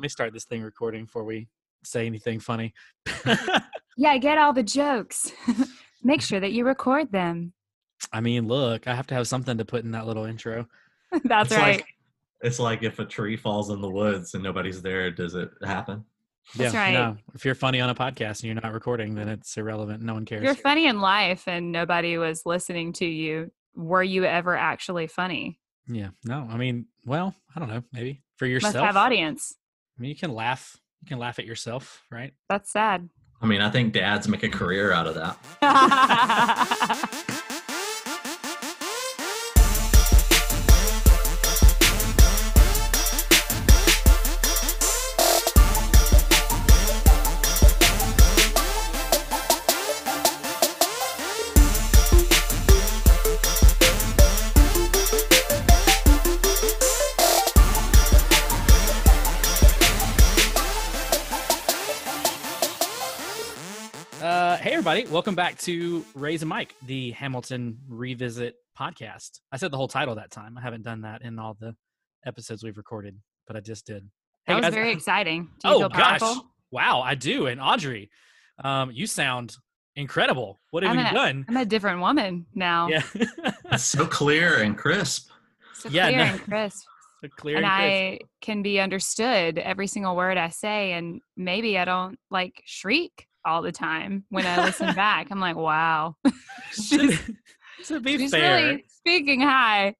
Let 0.00 0.04
me 0.04 0.08
start 0.08 0.32
this 0.32 0.46
thing 0.46 0.62
recording 0.62 1.04
before 1.04 1.24
we 1.24 1.48
say 1.84 2.06
anything 2.06 2.40
funny. 2.40 2.72
Yeah, 4.00 4.16
get 4.16 4.38
all 4.38 4.54
the 4.54 4.62
jokes. 4.62 5.30
Make 6.02 6.22
sure 6.22 6.40
that 6.40 6.52
you 6.52 6.64
record 6.64 7.12
them. 7.12 7.52
I 8.14 8.20
mean, 8.22 8.48
look, 8.48 8.88
I 8.88 8.94
have 8.94 9.06
to 9.08 9.14
have 9.14 9.28
something 9.28 9.58
to 9.58 9.64
put 9.66 9.84
in 9.84 9.90
that 9.90 10.06
little 10.06 10.24
intro. 10.24 10.66
That's 11.24 11.52
It's 11.52 11.60
right. 11.60 11.76
Like, 11.76 11.86
it's 12.40 12.58
like 12.58 12.82
if 12.82 12.98
a 12.98 13.04
tree 13.04 13.36
falls 13.36 13.68
in 13.68 13.82
the 13.82 13.90
woods 13.90 14.32
and 14.32 14.42
nobody's 14.42 14.80
there, 14.80 15.10
does 15.10 15.34
it 15.34 15.50
happen? 15.62 16.06
That's 16.56 16.72
yeah, 16.72 16.80
right. 16.80 16.94
No, 16.94 17.16
if 17.34 17.44
you're 17.44 17.54
funny 17.54 17.82
on 17.82 17.90
a 17.90 17.94
podcast 17.94 18.40
and 18.40 18.44
you're 18.44 18.54
not 18.54 18.72
recording, 18.72 19.14
then 19.14 19.28
it's 19.28 19.54
irrelevant. 19.58 20.02
No 20.02 20.14
one 20.14 20.24
cares. 20.24 20.44
You're 20.44 20.54
funny 20.54 20.86
in 20.86 21.02
life 21.02 21.46
and 21.46 21.72
nobody 21.72 22.16
was 22.16 22.46
listening 22.46 22.94
to 22.94 23.04
you. 23.04 23.50
Were 23.74 24.02
you 24.02 24.24
ever 24.24 24.56
actually 24.56 25.08
funny? 25.08 25.60
yeah. 25.86 26.08
No, 26.24 26.48
I 26.50 26.56
mean, 26.56 26.86
well, 27.04 27.34
I 27.54 27.60
don't 27.60 27.68
know. 27.68 27.82
Maybe 27.92 28.22
for 28.38 28.46
yourself. 28.46 28.76
Must 28.76 28.86
have 28.86 28.96
audience. 28.96 29.56
I 30.00 30.02
mean, 30.02 30.08
you 30.08 30.16
can 30.16 30.32
laugh. 30.32 30.78
You 31.02 31.08
can 31.08 31.18
laugh 31.18 31.38
at 31.38 31.44
yourself, 31.44 32.04
right? 32.10 32.32
That's 32.48 32.72
sad. 32.72 33.10
I 33.42 33.46
mean, 33.46 33.60
I 33.60 33.68
think 33.68 33.92
dads 33.92 34.28
make 34.28 34.42
a 34.42 34.48
career 34.48 34.92
out 34.92 35.06
of 35.06 35.14
that. 35.14 35.36
everybody. 64.90 65.12
Welcome 65.12 65.36
back 65.36 65.56
to 65.58 66.04
Raise 66.16 66.42
a 66.42 66.46
Mic, 66.46 66.74
the 66.84 67.12
Hamilton 67.12 67.78
Revisit 67.88 68.56
podcast. 68.76 69.38
I 69.52 69.56
said 69.56 69.70
the 69.70 69.76
whole 69.76 69.86
title 69.86 70.16
that 70.16 70.32
time. 70.32 70.58
I 70.58 70.62
haven't 70.62 70.82
done 70.82 71.02
that 71.02 71.22
in 71.22 71.38
all 71.38 71.56
the 71.60 71.76
episodes 72.26 72.64
we've 72.64 72.76
recorded, 72.76 73.16
but 73.46 73.54
I 73.54 73.60
just 73.60 73.86
did. 73.86 74.02
That 74.48 74.52
Hey, 74.52 74.54
was 74.56 74.62
guys. 74.64 74.74
very 74.74 74.90
exciting. 74.92 75.44
Do 75.62 75.68
you 75.68 75.74
Oh, 75.74 75.78
feel 75.80 75.88
gosh. 75.90 76.20
Wow, 76.72 77.02
I 77.02 77.14
do. 77.14 77.46
And 77.46 77.60
Audrey, 77.60 78.10
um, 78.64 78.90
you 78.90 79.06
sound 79.06 79.56
incredible. 79.94 80.58
What 80.72 80.82
have 80.82 80.90
I'm 80.90 80.98
you 80.98 81.04
gonna- 81.04 81.16
done? 81.18 81.44
I'm 81.48 81.56
a 81.58 81.64
different 81.64 82.00
woman 82.00 82.46
now. 82.54 82.88
Yeah. 82.88 83.02
It's 83.72 83.84
so 83.84 84.04
clear 84.06 84.60
and 84.60 84.76
crisp. 84.76 85.30
So 85.74 85.88
Yeah, 85.88 86.06
clear 86.08 86.16
no- 86.18 86.24
and 86.32 86.40
crisp. 86.42 86.84
So 87.22 87.28
clear 87.36 87.58
and 87.58 87.66
and 87.66 87.72
crisp. 88.18 88.24
I 88.24 88.44
can 88.44 88.62
be 88.62 88.80
understood 88.80 89.58
every 89.58 89.86
single 89.86 90.16
word 90.16 90.36
I 90.38 90.48
say. 90.48 90.94
And 90.94 91.20
maybe 91.36 91.78
I 91.78 91.84
don't 91.84 92.18
like 92.30 92.62
shriek 92.64 93.26
all 93.44 93.62
the 93.62 93.72
time 93.72 94.24
when 94.28 94.46
I 94.46 94.64
listen 94.64 94.94
back. 94.94 95.28
I'm 95.30 95.40
like, 95.40 95.56
wow. 95.56 96.16
to, 96.90 97.18
to 97.84 98.00
be 98.00 98.18
She's 98.18 98.30
fair, 98.30 98.56
really 98.56 98.84
speaking 98.88 99.40
high. 99.40 99.94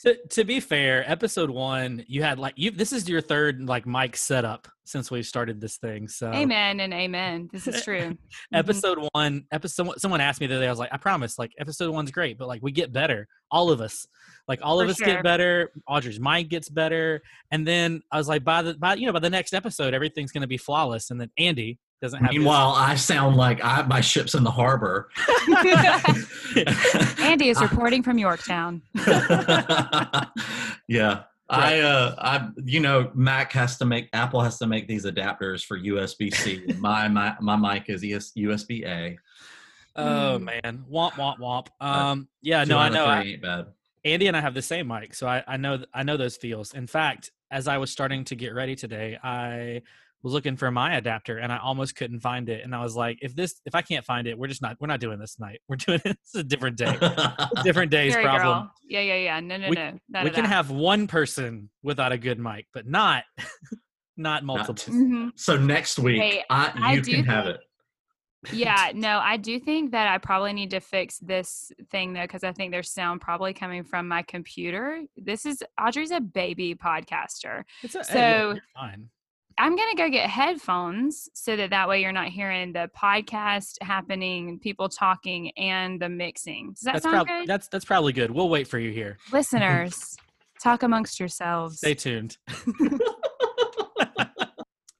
to, 0.00 0.16
to 0.30 0.44
be 0.44 0.60
fair, 0.60 1.08
episode 1.10 1.50
one, 1.50 2.04
you 2.08 2.22
had 2.22 2.38
like 2.38 2.54
you. 2.56 2.70
This 2.70 2.92
is 2.92 3.08
your 3.08 3.20
third 3.20 3.62
like 3.62 3.86
mic 3.86 4.16
setup 4.16 4.68
since 4.84 5.10
we 5.10 5.22
started 5.22 5.60
this 5.60 5.76
thing. 5.76 6.08
So 6.08 6.32
amen 6.32 6.80
and 6.80 6.92
amen. 6.92 7.48
This 7.52 7.68
is 7.68 7.82
true. 7.82 8.00
Mhm. 8.00 8.18
episode 8.52 8.98
one, 9.12 9.44
episode. 9.52 10.00
Someone 10.00 10.20
asked 10.20 10.40
me 10.40 10.48
the 10.48 10.54
other 10.56 10.64
day. 10.64 10.68
I 10.68 10.70
was 10.70 10.80
like, 10.80 10.92
I 10.92 10.96
promise, 10.96 11.38
like 11.38 11.52
episode 11.58 11.92
one's 11.92 12.10
great, 12.10 12.36
but 12.38 12.48
like 12.48 12.62
we 12.62 12.72
get 12.72 12.92
better. 12.92 13.28
All 13.52 13.70
of 13.70 13.80
us, 13.80 14.06
like 14.48 14.60
all 14.62 14.80
of 14.80 14.88
us 14.88 14.96
sure. 14.96 15.06
get 15.06 15.22
better. 15.22 15.70
Audrey's 15.86 16.18
mic 16.18 16.48
gets 16.48 16.68
better, 16.68 17.22
and 17.52 17.66
then 17.66 18.02
I 18.10 18.18
was 18.18 18.28
like, 18.28 18.42
by 18.42 18.62
the 18.62 18.74
by, 18.74 18.94
you 18.94 19.06
know, 19.06 19.12
by 19.12 19.20
the 19.20 19.30
next 19.30 19.54
episode, 19.54 19.94
everything's 19.94 20.32
gonna 20.32 20.48
be 20.48 20.58
flawless. 20.58 21.10
And 21.10 21.20
then 21.20 21.30
Andy 21.38 21.78
doesn't 22.00 22.20
have. 22.22 22.30
Meanwhile, 22.32 22.74
I 22.76 22.94
sound 22.94 23.36
like 23.36 23.62
I 23.64 23.82
my 23.82 24.00
ship's 24.00 24.34
in 24.34 24.42
the 24.44 24.50
harbor. 24.50 25.08
Andy 27.20 27.48
is 27.50 27.60
reporting 27.62 28.02
from 28.02 28.18
Yorktown. 28.18 28.82
yeah. 30.88 31.22
I 31.52 31.80
uh 31.80 32.14
I 32.18 32.48
you 32.64 32.78
know 32.80 33.10
Mac 33.14 33.52
has 33.52 33.76
to 33.78 33.84
make 33.84 34.08
Apple 34.12 34.40
has 34.40 34.58
to 34.58 34.66
make 34.68 34.86
these 34.86 35.04
adapters 35.04 35.64
for 35.64 35.76
USB 35.78 36.32
C. 36.32 36.62
my 36.78 37.08
my 37.08 37.34
my 37.40 37.56
mic 37.56 37.88
is 37.88 38.04
ES, 38.04 38.32
USB 38.36 38.86
A. 38.86 39.18
oh 39.96 40.38
Mm. 40.38 40.42
man, 40.44 40.84
womp 40.90 41.12
womp 41.14 41.38
womp. 41.38 41.66
Um, 41.84 42.28
yeah, 42.40 42.62
no, 42.64 42.78
I 42.78 42.88
know. 42.88 43.04
I, 43.04 43.22
Ain't 43.22 43.42
bad. 43.42 43.66
Andy 44.04 44.28
and 44.28 44.36
I 44.36 44.40
have 44.40 44.54
the 44.54 44.62
same 44.62 44.86
mic, 44.86 45.12
so 45.14 45.26
I, 45.26 45.42
I 45.46 45.56
know 45.56 45.82
I 45.92 46.04
know 46.04 46.16
those 46.16 46.36
feels. 46.36 46.72
In 46.72 46.86
fact, 46.86 47.32
as 47.50 47.66
I 47.66 47.78
was 47.78 47.90
starting 47.90 48.22
to 48.26 48.36
get 48.36 48.54
ready 48.54 48.76
today, 48.76 49.18
I 49.22 49.82
was 50.22 50.32
looking 50.34 50.56
for 50.56 50.70
my 50.70 50.96
adapter 50.96 51.38
and 51.38 51.50
I 51.52 51.58
almost 51.58 51.96
couldn't 51.96 52.20
find 52.20 52.48
it. 52.48 52.62
And 52.64 52.74
I 52.74 52.82
was 52.82 52.94
like, 52.94 53.18
if 53.22 53.34
this 53.34 53.60
if 53.64 53.74
I 53.74 53.82
can't 53.82 54.04
find 54.04 54.26
it, 54.26 54.38
we're 54.38 54.48
just 54.48 54.60
not 54.62 54.76
we're 54.80 54.86
not 54.86 55.00
doing 55.00 55.18
this 55.18 55.34
tonight. 55.36 55.60
We're 55.68 55.76
doing 55.86 56.00
this 56.04 56.16
is 56.34 56.40
a 56.40 56.44
different 56.44 56.76
day. 56.76 56.96
different 57.62 57.90
day's 57.90 58.12
Sorry, 58.12 58.24
problem. 58.24 58.64
girl. 58.64 58.72
Yeah, 58.88 59.00
yeah, 59.00 59.16
yeah. 59.16 59.40
No, 59.40 59.56
no, 59.56 59.68
We- 59.70 59.76
no. 59.76 59.98
None 60.08 60.24
we 60.24 60.30
can 60.30 60.44
that. 60.44 60.48
have 60.50 60.70
one 60.70 61.06
person 61.06 61.70
without 61.82 62.12
a 62.12 62.18
good 62.18 62.38
mic, 62.38 62.66
but 62.74 62.86
not 62.86 63.24
not 64.16 64.44
multiple. 64.44 64.74
two. 64.74 64.90
Mhm. 64.92 65.30
so 65.36 65.56
next 65.56 65.98
week 65.98 66.20
Hey, 66.20 66.44
I, 66.50 66.72
I 66.74 66.92
you 66.94 67.00
do 67.02 67.12
can 67.14 67.24
have 67.24 67.46
it. 67.46 67.60
Yeah, 68.52 68.90
no, 68.94 69.18
I 69.18 69.36
do 69.38 69.58
think 69.60 69.92
that 69.92 70.08
I 70.08 70.18
probably 70.18 70.52
need 70.52 70.70
to 70.70 70.80
fix 70.80 71.18
this 71.18 71.72
thing 71.90 72.12
though, 72.12 72.22
because 72.22 72.44
I 72.44 72.52
think 72.52 72.72
there's 72.72 72.90
sound 72.90 73.20
probably 73.22 73.54
coming 73.54 73.84
from 73.84 74.08
my 74.08 74.22
computer. 74.22 75.00
This 75.16 75.46
is 75.46 75.62
Audrey's 75.80 76.10
a 76.10 76.20
baby 76.20 76.74
podcaster. 76.74 77.64
It's 77.82 77.94
a, 77.94 78.04
So- 78.04 78.48
look, 78.48 78.56
you're 78.56 78.62
fine. 78.74 79.08
I'm 79.58 79.76
gonna 79.76 79.94
go 79.94 80.08
get 80.08 80.28
headphones 80.30 81.28
so 81.34 81.56
that 81.56 81.70
that 81.70 81.88
way 81.88 82.00
you're 82.02 82.12
not 82.12 82.28
hearing 82.28 82.72
the 82.72 82.90
podcast 82.96 83.74
happening, 83.82 84.58
people 84.58 84.88
talking, 84.88 85.50
and 85.58 86.00
the 86.00 86.08
mixing. 86.08 86.70
Does 86.72 86.80
that 86.82 86.92
That's 86.94 87.02
sound 87.04 87.14
prob- 87.14 87.26
good? 87.26 87.46
that's 87.48 87.68
that's 87.68 87.84
probably 87.84 88.12
good. 88.12 88.30
We'll 88.30 88.48
wait 88.48 88.66
for 88.68 88.78
you 88.78 88.90
here. 88.90 89.18
Listeners, 89.32 90.16
talk 90.62 90.82
amongst 90.82 91.20
yourselves. 91.20 91.78
Stay 91.78 91.94
tuned. 91.94 92.36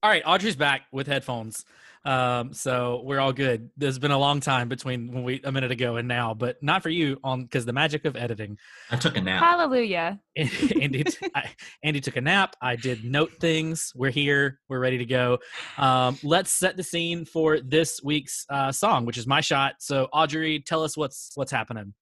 all 0.03 0.11
right, 0.11 0.23
Audrey's 0.25 0.57
back 0.57 0.83
with 0.93 1.07
headphones. 1.07 1.65
Um, 2.05 2.55
so 2.55 3.03
we're 3.05 3.21
all 3.21 3.33
good. 3.33 3.69
There's 3.77 3.99
been 3.99 4.11
a 4.11 4.19
long 4.19 4.41
time 4.41 4.69
between 4.69 5.13
when 5.13 5.23
we 5.23 5.41
a 5.45 5.53
minute 5.53 5.71
ago 5.71 5.97
and 5.97 6.09
now, 6.09 6.33
but 6.33 6.63
not 6.63 6.83
for 6.83 6.89
you 6.89 7.19
on 7.23 7.43
because 7.43 7.67
the 7.67 7.75
magic 7.75 8.07
of 8.07 8.17
editing. 8.17 8.57
I 8.91 8.97
took 8.97 9.17
a 9.17 9.21
nap. 9.21 9.43
Hallelujah. 9.43 10.19
Andy, 10.37 11.05
I, 11.35 11.51
Andy 11.85 12.01
took 12.01 12.17
a 12.17 12.23
nap. 12.23 12.57
I 12.63 12.77
did 12.77 13.05
note 13.05 13.33
things. 13.39 13.93
We're 13.95 14.11
here. 14.11 14.61
We're 14.69 14.81
ready 14.81 14.97
to 14.99 15.05
go. 15.05 15.39
Um, 15.77 16.19
let's 16.23 16.53
set 16.53 16.79
the 16.79 16.83
scene 16.83 17.27
for 17.27 17.61
this 17.61 18.01
week's 18.03 18.47
uh, 18.49 18.73
song, 18.73 19.05
which 19.05 19.19
is 19.19 19.27
my 19.27 19.43
shot. 19.43 19.75
So 19.81 20.09
Audrey, 20.13 20.61
tell 20.61 20.83
us 20.83 20.97
what's 20.97 21.33
what's 21.35 21.53
happening. 21.53 21.93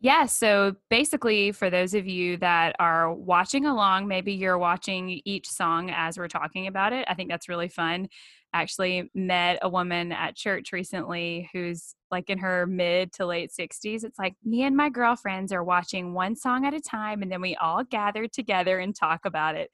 Yeah, 0.00 0.26
so 0.26 0.76
basically, 0.90 1.50
for 1.50 1.70
those 1.70 1.92
of 1.92 2.06
you 2.06 2.36
that 2.36 2.76
are 2.78 3.12
watching 3.12 3.66
along, 3.66 4.06
maybe 4.06 4.32
you're 4.32 4.58
watching 4.58 5.20
each 5.24 5.48
song 5.48 5.90
as 5.90 6.16
we're 6.16 6.28
talking 6.28 6.68
about 6.68 6.92
it. 6.92 7.04
I 7.08 7.14
think 7.14 7.28
that's 7.28 7.48
really 7.48 7.68
fun. 7.68 8.08
Actually, 8.54 9.10
met 9.12 9.58
a 9.60 9.68
woman 9.68 10.12
at 10.12 10.36
church 10.36 10.72
recently 10.72 11.50
who's 11.52 11.96
like 12.12 12.30
in 12.30 12.38
her 12.38 12.64
mid 12.64 13.12
to 13.14 13.26
late 13.26 13.50
60s. 13.50 14.04
It's 14.04 14.18
like 14.20 14.34
me 14.44 14.62
and 14.62 14.76
my 14.76 14.88
girlfriends 14.88 15.52
are 15.52 15.64
watching 15.64 16.14
one 16.14 16.36
song 16.36 16.64
at 16.64 16.74
a 16.74 16.80
time, 16.80 17.20
and 17.20 17.32
then 17.32 17.40
we 17.40 17.56
all 17.56 17.82
gather 17.82 18.28
together 18.28 18.78
and 18.78 18.94
talk 18.94 19.24
about 19.24 19.56
it. 19.56 19.68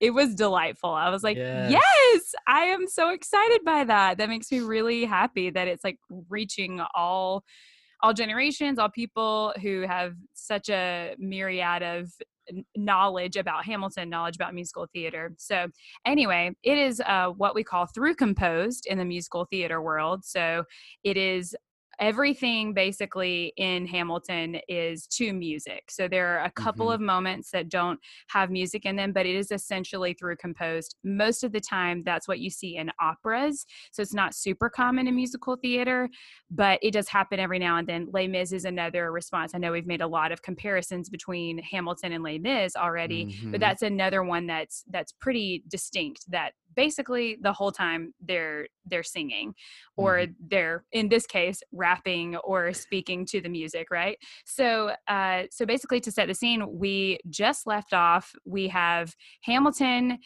It 0.00 0.10
was 0.10 0.34
delightful. 0.34 0.90
I 0.90 1.08
was 1.08 1.22
like, 1.22 1.38
Yes. 1.38 1.70
yes, 1.72 2.34
I 2.46 2.64
am 2.64 2.88
so 2.88 3.10
excited 3.10 3.64
by 3.64 3.84
that. 3.84 4.18
That 4.18 4.28
makes 4.28 4.52
me 4.52 4.58
really 4.60 5.06
happy 5.06 5.48
that 5.48 5.66
it's 5.68 5.84
like 5.84 5.98
reaching 6.28 6.82
all 6.94 7.42
all 8.02 8.12
generations, 8.12 8.78
all 8.78 8.88
people 8.88 9.54
who 9.62 9.82
have 9.82 10.14
such 10.34 10.68
a 10.68 11.14
myriad 11.18 11.82
of 11.82 12.10
knowledge 12.76 13.36
about 13.36 13.64
Hamilton, 13.64 14.10
knowledge 14.10 14.36
about 14.36 14.54
musical 14.54 14.86
theater. 14.92 15.32
So, 15.38 15.68
anyway, 16.04 16.54
it 16.62 16.78
is 16.78 17.00
uh, 17.06 17.28
what 17.28 17.54
we 17.54 17.62
call 17.64 17.86
through 17.86 18.16
composed 18.16 18.86
in 18.86 18.98
the 18.98 19.04
musical 19.04 19.46
theater 19.46 19.80
world. 19.80 20.24
So, 20.24 20.64
it 21.04 21.16
is 21.16 21.54
everything 22.00 22.74
basically 22.74 23.52
in 23.56 23.86
Hamilton 23.86 24.58
is 24.68 25.06
to 25.08 25.32
music. 25.32 25.90
So 25.90 26.08
there 26.08 26.38
are 26.38 26.44
a 26.44 26.50
couple 26.50 26.88
Mhm. 26.88 26.94
of 26.94 27.00
moments 27.00 27.50
that 27.50 27.68
don't 27.68 28.00
have 28.28 28.50
music 28.50 28.84
in 28.84 28.96
them, 28.96 29.12
but 29.12 29.26
it 29.26 29.34
is 29.36 29.50
essentially 29.50 30.14
through 30.14 30.36
composed. 30.36 30.96
Most 31.04 31.44
of 31.44 31.52
the 31.52 31.60
time, 31.60 32.02
that's 32.04 32.26
what 32.26 32.40
you 32.40 32.50
see 32.50 32.76
in 32.76 32.90
operas. 33.00 33.64
So 33.92 34.02
it's 34.02 34.14
not 34.14 34.34
super 34.34 34.68
common 34.70 35.06
in 35.06 35.14
musical 35.14 35.56
theater, 35.56 36.08
but 36.50 36.78
it 36.82 36.92
does 36.92 37.08
happen 37.08 37.38
every 37.38 37.58
now 37.58 37.76
and 37.76 37.86
then. 37.86 38.08
Les 38.12 38.26
Mis 38.26 38.52
is 38.52 38.64
another 38.64 39.12
response. 39.12 39.54
I 39.54 39.58
know 39.58 39.72
we've 39.72 39.86
made 39.86 40.00
a 40.00 40.06
lot 40.06 40.32
of 40.32 40.42
comparisons 40.42 41.08
between 41.08 41.58
Hamilton 41.58 42.12
and 42.12 42.22
Les 42.24 42.38
Mis 42.38 42.76
already, 42.76 43.26
Mhm. 43.26 43.52
but 43.52 43.60
that's 43.60 43.82
another 43.82 44.22
one 44.22 44.46
that's 44.46 44.84
that's 44.88 45.12
pretty 45.12 45.62
distinct. 45.68 46.30
That 46.30 46.54
basically 46.74 47.38
the 47.40 47.52
whole 47.52 47.72
time 47.72 48.12
they're 48.20 48.66
they're 48.86 49.02
singing 49.02 49.54
or 49.96 50.26
they're 50.48 50.84
in 50.92 51.08
this 51.08 51.26
case 51.26 51.62
rapping 51.72 52.36
or 52.36 52.72
speaking 52.72 53.24
to 53.26 53.40
the 53.40 53.48
music 53.48 53.88
right 53.90 54.18
so 54.44 54.92
uh 55.08 55.42
so 55.50 55.66
basically 55.66 56.00
to 56.00 56.10
set 56.10 56.28
the 56.28 56.34
scene 56.34 56.64
we 56.78 57.18
just 57.28 57.66
left 57.66 57.92
off 57.92 58.32
we 58.44 58.68
have 58.68 59.14
hamilton 59.42 60.18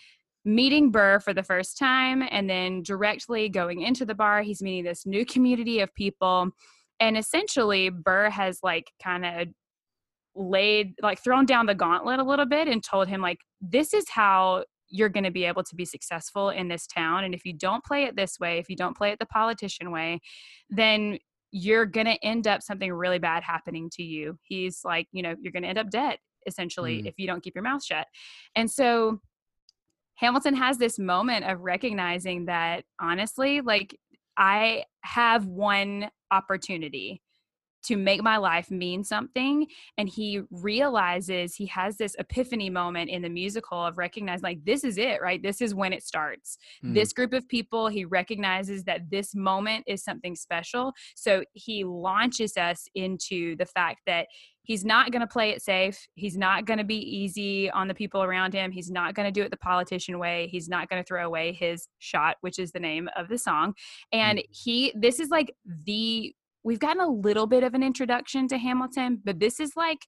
meeting 0.47 0.93
Burr 0.93 1.19
for 1.19 1.35
the 1.35 1.43
first 1.43 1.77
time 1.77 2.23
and 2.31 2.49
then 2.49 2.83
directly 2.83 3.49
going 3.49 3.83
into 3.83 4.07
the 4.07 4.15
bar. 4.15 4.43
He's 4.43 4.63
meeting 4.63 4.85
this 4.85 5.05
new 5.05 5.27
community 5.27 5.81
of 5.81 5.93
people. 5.95 6.51
And 7.01 7.19
essentially, 7.19 7.91
Burr 7.91 8.31
has 8.31 8.61
like 8.63 8.93
kind 9.03 9.27
of 9.27 9.49
laid, 10.37 10.95
like 11.03 11.19
thrown 11.19 11.47
down 11.47 11.67
the 11.67 11.75
gauntlet 11.75 12.21
a 12.21 12.25
little 12.25 12.47
bit 12.47 12.69
and 12.69 12.83
told 12.83 13.09
him, 13.09 13.21
like, 13.21 13.41
this 13.61 13.93
is 13.93 14.09
how 14.09 14.65
you're 14.97 15.09
going 15.09 15.25
to 15.25 15.31
be 15.31 15.45
able 15.45 15.63
to 15.65 15.75
be 15.75 15.85
successful 15.85 16.51
in 16.51 16.69
this 16.69 16.87
town. 16.87 17.25
And 17.25 17.35
if 17.35 17.45
you 17.45 17.53
don't 17.53 17.85
play 17.85 18.05
it 18.05 18.17
this 18.17 18.39
way, 18.41 18.59
if 18.59 18.69
you 18.69 18.77
don't 18.77 18.97
play 18.97 19.11
it 19.11 19.19
the 19.19 19.27
politician 19.27 19.91
way, 19.91 20.21
then 20.71 21.19
you're 21.51 21.87
going 21.87 22.07
to 22.07 22.25
end 22.25 22.47
up 22.47 22.63
something 22.63 22.93
really 22.93 23.19
bad 23.19 23.43
happening 23.43 23.91
to 23.95 24.03
you. 24.03 24.39
He's 24.43 24.81
like, 24.85 25.07
you 25.13 25.23
know, 25.23 25.35
you're 25.41 25.53
going 25.53 25.63
to 25.63 25.69
end 25.69 25.79
up 25.79 25.91
dead 25.91 26.19
essentially 26.47 27.03
mm. 27.03 27.07
if 27.07 27.15
you 27.19 27.27
don't 27.27 27.43
keep 27.43 27.55
your 27.55 27.65
mouth 27.65 27.85
shut. 27.85 28.07
And 28.55 28.71
so 28.71 29.21
Hamilton 30.17 30.55
has 30.55 30.79
this 30.79 30.99
moment 30.99 31.45
of 31.45 31.61
recognizing 31.61 32.47
that 32.47 32.85
honestly, 33.01 33.61
like 33.61 33.99
I 34.37 34.85
have 35.03 35.47
one 35.47 36.11
opportunity 36.31 37.23
to 37.87 37.97
make 37.97 38.23
my 38.23 38.37
life 38.37 38.71
mean 38.71 39.05
something 39.05 39.67
and 39.99 40.09
he 40.09 40.41
realizes 40.50 41.55
he 41.55 41.67
has 41.67 41.97
this 41.97 42.17
epiphany 42.19 42.71
moment 42.71 43.11
in 43.11 43.23
the 43.23 43.29
musical 43.29 43.85
of 43.85 43.99
recognizing 43.99 44.43
like 44.43 44.65
this 44.65 44.85
is 44.85 44.99
it 44.99 45.21
right 45.23 45.43
this 45.43 45.61
is 45.61 45.75
when 45.75 45.93
it 45.93 46.03
starts 46.03 46.59
mm. 46.85 46.94
this 46.94 47.12
group 47.12 47.33
of 47.33 47.47
people 47.49 47.88
he 47.88 48.05
recognizes 48.05 48.85
that 48.85 49.11
this 49.11 49.35
moment 49.35 49.85
is 49.87 50.03
something 50.03 50.35
special 50.35 50.93
so 51.15 51.43
he 51.53 51.85
launches 51.85 52.56
us 52.56 52.87
into 52.94 53.56
the 53.56 53.67
fact 53.67 54.00
that 54.06 54.27
he's 54.67 54.85
not 54.85 55.12
going 55.12 55.21
to 55.21 55.29
play 55.29 55.50
it 55.50 55.62
safe. 55.62 56.09
He's 56.17 56.37
not 56.37 56.67
going 56.67 56.79
to 56.79 56.85
be 56.85 56.99
easy 56.99 57.71
on 57.71 57.87
the 57.87 57.94
people 57.94 58.23
around 58.23 58.53
him. 58.53 58.73
He's 58.73 58.91
not 58.91 59.15
going 59.15 59.27
to 59.27 59.33
do 59.33 59.43
it 59.43 59.50
the 59.50 59.56
politician 59.56 60.19
way. 60.19 60.49
He's 60.50 60.69
not 60.69 60.88
going 60.88 61.00
to 61.00 61.06
throw 61.06 61.25
away 61.25 61.53
his 61.53 61.87
shot, 62.00 62.37
which 62.41 62.59
is 62.59 62.73
the 62.73 62.81
name 62.81 63.09
of 63.17 63.29
the 63.29 63.38
song. 63.38 63.75
And 64.12 64.41
mm. 64.41 64.44
he, 64.50 64.93
this 64.97 65.21
is 65.21 65.31
like 65.31 65.55
the 65.85 66.35
we've 66.67 66.81
gotten 66.81 67.01
a 67.01 67.09
little 67.09 67.47
bit 67.47 67.63
of 67.63 67.75
an 67.75 67.83
introduction 67.85 68.49
to 68.49 68.59
Hamilton, 68.59 69.23
but 69.25 69.39
this 69.39 69.61
is 69.61 69.77
like 69.77 70.05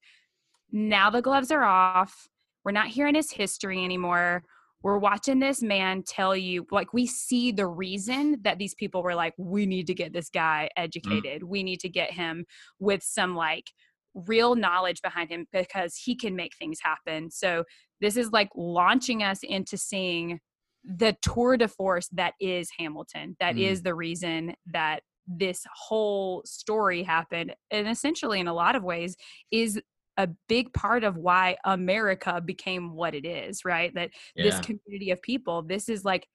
now 0.72 1.08
the 1.08 1.22
gloves 1.22 1.52
are 1.52 1.62
off. 1.62 2.26
We're 2.64 2.72
not 2.72 2.88
hearing 2.88 3.14
his 3.14 3.30
history 3.30 3.84
anymore. 3.84 4.42
We're 4.82 4.98
watching 4.98 5.38
this 5.38 5.62
man 5.62 6.02
tell 6.02 6.36
you, 6.36 6.66
like, 6.72 6.92
we 6.92 7.06
see 7.06 7.52
the 7.52 7.68
reason 7.68 8.38
that 8.42 8.58
these 8.58 8.74
people 8.74 9.04
were 9.04 9.14
like, 9.14 9.34
we 9.38 9.66
need 9.66 9.86
to 9.86 9.94
get 9.94 10.12
this 10.12 10.30
guy 10.30 10.68
mm. 10.76 10.82
educated. 10.82 11.42
Mm. 11.42 11.48
We 11.48 11.62
need 11.62 11.78
to 11.80 11.88
get 11.88 12.10
him 12.10 12.44
with 12.80 13.04
some 13.04 13.36
like 13.36 13.70
real 14.14 14.56
knowledge 14.56 15.00
behind 15.00 15.30
him 15.30 15.46
because 15.52 15.94
he 15.94 16.16
can 16.16 16.34
make 16.34 16.56
things 16.56 16.80
happen. 16.82 17.30
So 17.30 17.64
this 18.00 18.16
is 18.16 18.32
like 18.32 18.48
launching 18.56 19.22
us 19.22 19.40
into 19.44 19.76
seeing 19.76 20.40
the 20.84 21.16
tour 21.22 21.56
de 21.56 21.68
force 21.68 22.08
that 22.14 22.34
is 22.40 22.68
Hamilton. 22.76 23.36
That 23.38 23.54
mm. 23.54 23.60
is 23.60 23.82
the 23.82 23.94
reason 23.94 24.54
that 24.72 25.02
this 25.28 25.64
whole 25.74 26.42
story 26.44 27.02
happened 27.02 27.54
and 27.70 27.88
essentially 27.88 28.40
in 28.40 28.48
a 28.48 28.54
lot 28.54 28.74
of 28.74 28.82
ways 28.82 29.16
is 29.50 29.80
a 30.16 30.28
big 30.48 30.72
part 30.72 31.04
of 31.04 31.16
why 31.16 31.56
america 31.64 32.40
became 32.44 32.94
what 32.94 33.14
it 33.14 33.26
is 33.26 33.64
right 33.64 33.94
that 33.94 34.10
yeah. 34.34 34.44
this 34.44 34.58
community 34.60 35.10
of 35.10 35.20
people 35.22 35.62
this 35.62 35.88
is 35.88 36.04
like 36.04 36.26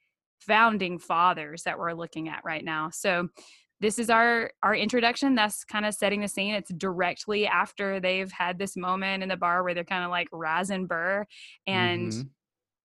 founding 0.41 0.99
fathers 0.99 1.63
that 1.63 1.79
we're 1.79 1.93
looking 1.93 2.29
at 2.29 2.41
right 2.43 2.63
now 2.63 2.89
so 2.91 3.27
this 3.79 3.99
is 3.99 4.09
our 4.09 4.51
our 4.61 4.75
introduction 4.75 5.35
that's 5.35 5.63
kind 5.63 5.85
of 5.85 5.93
setting 5.93 6.21
the 6.21 6.27
scene 6.27 6.53
it's 6.53 6.73
directly 6.73 7.47
after 7.47 7.99
they've 7.99 8.31
had 8.31 8.57
this 8.57 8.77
moment 8.77 9.23
in 9.23 9.29
the 9.29 9.35
bar 9.35 9.63
where 9.63 9.73
they're 9.73 9.83
kind 9.83 10.05
of 10.05 10.11
like 10.11 10.29
razzing 10.31 10.87
burr 10.87 11.25
and 11.67 12.11
mm-hmm. 12.11 12.27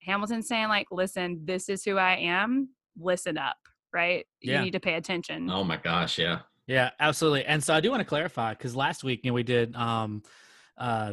hamilton 0.03 0.43
saying 0.43 0.69
like 0.69 0.87
listen 0.91 1.41
this 1.45 1.69
is 1.69 1.85
who 1.85 1.97
i 1.97 2.17
am 2.17 2.69
listen 2.99 3.39
up 3.39 3.57
right? 3.93 4.27
Yeah. 4.41 4.59
You 4.59 4.65
need 4.65 4.73
to 4.73 4.81
pay 4.81 4.95
attention. 4.95 5.51
Oh 5.51 5.65
my 5.65 5.77
gosh, 5.77 6.19
yeah. 6.19 6.41
Yeah, 6.67 6.91
absolutely. 7.01 7.45
And 7.45 7.65
so 7.65 7.75
I 7.75 7.81
do 7.81 7.91
want 7.91 8.01
to 8.01 8.09
clarify 8.09 8.53
because 8.53 8.77
last 8.77 9.03
week 9.03 9.21
you 9.25 9.31
know, 9.31 9.35
we 9.35 9.43
did 9.43 9.75
um 9.75 10.23
uh 10.77 11.13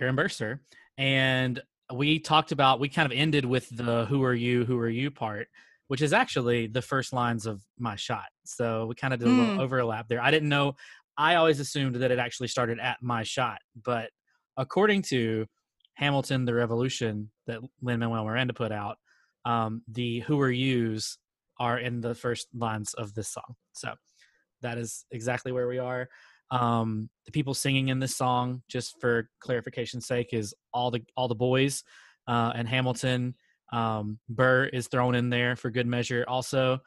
Aaron 0.00 0.16
Burr, 0.16 0.28
sir 0.28 0.60
and 0.98 1.60
we 1.92 2.18
talked 2.18 2.52
about 2.52 2.80
we 2.80 2.88
kind 2.88 3.10
of 3.10 3.16
ended 3.16 3.44
with 3.44 3.68
the 3.76 4.06
who 4.06 4.22
are 4.24 4.34
you, 4.34 4.64
who 4.64 4.78
are 4.78 4.88
you 4.88 5.10
part, 5.10 5.48
which 5.88 6.02
is 6.02 6.12
actually 6.12 6.66
the 6.66 6.82
first 6.82 7.12
lines 7.12 7.46
of 7.46 7.60
my 7.78 7.96
shot. 7.96 8.26
So 8.44 8.86
we 8.86 8.94
kind 8.94 9.12
of 9.12 9.20
did 9.20 9.28
a 9.28 9.30
little 9.30 9.56
mm. 9.56 9.60
overlap 9.60 10.08
there. 10.08 10.22
I 10.22 10.30
didn't 10.30 10.48
know 10.48 10.76
I 11.16 11.34
always 11.34 11.60
assumed 11.60 11.96
that 11.96 12.10
it 12.10 12.18
actually 12.18 12.48
started 12.48 12.78
at 12.78 12.98
my 13.02 13.22
shot, 13.22 13.58
but 13.84 14.10
according 14.56 15.02
to 15.02 15.46
Hamilton 15.94 16.44
the 16.44 16.54
Revolution 16.54 17.30
that 17.46 17.60
Lin 17.82 18.00
Manuel 18.00 18.24
Miranda 18.24 18.54
put 18.54 18.72
out, 18.72 18.96
um, 19.44 19.82
the 19.88 20.20
who 20.20 20.40
are 20.40 20.50
yous 20.50 21.18
are 21.58 21.78
in 21.78 22.00
the 22.00 22.14
first 22.14 22.48
lines 22.54 22.94
of 22.94 23.14
this 23.14 23.28
song. 23.28 23.54
So 23.72 23.94
that 24.62 24.78
is 24.78 25.04
exactly 25.10 25.52
where 25.52 25.68
we 25.68 25.78
are. 25.78 26.08
Um, 26.50 27.08
the 27.24 27.32
people 27.32 27.54
singing 27.54 27.88
in 27.88 27.98
this 27.98 28.16
song, 28.16 28.62
just 28.68 29.00
for 29.00 29.28
clarification's 29.42 30.06
sake, 30.06 30.28
is 30.32 30.54
all 30.72 30.90
the 30.90 31.02
all 31.16 31.28
the 31.28 31.34
boys 31.34 31.82
uh, 32.26 32.52
and 32.54 32.68
Hamilton. 32.68 33.34
Um, 33.72 34.18
Burr 34.28 34.66
is 34.66 34.88
thrown 34.88 35.14
in 35.14 35.30
there 35.30 35.56
for 35.56 35.70
good 35.70 35.86
measure, 35.86 36.24
also, 36.28 36.80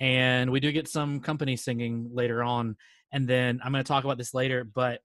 and 0.00 0.50
we 0.50 0.58
do 0.58 0.72
get 0.72 0.88
some 0.88 1.20
company 1.20 1.56
singing 1.56 2.08
later 2.12 2.42
on. 2.42 2.76
And 3.12 3.28
then 3.28 3.60
I'm 3.62 3.72
going 3.72 3.84
to 3.84 3.88
talk 3.88 4.04
about 4.04 4.16
this 4.16 4.32
later, 4.32 4.64
but 4.64 5.00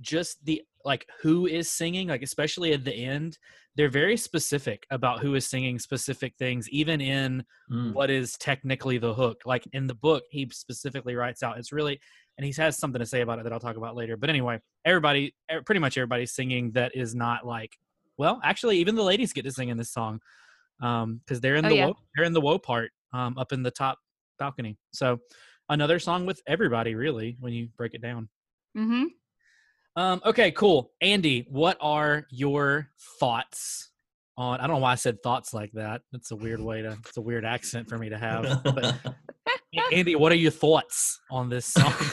just 0.00 0.44
the 0.44 0.62
like 0.84 1.06
who 1.20 1.46
is 1.46 1.70
singing, 1.70 2.08
like 2.08 2.22
especially 2.22 2.72
at 2.72 2.84
the 2.84 2.94
end, 2.94 3.38
they're 3.76 3.88
very 3.88 4.16
specific 4.16 4.86
about 4.90 5.20
who 5.20 5.34
is 5.34 5.46
singing 5.46 5.78
specific 5.78 6.34
things, 6.38 6.68
even 6.68 7.00
in 7.00 7.44
mm. 7.70 7.92
what 7.92 8.10
is 8.10 8.36
technically 8.38 8.98
the 8.98 9.14
hook. 9.14 9.42
Like 9.44 9.66
in 9.72 9.86
the 9.86 9.94
book, 9.94 10.24
he 10.30 10.48
specifically 10.52 11.14
writes 11.14 11.42
out 11.42 11.58
it's 11.58 11.72
really, 11.72 11.98
and 12.38 12.44
he 12.46 12.52
has 12.60 12.78
something 12.78 13.00
to 13.00 13.06
say 13.06 13.22
about 13.22 13.38
it 13.38 13.44
that 13.44 13.52
I'll 13.52 13.60
talk 13.60 13.76
about 13.76 13.96
later. 13.96 14.16
But 14.16 14.30
anyway, 14.30 14.60
everybody, 14.84 15.34
pretty 15.64 15.80
much 15.80 15.96
everybody's 15.96 16.32
singing 16.32 16.72
that 16.72 16.92
is 16.94 17.14
not 17.14 17.46
like, 17.46 17.72
well, 18.16 18.40
actually, 18.44 18.78
even 18.78 18.94
the 18.94 19.02
ladies 19.02 19.32
get 19.32 19.44
to 19.44 19.52
sing 19.52 19.70
in 19.70 19.76
this 19.76 19.92
song 19.92 20.20
um 20.82 21.20
because 21.24 21.40
they're 21.40 21.54
in 21.54 21.64
oh, 21.64 21.68
the 21.68 21.74
yeah. 21.76 21.86
woe, 21.86 21.96
they're 22.16 22.24
in 22.24 22.32
the 22.32 22.40
woe 22.40 22.58
part 22.58 22.90
um, 23.12 23.38
up 23.38 23.52
in 23.52 23.62
the 23.62 23.70
top 23.70 23.98
balcony. 24.38 24.76
So 24.92 25.20
another 25.68 25.98
song 25.98 26.26
with 26.26 26.42
everybody, 26.46 26.94
really, 26.94 27.36
when 27.40 27.52
you 27.52 27.68
break 27.76 27.94
it 27.94 28.02
down. 28.02 28.28
Mm-hmm. 28.76 29.04
Um, 29.96 30.20
okay, 30.24 30.50
cool. 30.50 30.90
Andy, 31.00 31.46
what 31.48 31.76
are 31.80 32.26
your 32.30 32.88
thoughts 33.20 33.90
on? 34.36 34.60
I 34.60 34.66
don't 34.66 34.76
know 34.76 34.82
why 34.82 34.92
I 34.92 34.96
said 34.96 35.22
thoughts 35.22 35.54
like 35.54 35.70
that. 35.72 36.02
That's 36.10 36.32
a 36.32 36.36
weird 36.36 36.60
way 36.60 36.82
to. 36.82 36.98
It's 37.06 37.16
a 37.16 37.20
weird 37.20 37.44
accent 37.44 37.88
for 37.88 37.96
me 37.96 38.08
to 38.08 38.18
have. 38.18 38.62
But 38.64 38.96
Andy, 39.92 40.16
what 40.16 40.32
are 40.32 40.36
your 40.36 40.50
thoughts 40.50 41.20
on 41.30 41.48
this 41.48 41.66
song? 41.66 41.92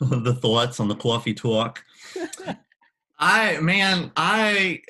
the 0.00 0.38
thoughts 0.40 0.80
on 0.80 0.88
the 0.88 0.96
coffee 0.96 1.34
talk. 1.34 1.82
I 3.18 3.58
man, 3.60 4.12
I 4.16 4.82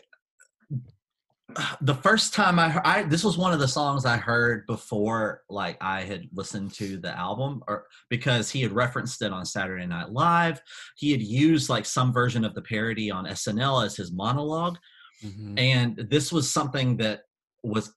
the 1.81 1.95
first 1.95 2.35
time 2.35 2.59
I, 2.59 2.69
heard, 2.69 2.83
I 2.85 3.03
this 3.03 3.25
was 3.25 3.39
one 3.39 3.53
of 3.53 3.61
the 3.61 3.69
songs 3.69 4.05
I 4.05 4.17
heard 4.17 4.67
before 4.67 5.43
like 5.49 5.77
I 5.81 6.03
had 6.03 6.29
listened 6.33 6.75
to 6.75 6.97
the 6.97 7.17
album 7.17 7.63
or 7.69 7.87
because 8.11 8.51
he 8.51 8.63
had 8.63 8.73
referenced 8.73 9.23
it 9.23 9.33
on 9.33 9.45
Saturday 9.45 9.87
Night 9.87 10.11
Live. 10.11 10.61
He 10.97 11.13
had 11.13 11.23
used 11.23 11.69
like 11.69 11.87
some 11.87 12.13
version 12.13 12.45
of 12.45 12.55
the 12.55 12.63
parody 12.63 13.11
on 13.11 13.27
SNL 13.27 13.85
as 13.85 13.97
his 13.97 14.13
monolog 14.13 14.77
mm-hmm. 15.25 15.59
And 15.59 15.97
this 15.97 16.33
was 16.33 16.51
something 16.51 16.97
that 16.99 17.23
was 17.63 17.93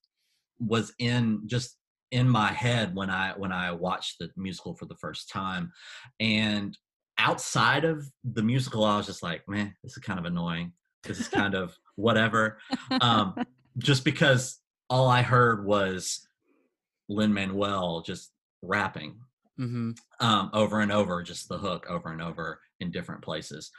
was 0.59 0.93
in 0.99 1.41
just 1.45 1.77
in 2.11 2.27
my 2.27 2.51
head 2.51 2.95
when 2.95 3.09
I 3.09 3.33
when 3.37 3.51
I 3.51 3.71
watched 3.71 4.19
the 4.19 4.29
musical 4.37 4.75
for 4.75 4.85
the 4.85 4.95
first 4.95 5.29
time. 5.29 5.71
And 6.19 6.77
outside 7.17 7.83
of 7.83 8.05
the 8.23 8.43
musical, 8.43 8.83
I 8.85 8.97
was 8.97 9.07
just 9.07 9.23
like, 9.23 9.47
man, 9.47 9.75
this 9.83 9.93
is 9.93 10.03
kind 10.03 10.19
of 10.19 10.25
annoying. 10.25 10.73
This 11.03 11.19
is 11.19 11.27
kind 11.27 11.55
of 11.55 11.75
whatever. 11.97 12.59
Um, 13.01 13.35
just 13.77 14.05
because 14.05 14.59
all 14.89 15.09
I 15.09 15.21
heard 15.21 15.65
was 15.65 16.25
Lin 17.09 17.33
Manuel 17.33 18.01
just 18.01 18.31
rapping 18.61 19.17
mm-hmm. 19.59 19.91
um, 20.19 20.49
over 20.53 20.79
and 20.79 20.91
over, 20.91 21.21
just 21.21 21.49
the 21.49 21.57
hook 21.57 21.85
over 21.89 22.09
and 22.09 22.21
over 22.21 22.61
in 22.79 22.91
different 22.91 23.21
places. 23.21 23.71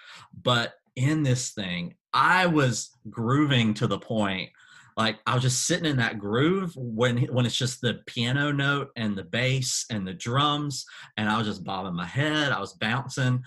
But 0.42 0.74
in 0.94 1.22
this 1.22 1.52
thing, 1.52 1.94
I 2.12 2.46
was 2.46 2.90
grooving 3.10 3.74
to 3.74 3.86
the 3.86 3.98
point 3.98 4.50
like 4.98 5.20
I 5.28 5.34
was 5.34 5.44
just 5.44 5.64
sitting 5.64 5.88
in 5.88 5.96
that 5.98 6.18
groove 6.18 6.72
when 6.74 7.18
when 7.26 7.46
it's 7.46 7.56
just 7.56 7.80
the 7.80 8.00
piano 8.06 8.50
note 8.50 8.88
and 8.96 9.16
the 9.16 9.22
bass 9.22 9.86
and 9.90 10.04
the 10.04 10.12
drums, 10.12 10.84
and 11.16 11.28
I 11.28 11.38
was 11.38 11.46
just 11.46 11.62
bobbing 11.62 11.94
my 11.94 12.04
head. 12.04 12.50
I 12.50 12.58
was 12.58 12.72
bouncing 12.72 13.44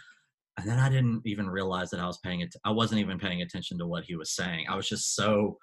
and 0.62 0.70
then 0.70 0.80
I 0.80 0.90
didn't 0.90 1.22
even 1.26 1.50
realize 1.50 1.90
that 1.90 2.00
I 2.00 2.06
was 2.06 2.20
paying 2.20 2.42
it. 2.42 2.56
I 2.64 2.72
wasn't 2.72 3.02
even 3.02 3.18
paying 3.18 3.42
attention 3.42 3.78
to 3.80 3.88
what 3.88 4.04
he 4.04 4.16
was 4.16 4.36
saying. 4.36 4.66
I 4.70 4.76
was 4.76 4.88
just 4.88 5.16
so, 5.16 5.58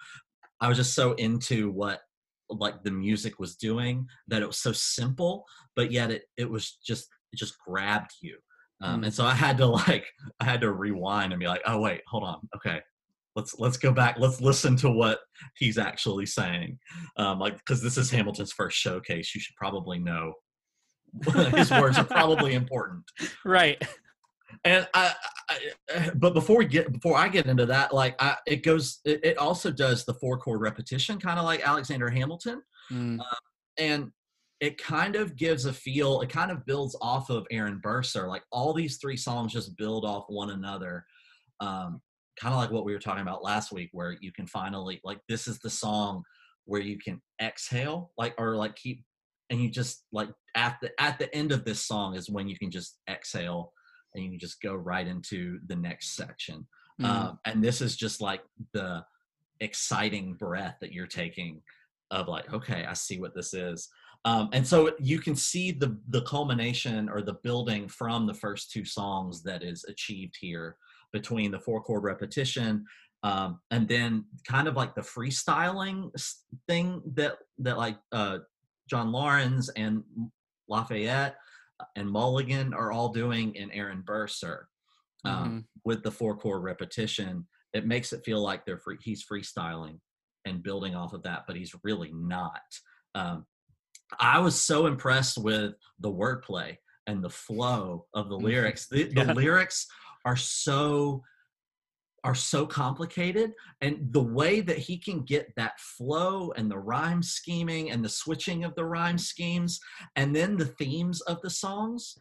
I 0.60 0.68
was 0.68 0.76
just 0.76 0.94
so 0.94 1.12
into 1.14 1.70
what 1.70 2.00
like 2.50 2.82
the 2.82 2.90
music 2.90 3.38
was 3.38 3.56
doing 3.56 4.06
that 4.26 4.42
it 4.42 4.46
was 4.46 4.58
so 4.58 4.72
simple, 4.72 5.44
but 5.76 5.92
yet 5.92 6.10
it 6.10 6.22
it 6.36 6.50
was 6.50 6.78
just 6.84 7.08
it 7.32 7.36
just 7.38 7.54
grabbed 7.66 8.10
you. 8.20 8.36
Um, 8.80 9.04
and 9.04 9.12
so 9.12 9.24
I 9.24 9.34
had 9.34 9.56
to 9.58 9.66
like 9.66 10.06
I 10.40 10.44
had 10.44 10.60
to 10.62 10.72
rewind 10.72 11.32
and 11.32 11.40
be 11.40 11.46
like, 11.46 11.62
oh 11.66 11.80
wait, 11.80 12.00
hold 12.08 12.24
on, 12.24 12.48
okay, 12.56 12.80
let's 13.36 13.54
let's 13.58 13.76
go 13.76 13.92
back. 13.92 14.16
Let's 14.18 14.40
listen 14.40 14.76
to 14.76 14.90
what 14.90 15.20
he's 15.56 15.78
actually 15.78 16.26
saying. 16.26 16.78
Um, 17.16 17.38
like 17.38 17.56
because 17.58 17.82
this 17.82 17.96
is 17.96 18.10
Hamilton's 18.10 18.52
first 18.52 18.76
showcase, 18.76 19.34
you 19.34 19.40
should 19.40 19.56
probably 19.56 19.98
know 19.98 20.32
his 21.54 21.70
words 21.70 21.98
are 21.98 22.04
probably 22.04 22.54
important. 22.62 23.04
Right. 23.44 23.82
And 24.64 24.88
I, 24.94 25.14
I, 25.50 26.10
but 26.14 26.34
before 26.34 26.58
we 26.58 26.64
get 26.66 26.92
before 26.92 27.16
I 27.16 27.28
get 27.28 27.46
into 27.46 27.66
that, 27.66 27.92
like 27.94 28.20
I, 28.20 28.36
it 28.46 28.62
goes, 28.62 29.00
it, 29.04 29.24
it 29.24 29.38
also 29.38 29.70
does 29.70 30.04
the 30.04 30.14
four 30.14 30.38
chord 30.38 30.60
repetition, 30.60 31.18
kind 31.20 31.38
of 31.38 31.44
like 31.44 31.66
Alexander 31.66 32.08
Hamilton, 32.08 32.62
Mm. 32.90 33.20
and 33.78 34.10
it 34.60 34.78
kind 34.78 35.14
of 35.14 35.36
gives 35.36 35.66
a 35.66 35.72
feel. 35.72 36.20
It 36.22 36.30
kind 36.30 36.50
of 36.50 36.64
builds 36.64 36.96
off 37.02 37.28
of 37.30 37.46
Aaron 37.50 37.80
Burr, 37.82 38.02
sir. 38.02 38.26
Like 38.26 38.42
all 38.50 38.72
these 38.72 38.96
three 38.96 39.16
songs 39.16 39.52
just 39.52 39.76
build 39.76 40.04
off 40.04 40.24
one 40.28 40.50
another. 40.50 41.04
Um, 41.60 42.00
kind 42.40 42.54
of 42.54 42.60
like 42.60 42.70
what 42.70 42.84
we 42.84 42.92
were 42.92 42.98
talking 42.98 43.22
about 43.22 43.44
last 43.44 43.72
week, 43.72 43.90
where 43.92 44.16
you 44.20 44.32
can 44.32 44.46
finally 44.46 45.00
like 45.04 45.20
this 45.28 45.46
is 45.46 45.58
the 45.58 45.70
song 45.70 46.22
where 46.64 46.80
you 46.80 46.98
can 46.98 47.20
exhale, 47.42 48.10
like 48.18 48.34
or 48.38 48.56
like 48.56 48.74
keep, 48.76 49.04
and 49.50 49.60
you 49.62 49.70
just 49.70 50.04
like 50.12 50.30
at 50.56 50.78
the 50.82 50.90
at 51.00 51.18
the 51.18 51.32
end 51.34 51.52
of 51.52 51.64
this 51.64 51.86
song 51.86 52.14
is 52.16 52.30
when 52.30 52.48
you 52.48 52.56
can 52.58 52.70
just 52.70 52.98
exhale 53.08 53.72
and 54.24 54.32
you 54.32 54.38
just 54.38 54.60
go 54.60 54.74
right 54.74 55.06
into 55.06 55.58
the 55.66 55.76
next 55.76 56.16
section. 56.16 56.66
Mm. 57.00 57.04
Um, 57.06 57.38
and 57.44 57.62
this 57.62 57.80
is 57.80 57.96
just 57.96 58.20
like 58.20 58.42
the 58.72 59.04
exciting 59.60 60.34
breath 60.34 60.76
that 60.80 60.92
you're 60.92 61.06
taking 61.06 61.62
of 62.10 62.28
like, 62.28 62.52
okay, 62.52 62.84
I 62.86 62.94
see 62.94 63.18
what 63.20 63.34
this 63.34 63.54
is. 63.54 63.88
Um, 64.24 64.48
and 64.52 64.66
so 64.66 64.92
you 64.98 65.20
can 65.20 65.36
see 65.36 65.70
the 65.70 65.96
the 66.08 66.22
culmination 66.22 67.08
or 67.08 67.22
the 67.22 67.38
building 67.44 67.88
from 67.88 68.26
the 68.26 68.34
first 68.34 68.72
two 68.72 68.84
songs 68.84 69.42
that 69.44 69.62
is 69.62 69.84
achieved 69.88 70.36
here 70.40 70.76
between 71.12 71.50
the 71.50 71.60
four 71.60 71.80
chord 71.80 72.02
repetition 72.02 72.84
um, 73.22 73.60
and 73.70 73.88
then 73.88 74.24
kind 74.46 74.68
of 74.68 74.76
like 74.76 74.94
the 74.94 75.00
freestyling 75.00 76.10
thing 76.68 77.02
that 77.14 77.36
that 77.58 77.76
like 77.76 77.98
uh, 78.12 78.38
John 78.88 79.12
Laurens 79.12 79.68
and 79.70 80.02
Lafayette 80.68 81.36
and 81.96 82.10
Mulligan 82.10 82.74
are 82.74 82.92
all 82.92 83.10
doing 83.10 83.54
in 83.54 83.70
Aaron 83.70 84.02
Burr, 84.02 84.26
sir 84.26 84.66
um, 85.24 85.64
with 85.84 86.02
the 86.02 86.10
four 86.10 86.36
chord 86.36 86.62
repetition. 86.62 87.46
It 87.72 87.86
makes 87.86 88.12
it 88.12 88.24
feel 88.24 88.40
like 88.42 88.64
they're 88.64 88.78
free, 88.78 88.96
he's 89.00 89.24
freestyling 89.26 89.98
and 90.44 90.62
building 90.62 90.94
off 90.94 91.12
of 91.12 91.22
that, 91.24 91.44
but 91.46 91.56
he's 91.56 91.74
really 91.82 92.12
not. 92.12 92.62
Um, 93.14 93.46
I 94.18 94.38
was 94.38 94.58
so 94.60 94.86
impressed 94.86 95.38
with 95.38 95.74
the 96.00 96.10
wordplay 96.10 96.76
and 97.06 97.22
the 97.22 97.28
flow 97.30 98.06
of 98.14 98.28
the 98.28 98.38
Mhm. 98.38 98.42
lyrics. 98.42 98.86
The, 98.86 99.04
the 99.04 99.20
Yeah. 99.26 99.32
lyrics 99.32 99.86
are 100.24 100.36
so 100.36 101.22
are 102.28 102.34
so 102.34 102.66
complicated 102.66 103.52
and 103.80 104.12
the 104.12 104.22
way 104.22 104.60
that 104.60 104.78
he 104.78 104.98
can 104.98 105.24
get 105.24 105.48
that 105.56 105.80
flow 105.80 106.52
and 106.56 106.70
the 106.70 106.78
rhyme 106.78 107.22
scheming 107.22 107.90
and 107.90 108.04
the 108.04 108.08
switching 108.08 108.64
of 108.64 108.74
the 108.74 108.84
rhyme 108.84 109.18
schemes 109.18 109.80
and 110.16 110.36
then 110.36 110.56
the 110.56 110.66
themes 110.66 111.20
of 111.22 111.40
the 111.42 111.50
songs 111.50 112.16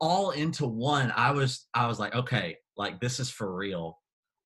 all 0.00 0.30
into 0.30 0.66
one 0.66 1.12
i 1.16 1.30
was 1.30 1.68
i 1.74 1.86
was 1.86 1.98
like 1.98 2.14
okay 2.14 2.56
like 2.78 3.00
this 3.00 3.20
is 3.20 3.28
for 3.28 3.54
real. 3.54 3.98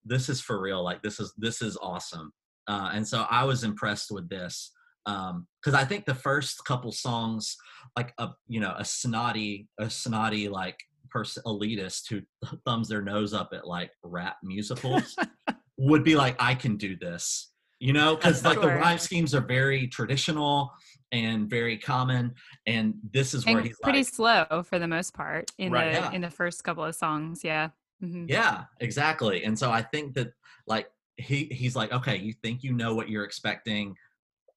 This 0.05 0.29
is 0.29 0.41
for 0.41 0.61
real. 0.61 0.83
Like 0.83 1.03
this 1.03 1.21
is 1.21 1.33
this 1.37 1.63
is 1.63 1.77
awesome. 1.81 2.33
Uh, 2.67 2.91
and 2.95 3.07
so 3.07 3.27
i 3.29 3.43
was 3.43 3.65
impressed 3.65 4.13
with 4.13 4.29
this 4.29 4.71
um 5.07 5.49
because 5.61 5.75
i 5.75 5.85
think 5.85 6.05
the 6.05 6.15
first 6.15 6.65
couple 6.65 6.93
songs 6.93 7.57
like 7.97 8.15
a 8.19 8.29
you 8.47 8.61
know 8.61 8.73
a 8.79 8.85
snotty 8.85 9.67
a 9.81 9.91
snotty 9.91 10.49
like 10.49 10.79
person 11.13 11.43
elitist 11.47 12.09
who 12.09 12.23
thumbs 12.65 12.89
their 12.89 13.03
nose 13.03 13.35
up 13.35 13.51
at 13.53 13.67
like 13.67 13.91
rap 14.03 14.37
musicals 14.43 15.15
would 15.77 16.03
be 16.03 16.17
like 16.17 16.35
i 16.41 16.55
can 16.55 16.77
do 16.77 16.97
this 16.97 17.53
you 17.81 17.93
know 17.93 18.17
because 18.17 18.45
like 18.45 18.61
the 18.61 18.67
rhyme 18.69 18.99
schemes 18.99 19.35
are 19.35 19.41
very 19.43 19.87
traditional 19.89 20.73
and 21.13 21.51
very 21.51 21.77
common 21.77 22.33
and 22.67 22.95
this 23.13 23.35
is 23.35 23.45
where 23.45 23.59
and 23.59 23.67
he's 23.67 23.77
pretty 23.83 23.99
like 23.99 24.07
slow 24.09 24.63
for 24.65 24.79
the 24.79 24.89
most 24.89 25.13
part 25.13 25.51
in 25.59 25.71
Right. 25.73 25.93
the 25.93 25.99
Yeah. 26.01 26.13
in 26.13 26.23
the 26.23 26.31
first 26.31 26.65
couple 26.65 26.85
of 26.85 26.95
songs. 26.95 27.43
Yeah. 27.45 27.69
Mhm. 28.03 28.29
yeah 28.29 28.65
exactly 28.81 29.45
and 29.45 29.57
so 29.57 29.71
i 29.71 29.81
think 29.83 30.15
that 30.15 30.33
like 30.67 30.89
he 31.19 31.45
he's 31.45 31.77
like 31.77 31.93
okay 31.93 32.17
you 32.17 32.33
think 32.43 32.65
you 32.65 32.73
know 32.73 32.95
what 32.95 33.09
you're 33.09 33.23
expecting 33.25 33.95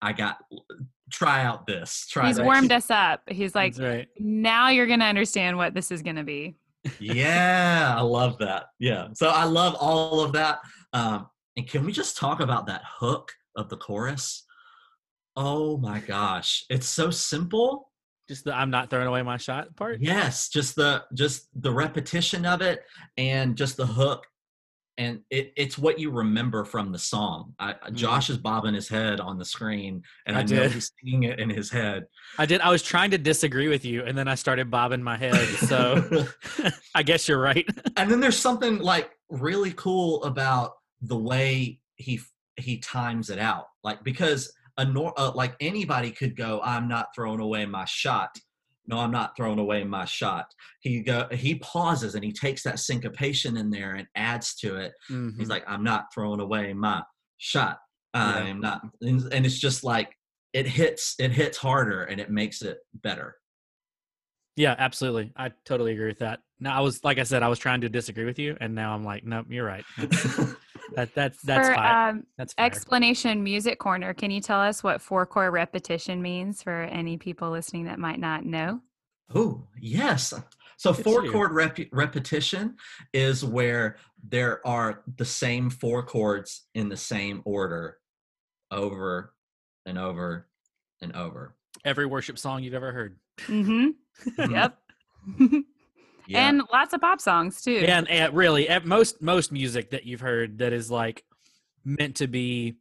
i 0.01 0.11
got 0.13 0.37
try 1.11 1.43
out 1.43 1.67
this 1.67 2.07
try 2.09 2.27
He's 2.27 2.37
this. 2.37 2.45
warmed 2.45 2.71
us 2.71 2.89
up. 2.89 3.21
He's 3.27 3.53
like, 3.55 3.77
right. 3.77 4.07
now 4.19 4.69
you're 4.69 4.87
gonna 4.87 5.05
understand 5.05 5.55
what 5.57 5.73
this 5.73 5.91
is 5.91 6.01
gonna 6.01 6.23
be. 6.23 6.55
yeah 6.99 7.95
i 7.97 8.01
love 8.01 8.37
that 8.39 8.65
yeah 8.79 9.07
so 9.13 9.29
i 9.29 9.43
love 9.43 9.75
all 9.79 10.21
of 10.21 10.31
that 10.33 10.59
um 10.93 11.27
and 11.57 11.67
can 11.67 11.83
we 11.83 11.91
just 11.91 12.15
talk 12.17 12.39
about 12.41 12.67
that 12.67 12.81
hook 12.99 13.31
of 13.55 13.69
the 13.69 13.77
chorus 13.77 14.45
oh 15.35 15.77
my 15.77 15.99
gosh 15.99 16.63
it's 16.69 16.87
so 16.87 17.09
simple 17.09 17.91
Just 18.29 18.45
the 18.45 18.53
I'm 18.55 18.69
not 18.69 18.89
throwing 18.89 19.07
away 19.07 19.21
my 19.23 19.37
shot 19.37 19.75
part. 19.75 19.99
yes 19.99 20.49
just 20.49 20.75
the 20.75 21.03
just 21.15 21.47
the 21.61 21.71
repetition 21.71 22.45
of 22.45 22.61
it 22.61 22.83
and 23.17 23.55
just 23.55 23.77
the 23.77 23.85
hook 23.87 24.25
and 24.97 25.19
it, 25.29 25.51
it's 25.57 25.77
what 25.77 25.99
you 25.99 26.09
remember 26.09 26.63
from 26.63 26.91
the 26.91 26.99
song 26.99 27.53
I, 27.59 27.75
josh 27.91 28.29
is 28.29 28.37
bobbing 28.37 28.73
his 28.73 28.87
head 28.87 29.19
on 29.19 29.37
the 29.37 29.45
screen 29.45 30.01
and 30.25 30.37
I 30.37 30.39
i, 30.39 30.43
know 30.43 30.47
did. 30.47 30.71
he's 30.71 30.91
singing 31.03 31.23
it 31.23 31.39
in 31.39 31.49
his 31.49 31.69
head 31.69 32.05
I 32.37 32.45
did. 32.45 32.59
I 32.61 32.69
was 32.69 32.83
trying 32.83 33.11
to 33.11 33.17
disagree 33.17 33.69
with 33.69 33.85
you, 33.85 34.03
and 34.03 34.17
then 34.17 34.27
I 34.27 34.35
started 34.35 34.69
bobbing 34.69 35.01
my 35.01 35.15
head. 35.15 35.47
So 35.69 36.27
I 36.95 37.01
guess 37.01 37.29
you're 37.29 37.39
right. 37.39 37.65
and 37.95 38.11
then 38.11 38.19
there's 38.19 38.37
something 38.37 38.79
like 38.79 39.11
really 39.29 39.71
cool 39.71 40.21
about 40.23 40.73
the 41.01 41.17
way 41.17 41.79
he 41.95 42.19
he 42.57 42.77
times 42.77 43.29
it 43.29 43.39
out 43.39 43.65
like 43.83 44.03
because 44.03 44.51
a 44.77 44.85
nor- 44.85 45.13
uh, 45.17 45.31
like 45.33 45.55
anybody 45.59 46.11
could 46.11 46.35
go 46.35 46.61
i'm 46.63 46.87
not 46.87 47.07
throwing 47.15 47.39
away 47.39 47.65
my 47.65 47.85
shot 47.85 48.29
no 48.87 48.97
i'm 48.99 49.11
not 49.11 49.35
throwing 49.35 49.59
away 49.59 49.83
my 49.83 50.05
shot 50.05 50.45
he 50.79 51.01
go 51.01 51.27
he 51.31 51.55
pauses 51.55 52.15
and 52.15 52.23
he 52.23 52.31
takes 52.31 52.63
that 52.63 52.79
syncopation 52.79 53.57
in 53.57 53.69
there 53.69 53.95
and 53.95 54.07
adds 54.15 54.55
to 54.55 54.75
it 54.77 54.93
Mhm. 55.11 55.37
he's 55.37 55.49
like 55.49 55.63
i'm 55.67 55.83
not 55.83 56.05
throwing 56.13 56.39
away 56.39 56.73
my 56.73 57.01
shot 57.37 57.79
i'm 58.13 58.59
not 58.61 58.81
and, 59.01 59.21
and 59.33 59.45
it's 59.45 59.59
just 59.59 59.83
like 59.83 60.15
it 60.53 60.67
hits 60.67 61.15
it 61.19 61.31
hits 61.31 61.57
harder 61.57 62.03
and 62.03 62.19
it 62.21 62.29
makes 62.29 62.61
it 62.61 62.77
better 62.93 63.35
Yeah, 64.57 64.75
absolutely. 64.77 65.33
I 65.35 65.51
totally 65.65 65.91
agree 65.91 66.07
with 66.07 66.19
that. 66.19 66.39
Now 66.61 66.77
I 66.77 66.79
was 66.79 67.03
like 67.03 67.19
I 67.19 67.23
said, 67.23 67.43
I 67.43 67.49
was 67.49 67.59
trying 67.59 67.81
to 67.81 67.89
disagree 67.89 68.23
with 68.23 68.39
you, 68.39 68.55
and 68.61 68.73
now 68.73 68.93
I'm 68.95 69.03
like, 69.03 69.25
nope, 69.25 69.47
you're 69.49 69.65
right. 69.65 69.85
That 70.93 71.13
that's 71.15 71.41
that's 71.43 71.67
For 71.69 71.75
fine. 71.75 72.09
um, 72.15 72.23
That's 72.37 72.53
fair. 72.53 72.65
explanation 72.65 73.43
music 73.43 73.79
corner, 73.79 74.13
can 74.13 74.31
you 74.31 74.41
tell 74.41 74.59
us 74.61 74.83
what 74.83 75.01
four 75.01 75.25
chord 75.25 75.53
repetition 75.53 76.21
means 76.21 76.61
for 76.63 76.83
any 76.83 77.17
people 77.17 77.49
listening 77.51 77.85
that 77.85 77.99
might 77.99 78.19
not 78.19 78.45
know? 78.45 78.81
Oh, 79.33 79.67
yes. 79.79 80.33
So 80.77 80.93
Good 80.93 81.03
four 81.03 81.21
too. 81.23 81.31
chord 81.31 81.51
rep- 81.53 81.79
repetition 81.91 82.75
is 83.13 83.43
where 83.43 83.97
there 84.27 84.65
are 84.67 85.03
the 85.17 85.25
same 85.25 85.69
four 85.69 86.03
chords 86.03 86.65
in 86.75 86.89
the 86.89 86.97
same 86.97 87.41
order 87.45 87.97
over 88.71 89.33
and 89.85 89.97
over 89.97 90.47
and 91.01 91.15
over. 91.15 91.55
Every 91.85 92.05
worship 92.05 92.37
song 92.37 92.63
you've 92.63 92.73
ever 92.73 92.91
heard. 92.91 93.17
Mm-hmm. 93.47 94.51
Yep. 94.51 94.77
Yeah. 96.27 96.47
And 96.47 96.63
lots 96.71 96.93
of 96.93 97.01
pop 97.01 97.21
songs 97.21 97.61
too. 97.61 97.83
And, 97.87 98.09
and 98.09 98.33
really, 98.33 98.69
at 98.69 98.85
most 98.85 99.21
most 99.21 99.51
music 99.51 99.91
that 99.91 100.05
you've 100.05 100.21
heard 100.21 100.59
that 100.59 100.73
is 100.73 100.89
like 100.89 101.23
meant 101.83 102.15
to 102.17 102.27
be 102.27 102.75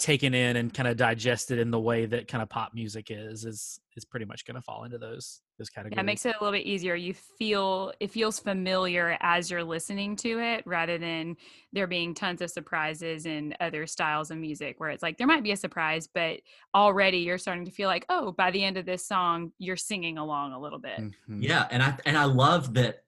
taken 0.00 0.32
in 0.32 0.56
and 0.56 0.72
kind 0.72 0.88
of 0.88 0.96
digested 0.96 1.58
in 1.58 1.70
the 1.70 1.78
way 1.78 2.06
that 2.06 2.26
kind 2.26 2.42
of 2.42 2.48
pop 2.48 2.72
music 2.74 3.10
is 3.10 3.44
is 3.44 3.78
is 3.96 4.04
pretty 4.04 4.24
much 4.24 4.46
going 4.46 4.54
to 4.54 4.62
fall 4.62 4.84
into 4.84 4.96
those 4.96 5.42
those 5.58 5.68
categories. 5.68 5.96
Yeah, 5.96 6.00
it 6.00 6.06
makes 6.06 6.24
it 6.24 6.34
a 6.40 6.42
little 6.42 6.58
bit 6.58 6.66
easier. 6.66 6.94
You 6.94 7.12
feel 7.12 7.92
it 8.00 8.10
feels 8.10 8.40
familiar 8.40 9.18
as 9.20 9.50
you're 9.50 9.62
listening 9.62 10.16
to 10.16 10.40
it 10.40 10.66
rather 10.66 10.96
than 10.96 11.36
there 11.72 11.86
being 11.86 12.14
tons 12.14 12.40
of 12.40 12.50
surprises 12.50 13.26
in 13.26 13.54
other 13.60 13.86
styles 13.86 14.30
of 14.30 14.38
music 14.38 14.80
where 14.80 14.88
it's 14.88 15.02
like 15.02 15.18
there 15.18 15.26
might 15.26 15.42
be 15.44 15.52
a 15.52 15.56
surprise, 15.56 16.08
but 16.12 16.40
already 16.74 17.18
you're 17.18 17.38
starting 17.38 17.66
to 17.66 17.70
feel 17.70 17.88
like, 17.88 18.06
oh, 18.08 18.32
by 18.32 18.50
the 18.50 18.64
end 18.64 18.78
of 18.78 18.86
this 18.86 19.06
song, 19.06 19.52
you're 19.58 19.76
singing 19.76 20.16
along 20.16 20.54
a 20.54 20.60
little 20.60 20.78
bit. 20.78 20.98
Mhm. 20.98 21.42
yeah, 21.42 21.68
and 21.70 21.82
I 21.82 21.98
and 22.06 22.16
I 22.16 22.24
love 22.24 22.72
that 22.74 23.04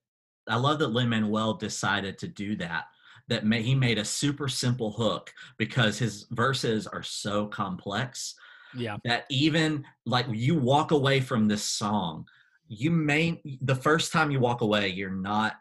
I 0.46 0.56
love 0.56 0.78
that 0.80 0.88
Lin 0.88 1.08
Manuel 1.08 1.54
decided 1.54 2.18
to 2.18 2.28
do 2.28 2.56
that. 2.56 2.84
That 3.32 3.46
ma- 3.46 3.56
he 3.56 3.74
made 3.74 3.98
a 3.98 4.04
super 4.04 4.46
simple 4.46 4.92
hook 4.92 5.32
because 5.56 5.98
his 5.98 6.26
verses 6.30 6.86
are 6.86 7.02
so 7.02 7.46
complex 7.46 8.34
yeah, 8.76 8.96
that 9.04 9.24
even 9.30 9.84
like 10.06 10.26
you 10.30 10.54
walk 10.54 10.90
away 10.90 11.20
from 11.20 11.48
this 11.48 11.62
song 11.62 12.26
you 12.68 12.90
may 12.90 13.40
the 13.60 13.74
first 13.74 14.12
time 14.12 14.30
you 14.30 14.40
walk 14.40 14.60
away 14.60 14.88
you're 14.88 15.10
not 15.10 15.54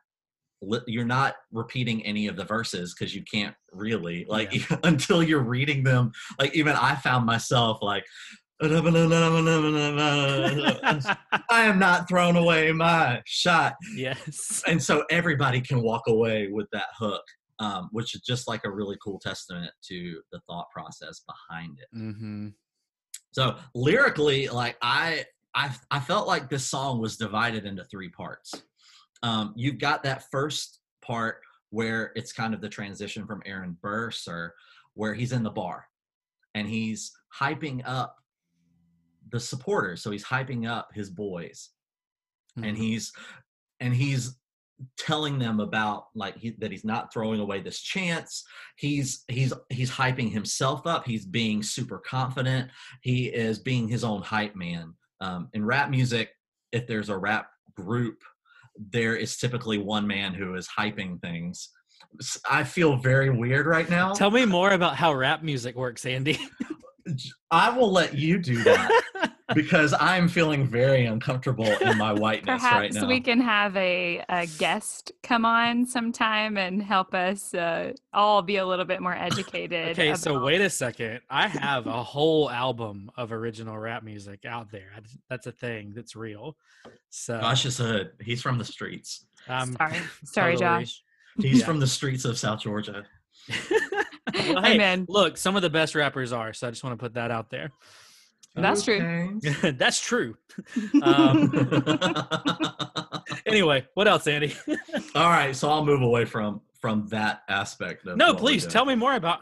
you're 0.85 1.03
not 1.03 1.35
repeating 1.51 2.05
any 2.05 2.27
of 2.27 2.35
the 2.35 2.45
verses 2.45 2.93
because 2.93 3.15
you 3.15 3.23
can't 3.23 3.55
really 3.71 4.25
like 4.29 4.53
until 4.83 5.23
you're 5.23 5.43
reading 5.43 5.83
them 5.83 6.11
like 6.39 6.55
even 6.55 6.75
i 6.75 6.95
found 6.95 7.25
myself 7.25 7.79
like 7.81 8.05
i 11.49 11.63
am 11.63 11.79
not 11.79 12.07
throwing 12.07 12.35
away 12.35 12.71
my 12.71 13.19
shot. 13.25 13.73
Yes. 13.95 14.63
and 14.67 14.81
so 14.81 15.03
everybody 15.09 15.61
can 15.61 15.81
walk 15.81 16.03
away 16.07 16.47
with 16.47 16.67
that 16.71 16.89
hook 16.97 17.23
um, 17.61 17.89
which 17.91 18.15
is 18.15 18.21
just 18.21 18.47
like 18.47 18.65
a 18.65 18.71
really 18.71 18.97
cool 19.03 19.19
testament 19.19 19.71
to 19.83 20.19
the 20.31 20.39
thought 20.47 20.69
process 20.71 21.21
behind 21.27 21.77
it. 21.79 21.95
Mm-hmm. 21.95 22.47
So 23.33 23.55
lyrically, 23.75 24.47
like 24.47 24.77
I, 24.81 25.25
I, 25.53 25.69
I 25.91 25.99
felt 25.99 26.27
like 26.27 26.49
this 26.49 26.65
song 26.65 26.99
was 26.99 27.17
divided 27.17 27.65
into 27.65 27.83
three 27.85 28.09
parts. 28.09 28.51
Um, 29.21 29.53
you've 29.55 29.77
got 29.77 30.01
that 30.03 30.23
first 30.31 30.79
part 31.03 31.41
where 31.69 32.11
it's 32.15 32.33
kind 32.33 32.55
of 32.55 32.61
the 32.61 32.67
transition 32.67 33.27
from 33.27 33.43
Aaron 33.45 33.77
Burr, 33.79 34.09
sir, 34.09 34.51
where 34.95 35.13
he's 35.13 35.31
in 35.31 35.43
the 35.43 35.51
bar 35.51 35.85
and 36.55 36.67
he's 36.67 37.11
hyping 37.39 37.83
up 37.85 38.15
the 39.31 39.39
supporters. 39.39 40.01
So 40.01 40.09
he's 40.09 40.25
hyping 40.25 40.67
up 40.67 40.89
his 40.95 41.11
boys, 41.11 41.69
and 42.57 42.75
Mhm. 42.75 42.77
he's 42.77 43.13
and 43.79 43.95
he's 43.95 44.35
telling 44.97 45.39
them 45.39 45.59
about 45.59 46.05
like 46.15 46.38
he, 46.38 46.55
that 46.59 46.71
he's 46.71 46.85
not 46.85 47.13
throwing 47.13 47.39
away 47.39 47.61
this 47.61 47.81
chance. 47.81 48.43
He's 48.75 49.23
he's 49.27 49.53
he's 49.69 49.91
hyping 49.91 50.31
himself 50.31 50.85
up. 50.85 51.05
He's 51.05 51.25
being 51.25 51.63
super 51.63 52.00
confident. 52.00 52.69
He 53.01 53.27
is 53.27 53.59
being 53.59 53.88
his 53.88 54.03
own 54.03 54.21
hype 54.21 54.55
man. 54.55 54.93
Um, 55.19 55.50
in 55.53 55.63
rap 55.63 55.89
music 55.89 56.31
if 56.71 56.88
there's 56.88 57.09
a 57.09 57.17
rap 57.17 57.47
group 57.75 58.17
there 58.89 59.15
is 59.15 59.38
typically 59.38 59.77
one 59.77 60.07
man 60.07 60.33
who 60.33 60.55
is 60.55 60.67
hyping 60.67 61.21
things. 61.21 61.69
I 62.50 62.63
feel 62.63 62.97
very 62.97 63.29
weird 63.29 63.67
right 63.67 63.89
now. 63.89 64.13
Tell 64.13 64.31
me 64.31 64.45
more 64.45 64.71
about 64.71 64.95
how 64.95 65.13
rap 65.13 65.43
music 65.43 65.75
works, 65.75 66.05
Andy. 66.05 66.39
i 67.51 67.75
will 67.75 67.91
let 67.91 68.13
you 68.13 68.38
do 68.38 68.63
that 68.63 69.03
because 69.55 69.93
i'm 70.00 70.27
feeling 70.27 70.65
very 70.65 71.05
uncomfortable 71.05 71.65
in 71.65 71.98
my 71.98 72.12
whiteness 72.24 72.62
right 72.63 72.91
Perhaps 72.91 72.96
now 72.96 73.08
we 73.08 73.20
can 73.22 73.39
have 73.41 73.75
a, 73.77 74.24
a 74.29 74.46
guest 74.58 75.12
come 75.24 75.46
on 75.46 75.86
sometime 75.86 76.58
and 76.58 76.81
help 76.81 77.13
us 77.13 77.53
uh, 77.53 77.93
all 78.13 78.41
be 78.41 78.58
a 78.58 78.65
little 78.65 78.86
bit 78.86 79.01
more 79.01 79.15
educated. 79.15 79.89
okay, 79.91 80.13
so 80.15 80.43
wait 80.43 80.62
a 80.62 80.70
second. 80.70 81.20
I 81.29 81.48
have 81.48 81.88
a 81.88 82.03
whole 82.03 82.50
album 82.50 83.12
of 83.17 83.31
original 83.31 83.77
rap 83.77 84.03
music 84.03 84.46
out 84.46 84.72
there. 84.72 84.89
That's 85.29 85.48
a 85.48 85.51
thing 85.51 85.93
that's 85.96 86.15
real. 86.15 86.55
So 87.10 87.39
josh 87.39 87.65
is 87.65 87.77
hood 87.77 88.12
he's 88.22 88.41
from 88.41 88.58
the 88.58 88.65
streets 88.65 89.25
I'm 89.48 89.74
sorry, 89.75 89.98
sorry, 90.24 90.53
totally- 90.58 90.84
Josh. 90.86 91.03
he's 91.39 91.60
Yeah. 91.60 91.65
from 91.65 91.79
the 91.79 91.88
streets 91.88 92.25
of 92.25 92.38
south 92.38 92.62
georgia 92.62 93.05
Well, 94.34 94.62
hey, 94.63 94.75
Amen. 94.75 95.05
look, 95.10 95.36
some 95.38 95.55
of 95.55 95.62
the 95.62 95.70
best 95.70 95.93
rappers 95.96 96.31
are. 96.31 96.53
So 96.53 96.67
I 96.67 96.70
just 96.70 96.84
want 96.84 96.98
to 96.98 97.03
put 97.03 97.15
that 97.15 97.31
out 97.31 97.50
there. 97.50 97.72
That's 98.55 98.84
true. 98.84 99.39
That's 99.63 100.00
true. 100.00 100.38
Um, 101.01 101.51
anyway, 103.46 103.88
what 103.93 104.08
else, 104.08 104.27
Andy? 104.27 104.53
All 105.15 105.29
right, 105.29 105.55
so 105.55 105.70
I'll 105.70 105.86
move 105.86 106.01
away 106.01 106.25
from 106.25 106.62
from 106.81 107.08
that 107.08 107.43
aspect 107.48 108.05
of 108.08 108.17
no, 108.17 108.34
please 108.36 108.65
tell 108.67 108.86
me 108.86 108.96
more 108.96 109.15
about. 109.15 109.39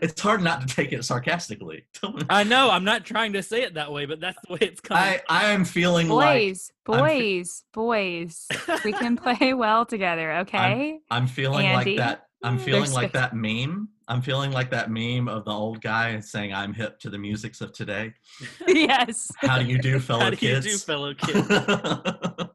it's 0.00 0.20
hard 0.20 0.42
not 0.42 0.66
to 0.66 0.74
take 0.74 0.92
it 0.92 1.04
sarcastically. 1.04 1.84
I 2.28 2.44
know 2.44 2.70
I'm 2.70 2.84
not 2.84 3.04
trying 3.04 3.32
to 3.32 3.42
say 3.42 3.62
it 3.62 3.74
that 3.74 3.90
way, 3.90 4.06
but 4.06 4.20
that's 4.20 4.38
the 4.46 4.52
way 4.52 4.58
it's 4.60 4.80
coming. 4.80 5.02
I 5.02 5.20
I 5.28 5.50
am 5.50 5.64
feeling 5.64 6.08
like 6.08 6.38
Boys, 6.38 6.72
I'm 6.86 6.98
boys, 7.00 7.64
boys. 7.72 8.46
We 8.84 8.92
can 8.92 9.16
play 9.16 9.54
well 9.54 9.84
together, 9.86 10.32
okay? 10.38 11.00
I'm 11.10 11.26
feeling 11.26 11.66
Andy. 11.66 11.96
like 11.96 11.98
that. 11.98 12.26
I'm 12.42 12.58
feeling 12.58 12.92
like 12.92 13.08
fif- 13.08 13.12
that 13.12 13.34
meme. 13.34 13.88
I'm 14.10 14.22
feeling 14.22 14.50
like 14.50 14.70
that 14.72 14.90
meme 14.90 15.28
of 15.28 15.44
the 15.44 15.52
old 15.52 15.80
guy 15.80 16.18
saying, 16.18 16.52
"I'm 16.52 16.74
hip 16.74 16.98
to 17.00 17.10
the 17.10 17.18
musics 17.18 17.60
of 17.60 17.72
today." 17.72 18.12
yes. 18.66 19.30
How 19.36 19.56
do 19.56 19.64
you 19.64 19.78
do, 19.78 20.00
fellow 20.00 20.32
kids? 20.32 20.42
How 20.42 20.60
do 20.60 20.68
you 20.68 20.74
do, 20.74 20.78
fellow 20.78 21.14
kids? 22.38 22.50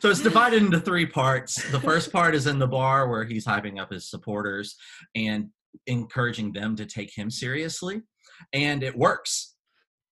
so 0.00 0.10
it's 0.10 0.20
divided 0.20 0.64
into 0.64 0.80
three 0.80 1.06
parts. 1.06 1.70
The 1.70 1.78
first 1.78 2.12
part 2.12 2.34
is 2.34 2.48
in 2.48 2.58
the 2.58 2.66
bar 2.66 3.08
where 3.08 3.22
he's 3.22 3.46
hyping 3.46 3.80
up 3.80 3.92
his 3.92 4.10
supporters 4.10 4.74
and 5.14 5.50
encouraging 5.86 6.52
them 6.52 6.74
to 6.74 6.84
take 6.84 7.14
him 7.16 7.30
seriously. 7.30 8.02
And 8.52 8.82
it 8.82 8.96
works 8.96 9.54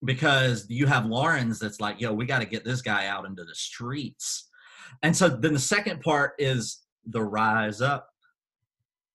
because 0.04 0.64
you 0.68 0.86
have 0.86 1.06
Laurens 1.06 1.58
that's 1.58 1.80
like, 1.80 2.00
yo, 2.00 2.12
we 2.12 2.24
got 2.24 2.38
to 2.38 2.46
get 2.46 2.64
this 2.64 2.82
guy 2.82 3.08
out 3.08 3.26
into 3.26 3.42
the 3.42 3.54
streets. 3.56 4.48
And 5.02 5.16
so 5.16 5.28
then 5.28 5.54
the 5.54 5.58
second 5.58 6.02
part 6.02 6.34
is 6.38 6.82
the 7.04 7.22
rise 7.22 7.80
up. 7.80 8.08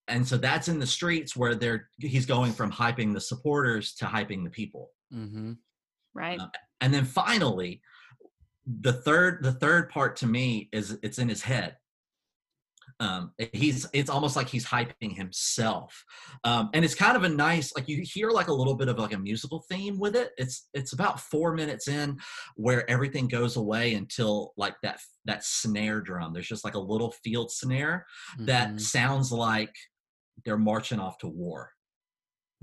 And 0.07 0.27
so 0.27 0.37
that's 0.37 0.67
in 0.67 0.79
the 0.79 0.87
streets 0.87 1.35
where 1.35 1.55
they're 1.55 1.89
he's 1.99 2.25
going 2.25 2.51
from 2.51 2.71
hyping 2.71 3.13
the 3.13 3.21
supporters 3.21 3.93
to 3.95 4.05
hyping 4.05 4.43
the 4.43 4.49
people 4.49 4.91
mm-hmm. 5.13 5.53
Right. 6.13 6.39
Uh, 6.39 6.47
and 6.81 6.93
then 6.93 7.05
finally 7.05 7.81
the 8.65 8.93
third 8.93 9.43
the 9.43 9.53
third 9.53 9.89
part 9.89 10.15
to 10.17 10.27
me 10.27 10.69
is 10.71 10.97
it's 11.03 11.19
in 11.19 11.27
his 11.29 11.41
head 11.41 11.77
um 12.99 13.31
he's 13.53 13.87
it's 13.93 14.09
almost 14.09 14.35
like 14.35 14.47
he's 14.47 14.65
hyping 14.65 15.15
himself 15.15 16.05
um 16.43 16.69
and 16.73 16.85
it's 16.85 16.93
kind 16.95 17.17
of 17.17 17.23
a 17.23 17.29
nice 17.29 17.73
like 17.75 17.89
you 17.89 18.03
hear 18.05 18.29
like 18.29 18.47
a 18.49 18.53
little 18.53 18.75
bit 18.75 18.87
of 18.87 18.99
like 18.99 19.13
a 19.13 19.17
musical 19.17 19.63
theme 19.69 19.97
with 19.99 20.15
it 20.15 20.31
it's 20.37 20.69
it's 20.73 20.93
about 20.93 21.19
four 21.19 21.53
minutes 21.53 21.87
in 21.87 22.17
where 22.55 22.89
everything 22.89 23.27
goes 23.27 23.55
away 23.55 23.95
until 23.95 24.53
like 24.57 24.75
that 24.83 24.99
that 25.25 25.43
snare 25.43 26.01
drum 26.01 26.33
there's 26.33 26.47
just 26.47 26.63
like 26.65 26.75
a 26.75 26.79
little 26.79 27.11
field 27.23 27.51
snare 27.51 28.05
that 28.39 28.73
Mhm. 28.73 28.81
sounds 28.81 29.31
like 29.31 29.73
they're 30.45 30.57
marching 30.57 30.99
off 30.99 31.17
to 31.19 31.27
war. 31.27 31.71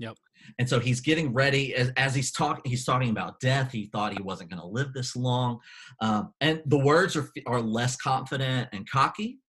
Yep. 0.01 0.15
And 0.57 0.67
so 0.67 0.79
he's 0.79 0.99
getting 0.99 1.31
ready 1.31 1.75
as, 1.75 1.91
as 1.95 2.15
he's 2.15 2.31
talking. 2.31 2.63
He's 2.65 2.85
talking 2.85 3.11
about 3.11 3.39
death. 3.39 3.71
He 3.71 3.89
thought 3.91 4.13
he 4.13 4.23
wasn't 4.23 4.49
going 4.49 4.61
to 4.61 4.67
live 4.67 4.93
this 4.93 5.15
long, 5.15 5.59
um, 6.01 6.33
and 6.41 6.61
the 6.65 6.79
words 6.79 7.15
are 7.15 7.29
are 7.45 7.61
less 7.61 7.95
confident 7.97 8.69
and 8.73 8.89
cocky, 8.89 9.39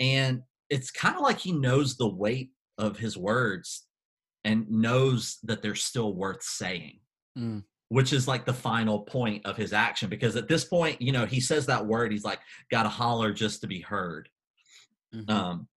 and 0.00 0.42
it's 0.68 0.90
kind 0.90 1.14
of 1.14 1.22
like 1.22 1.38
he 1.38 1.52
knows 1.52 1.96
the 1.96 2.08
weight 2.08 2.50
of 2.76 2.98
his 2.98 3.16
words 3.16 3.86
and 4.44 4.68
knows 4.68 5.38
that 5.44 5.62
they're 5.62 5.74
still 5.76 6.14
worth 6.14 6.42
saying. 6.42 6.98
Mm. 7.38 7.62
Which 7.88 8.12
is 8.12 8.28
like 8.28 8.46
the 8.46 8.54
final 8.54 9.00
point 9.00 9.44
of 9.46 9.56
his 9.56 9.72
action 9.72 10.08
because 10.08 10.36
at 10.36 10.48
this 10.48 10.64
point, 10.64 11.00
you 11.02 11.10
know, 11.12 11.26
he 11.26 11.40
says 11.40 11.66
that 11.66 11.86
word. 11.86 12.12
He's 12.12 12.24
like, 12.24 12.40
"Got 12.70 12.84
to 12.84 12.88
holler 12.88 13.32
just 13.32 13.60
to 13.60 13.66
be 13.68 13.80
heard." 13.80 14.28
Mhm. 15.14 15.30
Um, 15.30 15.68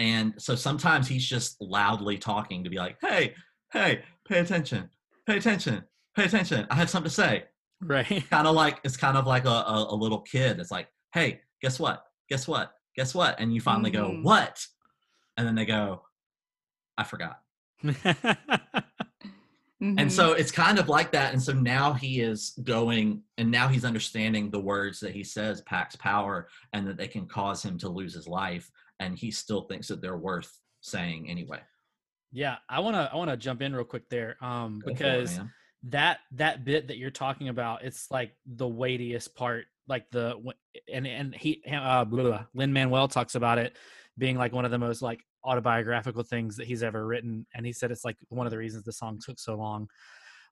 and 0.00 0.34
so 0.38 0.54
sometimes 0.54 1.06
he's 1.06 1.26
just 1.26 1.56
loudly 1.60 2.16
talking 2.18 2.64
to 2.64 2.70
be 2.70 2.78
like, 2.78 2.96
hey, 3.02 3.34
hey, 3.72 4.02
pay 4.26 4.38
attention, 4.40 4.88
pay 5.26 5.36
attention, 5.36 5.84
pay 6.16 6.24
attention. 6.24 6.66
I 6.70 6.74
have 6.76 6.88
something 6.88 7.10
to 7.10 7.14
say. 7.14 7.44
right. 7.82 8.06
Kind 8.30 8.46
of 8.46 8.54
like, 8.54 8.78
it's 8.82 8.96
kind 8.96 9.16
of 9.18 9.26
like 9.26 9.44
a, 9.44 9.48
a, 9.48 9.86
a 9.90 9.94
little 9.94 10.22
kid. 10.22 10.58
It's 10.58 10.70
like, 10.70 10.88
hey, 11.12 11.40
guess 11.62 11.78
what? 11.78 12.02
Guess 12.30 12.48
what? 12.48 12.72
Guess 12.96 13.14
what? 13.14 13.38
And 13.38 13.52
you 13.54 13.60
finally 13.60 13.90
go, 13.90 14.08
Mhm. 14.10 14.22
what? 14.22 14.66
And 15.36 15.46
then 15.46 15.54
they 15.54 15.66
go, 15.66 16.02
I 16.98 17.04
forgot. 17.04 17.40
And 17.82 17.94
Mhm. 19.82 20.10
so 20.10 20.32
it's 20.32 20.50
kind 20.52 20.78
of 20.78 20.88
like 20.90 21.12
that. 21.12 21.32
And 21.32 21.42
so 21.42 21.52
now 21.54 21.94
he 21.94 22.20
is 22.20 22.50
going 22.64 23.22
and 23.38 23.50
now 23.50 23.66
he's 23.68 23.84
understanding 23.86 24.50
the 24.50 24.60
words 24.60 25.00
that 25.00 25.12
he 25.12 25.24
says 25.24 25.62
packs 25.62 25.96
power 25.96 26.48
and 26.74 26.86
that 26.86 26.98
they 26.98 27.08
can 27.08 27.26
cause 27.26 27.62
him 27.62 27.78
to 27.78 27.88
lose 27.88 28.12
his 28.14 28.28
life. 28.28 28.70
And 29.00 29.18
he 29.18 29.32
still 29.32 29.62
thinks 29.62 29.88
that 29.88 30.00
they're 30.00 30.16
worth 30.16 30.56
saying 30.80 31.28
anyway. 31.28 31.60
yeah, 32.32 32.56
I 32.68 32.80
wanna 32.80 33.10
I 33.12 33.16
wanna 33.16 33.36
jump 33.36 33.62
in 33.62 33.74
real 33.74 33.84
quick 33.84 34.08
there, 34.08 34.36
um, 34.40 34.78
Go 34.78 34.84
for 34.84 34.90
it, 34.90 34.96
because 34.96 35.40
that 35.88 36.18
that 36.32 36.64
bit 36.64 36.88
that 36.88 36.98
you're 36.98 37.10
talking 37.10 37.48
about, 37.48 37.84
it's 37.84 38.10
like 38.10 38.32
the 38.46 38.68
weightiest 38.68 39.34
part. 39.34 39.64
Like 39.88 40.08
the 40.12 40.36
and 40.92 41.06
and 41.06 41.34
he 41.34 41.62
uh, 41.68 42.04
Lin 42.54 42.72
Manuel 42.72 43.08
talks 43.08 43.34
about 43.34 43.58
it 43.58 43.76
being 44.18 44.36
like 44.36 44.52
one 44.52 44.64
of 44.64 44.70
the 44.70 44.78
most 44.78 45.02
like 45.02 45.20
autobiographical 45.44 46.22
things 46.22 46.56
that 46.56 46.66
he's 46.66 46.82
ever 46.82 47.04
written, 47.04 47.46
and 47.54 47.66
he 47.66 47.72
said 47.72 47.90
it's 47.90 48.04
like 48.04 48.16
one 48.28 48.46
of 48.46 48.52
the 48.52 48.58
reasons 48.58 48.84
the 48.84 48.92
song 48.92 49.18
took 49.24 49.40
so 49.40 49.56
long. 49.56 49.88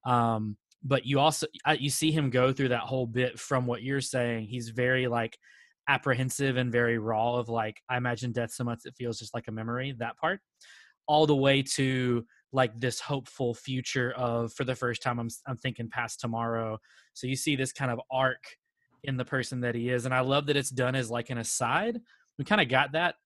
Um, 0.04 0.56
but 0.82 1.06
you 1.06 1.20
also 1.20 1.46
you 1.78 1.90
see 1.90 2.11
him 2.11 2.30
go 2.30 2.52
through 2.52 2.68
that 2.68 2.80
whole 2.80 3.06
bit 3.06 3.38
from 3.38 3.66
what 3.66 3.82
you're 3.82 4.00
saying. 4.00 4.46
He's 4.46 4.70
very 4.70 5.06
like 5.06 5.38
apprehensive 5.88 6.57
and 6.57 6.70
very 6.70 6.98
raw 6.98 7.35
of 7.35 7.48
like 7.48 7.81
I 7.88 7.96
imagine 7.96 8.33
death 8.33 8.53
so 8.53 8.64
much 8.64 8.81
it 8.85 8.94
feels 8.96 9.18
just 9.18 9.35
like 9.35 9.48
a 9.48 9.53
memory. 9.53 9.94
That 9.98 10.16
part, 10.18 10.40
all 11.07 11.27
the 11.27 11.37
way 11.37 11.62
to 11.62 12.24
like 12.53 12.79
this 12.79 13.01
hopeful 13.01 13.55
future 13.55 14.12
of 14.12 14.53
for 14.53 14.64
the 14.64 14.74
first 14.74 15.03
time 15.03 15.18
I'm 15.18 15.29
I'm 15.46 15.57
thinking 15.57 15.88
past 15.90 16.20
tomorrow. 16.20 16.79
So 17.14 17.27
you 17.27 17.37
see 17.37 17.57
this 17.57 17.72
kind 17.72 17.90
of 17.90 18.01
arc 18.11 18.42
in 19.05 19.16
the 19.16 19.24
person 19.24 19.61
that 19.62 19.74
he 19.74 19.90
is, 19.90 20.05
and 20.05 20.14
I 20.14 20.20
love 20.20 20.46
that 20.46 20.57
it's 20.57 20.70
done 20.70 20.94
as 20.94 21.11
like 21.11 21.31
an 21.31 21.38
aside. 21.38 22.01
We 22.38 22.44
kind 22.44 22.61
of 22.61 22.68
got 22.68 22.92
that 22.92 23.16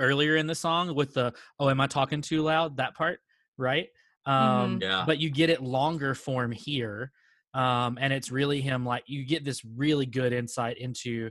earlier 0.00 0.36
in 0.36 0.46
the 0.46 0.54
song 0.54 0.94
with 0.94 1.14
the 1.14 1.32
oh 1.58 1.68
am 1.68 1.80
I 1.80 1.86
talking 1.86 2.22
too 2.22 2.42
loud 2.42 2.78
that 2.78 2.94
part 2.94 3.20
right 3.58 3.88
um 4.26 4.78
Yeah. 4.80 5.04
but 5.06 5.18
you 5.18 5.30
get 5.30 5.50
it 5.50 5.62
longer 5.62 6.14
form 6.14 6.52
here 6.52 7.12
um 7.54 7.98
and 8.00 8.12
it's 8.12 8.30
really 8.30 8.60
him 8.60 8.84
like 8.86 9.04
you 9.06 9.26
get 9.26 9.44
this 9.44 9.62
really 9.64 10.06
good 10.06 10.32
insight 10.32 10.78
into 10.78 11.30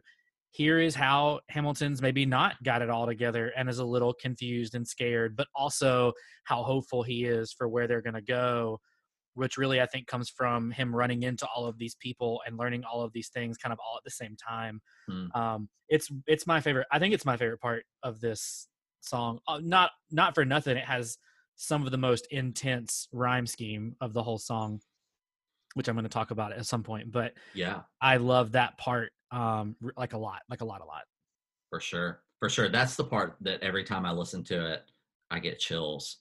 here 0.52 0.80
is 0.80 0.96
how 0.96 1.40
Hamilton's 1.50 2.02
maybe 2.02 2.26
not 2.26 2.56
got 2.64 2.82
it 2.82 2.90
all 2.90 3.06
together 3.06 3.52
and 3.56 3.70
is 3.70 3.80
a 3.80 3.86
little 3.86 4.14
confused 4.14 4.76
and 4.76 4.88
scared 4.88 5.36
but 5.36 5.48
also 5.56 6.12
how 6.44 6.64
hopeful 6.64 7.04
he 7.04 7.26
is 7.26 7.54
for 7.54 7.68
where 7.68 7.88
they're 7.88 8.02
going 8.02 8.16
to 8.16 8.22
go 8.22 8.80
which 9.40 9.58
really 9.58 9.80
I 9.80 9.86
think 9.86 10.08
comes 10.08 10.30
from 10.30 10.70
him 10.72 10.94
running 10.94 11.24
into 11.24 11.48
all 11.56 11.66
of 11.66 11.78
these 11.78 11.96
people 11.96 12.42
and 12.46 12.58
learning 12.58 12.84
all 12.84 13.02
of 13.02 13.14
these 13.14 13.30
things 13.30 13.58
kind 13.58 13.72
of 13.72 13.80
all 13.80 13.96
at 13.96 14.04
the 14.04 14.12
same 14.12 14.36
time. 14.36 14.82
Hmm. 15.10 15.28
Um, 15.34 15.70
it's 15.88 16.10
it's 16.28 16.46
my 16.46 16.60
favorite. 16.60 16.88
I 16.92 17.00
think 17.00 17.14
it's 17.14 17.26
my 17.26 17.38
favorite 17.38 17.62
part 17.62 17.84
of 18.04 18.20
this 18.20 18.68
song. 19.00 19.40
Uh, 19.48 19.60
not 19.64 19.92
not 20.12 20.36
for 20.36 20.44
nothing. 20.44 20.76
It 20.76 20.86
has 20.86 21.18
some 21.56 21.86
of 21.86 21.92
the 21.92 21.98
most 21.98 22.28
intense 22.32 23.08
rhyme 23.14 23.48
scheme 23.48 23.96
of 24.02 24.14
the 24.14 24.24
whole 24.24 24.40
song, 24.40 24.82
which 25.74 25.88
I'm 25.88 25.96
going 25.96 26.04
to 26.04 26.10
talk 26.10 26.32
about 26.32 26.52
at 26.52 26.66
some 26.66 26.84
point. 26.84 27.12
But 27.12 27.34
Yeah, 27.54 27.82
I 28.02 28.18
love 28.18 28.52
that 28.54 28.78
part 28.78 29.12
um, 29.32 29.76
like 29.98 30.14
a 30.14 30.18
lot, 30.18 30.42
like 30.50 30.62
a 30.62 30.66
lot, 30.66 30.82
a 30.82 30.86
lot. 30.86 31.04
for 31.70 31.80
sure. 31.80 32.22
For 32.40 32.50
sure. 32.50 32.70
That's 32.70 32.96
the 32.96 33.04
part 33.04 33.36
that 33.42 33.62
every 33.62 33.84
time 33.84 34.06
I 34.06 34.12
listen 34.12 34.44
to 34.46 34.74
it, 34.74 34.84
I 35.30 35.40
get 35.40 35.60
chills. 35.60 36.18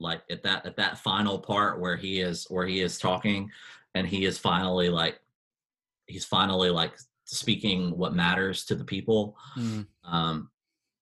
Like 0.00 0.22
at 0.30 0.42
that 0.42 0.66
at 0.66 0.76
that 0.76 0.98
final 0.98 1.38
part 1.38 1.80
where 1.80 1.96
he 1.96 2.20
is 2.20 2.46
where 2.50 2.66
he 2.66 2.80
is 2.80 2.98
talking 2.98 3.50
and 3.94 4.06
he 4.06 4.26
is 4.26 4.36
finally 4.38 4.90
like 4.90 5.18
he's 6.06 6.24
finally 6.24 6.68
like 6.68 6.92
speaking 7.24 7.96
what 7.96 8.14
matters 8.14 8.64
to 8.66 8.74
the 8.74 8.84
people. 8.84 9.36
Mm. 9.58 9.86
Um 10.04 10.50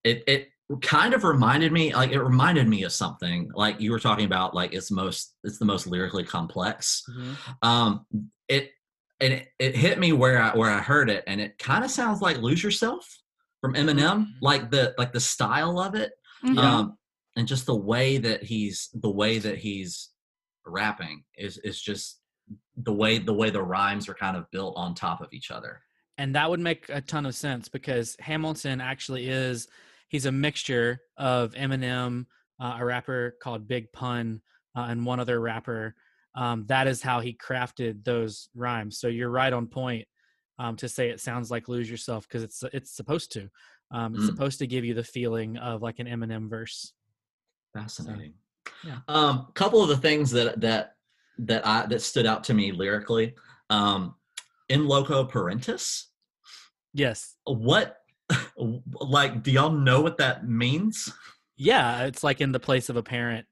it 0.05 0.23
it 0.27 0.49
kind 0.81 1.13
of 1.13 1.25
reminded 1.25 1.73
me 1.73 1.95
like 1.95 2.11
it 2.11 2.21
reminded 2.21 2.69
me 2.69 2.85
of 2.85 2.93
something 2.93 3.51
like 3.55 3.81
you 3.81 3.91
were 3.91 3.99
talking 3.99 4.25
about 4.25 4.55
like 4.55 4.73
it's 4.73 4.91
most 4.91 5.35
it's 5.45 5.59
the 5.59 5.65
most 5.65 5.87
lyrically 5.87 6.25
complex 6.25 7.05
um 7.63 8.07
it 8.49 8.71
and 9.21 9.33
it, 9.33 9.49
it 9.59 9.77
hit 9.77 9.99
me 9.99 10.13
where 10.13 10.41
i 10.41 10.57
where 10.57 10.71
i 10.71 10.79
heard 10.81 11.09
it 11.11 11.23
and 11.27 11.41
it 11.41 11.59
kind 11.59 11.85
of 11.85 11.91
sounds 11.91 12.21
like 12.21 12.39
lose 12.39 12.63
yourself 12.63 13.07
from 13.61 13.75
eminem 13.75 14.27
like 14.43 14.71
the 14.71 14.95
like 14.99 15.13
the 15.13 15.21
style 15.21 15.79
of 15.79 15.95
it 15.95 16.13
Mhm. 16.45 16.59
um 16.59 16.99
and 17.37 17.49
just 17.49 17.65
the 17.67 17.75
way 17.77 18.19
that 18.19 18.43
he's 18.43 18.91
the 18.95 19.11
way 19.11 19.39
that 19.39 19.57
he's 19.59 20.11
rapping 20.67 21.25
is 21.37 21.59
is 21.59 21.81
just 21.81 22.21
the 22.77 22.93
way 22.93 23.19
the 23.19 23.33
way 23.33 23.51
the 23.51 23.63
rhymes 23.63 24.09
are 24.09 24.15
kind 24.15 24.37
of 24.37 24.51
built 24.51 24.75
on 24.77 24.95
top 24.95 25.21
of 25.21 25.29
each 25.33 25.51
other 25.51 25.81
and 26.19 26.35
that 26.35 26.49
would 26.51 26.61
make 26.61 26.87
a 26.91 27.01
ton 27.01 27.27
of 27.27 27.35
sense 27.35 27.69
because 27.69 28.15
Hamilton 28.21 28.81
actually 28.81 29.29
is 29.29 29.67
he's 30.09 30.27
a 30.27 30.33
mixture 30.33 31.01
of 31.17 31.53
Eminem, 31.55 32.27
uh, 32.61 32.77
a 32.79 32.85
rapper 32.85 33.35
called 33.43 33.67
Big 33.67 33.91
Pun, 33.93 34.41
uh, 34.77 34.87
and 34.89 35.05
one 35.05 35.19
other 35.19 35.41
rapper. 35.41 35.97
Um, 36.35 36.65
that 36.67 36.87
is 36.89 37.01
how 37.03 37.21
he 37.21 37.35
crafted 37.35 38.05
those 38.05 38.49
rhymes. 38.55 38.99
So 38.99 39.07
you're 39.09 39.31
right 39.31 39.53
on 39.53 39.67
point 39.69 40.07
um, 40.59 40.77
to 40.77 40.89
say 40.89 41.11
it 41.11 41.21
sounds 41.21 41.51
like 41.51 41.69
"Lose 41.69 41.91
Yourself" 41.91 42.27
because 42.29 42.43
it's 42.43 42.63
it's 42.73 42.91
supposed 42.95 43.33
to. 43.33 43.49
Um, 43.91 44.15
it's 44.15 44.25
Mm. 44.25 44.29
supposed 44.29 44.59
to 44.61 44.67
give 44.67 44.85
you 44.85 44.95
the 44.95 45.05
feeling 45.05 45.57
of 45.59 45.83
like 45.83 45.99
an 46.01 46.07
Eminem 46.07 46.49
verse. 46.51 46.93
fascinating 47.73 48.35
yeah. 48.85 48.99
um 49.09 49.47
couple 49.55 49.83
of 49.83 49.89
the 49.89 49.97
things 49.97 50.31
that 50.31 50.61
that 50.61 50.95
that 51.39 51.67
i 51.67 51.85
that 51.87 52.01
stood 52.01 52.25
out 52.27 52.45
to 52.45 52.55
me 52.55 52.73
lyrically 52.73 53.35
um 53.71 54.15
in 54.69 54.87
loco 54.87 55.25
parentis 55.25 56.05
Yes, 56.93 57.35
what 57.45 57.97
like 59.01 59.43
do 59.43 59.51
y'all 59.51 59.73
know 59.73 60.01
what 60.01 60.19
that 60.19 60.47
means 60.49 61.13
Yeah, 61.57 62.05
it's 62.05 62.23
like 62.25 62.41
in 62.41 62.53
the 62.53 62.61
place 62.61 62.89
of 62.89 62.97
a 62.97 63.03
parent. 63.03 63.47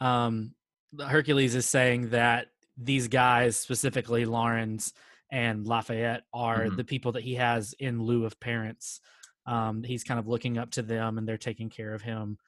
Um, 0.00 0.54
Hercules 0.98 1.54
is 1.54 1.66
saying 1.66 2.10
that 2.10 2.48
these 2.76 3.08
guys, 3.08 3.56
specifically 3.56 4.24
Laurens 4.24 4.92
and 5.30 5.66
Lafayette, 5.66 6.22
are 6.32 6.66
Mhm. 6.66 6.76
the 6.76 6.84
people 6.84 7.12
that 7.12 7.22
he 7.22 7.34
has 7.34 7.72
in 7.74 8.02
lieu 8.02 8.24
of 8.24 8.38
parents. 8.40 9.00
Um, 9.46 9.82
he's 9.82 10.04
kind 10.04 10.20
of 10.20 10.26
looking 10.28 10.58
up 10.58 10.70
to 10.72 10.82
them 10.82 11.18
and 11.18 11.26
they're 11.26 11.36
taking 11.38 11.70
care 11.70 11.92
of 11.94 12.02
him. 12.02 12.38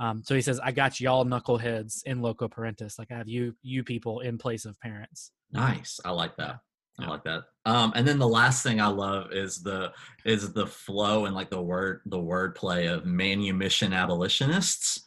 Um, 0.00 0.22
so 0.24 0.34
he 0.34 0.42
says, 0.42 0.60
I 0.60 0.70
got 0.72 1.00
y'all 1.00 1.24
knuckleheads 1.24 2.02
in 2.04 2.20
loco 2.22 2.48
parentis. 2.48 2.98
Like 2.98 3.10
I 3.10 3.16
have 3.18 3.28
you, 3.28 3.56
you 3.62 3.82
people 3.82 4.20
in 4.20 4.38
place 4.38 4.64
of 4.64 4.78
parents. 4.80 5.32
nice 5.50 5.98
i 6.04 6.10
like 6.10 6.36
that 6.36 6.58
i 7.00 7.06
like 7.06 7.24
that 7.24 7.42
um 7.64 7.90
and 7.96 8.06
then 8.06 8.18
the 8.18 8.28
last 8.28 8.62
thing 8.62 8.82
i 8.82 8.86
love 8.86 9.32
is 9.32 9.62
the 9.62 9.90
is 10.26 10.52
the 10.52 10.66
flow 10.66 11.24
and 11.24 11.34
like 11.34 11.48
the 11.48 11.62
word 11.62 12.02
the 12.04 12.18
word 12.20 12.54
play 12.54 12.84
of 12.86 13.06
manumission 13.06 13.94
abolitionists 13.94 15.04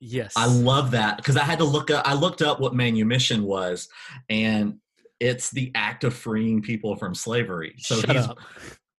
Yes. 0.00 0.32
I 0.36 0.46
love 0.46 0.92
that 0.92 1.16
because 1.16 1.36
I 1.36 1.42
had 1.44 1.58
to 1.58 1.64
look 1.64 1.90
up. 1.90 2.06
I 2.06 2.14
looked 2.14 2.42
up 2.42 2.60
what 2.60 2.74
manumission 2.74 3.42
was, 3.42 3.88
and 4.28 4.78
it's 5.20 5.50
the 5.50 5.72
act 5.74 6.04
of 6.04 6.14
freeing 6.14 6.62
people 6.62 6.94
from 6.96 7.14
slavery. 7.14 7.74
So 7.78 7.96
Shut 8.00 8.10
he's 8.16 8.26
up. 8.26 8.38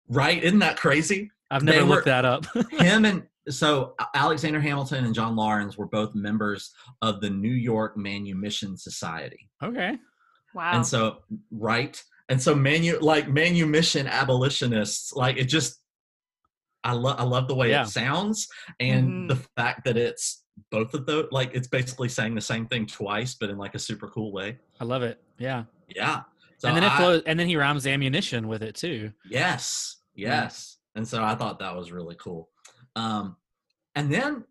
right. 0.09 0.43
Isn't 0.43 0.59
that 0.61 0.77
crazy? 0.77 1.31
I've 1.51 1.63
never 1.63 1.85
were- 1.85 1.95
looked 1.97 2.07
that 2.07 2.25
up. 2.25 2.47
Him 2.73 3.05
and 3.05 3.23
so 3.49 3.95
Alexander 4.15 4.61
Hamilton 4.61 5.05
and 5.05 5.15
John 5.15 5.35
Laurens 5.37 5.79
were 5.79 5.87
both 5.87 6.15
members 6.15 6.73
of 7.01 7.21
the 7.21 7.31
New 7.31 7.55
York 7.55 7.97
Manumission 7.97 8.77
Society, 8.77 9.49
okay. 9.63 9.97
Wow. 10.55 10.73
and 10.75 10.87
so 10.87 11.19
right, 11.53 12.03
and 12.29 12.43
so 12.43 12.55
manu 12.55 12.99
like 13.01 13.29
manumission 13.29 14.07
abolitionists, 14.09 15.13
like 15.13 15.37
it 15.39 15.45
just. 15.45 15.81
I 16.85 16.93
love 16.93 17.19
I 17.19 17.25
love 17.25 17.49
the 17.49 17.55
way 17.57 17.71
Yeah. 17.71 17.83
it 17.83 17.89
sounds 17.89 18.47
and 18.79 19.09
Mhm. 19.09 19.29
the 19.29 19.37
fact 19.57 19.85
that 19.85 19.97
it's 19.97 20.45
both 20.71 20.95
of 20.95 21.07
those 21.07 21.29
like 21.31 21.51
it's 21.55 21.69
basically 21.69 22.09
saying 22.09 22.35
the 22.35 22.41
same 22.41 22.67
thing 22.67 22.87
twice 22.87 23.35
but 23.35 23.51
in 23.51 23.59
like 23.59 23.75
a 23.75 23.79
super 23.79 24.09
cool 24.09 24.33
way. 24.33 24.59
I 24.81 24.85
love 24.85 25.03
it. 25.03 25.23
Yeah. 25.39 25.65
Yeah. 25.89 26.23
So 26.59 26.69
and 26.69 26.77
then 26.77 26.85
it 26.85 26.93
I- 26.93 26.97
flows, 26.99 27.23
and 27.27 27.39
then 27.39 27.47
he 27.47 27.57
rhymes 27.57 27.87
ammunition 27.87 28.49
with 28.49 28.63
it 28.63 28.75
too. 28.75 29.13
Yes. 29.29 29.97
Yes. 30.15 30.79
And 30.95 31.07
so 31.07 31.23
I 31.23 31.35
thought 31.35 31.59
that 31.61 31.77
was 31.77 31.93
really 31.93 32.17
cool. 32.17 32.49
Um 32.97 33.37
and 33.95 34.13
then 34.13 34.45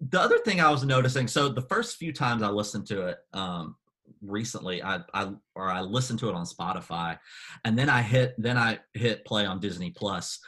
the 0.00 0.20
other 0.20 0.38
thing 0.38 0.60
I 0.60 0.70
was 0.70 0.84
noticing, 0.84 1.28
so 1.28 1.48
the 1.48 1.62
first 1.62 1.96
few 1.96 2.12
times 2.12 2.42
I 2.42 2.48
listened 2.48 2.86
to 2.88 3.06
it 3.08 3.18
um 3.32 3.76
recently 4.22 4.82
I 4.82 5.00
I 5.12 5.30
or 5.54 5.70
I 5.70 5.80
listened 5.80 6.18
to 6.20 6.28
it 6.28 6.34
on 6.34 6.44
Spotify 6.44 7.18
and 7.64 7.78
then 7.78 7.88
I 7.88 8.02
hit 8.02 8.34
then 8.38 8.56
I 8.58 8.80
hit 8.94 9.24
play 9.24 9.46
on 9.46 9.60
Disney 9.60 9.90
Plus. 9.90 10.40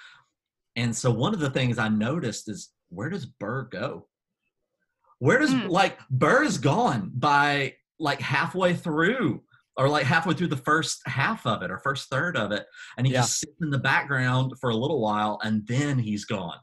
And 0.75 0.95
so 0.95 1.11
one 1.11 1.33
of 1.33 1.41
the 1.41 1.51
things 1.51 1.79
I 1.79 1.89
noticed 1.89 2.49
is 2.51 2.71
where 2.91 3.09
does 3.09 3.27
Burr 3.27 3.63
go? 3.65 4.09
Where 5.19 5.39
does 5.39 5.51
Mm. 5.53 5.69
like 5.71 5.99
Burr 6.11 6.43
is 6.45 6.59
gone 6.59 7.11
by 7.15 7.75
like 7.99 8.21
halfway 8.21 8.75
through 8.75 9.43
or 9.77 9.89
like 9.89 10.05
halfway 10.05 10.35
through 10.35 10.49
the 10.49 10.57
first 10.57 11.01
half 11.07 11.47
of 11.47 11.63
it 11.63 11.71
or 11.71 11.79
first 11.79 12.09
third 12.11 12.37
of 12.37 12.53
it 12.53 12.67
and 12.97 13.07
he 13.07 13.13
Yeah. 13.13 13.21
just 13.21 13.41
sits 13.41 13.53
in 13.61 13.71
the 13.71 13.79
background 13.79 14.53
for 14.61 14.71
a 14.71 14.77
little 14.77 15.01
while 15.01 15.39
and 15.43 15.67
then 15.67 15.99
he's 15.99 16.25
gone. 16.25 16.59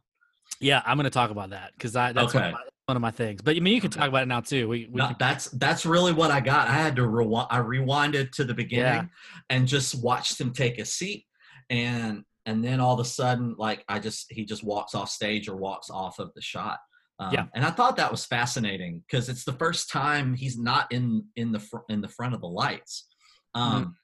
Yeah, 0.60 0.82
I'm 0.86 0.98
going 0.98 1.06
to 1.06 1.10
talk 1.10 1.32
about 1.32 1.50
that 1.50 1.72
because 1.74 1.94
that's 1.94 2.16
one, 2.16 2.26
of 2.26 2.34
my, 2.54 2.60
one 2.86 2.96
of 2.96 3.02
my 3.02 3.12
things. 3.12 3.42
But 3.42 3.56
I 3.56 3.60
mean, 3.60 3.74
you 3.74 3.82
can 3.82 3.90
Okay. 3.90 4.00
talk 4.00 4.10
about 4.10 4.24
it 4.24 4.28
now 4.28 4.40
too. 4.42 4.68
We, 4.70 4.86
we 4.86 4.98
No, 5.00 5.08
can, 5.08 5.16
that's 5.20 5.46
that's 5.52 5.86
really 5.86 6.14
what 6.14 6.30
I 6.32 6.40
got. 6.40 6.68
I 6.68 6.74
had 6.74 6.96
to 6.98 7.08
rewind. 7.08 7.48
I 7.50 7.58
rewinded 7.60 8.32
to 8.34 8.44
the 8.44 8.54
beginning 8.54 8.86
Yeah. 8.86 9.06
and 9.50 9.68
just 9.68 9.96
watched 10.02 10.40
him 10.40 10.54
take 10.54 10.78
a 10.80 10.86
seat, 10.86 11.26
and 11.70 12.24
and 12.46 12.64
then 12.64 12.80
all 12.80 12.94
of 12.94 13.00
a 13.00 13.06
sudden, 13.06 13.56
like 13.58 13.84
I 13.90 14.00
just 14.00 14.32
he 14.32 14.46
just 14.46 14.64
walks 14.64 14.94
off 14.96 15.10
stage 15.10 15.50
or 15.50 15.56
walks 15.56 15.90
off 15.90 16.20
of 16.20 16.32
the 16.36 16.42
shot. 16.42 16.80
Um, 17.20 17.34
Yeah. 17.34 17.46
and 17.54 17.64
I 17.64 17.70
thought 17.72 17.96
that 17.98 18.12
was 18.12 18.26
fascinating 18.26 19.04
because 19.08 19.30
it's 19.30 19.44
the 19.44 19.54
first 19.54 19.90
time 19.90 20.34
he's 20.34 20.58
not 20.58 20.92
in 20.92 21.26
in 21.36 21.52
the 21.52 21.60
fr- 21.60 21.86
in 21.90 22.02
the 22.02 22.08
front 22.08 22.34
of 22.34 22.42
the 22.42 22.48
lights, 22.48 23.08
Mm-hmm. 23.56 23.76
um, 23.76 23.96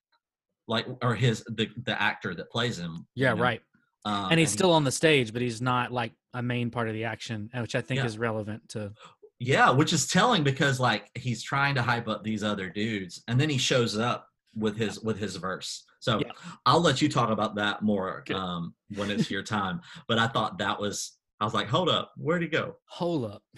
like 0.67 0.86
or 1.02 1.15
his 1.15 1.43
the 1.48 1.69
the 1.84 2.00
actor 2.00 2.34
that 2.36 2.52
plays 2.52 2.78
him. 2.78 3.08
yeah, 3.15 3.32
you 3.32 3.36
know, 3.38 3.41
right. 3.43 3.62
um, 4.06 4.28
and 4.32 4.39
he's 4.39 4.52
he- 4.52 4.58
still 4.58 4.72
on 4.72 4.84
the 4.84 4.91
stage, 4.91 5.34
but 5.34 5.41
he's 5.41 5.62
not 5.62 5.91
like 5.91 6.13
a 6.36 6.41
main 6.43 6.69
part 6.69 6.88
of 6.88 6.93
the 6.93 7.06
action, 7.06 7.50
uh, 7.54 7.62
which 7.62 7.76
I 7.76 7.82
think 7.82 8.00
Yeah. 8.00 8.06
is 8.06 8.17
relevant 8.19 8.69
to. 8.69 8.93
Yeah, 9.39 9.72
which 9.72 9.93
is 9.93 10.06
telling 10.06 10.43
because 10.43 10.80
like 10.80 11.10
he's 11.15 11.41
trying 11.41 11.74
to 11.76 11.82
hype 11.82 12.08
up 12.08 12.24
these 12.24 12.43
other 12.43 12.69
dudes, 12.69 13.24
and 13.28 13.39
then 13.41 13.50
he 13.50 13.58
shows 13.58 13.98
up 13.98 14.28
with 14.56 14.78
his 14.78 15.00
with 15.02 15.17
his 15.17 15.36
verse. 15.38 15.84
So 16.02 16.19
Yeah. 16.19 16.32
I'll 16.65 16.82
let 16.82 17.02
you 17.02 17.10
talk 17.10 17.30
about 17.32 17.56
that 17.56 17.82
more 17.82 18.24
um, 18.34 18.76
when 18.95 19.10
it's 19.10 19.32
your 19.32 19.43
time. 19.43 19.82
But 20.08 20.19
I 20.19 20.28
thought 20.28 20.60
that 20.60 20.80
was 20.80 21.17
I 21.39 21.45
was 21.45 21.54
like, 21.54 21.67
hold 21.67 21.89
up, 21.89 22.12
where'd 22.17 22.41
he 22.41 22.47
go? 22.47 22.75
Hold 22.86 23.25
up. 23.25 23.43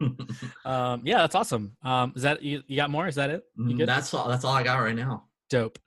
Um, 0.64 1.02
yeah, 1.04 1.18
that's 1.18 1.36
awesome. 1.36 1.76
Um, 1.84 2.12
is 2.16 2.22
that 2.22 2.42
you, 2.42 2.60
you 2.66 2.76
got 2.76 2.90
more? 2.90 3.06
Is 3.06 3.14
that 3.14 3.30
it? 3.30 3.44
Good? 3.56 3.88
that's 3.88 4.12
all. 4.12 4.28
That's 4.28 4.44
all 4.44 4.52
I 4.52 4.64
got 4.64 4.78
right 4.78 4.96
now. 4.96 5.26
Dope. 5.48 5.78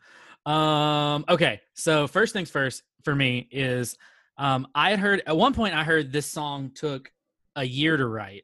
Um, 0.45 1.25
okay, 1.27 1.59
so 1.73 2.07
first 2.07 2.31
things 2.31 2.49
first 2.49 2.83
for 3.03 3.13
me 3.13 3.49
is 3.51 3.97
um, 4.37 4.67
I 4.73 4.91
had 4.91 4.99
heard 4.99 5.21
at 5.27 5.35
one 5.35 5.53
point 5.53 5.75
I 5.75 5.83
heard 5.83 6.13
this 6.13 6.27
song 6.27 6.71
took 6.73 7.11
a 7.57 7.63
year 7.63 7.97
to 7.97 8.07
write, 8.07 8.43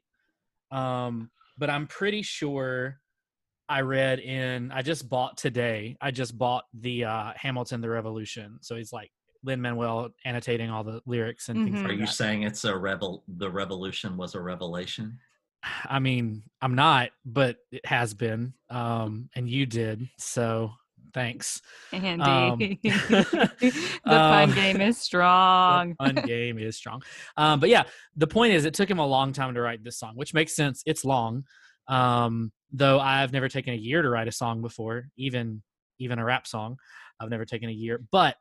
um, 0.70 1.30
but 1.56 1.70
I'm 1.70 1.86
pretty 1.86 2.20
sure 2.20 3.00
I 3.66 3.80
read 3.80 4.20
in 4.20 4.70
I 4.70 4.82
just 4.82 5.08
bought 5.08 5.38
today. 5.38 5.96
I 6.02 6.10
just 6.10 6.36
bought 6.36 6.64
the 6.74 7.06
uh, 7.06 7.32
Hamilton 7.34 7.80
the 7.80 7.88
Revolution, 7.88 8.58
so 8.60 8.76
he's 8.76 8.92
like 8.92 9.10
Lin 9.46 9.62
Manuel 9.62 10.10
annotating 10.24 10.68
all 10.70 10.84
the 10.84 11.00
lyrics 11.06 11.48
and 11.48 11.64
things 11.64 11.78
Mhm. 11.78 11.84
Are 11.84 11.88
like 11.88 11.98
you 11.98 12.06
that. 12.06 12.12
saying 12.12 12.42
it's 12.42 12.64
a 12.64 12.76
rebel? 12.76 13.22
The 13.28 13.50
revolution 13.50 14.16
was 14.16 14.34
a 14.34 14.40
revelation. 14.40 15.18
I 15.88 15.98
mean, 16.00 16.42
I'm 16.60 16.74
not, 16.74 17.10
but 17.24 17.56
it 17.70 17.86
has 17.86 18.12
been, 18.12 18.52
um, 18.68 19.30
and 19.34 19.48
you 19.48 19.64
did, 19.66 20.08
so 20.18 20.72
thanks. 21.14 21.62
Andy. 21.92 22.22
Um, 22.22 22.58
the 22.82 23.92
um, 24.04 24.50
fun 24.50 24.54
game 24.54 24.80
is 24.82 24.96
The 24.96 25.02
strong. 25.02 25.94
fun 25.94 26.14
game 26.16 26.58
is 26.58 26.76
strong. 26.76 27.02
Um, 27.36 27.60
but 27.60 27.68
yeah, 27.70 27.84
the 28.16 28.26
point 28.26 28.52
is, 28.52 28.64
it 28.64 28.74
took 28.74 28.90
him 28.90 28.98
a 28.98 29.06
long 29.06 29.32
time 29.32 29.54
to 29.54 29.60
write 29.60 29.82
this 29.84 29.98
song, 29.98 30.12
which 30.16 30.34
makes 30.34 30.54
sense. 30.54 30.82
It's 30.86 31.04
long. 31.04 31.44
Um, 31.88 32.52
though 32.72 32.98
I've 32.98 33.32
never 33.32 33.48
taken 33.48 33.72
a 33.72 33.76
year 33.76 34.02
to 34.02 34.10
write 34.10 34.26
a 34.28 34.32
song 34.32 34.60
before, 34.60 35.08
even 35.16 35.62
even 35.98 36.18
a 36.18 36.24
rap 36.24 36.46
song. 36.46 36.76
I've 37.18 37.30
never 37.30 37.46
taken 37.46 37.70
a 37.70 37.72
year, 37.72 38.02
but 38.12 38.36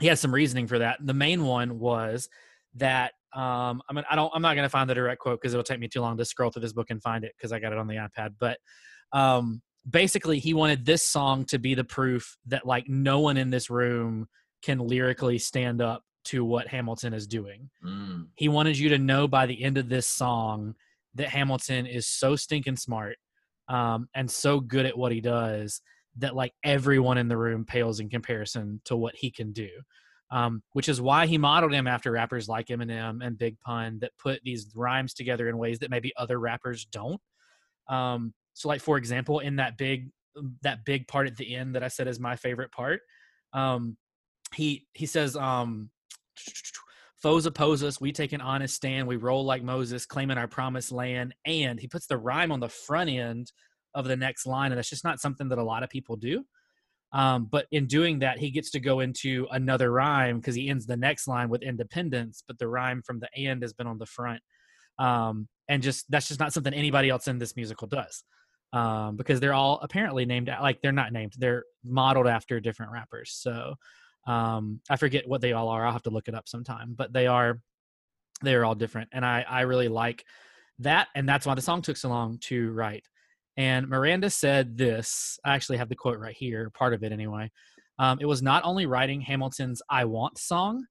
he 0.00 0.08
has 0.08 0.20
some 0.20 0.34
reasoning 0.34 0.66
for 0.66 0.78
that. 0.78 0.98
The 1.00 1.14
main 1.14 1.44
one 1.44 1.78
was 1.78 2.28
that 2.74 3.12
um, 3.34 3.82
I 3.88 3.92
mean, 3.92 4.04
I 4.08 4.14
don't, 4.14 4.30
I'm 4.32 4.42
not 4.42 4.54
going 4.54 4.64
to 4.64 4.70
find 4.70 4.88
the 4.88 4.94
direct 4.94 5.20
quote 5.20 5.40
because 5.40 5.54
it'll 5.54 5.64
take 5.64 5.80
me 5.80 5.88
too 5.88 6.00
long 6.00 6.16
to 6.16 6.24
scroll 6.24 6.50
through 6.50 6.62
this 6.62 6.72
book 6.72 6.90
and 6.90 7.02
find 7.02 7.24
it 7.24 7.34
because 7.36 7.52
I 7.52 7.58
got 7.58 7.72
it 7.72 7.78
on 7.78 7.88
the 7.88 7.96
iPad. 7.96 8.34
But 8.38 8.58
um, 9.12 9.60
basically, 9.88 10.38
he 10.38 10.54
wanted 10.54 10.84
this 10.84 11.02
song 11.02 11.44
to 11.46 11.58
be 11.58 11.74
the 11.74 11.84
proof 11.84 12.36
that 12.46 12.64
like 12.64 12.88
no 12.88 13.20
one 13.20 13.36
in 13.36 13.50
this 13.50 13.70
room 13.70 14.28
can 14.62 14.78
lyrically 14.78 15.38
stand 15.38 15.82
up 15.82 16.02
to 16.26 16.44
what 16.44 16.68
Hamilton 16.68 17.12
is 17.12 17.26
doing. 17.26 17.68
Mm. 17.84 18.28
He 18.36 18.48
wanted 18.48 18.78
you 18.78 18.88
to 18.90 18.98
know 18.98 19.26
by 19.26 19.46
the 19.46 19.62
end 19.62 19.78
of 19.78 19.88
this 19.88 20.06
song 20.06 20.74
that 21.16 21.28
Hamilton 21.28 21.86
is 21.86 22.06
so 22.06 22.36
stinking 22.36 22.76
smart 22.76 23.16
um, 23.68 24.08
and 24.14 24.30
so 24.30 24.60
good 24.60 24.86
at 24.86 24.96
what 24.96 25.12
he 25.12 25.20
does 25.20 25.80
that 26.18 26.36
like 26.36 26.52
everyone 26.62 27.18
in 27.18 27.28
the 27.28 27.36
room 27.36 27.64
pales 27.64 28.00
in 28.00 28.08
comparison 28.08 28.80
to 28.84 28.96
what 28.96 29.14
he 29.16 29.30
can 29.30 29.52
do. 29.52 29.68
Um, 30.30 30.62
which 30.72 30.88
is 30.88 31.00
why 31.00 31.26
he 31.26 31.38
modeled 31.38 31.72
him 31.72 31.86
after 31.86 32.10
rappers 32.10 32.48
like 32.48 32.66
Eminem 32.66 33.24
and 33.24 33.38
Big 33.38 33.60
Pun 33.60 33.98
that 34.00 34.10
put 34.18 34.40
these 34.42 34.68
rhymes 34.74 35.14
together 35.14 35.48
in 35.48 35.58
ways 35.58 35.78
that 35.78 35.90
maybe 35.90 36.12
other 36.16 36.40
rappers 36.40 36.86
don't. 36.86 37.20
Um, 37.88 38.32
so, 38.54 38.68
like 38.68 38.80
for 38.80 38.96
example, 38.96 39.40
in 39.40 39.56
that 39.56 39.76
big 39.76 40.10
that 40.62 40.84
big 40.84 41.06
part 41.06 41.26
at 41.28 41.36
the 41.36 41.54
end 41.54 41.74
that 41.74 41.84
I 41.84 41.88
said 41.88 42.08
is 42.08 42.18
my 42.18 42.36
favorite 42.36 42.72
part, 42.72 43.00
um, 43.52 43.96
he 44.54 44.86
he 44.94 45.06
says, 45.06 45.36
um, 45.36 45.90
"Foes 47.16 47.46
oppose 47.46 47.82
us, 47.82 48.00
we 48.00 48.12
take 48.12 48.32
an 48.32 48.40
honest 48.40 48.74
stand, 48.74 49.06
we 49.06 49.16
roll 49.16 49.44
like 49.44 49.62
Moses, 49.62 50.06
claiming 50.06 50.38
our 50.38 50.48
promised 50.48 50.92
land." 50.92 51.34
And 51.44 51.78
he 51.78 51.86
puts 51.86 52.06
the 52.06 52.18
rhyme 52.18 52.50
on 52.50 52.60
the 52.60 52.68
front 52.68 53.10
end 53.10 53.52
of 53.94 54.06
the 54.06 54.16
next 54.16 54.46
line, 54.46 54.72
and 54.72 54.78
that's 54.78 54.90
just 54.90 55.04
not 55.04 55.20
something 55.20 55.48
that 55.48 55.58
a 55.58 55.64
lot 55.64 55.82
of 55.82 55.90
people 55.90 56.16
do. 56.16 56.44
Um, 57.12 57.46
but 57.48 57.66
in 57.70 57.86
doing 57.86 58.18
that, 58.20 58.38
he 58.38 58.50
gets 58.50 58.70
to 58.72 58.80
go 58.80 58.98
into 58.98 59.46
another 59.52 59.92
rhyme 59.92 60.40
because 60.40 60.56
he 60.56 60.68
ends 60.68 60.84
the 60.84 60.96
next 60.96 61.28
line 61.28 61.48
with 61.48 61.62
independence, 61.62 62.42
but 62.46 62.58
the 62.58 62.66
rhyme 62.66 63.02
from 63.02 63.20
the 63.20 63.28
end 63.36 63.62
has 63.62 63.72
been 63.72 63.86
on 63.86 63.98
the 63.98 64.06
front. 64.06 64.42
Um, 64.98 65.48
and 65.68 65.82
just 65.82 66.10
that's 66.10 66.28
just 66.28 66.40
not 66.40 66.52
something 66.52 66.74
anybody 66.74 67.08
else 67.08 67.28
in 67.28 67.38
this 67.38 67.56
musical 67.56 67.86
does. 67.86 68.24
Um, 68.72 69.14
because 69.14 69.38
they're 69.38 69.54
all 69.54 69.78
apparently 69.82 70.26
named 70.26 70.50
like 70.60 70.82
they're 70.82 70.90
not 70.90 71.12
named, 71.12 71.34
they're 71.38 71.64
modeled 71.84 72.26
after 72.26 72.58
different 72.58 72.90
rappers. 72.90 73.30
So 73.32 73.74
um, 74.26 74.80
I 74.90 74.96
forget 74.96 75.28
what 75.28 75.40
they 75.40 75.52
all 75.52 75.68
are. 75.68 75.86
I'll 75.86 75.92
have 75.92 76.02
to 76.02 76.10
look 76.10 76.26
it 76.26 76.34
up 76.34 76.48
sometime, 76.48 76.94
but 76.96 77.12
they 77.12 77.28
are 77.28 77.60
they 78.42 78.54
are 78.54 78.64
all 78.64 78.74
different. 78.74 79.10
And 79.12 79.24
I 79.24 79.44
I 79.48 79.60
really 79.62 79.88
like 79.88 80.24
that, 80.80 81.08
and 81.14 81.28
that's 81.28 81.46
why 81.46 81.54
the 81.54 81.62
song 81.62 81.82
took 81.82 81.96
so 81.96 82.08
long 82.08 82.38
to 82.44 82.72
write. 82.72 83.06
And 83.56 83.88
Miranda 83.88 84.30
said 84.30 84.76
this. 84.76 85.38
I 85.44 85.54
actually 85.54 85.78
have 85.78 85.88
the 85.88 85.94
quote 85.94 86.18
right 86.18 86.34
here, 86.36 86.70
part 86.70 86.94
of 86.94 87.04
it 87.04 87.12
anyway. 87.12 87.50
Um, 87.98 88.18
it 88.20 88.26
was 88.26 88.42
not 88.42 88.64
only 88.64 88.86
writing 88.86 89.20
Hamilton's 89.20 89.80
I 89.88 90.04
Want 90.04 90.38
song, 90.38 90.86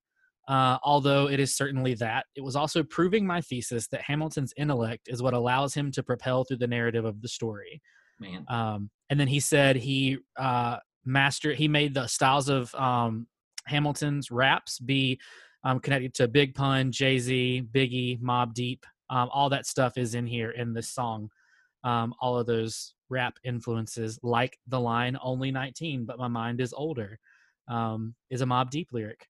uh, 0.47 0.77
although 0.83 1.29
it 1.29 1.39
is 1.39 1.55
certainly 1.55 1.93
that, 1.95 2.25
it 2.35 2.41
was 2.41 2.55
also 2.55 2.83
proving 2.83 3.25
my 3.25 3.41
thesis 3.41 3.87
that 3.87 4.01
Hamilton's 4.01 4.53
intellect 4.57 5.07
is 5.07 5.21
what 5.21 5.33
allows 5.33 5.73
him 5.73 5.91
to 5.91 6.03
propel 6.03 6.43
through 6.43 6.57
the 6.57 6.67
narrative 6.67 7.05
of 7.05 7.21
the 7.21 7.27
story. 7.27 7.81
Man. 8.19 8.45
Um, 8.47 8.89
and 9.09 9.19
then 9.19 9.27
he 9.27 9.39
said 9.39 9.75
he 9.75 10.19
uh, 10.37 10.77
mastered, 11.05 11.57
he 11.57 11.67
made 11.67 11.93
the 11.93 12.07
styles 12.07 12.47
of 12.49 12.73
um, 12.75 13.27
Hamilton's 13.65 14.31
raps 14.31 14.79
be 14.79 15.19
um, 15.63 15.79
connected 15.79 16.13
to 16.15 16.27
Big 16.27 16.55
Pun, 16.55 16.91
Jay 16.91 17.19
Z, 17.19 17.67
Biggie, 17.73 18.21
Mobb 18.21 18.53
Deep. 18.53 18.85
Um, 19.09 19.29
all 19.31 19.49
that 19.49 19.65
stuff 19.65 19.97
is 19.97 20.15
in 20.15 20.25
here 20.25 20.51
in 20.51 20.73
this 20.73 20.89
song 20.89 21.29
um, 21.83 22.13
all 22.19 22.37
of 22.37 22.45
those 22.45 22.93
rap 23.09 23.37
influences, 23.43 24.19
like 24.23 24.57
the 24.67 24.79
line 24.79 25.17
"Only 25.21 25.51
19, 25.51 26.05
but 26.05 26.17
my 26.17 26.27
mind 26.27 26.61
is 26.61 26.73
older," 26.73 27.19
um, 27.67 28.15
is 28.29 28.41
a 28.41 28.45
Mobb 28.45 28.69
Deep 28.69 28.89
lyric 28.91 29.27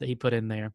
that 0.00 0.06
he 0.06 0.14
put 0.14 0.32
in 0.32 0.48
there. 0.48 0.72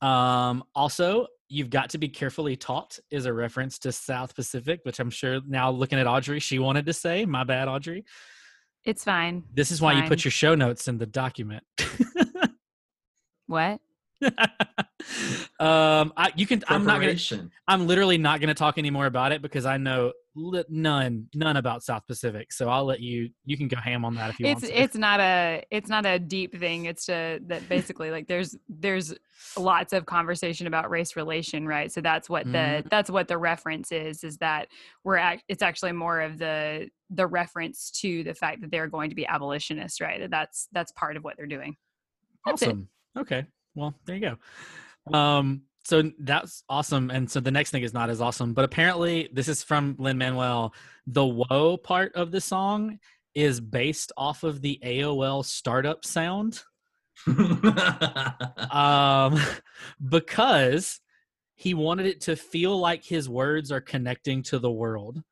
Um, 0.00 0.64
also, 0.74 1.26
"You've 1.48 1.70
got 1.70 1.90
to 1.90 1.98
be 1.98 2.08
carefully 2.08 2.56
taught" 2.56 2.98
is 3.10 3.26
a 3.26 3.32
reference 3.32 3.78
to 3.80 3.92
South 3.92 4.34
Pacific, 4.34 4.80
which 4.84 5.00
I'm 5.00 5.10
sure 5.10 5.40
now 5.46 5.70
looking 5.70 5.98
at 5.98 6.06
Audrey, 6.06 6.40
she 6.40 6.58
wanted 6.58 6.86
to 6.86 6.92
say. 6.92 7.24
My 7.24 7.44
bad, 7.44 7.68
Audrey. 7.68 8.04
It's 8.84 9.02
fine. 9.02 9.42
This 9.52 9.72
is 9.72 9.80
why 9.80 9.94
you 9.94 10.08
put 10.08 10.24
your 10.24 10.30
show 10.30 10.54
notes 10.54 10.86
in 10.86 10.96
the 10.96 11.06
document. 11.06 11.64
What? 13.46 13.80
um, 15.60 16.12
I, 16.16 16.32
you 16.36 16.46
can. 16.46 16.62
I'm 16.68 16.84
not 16.84 16.94
gonna. 16.94 16.98
Preparation. 17.06 17.50
I'm 17.68 17.86
literally 17.86 18.18
not 18.18 18.40
going 18.40 18.48
to 18.48 18.54
talk 18.54 18.78
anymore 18.78 19.06
about 19.06 19.32
it 19.32 19.42
because 19.42 19.66
I 19.66 19.76
know 19.76 20.12
li- 20.34 20.64
none, 20.68 21.28
none 21.34 21.56
about 21.56 21.82
South 21.82 22.06
Pacific. 22.06 22.52
So 22.52 22.68
I'll 22.68 22.84
let 22.84 23.00
you. 23.00 23.30
You 23.44 23.56
can 23.56 23.68
go 23.68 23.76
ham 23.76 24.04
on 24.04 24.14
that 24.16 24.30
if 24.30 24.40
you 24.40 24.46
it's 24.46 24.62
want 24.62 24.74
to. 24.74 24.80
it's 24.82 24.96
not 24.96 25.20
a 25.20 25.64
it's 25.70 25.88
not 25.88 26.06
a 26.06 26.18
deep 26.18 26.58
thing 26.58 26.86
it's 26.86 27.08
a 27.08 27.38
that 27.46 27.68
basically 27.68 28.10
like 28.10 28.26
there's 28.26 28.56
there's 28.68 29.14
lots 29.56 29.92
of 29.92 30.06
conversation 30.06 30.66
about 30.66 30.88
race 30.90 31.14
relation 31.16 31.66
right 31.66 31.92
so 31.92 32.00
that's 32.00 32.28
what 32.28 32.44
the 32.46 32.58
Mhm. 32.58 32.88
that's 32.90 33.10
what 33.10 33.28
the 33.28 33.36
reference 33.38 33.92
is 33.92 34.24
is 34.24 34.38
that 34.38 34.68
we're 35.04 35.16
act, 35.16 35.44
it's 35.48 35.62
actually 35.62 35.92
more 35.92 36.20
of 36.20 36.38
the 36.38 36.88
the 37.10 37.26
reference 37.26 37.90
to 38.00 38.24
the 38.24 38.34
fact 38.34 38.60
that 38.62 38.70
they're 38.70 38.88
going 38.88 39.10
to 39.10 39.16
be 39.16 39.26
abolitionists 39.26 40.00
right 40.00 40.20
that 40.20 40.30
that's 40.30 40.68
that's 40.72 40.92
part 40.92 41.16
of 41.16 41.24
what 41.24 41.36
they're 41.36 41.46
doing 41.46 41.76
that's 42.44 42.62
it. 42.62 42.66
awesome. 42.68 42.88
Okay. 43.18 43.46
Well, 43.76 43.94
there 44.06 44.16
you 44.16 44.36
go. 45.06 45.16
Um, 45.16 45.62
so 45.84 46.10
that's 46.18 46.64
awesome. 46.68 47.10
And 47.10 47.30
so 47.30 47.38
the 47.38 47.52
next 47.52 47.70
thing 47.70 47.84
is 47.84 47.94
not 47.94 48.10
as 48.10 48.20
awesome, 48.20 48.54
but 48.54 48.64
apparently 48.64 49.28
this 49.32 49.46
is 49.46 49.62
from 49.62 49.94
Lin 50.00 50.18
Manuel. 50.18 50.74
The 51.06 51.24
"whoa" 51.24 51.76
part 51.76 52.16
of 52.16 52.32
the 52.32 52.40
song 52.40 52.98
is 53.34 53.60
based 53.60 54.10
off 54.16 54.42
of 54.42 54.62
the 54.62 54.80
AOL 54.82 55.44
startup 55.44 56.04
sound. 56.04 56.62
um, 58.70 59.38
because 60.08 61.00
he 61.54 61.74
wanted 61.74 62.06
it 62.06 62.22
to 62.22 62.34
feel 62.34 62.78
like 62.78 63.04
his 63.04 63.28
words 63.28 63.70
are 63.70 63.80
connecting 63.80 64.42
to 64.44 64.58
the 64.58 64.70
world. 64.70 65.22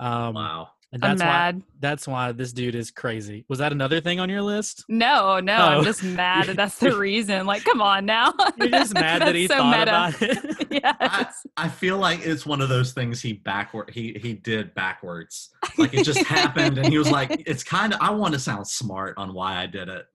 Um, 0.00 0.34
wow. 0.34 0.68
And 0.92 1.04
i'm 1.04 1.16
that's 1.18 1.20
why 1.20 1.26
mad 1.26 1.62
that's 1.80 2.08
why 2.08 2.32
this 2.32 2.52
dude 2.52 2.74
is 2.74 2.90
crazy. 2.90 3.44
Was 3.48 3.58
that 3.60 3.72
another 3.72 4.00
thing 4.00 4.18
on 4.20 4.28
your 4.28 4.42
list? 4.42 4.84
no 4.88 5.38
no 5.40 5.56
Oh. 5.56 5.60
i'm 5.78 5.84
just 5.84 6.02
mad 6.02 6.46
that 6.46 6.56
that's 6.56 6.78
the 6.78 6.96
reason 6.98 7.46
like 7.46 7.62
come 7.64 7.80
on 7.82 8.06
now 8.06 8.32
You're 8.56 8.68
just 8.68 8.94
mad 8.94 9.22
that 9.22 9.34
he 9.34 9.46
so 9.46 9.56
thought 9.56 9.78
meta. 9.78 9.90
about 9.90 10.22
it. 10.22 10.66
yes 10.82 11.44
I, 11.56 11.64
I 11.64 11.68
feel 11.68 11.98
like 11.98 12.20
it's 12.26 12.44
one 12.46 12.60
of 12.60 12.68
those 12.68 12.92
things 12.92 13.20
he 13.20 13.34
backward 13.34 13.90
he 13.90 14.18
he 14.20 14.32
did 14.34 14.74
backwards. 14.74 15.50
Like 15.76 15.94
it 15.94 16.04
just 16.04 16.24
happened 16.24 16.78
and 16.78 16.88
he 16.88 16.98
was 16.98 17.10
like, 17.10 17.42
it's 17.46 17.62
kind 17.62 17.92
of 17.94 18.00
I 18.00 18.10
want 18.10 18.34
to 18.34 18.40
sound 18.40 18.66
smart 18.66 19.14
on 19.18 19.34
why 19.34 19.62
I 19.62 19.66
did 19.66 19.88
it. 19.88 20.06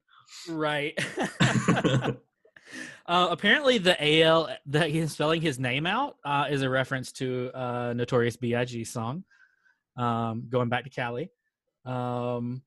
right. 0.50 0.94
uh, 3.06 3.28
apparently, 3.30 3.78
the 3.78 4.22
AL 4.24 4.50
that 4.68 4.90
he's 4.90 5.12
spelling 5.12 5.42
his 5.42 5.60
name 5.60 5.86
out 5.86 6.18
uh, 6.26 6.46
is 6.50 6.62
a 6.62 6.70
reference 6.70 7.12
to 7.14 7.52
uh, 7.54 7.94
Notorious 7.96 8.36
B.I.G. 8.38 8.84
song. 8.86 9.24
Um, 9.96 10.46
going 10.50 10.70
back 10.70 10.84
to 10.86 10.90
Cali. 10.90 11.30
Um, 11.86 12.64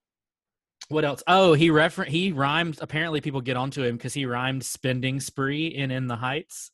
what 0.88 1.04
else? 1.04 1.22
Oh, 1.26 1.52
he 1.54 1.70
refer 1.70 2.04
he 2.04 2.32
rhymed. 2.32 2.78
Apparently, 2.80 3.20
people 3.20 3.40
get 3.40 3.56
onto 3.56 3.82
him 3.82 3.96
because 3.96 4.14
he 4.14 4.26
rhymed 4.26 4.64
"spending 4.64 5.18
spree" 5.20 5.66
in 5.68 5.90
"In 5.90 6.06
the 6.06 6.16
Heights." 6.16 6.70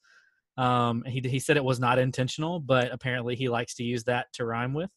Um, 0.58 1.02
he 1.06 1.20
he 1.20 1.38
said 1.38 1.56
it 1.56 1.64
was 1.64 1.80
not 1.80 1.98
intentional, 1.98 2.60
but 2.60 2.92
apparently 2.92 3.36
he 3.36 3.48
likes 3.48 3.74
to 3.76 3.84
use 3.84 4.04
that 4.04 4.26
to 4.34 4.44
rhyme 4.44 4.74
with. 4.74 4.90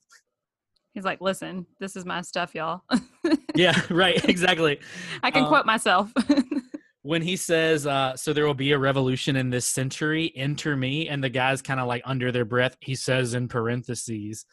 he's 0.93 1.05
like 1.05 1.19
listen 1.21 1.65
this 1.79 1.95
is 1.97 2.05
my 2.05 2.21
stuff 2.21 2.53
y'all 2.55 2.81
Yeah, 3.55 3.79
right, 3.89 4.23
exactly. 4.27 4.79
i 5.23 5.31
can 5.31 5.43
Um, 5.43 5.49
quote 5.49 5.65
myself 5.65 6.11
when 7.03 7.21
he 7.21 7.37
says, 7.37 7.87
uh, 7.87 8.17
"So 8.17 8.33
there 8.33 8.45
will 8.45 8.53
be 8.53 8.73
a 8.73 8.77
revolution 8.79 9.35
in 9.37 9.49
this 9.49 9.65
century, 9.67 10.33
enter 10.35 10.75
me," 10.75 11.07
and 11.07 11.23
the 11.23 11.29
guys 11.29 11.61
kind 11.61 11.79
of 11.79 11.87
like 11.87 12.01
under 12.05 12.31
their 12.33 12.43
breath, 12.45 12.75
he 12.81 12.95
says 12.95 13.33
in 13.33 13.47
parentheses. 13.47 14.45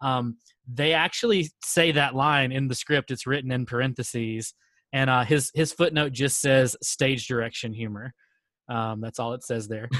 Um, 0.00 0.36
they 0.66 0.92
actually 0.92 1.50
say 1.64 1.92
that 1.92 2.14
line 2.14 2.52
in 2.52 2.68
the 2.68 2.74
script. 2.74 3.10
It's 3.10 3.26
written 3.26 3.50
in 3.50 3.66
parentheses, 3.66 4.54
and 4.92 5.10
uh, 5.10 5.24
his 5.24 5.50
his 5.54 5.72
footnote 5.72 6.12
just 6.12 6.40
says 6.40 6.76
stage 6.82 7.26
direction 7.26 7.72
humor. 7.72 8.14
Um, 8.68 9.00
that's 9.00 9.18
all 9.18 9.32
it 9.34 9.42
says 9.42 9.68
there. 9.68 9.88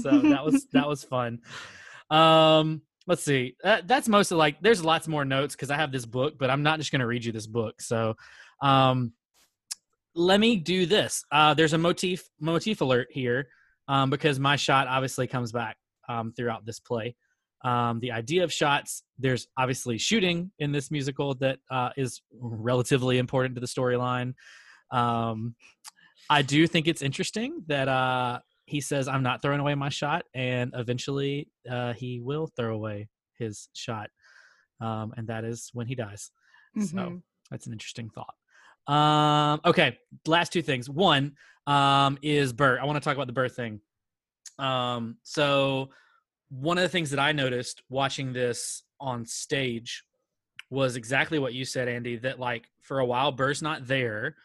So 0.00 0.18
that 0.20 0.44
was 0.44 0.66
that 0.72 0.88
was 0.88 1.04
fun. 1.04 1.40
Um, 2.10 2.82
let's 3.06 3.24
see. 3.24 3.56
That, 3.62 3.88
that's 3.88 4.08
mostly 4.08 4.36
like. 4.36 4.60
There's 4.60 4.84
lots 4.84 5.08
more 5.08 5.24
notes 5.24 5.54
because 5.54 5.70
I 5.70 5.76
have 5.76 5.92
this 5.92 6.06
book, 6.06 6.34
but 6.38 6.50
I'm 6.50 6.62
not 6.62 6.78
just 6.78 6.92
going 6.92 7.00
to 7.00 7.06
read 7.06 7.24
you 7.24 7.32
this 7.32 7.46
book. 7.46 7.80
So, 7.80 8.14
um, 8.62 9.12
let 10.14 10.40
me 10.40 10.56
do 10.56 10.86
this. 10.86 11.24
Uh, 11.30 11.54
there's 11.54 11.72
a 11.72 11.78
motif 11.78 12.28
motif 12.40 12.80
alert 12.80 13.08
here 13.10 13.48
um, 13.88 14.10
because 14.10 14.38
my 14.38 14.56
shot 14.56 14.86
obviously 14.88 15.26
comes 15.26 15.52
back 15.52 15.76
um, 16.08 16.32
throughout 16.36 16.64
this 16.64 16.80
play. 16.80 17.16
Um, 17.64 17.98
the 18.00 18.12
idea 18.12 18.44
of 18.44 18.52
shots. 18.52 19.02
There's 19.18 19.48
obviously 19.56 19.98
shooting 19.98 20.52
in 20.58 20.70
this 20.72 20.90
musical 20.90 21.34
that 21.36 21.58
uh, 21.70 21.90
is 21.96 22.22
relatively 22.32 23.18
important 23.18 23.54
to 23.56 23.60
the 23.60 23.66
storyline. 23.66 24.34
Um, 24.92 25.56
I 26.30 26.42
do 26.42 26.66
think 26.66 26.86
it's 26.86 27.02
interesting 27.02 27.64
that 27.66 27.88
uh, 27.88 28.40
he 28.66 28.80
says, 28.80 29.08
"I'm 29.08 29.22
not 29.22 29.42
throwing 29.42 29.60
away 29.60 29.74
my 29.74 29.88
shot," 29.88 30.24
and 30.34 30.72
eventually 30.76 31.48
uh, 31.68 31.94
he 31.94 32.20
will 32.20 32.46
throw 32.56 32.74
away 32.74 33.08
his 33.38 33.68
shot, 33.74 34.10
um, 34.80 35.12
and 35.16 35.26
that 35.28 35.44
is 35.44 35.70
when 35.72 35.86
he 35.86 35.94
dies. 35.94 36.30
So 36.78 36.96
Mhm. 36.96 37.22
that's 37.50 37.66
an 37.66 37.72
interesting 37.72 38.10
thought. 38.10 38.34
Um, 38.94 39.60
okay, 39.64 39.98
last 40.26 40.52
two 40.52 40.62
things. 40.62 40.88
One 40.88 41.36
um, 41.66 42.18
is 42.22 42.52
Burr. 42.52 42.78
I 42.80 42.84
want 42.84 42.96
to 42.96 43.00
talk 43.00 43.14
about 43.16 43.26
the 43.26 43.32
Burr 43.32 43.48
thing. 43.48 43.80
Um, 44.58 45.18
so 45.22 45.90
one 46.50 46.78
of 46.78 46.82
the 46.82 46.88
things 46.88 47.10
that 47.10 47.20
I 47.20 47.32
noticed 47.32 47.82
watching 47.88 48.32
this 48.32 48.82
on 49.00 49.26
stage 49.26 50.04
was 50.70 50.96
exactly 50.96 51.38
what 51.38 51.54
you 51.54 51.64
said, 51.64 51.88
Andy. 51.88 52.16
That 52.16 52.38
like 52.38 52.68
for 52.82 52.98
a 52.98 53.06
while 53.06 53.32
Burr's 53.32 53.62
not 53.62 53.86
there, 53.86 54.36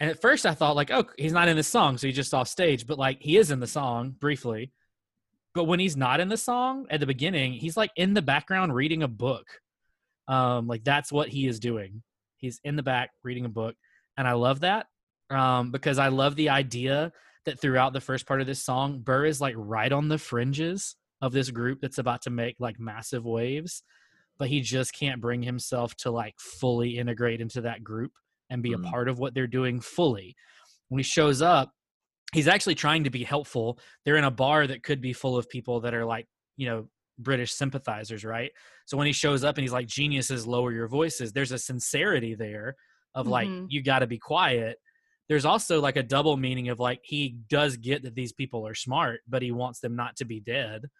and 0.00 0.10
at 0.10 0.20
first 0.20 0.46
I 0.46 0.54
thought 0.54 0.76
like, 0.76 0.90
oh, 0.90 1.04
he's 1.16 1.32
not 1.32 1.48
in 1.48 1.56
the 1.56 1.62
song, 1.62 1.98
so 1.98 2.06
he's 2.06 2.16
just 2.16 2.34
off 2.34 2.48
stage. 2.48 2.86
But 2.86 2.98
like 2.98 3.18
he 3.20 3.36
is 3.36 3.50
in 3.50 3.60
the 3.60 3.66
song 3.66 4.14
briefly. 4.18 4.72
But 5.54 5.64
when 5.64 5.78
he's 5.78 5.96
not 5.96 6.18
in 6.18 6.28
the 6.28 6.36
song 6.36 6.86
at 6.90 6.98
the 6.98 7.06
beginning, 7.06 7.52
he's 7.52 7.76
like 7.76 7.92
in 7.94 8.14
the 8.14 8.22
background 8.22 8.74
reading 8.74 9.04
a 9.04 9.08
book. 9.08 9.46
Um, 10.26 10.66
like 10.66 10.82
that's 10.82 11.12
what 11.12 11.28
he 11.28 11.46
is 11.46 11.60
doing. 11.60 12.02
He's 12.38 12.60
in 12.64 12.76
the 12.76 12.82
back 12.82 13.10
reading 13.22 13.44
a 13.44 13.50
book, 13.50 13.76
and 14.16 14.26
I 14.26 14.32
love 14.32 14.60
that 14.60 14.86
um, 15.30 15.70
because 15.70 15.98
I 15.98 16.08
love 16.08 16.34
the 16.36 16.50
idea 16.50 17.12
that 17.44 17.60
throughout 17.60 17.92
the 17.92 18.00
first 18.00 18.26
part 18.26 18.40
of 18.40 18.46
this 18.46 18.64
song, 18.64 19.00
Burr 19.00 19.26
is 19.26 19.40
like 19.40 19.54
right 19.56 19.92
on 19.92 20.08
the 20.08 20.18
fringes 20.18 20.96
of 21.24 21.32
this 21.32 21.50
group 21.50 21.80
that's 21.80 21.96
about 21.98 22.20
to 22.22 22.30
make 22.30 22.56
like 22.60 22.78
massive 22.78 23.24
waves, 23.24 23.82
but 24.38 24.48
he 24.48 24.60
just 24.60 24.92
can't 24.94 25.22
bring 25.22 25.42
himself 25.42 25.94
to 25.96 26.10
like 26.10 26.34
fully 26.38 26.98
integrate 26.98 27.40
into 27.40 27.62
that 27.62 27.82
group 27.82 28.12
and 28.50 28.62
be 28.62 28.72
Mhm. 28.72 28.86
a 28.86 28.90
part 28.90 29.08
of 29.08 29.18
what 29.18 29.32
they're 29.32 29.46
doing 29.46 29.80
fully. 29.80 30.36
When 30.88 30.98
he 30.98 31.02
shows 31.02 31.40
up, 31.40 31.72
he's 32.34 32.46
actually 32.46 32.74
trying 32.74 33.04
to 33.04 33.10
be 33.10 33.24
helpful. 33.24 33.78
They're 34.04 34.18
in 34.18 34.24
a 34.24 34.30
bar 34.30 34.66
that 34.66 34.82
could 34.82 35.00
be 35.00 35.14
full 35.14 35.38
of 35.38 35.48
people 35.48 35.80
that 35.80 35.94
are 35.94 36.04
like, 36.04 36.28
you 36.58 36.66
know, 36.66 36.90
British 37.18 37.52
sympathizers, 37.52 38.22
right? 38.22 38.52
So 38.84 38.98
when 38.98 39.06
he 39.06 39.12
shows 39.14 39.44
up 39.44 39.56
and 39.56 39.62
he's 39.62 39.72
like, 39.72 39.86
geniuses, 39.86 40.46
lower 40.46 40.72
your 40.72 40.88
voices, 40.88 41.32
there's 41.32 41.52
a 41.52 41.58
sincerity 41.58 42.34
there 42.34 42.76
of 43.14 43.28
like, 43.28 43.48
Mhm. 43.48 43.66
you 43.70 43.82
got 43.82 44.00
to 44.00 44.06
be 44.06 44.18
quiet. 44.18 44.78
There's 45.28 45.46
also 45.46 45.80
like 45.80 45.96
a 45.96 46.02
double 46.02 46.36
meaning 46.36 46.68
of 46.68 46.80
like, 46.80 47.00
he 47.02 47.38
does 47.48 47.78
get 47.78 48.02
that 48.02 48.14
these 48.14 48.32
people 48.32 48.66
are 48.66 48.74
smart, 48.74 49.20
but 49.26 49.40
he 49.40 49.52
wants 49.52 49.80
them 49.80 49.96
not 49.96 50.16
to 50.16 50.26
be 50.26 50.38
dead. 50.40 50.90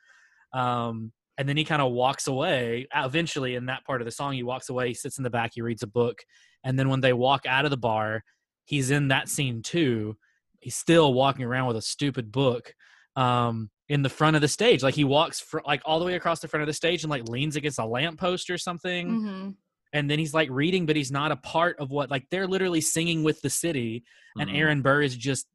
Um, 0.54 1.12
and 1.36 1.48
then 1.48 1.56
he 1.56 1.64
kind 1.64 1.82
of 1.82 1.92
walks 1.92 2.26
away. 2.28 2.86
Uh, 2.94 3.02
Eventually, 3.04 3.56
in 3.56 3.66
that 3.66 3.84
part 3.84 4.00
of 4.00 4.04
the 4.06 4.12
song, 4.12 4.32
he 4.34 4.42
walks 4.44 4.68
away, 4.68 4.88
he 4.88 4.94
sits 4.94 5.18
in 5.18 5.24
the 5.24 5.30
back, 5.30 5.50
he 5.54 5.60
reads 5.62 5.82
a 5.82 5.86
book. 5.88 6.22
And 6.62 6.78
then 6.78 6.88
when 6.88 7.00
they 7.00 7.12
walk 7.12 7.44
out 7.44 7.64
of 7.64 7.70
the 7.72 7.76
bar, 7.76 8.22
he's 8.64 8.90
in 8.90 9.08
that 9.08 9.28
scene 9.28 9.60
too. 9.62 10.16
He's 10.60 10.76
still 10.76 11.12
walking 11.12 11.44
around 11.44 11.66
with 11.66 11.76
a 11.76 11.82
stupid 11.82 12.30
book 12.32 12.72
um, 13.16 13.68
in 13.88 14.02
the 14.02 14.08
front 14.08 14.36
of 14.36 14.42
the 14.42 14.48
stage. 14.48 14.82
Like 14.82 14.94
he 14.94 15.04
walks 15.04 15.40
fr- 15.40 15.58
like 15.66 15.82
all 15.84 15.98
the 15.98 16.06
way 16.06 16.14
across 16.14 16.40
the 16.40 16.48
front 16.48 16.62
of 16.62 16.68
the 16.68 16.72
stage 16.72 17.02
and 17.02 17.10
like 17.10 17.28
leans 17.28 17.56
against 17.56 17.78
a 17.80 17.84
lamppost 17.84 18.48
or 18.48 18.56
something. 18.56 19.08
Mhm. 19.10 19.54
And 19.92 20.10
then 20.10 20.18
he's 20.18 20.32
like 20.34 20.48
reading, 20.50 20.86
but 20.86 20.96
he's 20.96 21.12
not 21.12 21.32
a 21.32 21.36
part 21.36 21.78
of 21.80 21.90
what 21.90 22.10
like 22.10 22.24
they're 22.30 22.46
literally 22.46 22.80
singing 22.80 23.22
with 23.24 23.40
the 23.42 23.50
city, 23.50 24.04
and 24.38 24.48
Mhm. 24.48 24.56
Aaron 24.56 24.82
Burr 24.82 25.02
is 25.02 25.16
just 25.16 25.46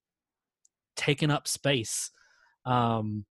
taking 0.96 1.32
up 1.32 1.48
space. 1.48 2.12
Um, 2.66 3.26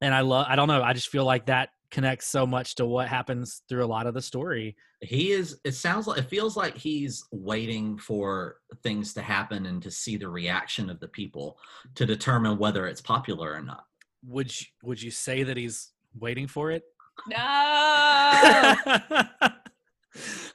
and 0.00 0.14
I 0.14 0.20
love. 0.20 0.46
I 0.48 0.56
don't 0.56 0.68
know. 0.68 0.82
I 0.82 0.92
just 0.92 1.08
feel 1.08 1.24
like 1.24 1.46
that 1.46 1.70
connects 1.90 2.26
so 2.26 2.46
much 2.46 2.74
to 2.76 2.86
what 2.86 3.08
happens 3.08 3.62
through 3.68 3.84
a 3.84 3.86
lot 3.86 4.06
of 4.06 4.14
the 4.14 4.20
story. 4.20 4.76
he 5.00 5.32
is 5.32 5.58
it 5.64 5.72
sounds 5.72 6.06
like 6.06 6.18
it 6.18 6.28
feels 6.28 6.56
like 6.56 6.76
he's 6.76 7.24
waiting 7.32 7.96
for 7.96 8.56
things 8.82 9.14
to 9.14 9.22
happen 9.22 9.66
and 9.66 9.82
to 9.82 9.90
see 9.90 10.16
the 10.16 10.28
reaction 10.28 10.90
of 10.90 11.00
the 11.00 11.08
people 11.08 11.56
to 11.94 12.04
determine 12.04 12.58
whether 12.58 12.86
it's 12.86 13.00
popular 13.00 13.54
or 13.54 13.62
not 13.62 13.84
Would 14.26 14.60
you, 14.60 14.66
would 14.82 15.00
you 15.00 15.10
say 15.10 15.44
that 15.44 15.56
he's 15.56 15.92
waiting 16.18 16.46
for 16.46 16.70
it? 16.70 16.82
No. 17.26 17.36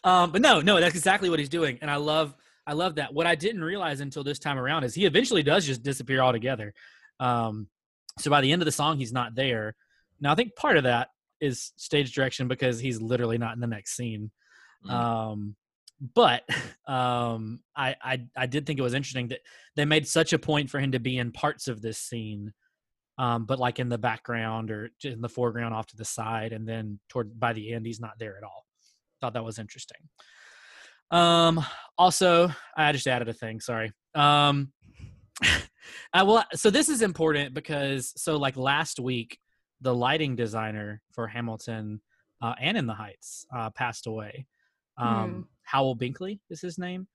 um, 0.03 0.31
but 0.31 0.41
no, 0.41 0.61
no, 0.61 0.79
that's 0.79 0.95
exactly 0.95 1.29
what 1.29 1.39
he's 1.39 1.49
doing, 1.49 1.77
and 1.81 1.89
I 1.89 1.97
love, 1.97 2.35
I 2.65 2.73
love 2.73 2.95
that. 2.95 3.13
What 3.13 3.27
I 3.27 3.35
didn't 3.35 3.63
realize 3.63 3.99
until 3.99 4.23
this 4.23 4.39
time 4.39 4.57
around 4.57 4.83
is 4.83 4.93
he 4.93 5.05
eventually 5.05 5.43
does 5.43 5.65
just 5.65 5.83
disappear 5.83 6.21
altogether. 6.21 6.73
Um, 7.19 7.67
so 8.19 8.29
by 8.29 8.41
the 8.41 8.51
end 8.51 8.61
of 8.61 8.65
the 8.65 8.71
song, 8.71 8.97
he's 8.97 9.13
not 9.13 9.35
there. 9.35 9.75
Now 10.19 10.31
I 10.31 10.35
think 10.35 10.55
part 10.55 10.77
of 10.77 10.83
that 10.83 11.09
is 11.41 11.73
stage 11.75 12.13
direction 12.13 12.47
because 12.47 12.79
he's 12.79 13.01
literally 13.01 13.37
not 13.37 13.53
in 13.53 13.59
the 13.59 13.67
next 13.67 13.95
scene. 13.95 14.31
Mm. 14.85 14.91
Um, 14.91 15.55
but 16.15 16.43
um, 16.87 17.59
I, 17.75 17.95
I 18.01 18.25
I 18.35 18.45
did 18.45 18.65
think 18.65 18.79
it 18.79 18.83
was 18.83 18.93
interesting 18.93 19.29
that 19.29 19.41
they 19.75 19.85
made 19.85 20.07
such 20.07 20.33
a 20.33 20.39
point 20.39 20.69
for 20.69 20.79
him 20.79 20.91
to 20.91 20.99
be 20.99 21.17
in 21.17 21.31
parts 21.31 21.67
of 21.67 21.81
this 21.81 21.97
scene, 21.97 22.53
um, 23.17 23.45
but 23.45 23.59
like 23.59 23.79
in 23.79 23.89
the 23.89 23.97
background 23.97 24.71
or 24.71 24.89
in 25.03 25.21
the 25.21 25.29
foreground 25.29 25.73
off 25.73 25.87
to 25.87 25.97
the 25.97 26.05
side, 26.05 26.53
and 26.53 26.67
then 26.67 26.99
toward 27.09 27.39
by 27.39 27.53
the 27.53 27.73
end 27.73 27.85
he's 27.85 27.99
not 27.99 28.19
there 28.19 28.37
at 28.37 28.43
all. 28.43 28.65
Thought 29.21 29.33
that 29.33 29.45
was 29.45 29.59
interesting. 29.59 29.97
Um, 31.11 31.63
also, 31.97 32.49
I 32.75 32.91
just 32.91 33.07
added 33.07 33.29
a 33.29 33.33
thing. 33.33 33.59
Sorry. 33.59 33.91
Um, 34.15 34.71
I 36.13 36.23
will. 36.23 36.43
So 36.53 36.69
this 36.69 36.89
is 36.89 37.01
important 37.01 37.53
because 37.53 38.13
so 38.15 38.37
like 38.37 38.57
last 38.57 38.99
week, 38.99 39.39
the 39.81 39.93
lighting 39.93 40.35
designer 40.35 41.01
for 41.11 41.27
Hamilton 41.27 42.01
uh, 42.41 42.55
and 42.59 42.77
in 42.77 42.87
the 42.87 42.93
Heights 42.93 43.45
uh, 43.55 43.69
passed 43.69 44.07
away. 44.07 44.45
Um, 44.97 45.47
Howell 45.63 45.97
Binkley 45.97 46.39
is 46.49 46.61
his 46.61 46.77
name. 46.77 47.07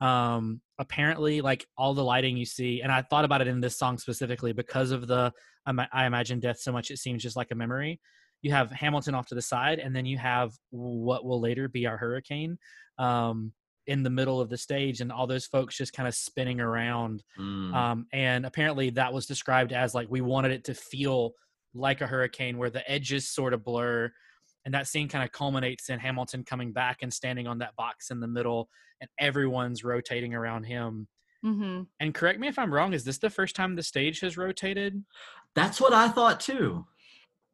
Um, 0.00 0.60
apparently, 0.78 1.40
like 1.40 1.66
all 1.76 1.94
the 1.94 2.04
lighting 2.04 2.36
you 2.36 2.44
see, 2.44 2.82
and 2.82 2.92
I 2.92 3.02
thought 3.02 3.24
about 3.24 3.40
it 3.40 3.48
in 3.48 3.60
this 3.60 3.78
song 3.78 3.98
specifically 3.98 4.52
because 4.52 4.90
of 4.90 5.06
the 5.06 5.32
I, 5.66 5.86
I 5.92 6.06
imagine 6.06 6.40
death 6.40 6.58
so 6.58 6.72
much 6.72 6.90
it 6.90 6.98
seems 6.98 7.22
just 7.22 7.36
like 7.36 7.50
a 7.50 7.54
memory. 7.54 8.00
You 8.42 8.52
have 8.52 8.70
Hamilton 8.70 9.14
off 9.14 9.26
to 9.28 9.34
the 9.34 9.42
side, 9.42 9.78
and 9.78 9.96
then 9.96 10.04
you 10.04 10.18
have 10.18 10.52
what 10.70 11.24
will 11.24 11.40
later 11.40 11.68
be 11.68 11.86
our 11.86 11.96
hurricane 11.96 12.58
um, 12.98 13.52
in 13.86 14.02
the 14.02 14.10
middle 14.10 14.40
of 14.40 14.48
the 14.48 14.56
stage, 14.56 15.00
and 15.00 15.12
all 15.12 15.26
those 15.26 15.46
folks 15.46 15.76
just 15.76 15.92
kind 15.92 16.08
of 16.08 16.14
spinning 16.14 16.60
around 16.60 17.22
Mm. 17.38 17.74
um, 17.74 18.06
and 18.12 18.46
apparently 18.46 18.90
that 18.90 19.12
was 19.12 19.26
described 19.26 19.72
as 19.72 19.94
like 19.94 20.08
we 20.10 20.20
wanted 20.20 20.52
it 20.52 20.64
to 20.64 20.74
feel 20.74 21.32
like 21.74 22.00
a 22.00 22.06
hurricane 22.06 22.56
where 22.56 22.70
the 22.70 22.88
edges 22.90 23.28
sort 23.28 23.52
of 23.52 23.64
blur 23.64 24.10
and 24.64 24.72
that 24.72 24.86
scene 24.86 25.08
kind 25.08 25.24
of 25.24 25.32
culminates 25.32 25.90
in 25.90 25.98
hamilton 25.98 26.44
coming 26.44 26.72
back 26.72 26.98
and 27.02 27.12
standing 27.12 27.46
on 27.46 27.58
that 27.58 27.74
box 27.76 28.10
in 28.10 28.20
the 28.20 28.28
middle 28.28 28.68
and 29.00 29.10
everyone's 29.18 29.82
rotating 29.84 30.34
around 30.34 30.64
him. 30.64 31.06
Hmm 31.42 31.82
and 32.00 32.14
correct 32.14 32.38
me 32.40 32.48
if 32.48 32.58
i'm 32.58 32.72
wrong 32.72 32.92
is 32.94 33.04
this 33.04 33.18
the 33.18 33.28
first 33.28 33.54
time 33.54 33.74
the 33.76 33.82
stage 33.82 34.20
has 34.20 34.36
rotated? 34.38 35.04
That's 35.54 35.80
what 35.80 35.92
i 35.92 36.08
thought 36.08 36.40
too 36.40 36.86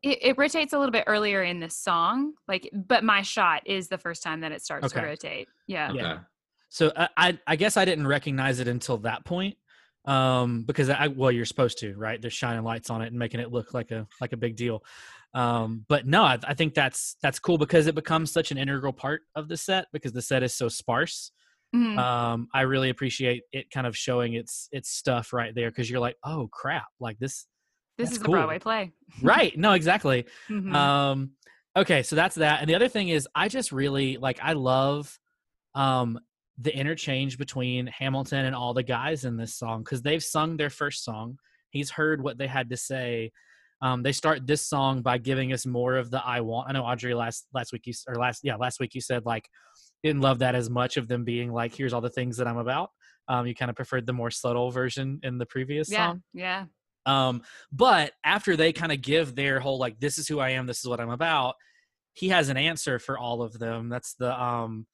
It, 0.03 0.19
it 0.23 0.39
rotates 0.39 0.73
a 0.73 0.79
little 0.79 0.93
bit 0.93 1.05
earlier 1.07 1.43
in 1.43 1.61
the 1.61 1.69
song, 1.71 2.33
like, 2.49 2.71
but 2.73 3.05
my 3.05 3.23
shot 3.23 3.63
is 3.67 3.89
the 3.89 3.99
first 3.99 4.23
time 4.23 4.41
that 4.41 4.53
it 4.53 4.63
starts 4.63 4.93
to 4.93 5.01
rotate. 5.03 5.49
Yeah. 5.67 5.91
okay 5.91 5.99
Yeah. 6.01 6.19
so 6.69 6.93
I, 6.97 7.09
I 7.17 7.39
i 7.49 7.57
guess 7.57 7.77
i 7.77 7.85
didn't 7.85 8.07
recognize 8.07 8.61
it 8.61 8.69
until 8.69 8.99
that 8.99 9.25
point 9.25 9.57
um 10.07 10.65
because 10.65 10.89
i 10.89 11.09
well 11.09 11.31
you're 11.31 11.45
supposed 11.45 11.79
to 11.79 11.95
right 11.97 12.21
they're 12.23 12.31
shining 12.31 12.65
lights 12.65 12.91
on 12.91 13.03
it 13.03 13.09
and 13.09 13.19
making 13.19 13.41
it 13.41 13.53
look 13.53 13.75
like 13.75 13.91
a 13.91 14.07
like 14.21 14.33
a 14.33 14.37
big 14.37 14.57
deal 14.57 14.83
um 15.35 15.85
but 15.89 16.07
no 16.07 16.23
I, 16.23 16.39
I 16.45 16.55
think 16.55 16.75
that's 16.75 17.17
that's 17.23 17.39
cool 17.39 17.59
because 17.59 17.87
it 17.87 17.95
becomes 17.95 18.33
such 18.33 18.51
an 18.51 18.59
integral 18.59 18.93
part 18.93 19.23
of 19.35 19.49
the 19.49 19.57
set 19.57 19.87
because 19.93 20.13
the 20.13 20.23
set 20.23 20.43
is 20.43 20.55
so 20.55 20.69
sparse 20.69 21.33
Mhm. 21.75 21.99
um 21.99 22.49
i 22.53 22.63
really 22.63 22.91
appreciate 22.91 23.43
it 23.53 23.71
kind 23.71 23.87
of 23.87 23.97
showing 23.97 24.35
its 24.35 24.69
its 24.73 24.91
stuff 24.91 25.33
right 25.33 25.55
there 25.55 25.71
because 25.71 25.89
you're 25.89 26.01
like 26.01 26.17
oh 26.25 26.49
crap 26.53 26.87
like 26.99 27.19
this 27.21 27.47
this 28.01 28.11
that's 28.11 28.19
is 28.19 28.23
cool. 28.25 28.35
a 28.35 28.39
Broadway 28.39 28.59
play. 28.59 28.93
right 29.23 29.57
no 29.59 29.73
exactly 29.73 30.25
Mhm. 30.49 30.75
um 30.75 31.31
okay 31.77 32.03
so 32.03 32.17
that's 32.17 32.37
that 32.37 32.61
and 32.61 32.69
the 32.69 32.75
other 32.75 32.89
thing 32.89 33.09
is 33.09 33.29
i 33.35 33.49
just 33.49 33.71
really 33.73 34.17
like 34.17 34.39
i 34.43 34.53
love 34.55 35.19
um 35.75 36.19
the 36.59 36.77
interchange 36.77 37.39
between 37.39 37.87
hamilton 37.87 38.45
and 38.45 38.55
all 38.55 38.75
the 38.75 38.83
guys 38.83 39.25
in 39.25 39.37
this 39.37 39.55
song 39.57 39.83
because 39.83 40.03
they've 40.03 40.23
sung 40.23 40.57
their 40.57 40.71
first 40.71 41.05
song 41.05 41.37
he's 41.71 41.91
heard 41.91 42.23
what 42.23 42.39
they 42.39 42.47
had 42.47 42.71
to 42.71 42.77
say 42.77 43.31
um 43.83 44.03
they 44.03 44.13
start 44.13 44.47
this 44.47 44.67
song 44.67 45.01
by 45.03 45.17
giving 45.17 45.53
us 45.53 45.65
more 45.65 45.97
of 45.97 46.11
the 46.11 46.21
i 46.27 46.41
want 46.41 46.69
i 46.69 46.73
know 46.73 46.83
audrey 46.83 47.15
last 47.15 47.47
last 47.55 47.73
week 47.73 47.83
you 47.87 47.93
or 48.09 48.17
last 48.17 48.41
yeah 48.43 48.57
last 48.57 48.81
week 48.81 48.95
you 48.95 49.01
said 49.01 49.25
like 49.25 49.49
didn't 50.03 50.23
love 50.23 50.39
that 50.41 50.55
as 50.55 50.69
much 50.69 50.97
of 50.97 51.09
them 51.09 51.25
being 51.25 51.53
like 51.53 51.75
here's 51.75 51.93
all 51.93 52.01
the 52.01 52.11
things 52.11 52.37
that 52.37 52.47
i'm 52.49 52.59
about 52.59 52.91
um 53.29 53.47
you 53.47 53.55
kind 53.55 53.71
of 53.71 53.77
preferred 53.77 54.07
the 54.07 54.13
more 54.13 54.31
subtle 54.31 54.71
version 54.71 55.19
in 55.23 55.39
the 55.39 55.47
previous 55.47 55.91
yeah. 55.91 56.09
song 56.09 56.23
Yeah. 56.35 56.65
Um, 57.07 57.43
but 57.73 58.13
after 58.25 58.57
they 58.57 58.73
kind 58.73 58.93
of 58.93 59.01
give 59.01 59.35
their 59.35 59.61
whole 59.61 59.79
like, 59.79 59.99
this 60.01 60.19
is 60.19 60.29
who 60.29 60.39
I 60.39 60.51
am, 60.51 60.67
this 60.67 60.81
is 60.81 60.87
what 60.87 61.01
I'm 61.01 61.11
about, 61.11 61.55
he 62.13 62.29
has 62.29 62.49
an 62.49 62.57
answer 62.57 62.99
for 62.99 63.19
all 63.19 63.43
of 63.43 63.59
them. 63.59 63.89
That's 63.89 64.15
the 64.15 64.41
um 64.41 64.87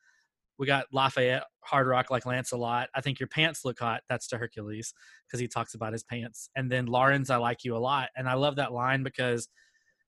we 0.59 0.67
got 0.67 0.87
Lafayette 0.93 1.45
Hard 1.61 1.87
Rock 1.87 2.11
like 2.11 2.25
Lancelot. 2.25 2.89
I 2.95 3.01
think 3.01 3.21
your 3.21 3.29
pants 3.29 3.65
look 3.65 3.79
hot. 3.79 4.03
That's 4.09 4.27
to 4.29 4.39
Hercules 4.39 4.95
because 5.27 5.41
he 5.41 5.49
talks 5.49 5.75
about 5.75 5.93
his 5.93 6.03
pants. 6.03 6.49
And 6.57 6.71
then 6.71 6.87
Laurens, 6.87 7.31
I 7.31 7.37
like 7.37 7.65
you 7.65 7.77
a 7.77 7.79
lot. 7.79 8.09
And 8.17 8.29
I 8.29 8.35
love 8.35 8.57
that 8.57 8.73
line 8.73 9.03
because 9.03 9.49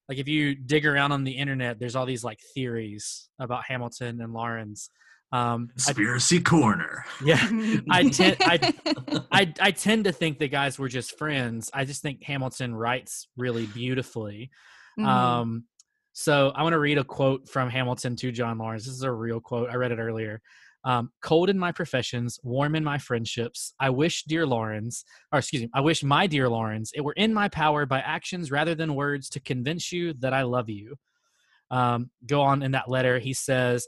like 0.09 0.18
if 0.18 0.28
you 0.28 0.54
dig 0.54 0.86
around 0.86 1.12
on 1.12 1.24
the 1.24 1.32
internet, 1.32 1.78
there's 1.78 1.96
all 1.96 2.06
these 2.06 2.24
like 2.24 2.40
theories 2.54 3.28
about 3.38 3.64
Hamilton 3.66 4.20
and 4.20 4.32
Laurens. 4.32 4.90
Um, 5.30 5.68
I, 5.70 5.72
conspiracy 5.84 6.40
corner 6.40 7.04
yeah, 7.22 7.36
I 7.90 8.09
tend 8.09 8.36
I 8.40 8.72
I 9.30 9.52
I 9.61 9.70
tend 9.72 10.04
to 10.04 10.12
think 10.12 10.38
the 10.38 10.48
guys 10.48 10.78
were 10.78 10.88
just 10.88 11.18
friends. 11.18 11.70
I 11.74 11.84
just 11.84 12.00
think 12.00 12.22
Hamilton 12.24 12.74
writes 12.74 13.28
really 13.36 13.66
beautifully. 13.66 14.50
Mhm. 14.98 15.06
Um, 15.06 15.64
So 16.14 16.50
I 16.54 16.62
want 16.62 16.72
to 16.72 16.78
read 16.78 16.96
a 16.98 17.04
quote 17.04 17.46
from 17.48 17.68
Hamilton 17.68 18.16
to 18.16 18.32
John 18.32 18.56
Laurens. 18.59 18.86
This 18.86 18.94
is 18.94 19.02
a 19.02 19.12
real 19.12 19.38
quote. 19.40 19.68
I 19.70 19.74
read 19.74 19.92
it 19.92 19.98
earlier. 19.98 20.40
Um, 20.89 21.12
cold 21.20 21.51
in 21.51 21.59
my 21.59 21.70
professions, 21.70 22.41
warm 22.43 22.74
in 22.74 22.82
my 22.82 22.97
friendships. 22.97 23.74
I 23.78 23.91
wish, 23.91 24.24
dear 24.24 24.47
Laurens, 24.47 25.05
or 25.30 25.39
excuse 25.39 25.64
me, 25.64 25.68
I 25.74 25.82
wish, 25.82 26.03
my 26.03 26.26
dear 26.26 26.49
Laurens, 26.49 26.93
it 26.95 27.03
were 27.03 27.12
in 27.12 27.34
my 27.34 27.51
power 27.51 27.84
by 27.84 28.01
actions 28.01 28.51
rather 28.51 28.74
than 28.74 28.95
words 28.95 29.28
to 29.30 29.41
convince 29.41 29.93
you 29.93 30.14
that 30.14 30.32
I 30.32 30.45
love 30.45 30.70
you. 30.70 30.97
Um, 31.70 32.11
go 32.24 32.41
on 32.41 32.62
in 32.62 32.70
that 32.70 32.89
letter. 32.89 33.18
He 33.18 33.34
says, 33.34 33.86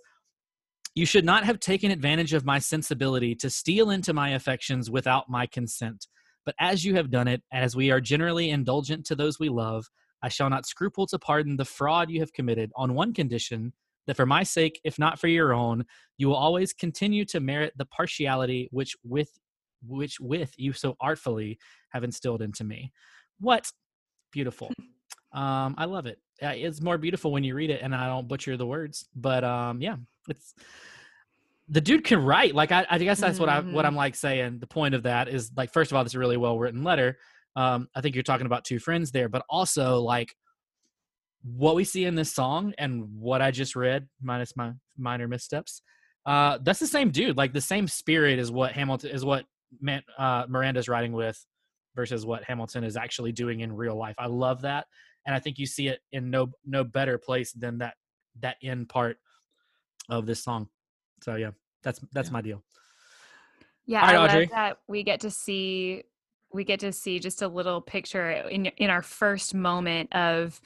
You 0.95 1.07
should 1.07 1.25
not 1.25 1.45
have 1.45 1.59
taken 1.59 1.91
advantage 1.91 2.35
of 2.35 2.45
my 2.45 2.59
sensibility 2.59 3.35
to 3.37 3.49
steal 3.49 3.89
into 3.89 4.13
my 4.13 4.33
affections 4.33 4.91
without 4.91 5.31
my 5.31 5.47
consent. 5.47 6.07
But 6.45 6.55
as 6.61 6.85
you 6.85 6.97
have 6.97 7.11
done 7.11 7.29
it, 7.29 7.43
as 7.51 7.75
we 7.75 7.91
are 7.91 8.03
generally 8.03 8.51
indulgent 8.51 9.07
to 9.07 9.15
those 9.15 9.39
we 9.39 9.49
love, 9.49 9.87
I 10.23 10.29
shall 10.29 10.51
not 10.51 10.67
scruple 10.67 11.07
to 11.07 11.19
pardon 11.19 11.57
the 11.57 11.65
fraud 11.65 12.11
you 12.11 12.21
have 12.21 12.35
committed 12.35 12.71
on 12.77 12.93
one 12.93 13.15
condition 13.15 13.73
that 14.11 14.17
for 14.17 14.27
my 14.27 14.43
sake, 14.43 14.81
if 14.83 14.99
not 14.99 15.21
for 15.21 15.29
your 15.29 15.55
own, 15.55 15.85
you 16.19 16.27
will 16.27 16.35
always 16.35 16.73
continue 16.73 17.25
to 17.27 17.39
merit 17.39 17.73
the 17.77 17.85
partiality 17.87 18.69
which 18.73 18.97
with 19.05 19.31
which 19.87 20.19
with 20.19 20.53
you 20.59 20.73
so 20.73 20.97
artfully 21.01 21.59
have 21.91 22.03
instilled 22.03 22.43
into 22.43 22.65
me. 22.65 22.93
What 23.39 23.71
beautiful. 24.33 24.71
Um, 25.33 25.77
I 25.79 25.85
love 25.85 26.07
it. 26.07 26.19
Uh, 26.43 26.55
it's 26.57 26.81
more 26.81 26.99
beautiful 26.99 27.31
when 27.31 27.45
you 27.45 27.55
read 27.55 27.71
it 27.71 27.83
and 27.83 27.95
I 27.95 28.09
don't 28.09 28.27
butcher 28.27 28.57
the 28.57 28.67
words. 28.67 29.07
But 29.15 29.45
um, 29.45 29.81
yeah, 29.81 29.95
it's 30.29 30.57
the 31.69 31.81
dude 31.81 32.03
can 32.03 32.25
write. 32.25 32.53
Like 32.53 32.73
I, 32.73 32.85
I 32.91 32.99
guess 32.99 33.21
that's 33.21 33.39
what 33.39 33.49
I 33.49 33.61
what 33.61 33.67
Mm-hmm. 33.67 33.87
I'm 33.87 33.95
like 33.95 34.17
saying. 34.17 34.59
The 34.59 34.67
point 34.67 34.93
of 34.93 35.05
that 35.05 35.29
is 35.29 35.53
like 35.57 35.73
first 35.73 35.93
of 35.93 35.97
all, 35.97 36.03
it's 36.03 36.15
a 36.15 36.19
really 36.19 36.37
well 36.37 36.59
written 36.59 36.83
letter. 36.83 37.17
Um, 37.55 37.87
I 37.95 38.01
think 38.01 38.17
you're 38.17 38.25
talking 38.25 38.47
about 38.47 38.65
two 38.65 38.81
friends 38.81 39.13
there, 39.13 39.29
but 39.29 39.45
also 39.49 40.01
like 40.01 40.35
what 41.43 41.75
we 41.75 41.85
see 41.85 42.05
in 42.05 42.15
this 42.15 42.33
song 42.33 42.75
and 42.79 43.05
what 43.19 43.41
I 43.43 43.51
just 43.51 43.77
read, 43.77 44.09
minus 44.23 44.57
my 44.57 44.73
minor 44.99 45.29
missteps. 45.29 45.83
Uh, 46.27 46.59
that's 46.63 46.79
the 46.81 46.87
same 46.87 47.11
dude. 47.11 47.37
Like 47.37 47.53
the 47.53 47.61
same 47.61 47.89
spirit 47.89 48.39
is 48.39 48.51
what 48.53 48.73
Hamilton 48.73 49.11
is 49.11 49.25
what 49.25 49.45
Man, 49.81 50.03
uh, 50.19 50.47
Miranda's 50.49 50.89
writing 50.89 51.13
with 51.13 51.43
versus 51.95 52.27
what 52.27 52.43
Hamilton 52.45 52.85
is 52.85 52.97
actually 52.97 53.33
doing 53.33 53.61
in 53.61 53.73
real 53.73 53.97
life. 53.97 54.17
I 54.19 54.27
love 54.27 54.63
that, 54.63 54.87
and 55.27 55.35
I 55.35 55.39
think 55.39 55.59
you 55.59 55.67
see 55.67 55.89
it 55.89 56.01
in 56.13 56.29
no 56.31 56.51
no 56.67 56.85
better 56.85 57.19
place 57.19 57.53
than 57.53 57.79
that 57.79 57.95
that 58.41 58.57
end 58.63 58.89
part 58.89 59.17
of 60.09 60.27
this 60.27 60.43
song. 60.43 60.69
So 61.23 61.37
yeah, 61.37 61.51
that's 61.83 62.01
that's 62.13 62.29
Yeah. 62.29 62.33
my 62.33 62.41
deal. 62.43 62.63
Yeah, 63.87 64.03
right, 64.03 64.15
I 64.15 64.19
Audrey. 64.19 64.41
love 64.41 64.51
that 64.51 64.79
we 64.89 65.03
get 65.03 65.21
to 65.21 65.31
see 65.31 66.03
we 66.53 66.65
get 66.65 66.81
to 66.81 66.93
see 66.93 67.19
just 67.21 67.43
a 67.43 67.49
little 67.49 67.81
picture 67.81 68.31
in 68.31 68.67
in 68.67 68.91
our 68.91 69.03
first 69.03 69.55
moment 69.55 70.13
of 70.15 70.61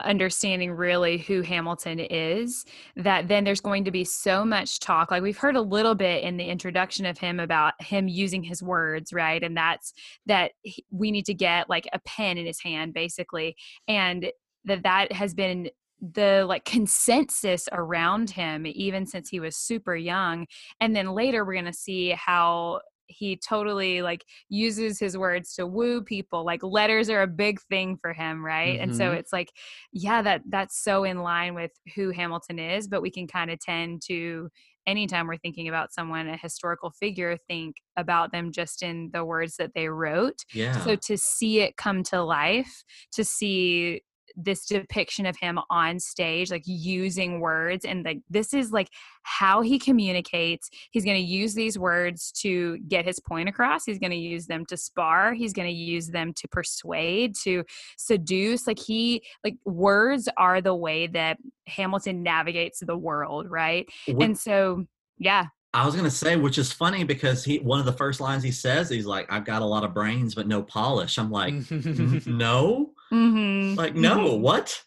understanding 0.00 0.72
really 0.72 1.18
who 1.18 1.42
Hamilton 1.42 1.98
is 1.98 2.64
that 2.96 3.28
then 3.28 3.44
there's 3.44 3.60
going 3.60 3.84
to 3.84 3.90
be 3.90 4.04
so 4.04 4.44
much 4.44 4.80
talk 4.80 5.10
like 5.10 5.22
we've 5.22 5.38
heard 5.38 5.56
a 5.56 5.60
little 5.60 5.94
bit 5.94 6.22
in 6.22 6.36
the 6.36 6.44
introduction 6.44 7.04
of 7.04 7.18
him 7.18 7.40
about 7.40 7.74
him 7.82 8.08
using 8.08 8.42
his 8.42 8.62
words 8.62 9.12
right? 9.12 9.42
And 9.42 9.56
that's 9.56 9.92
that 10.26 10.52
we 10.90 11.10
need 11.10 11.26
to 11.26 11.34
get 11.34 11.68
like 11.68 11.88
a 11.92 11.98
pen 12.00 12.38
in 12.38 12.46
his 12.46 12.60
hand 12.60 12.94
basically 12.94 13.56
and 13.86 14.30
that 14.64 14.82
that 14.82 15.12
has 15.12 15.34
been 15.34 15.70
the 16.00 16.44
like 16.48 16.64
consensus 16.64 17.68
around 17.72 18.30
him 18.30 18.66
even 18.66 19.04
since 19.04 19.28
he 19.28 19.40
was 19.40 19.56
super 19.56 19.96
young 19.96 20.46
and 20.80 20.94
then 20.94 21.12
later 21.12 21.44
we're 21.44 21.54
going 21.54 21.64
to 21.64 21.72
see 21.72 22.10
how 22.10 22.80
he 23.08 23.36
totally 23.36 24.02
like 24.02 24.24
uses 24.48 24.98
his 24.98 25.16
words 25.16 25.54
to 25.54 25.66
woo 25.66 26.02
people 26.02 26.44
like 26.44 26.62
letters 26.62 27.08
are 27.10 27.22
a 27.22 27.26
big 27.26 27.60
thing 27.62 27.96
for 27.96 28.12
him 28.12 28.44
right 28.44 28.78
and 28.80 28.94
so 28.94 29.12
Mhm. 29.12 29.18
it's 29.18 29.32
like 29.32 29.52
yeah 29.92 30.22
that 30.22 30.42
that's 30.48 30.82
so 30.82 31.04
in 31.04 31.18
line 31.18 31.54
with 31.54 31.72
who 31.94 32.10
hamilton 32.10 32.58
is 32.58 32.86
but 32.88 33.02
we 33.02 33.10
can 33.10 33.26
kind 33.26 33.50
of 33.50 33.58
tend 33.60 34.02
to 34.06 34.50
anytime 34.86 35.26
we're 35.26 35.36
thinking 35.36 35.68
about 35.68 35.92
someone 35.92 36.28
a 36.28 36.36
historical 36.36 36.90
figure 36.90 37.36
think 37.48 37.76
about 37.96 38.32
them 38.32 38.52
just 38.52 38.82
in 38.82 39.10
the 39.12 39.24
words 39.24 39.56
that 39.56 39.72
they 39.74 39.88
wrote 39.88 40.44
Yeah. 40.52 40.72
so 40.84 40.96
to 40.96 41.18
see 41.18 41.60
it 41.60 41.76
come 41.76 42.02
to 42.04 42.22
life 42.22 42.84
to 43.12 43.24
see 43.24 44.02
this 44.40 44.64
depiction 44.64 45.26
of 45.26 45.36
him 45.36 45.58
on 45.68 45.98
stage 45.98 46.50
like 46.50 46.62
using 46.64 47.40
words 47.40 47.84
and 47.84 48.04
like 48.04 48.20
this 48.30 48.54
is 48.54 48.70
like 48.70 48.88
how 49.24 49.60
he 49.60 49.78
communicates. 49.78 50.70
He's 50.92 51.04
going 51.04 51.16
to 51.16 51.22
use 51.22 51.54
these 51.54 51.78
words 51.78 52.32
to 52.40 52.78
get 52.88 53.04
his 53.04 53.18
point 53.18 53.48
across. 53.48 53.84
He's 53.84 53.98
going 53.98 54.12
to 54.12 54.16
use 54.16 54.46
them 54.46 54.64
to 54.66 54.76
spar. 54.76 55.34
He's 55.34 55.52
going 55.52 55.68
to 55.68 55.74
use 55.74 56.06
them 56.08 56.32
to 56.34 56.48
persuade 56.48 57.34
to 57.42 57.64
seduce. 57.96 58.66
Like 58.66 58.78
he 58.78 59.22
like 59.44 59.56
words 59.64 60.28
are 60.36 60.60
the 60.60 60.74
way 60.74 61.08
that 61.08 61.38
hamilton 61.66 62.22
navigates 62.22 62.80
the 62.80 62.96
world 62.96 63.50
right? 63.50 63.88
Wh- 64.06 64.22
and 64.22 64.38
so 64.38 64.86
yeah. 65.18 65.46
I 65.74 65.84
was 65.84 65.94
gonna 65.94 66.10
say, 66.10 66.36
which 66.36 66.56
is 66.56 66.72
funny 66.72 67.04
because 67.04 67.44
he 67.44 67.58
one 67.58 67.78
of 67.78 67.84
the 67.84 67.92
first 67.92 68.20
lines 68.20 68.42
he 68.42 68.50
says, 68.50 68.88
he's 68.88 69.04
like, 69.04 69.30
"I've 69.30 69.44
got 69.44 69.60
a 69.60 69.66
lot 69.66 69.84
of 69.84 69.92
brains, 69.92 70.34
but 70.34 70.48
no 70.48 70.62
polish." 70.62 71.18
I'm 71.18 71.30
like, 71.30 71.52
"No, 72.26 72.92
mm-hmm. 73.12 73.74
like 73.76 73.94
no, 73.94 74.34
what?" 74.34 74.82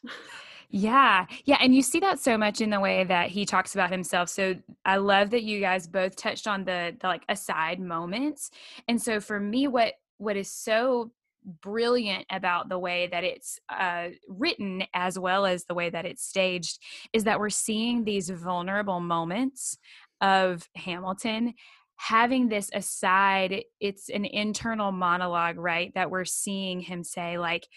Yeah. 0.72 1.26
Yeah. 1.44 1.58
And 1.60 1.76
you 1.76 1.82
see 1.82 2.00
that 2.00 2.20
so 2.20 2.38
much 2.38 2.62
in 2.62 2.70
the 2.70 2.80
way 2.80 3.04
that 3.04 3.30
he 3.30 3.46
talks 3.46 3.76
about 3.76 3.92
himself. 3.92 4.30
So 4.30 4.56
I 4.86 4.98
love 4.98 5.32
that 5.32 5.44
you 5.44 5.60
guys 5.60 5.86
both 5.86 6.16
touched 6.16 6.48
on 6.48 6.64
the, 6.64 6.96
the 7.00 7.08
like 7.08 7.24
aside 7.28 7.80
moments. 7.80 8.52
And 8.88 9.02
so 9.02 9.20
for 9.20 9.40
me, 9.40 9.68
what 9.68 9.96
what 10.18 10.38
is 10.38 10.50
so 10.50 11.12
brilliant 11.44 12.26
about 12.30 12.70
the 12.70 12.80
way 12.80 13.08
that 13.08 13.24
it's 13.24 13.60
uh, 13.70 14.10
written 14.30 14.84
as 14.94 15.18
well 15.18 15.46
as 15.46 15.66
the 15.66 15.74
way 15.74 15.90
that 15.90 16.06
it's 16.06 16.24
staged 16.24 16.80
is 17.14 17.24
that 17.24 17.40
we're 17.40 17.50
seeing 17.50 18.04
these 18.04 18.30
vulnerable 18.30 19.00
moments 19.00 19.78
of 20.22 20.70
Hamilton 20.76 21.56
having 21.96 22.50
this 22.50 22.70
aside 22.74 23.64
it's 23.80 24.10
an 24.10 24.26
internal 24.26 24.92
monologue 24.92 25.58
right 25.58 25.94
that 25.94 26.10
we're 26.10 26.26
seeing 26.26 26.80
him 26.80 27.04
say 27.04 27.38
like 27.38 27.68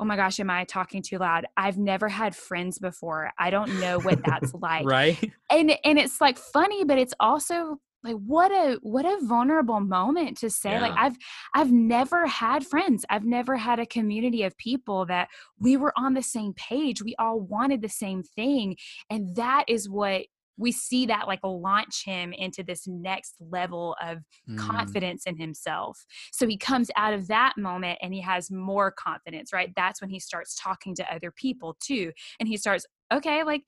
oh 0.00 0.04
my 0.04 0.16
gosh 0.16 0.40
am 0.40 0.50
i 0.50 0.64
talking 0.64 1.02
too 1.02 1.18
loud? 1.18 1.46
I've 1.56 1.78
never 1.78 2.08
had 2.08 2.34
friends 2.34 2.78
before. 2.78 3.32
I 3.38 3.50
don't 3.50 3.80
know 3.80 4.00
what 4.00 4.24
that's 4.24 4.54
like. 4.60 4.86
Right? 4.86 5.32
and 5.50 5.76
and 5.84 5.98
it's 5.98 6.20
like 6.20 6.38
funny 6.38 6.84
but 6.84 6.98
it's 6.98 7.14
also 7.20 7.78
like 8.04 8.16
what 8.16 8.50
a 8.50 8.78
what 8.82 9.04
a 9.04 9.18
vulnerable 9.22 9.78
moment 9.78 10.36
to 10.36 10.50
say 10.50 10.80
like 10.80 10.92
i've 10.96 11.16
i've 11.54 11.70
never 11.70 12.26
had 12.26 12.66
friends. 12.66 13.04
I've 13.10 13.24
never 13.24 13.56
had 13.56 13.78
a 13.78 13.86
community 13.86 14.42
of 14.42 14.56
people 14.58 15.06
that 15.06 15.28
we 15.58 15.76
were 15.76 15.92
on 15.96 16.14
the 16.14 16.22
same 16.22 16.54
page. 16.54 17.02
We 17.02 17.14
all 17.18 17.40
wanted 17.40 17.82
the 17.82 17.88
same 17.88 18.22
thing. 18.22 18.76
And 19.10 19.36
that 19.36 19.64
is 19.68 19.88
what 19.88 20.26
we 20.62 20.72
see 20.72 21.06
that 21.06 21.26
like 21.26 21.40
launch 21.42 22.04
him 22.04 22.32
into 22.32 22.62
this 22.62 22.86
next 22.86 23.34
level 23.50 23.96
of 24.02 24.18
Mm. 24.48 24.56
confidence 24.56 25.24
in 25.26 25.36
himself. 25.36 26.04
So 26.32 26.46
he 26.46 26.56
comes 26.56 26.90
out 26.96 27.12
of 27.14 27.26
that 27.28 27.54
moment 27.56 27.98
and 28.02 28.12
he 28.14 28.20
has 28.22 28.50
more 28.50 28.90
confidence, 28.90 29.52
right? 29.52 29.72
That's 29.76 30.00
when 30.00 30.10
he 30.10 30.18
starts 30.18 30.54
talking 30.54 30.94
to 30.96 31.14
other 31.14 31.30
people 31.30 31.76
too. 31.80 32.12
And 32.40 32.48
he 32.48 32.56
starts, 32.56 32.86
okay, 33.12 33.44
like 33.44 33.62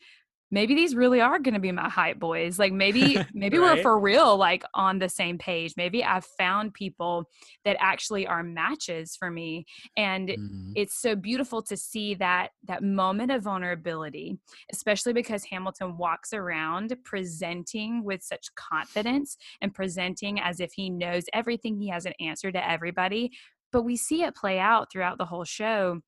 maybe 0.55 0.75
these 0.75 0.95
really 0.95 1.21
are 1.21 1.39
going 1.39 1.55
to 1.55 1.61
be 1.61 1.73
my 1.73 1.89
hype 1.89 2.19
boys. 2.19 2.59
Like 2.59 2.73
maybe, 2.73 3.27
maybe 3.35 3.59
we're 3.59 3.77
for 3.77 3.99
real, 3.99 4.37
like 4.37 4.63
on 4.75 5.01
the 5.01 5.09
same 5.09 5.37
page. 5.37 5.75
Maybe 5.77 6.05
I've 6.05 6.25
found 6.25 6.73
people 6.75 7.29
that 7.65 7.77
actually 7.81 8.27
are 8.27 8.43
matches 8.43 9.17
for 9.17 9.31
me. 9.31 9.67
And 9.97 10.37
Mhm. 10.37 10.75
it's 10.75 10.95
so 11.01 11.15
beautiful 11.15 11.63
to 11.63 11.77
see 11.77 12.15
that 12.17 12.51
that 12.65 12.83
moment 12.83 13.31
of 13.31 13.43
vulnerability 13.45 14.37
especially 14.73 15.13
because 15.13 15.45
hamilton 15.45 15.97
walks 15.97 16.33
around 16.33 16.93
presenting 17.05 18.03
with 18.03 18.23
such 18.23 18.53
confidence 18.57 19.37
and 19.61 19.73
presenting 19.73 20.41
as 20.41 20.59
if 20.61 20.73
he 20.73 20.91
knows 20.91 21.25
everything 21.33 21.77
he 21.81 21.89
has 21.89 22.07
an 22.07 22.13
answer 22.19 22.51
to 22.51 22.69
everybody 22.69 23.31
but 23.71 23.83
we 23.83 23.97
see 23.97 24.23
it 24.25 24.35
play 24.35 24.59
out 24.59 24.91
throughout 24.91 25.17
the 25.19 25.27
whole 25.27 25.45
show 25.45 26.01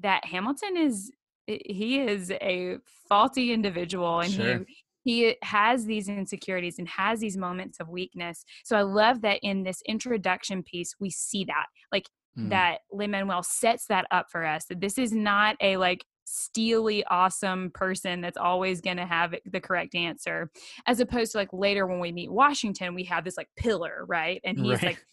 that 0.00 0.24
hamilton 0.24 0.76
is 0.76 1.10
he 1.46 2.00
is 2.00 2.30
a 2.30 2.78
faulty 3.08 3.52
individual 3.52 4.20
and 4.20 4.32
Sure. 4.32 4.58
he 4.58 4.64
he 5.04 5.36
has 5.42 5.84
these 5.84 6.08
insecurities 6.08 6.78
and 6.78 6.88
has 6.88 7.18
these 7.18 7.36
moments 7.36 7.80
of 7.80 7.88
weakness 7.88 8.44
so 8.64 8.76
i 8.76 8.82
love 8.82 9.20
that 9.22 9.40
in 9.42 9.64
this 9.64 9.82
introduction 9.86 10.62
piece 10.62 10.94
we 11.00 11.10
see 11.10 11.44
that 11.44 11.66
like 11.90 12.08
Mm. 12.38 12.48
that 12.48 12.78
Lin 12.90 13.10
Manuel 13.10 13.42
sets 13.42 13.84
that 13.88 14.06
up 14.10 14.26
for 14.30 14.42
us. 14.46 14.64
That 14.64 14.80
this 14.80 14.96
is 14.96 15.12
not 15.12 15.54
a 15.60 15.76
like 15.76 16.02
steely, 16.24 17.04
awesome 17.04 17.70
person 17.74 18.22
that's 18.22 18.38
always 18.38 18.80
going 18.80 18.96
to 18.96 19.04
have 19.04 19.34
the 19.44 19.60
correct 19.60 19.94
answer, 19.94 20.50
as 20.86 21.00
opposed 21.00 21.32
to 21.32 21.38
like 21.38 21.52
later 21.52 21.86
when 21.86 22.00
we 22.00 22.10
meet 22.10 22.32
Washington, 22.32 22.94
we 22.94 23.04
have 23.04 23.24
this 23.24 23.36
like 23.36 23.50
pillar, 23.56 24.04
right? 24.08 24.40
And 24.44 24.56
he's 24.58 24.82
Right. 24.82 24.82
like, 24.82 25.04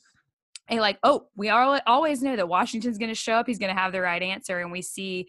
and 0.69 0.79
like, 0.79 0.97
oh, 1.03 1.27
we 1.35 1.49
all 1.49 1.77
always 1.87 2.21
know 2.21 2.37
that 2.37 2.47
Washington's 2.47 2.97
going 2.97 3.09
to 3.09 3.15
show 3.15 3.33
up. 3.33 3.47
He's 3.47 3.59
going 3.59 3.75
to 3.75 3.79
have 3.81 3.91
the 3.91 3.99
right 4.01 4.21
answer, 4.21 4.59
and 4.59 4.71
we 4.71 4.81
see 4.81 5.27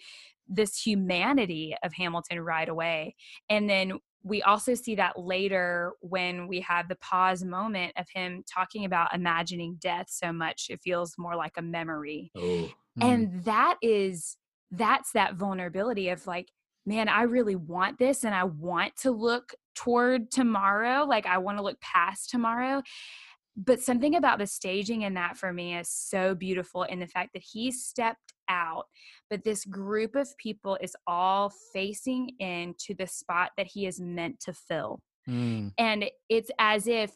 this 0.51 0.81
humanity 0.81 1.75
of 1.83 1.93
Hamilton 1.95 2.41
right 2.41 2.69
away. 2.69 3.15
And 3.49 3.71
then 3.71 3.95
we 4.23 4.43
also 4.43 4.75
see 4.75 4.97
that 4.97 5.19
later 5.19 5.93
when 6.01 6.47
we 6.49 6.61
have 6.61 6.89
the 6.89 6.97
pause 6.97 7.43
moment 7.43 7.93
of 7.97 8.07
him 8.13 8.43
talking 8.53 8.85
about 8.85 9.15
imagining 9.15 9.77
death 9.81 10.09
so 10.11 10.31
much 10.31 10.67
it 10.69 10.79
feels 10.83 11.15
more 11.17 11.35
like 11.37 11.55
a 11.57 11.63
memory 11.63 12.31
Oh, 12.37 12.71
Mm. 12.99 13.03
and 13.03 13.45
that 13.45 13.77
is 13.83 14.37
that's 14.73 15.13
that 15.13 15.37
vulnerability 15.37 16.09
of 16.09 16.27
like 16.27 16.49
man, 16.87 17.09
I 17.09 17.23
really 17.23 17.57
want 17.57 17.99
this 17.99 18.25
and 18.25 18.35
I 18.35 18.45
want 18.45 18.97
to 19.03 19.11
look 19.11 19.55
toward 19.75 20.31
tomorrow. 20.31 21.05
Like 21.05 21.27
I 21.27 21.39
want 21.39 21.59
to 21.59 21.63
look 21.63 21.81
past 21.81 22.31
tomorrow. 22.31 22.83
But 23.57 23.81
something 23.81 24.15
about 24.15 24.39
the 24.39 24.47
staging 24.47 25.03
in 25.03 25.15
that 25.15 25.37
for 25.37 25.53
me 25.53 25.77
is 25.77 25.91
so 25.91 26.35
beautiful 26.35 26.85
in 26.85 26.99
the 26.99 27.07
fact 27.07 27.33
that 27.35 27.43
he 27.43 27.71
stepped 27.71 28.33
out, 28.51 28.87
but 29.31 29.45
this 29.45 29.65
group 29.65 30.15
of 30.15 30.37
people 30.37 30.77
is 30.83 30.95
all 31.07 31.51
facing 31.73 32.31
into 32.39 32.95
the 32.95 33.07
spot 33.07 33.53
that 33.57 33.69
he 33.69 33.87
is 33.87 33.99
meant 34.01 34.41
to 34.41 34.53
fill. 34.53 35.01
Mm. 35.29 35.73
And 35.79 36.05
it's 36.29 36.51
as 36.59 36.87
if 36.87 37.13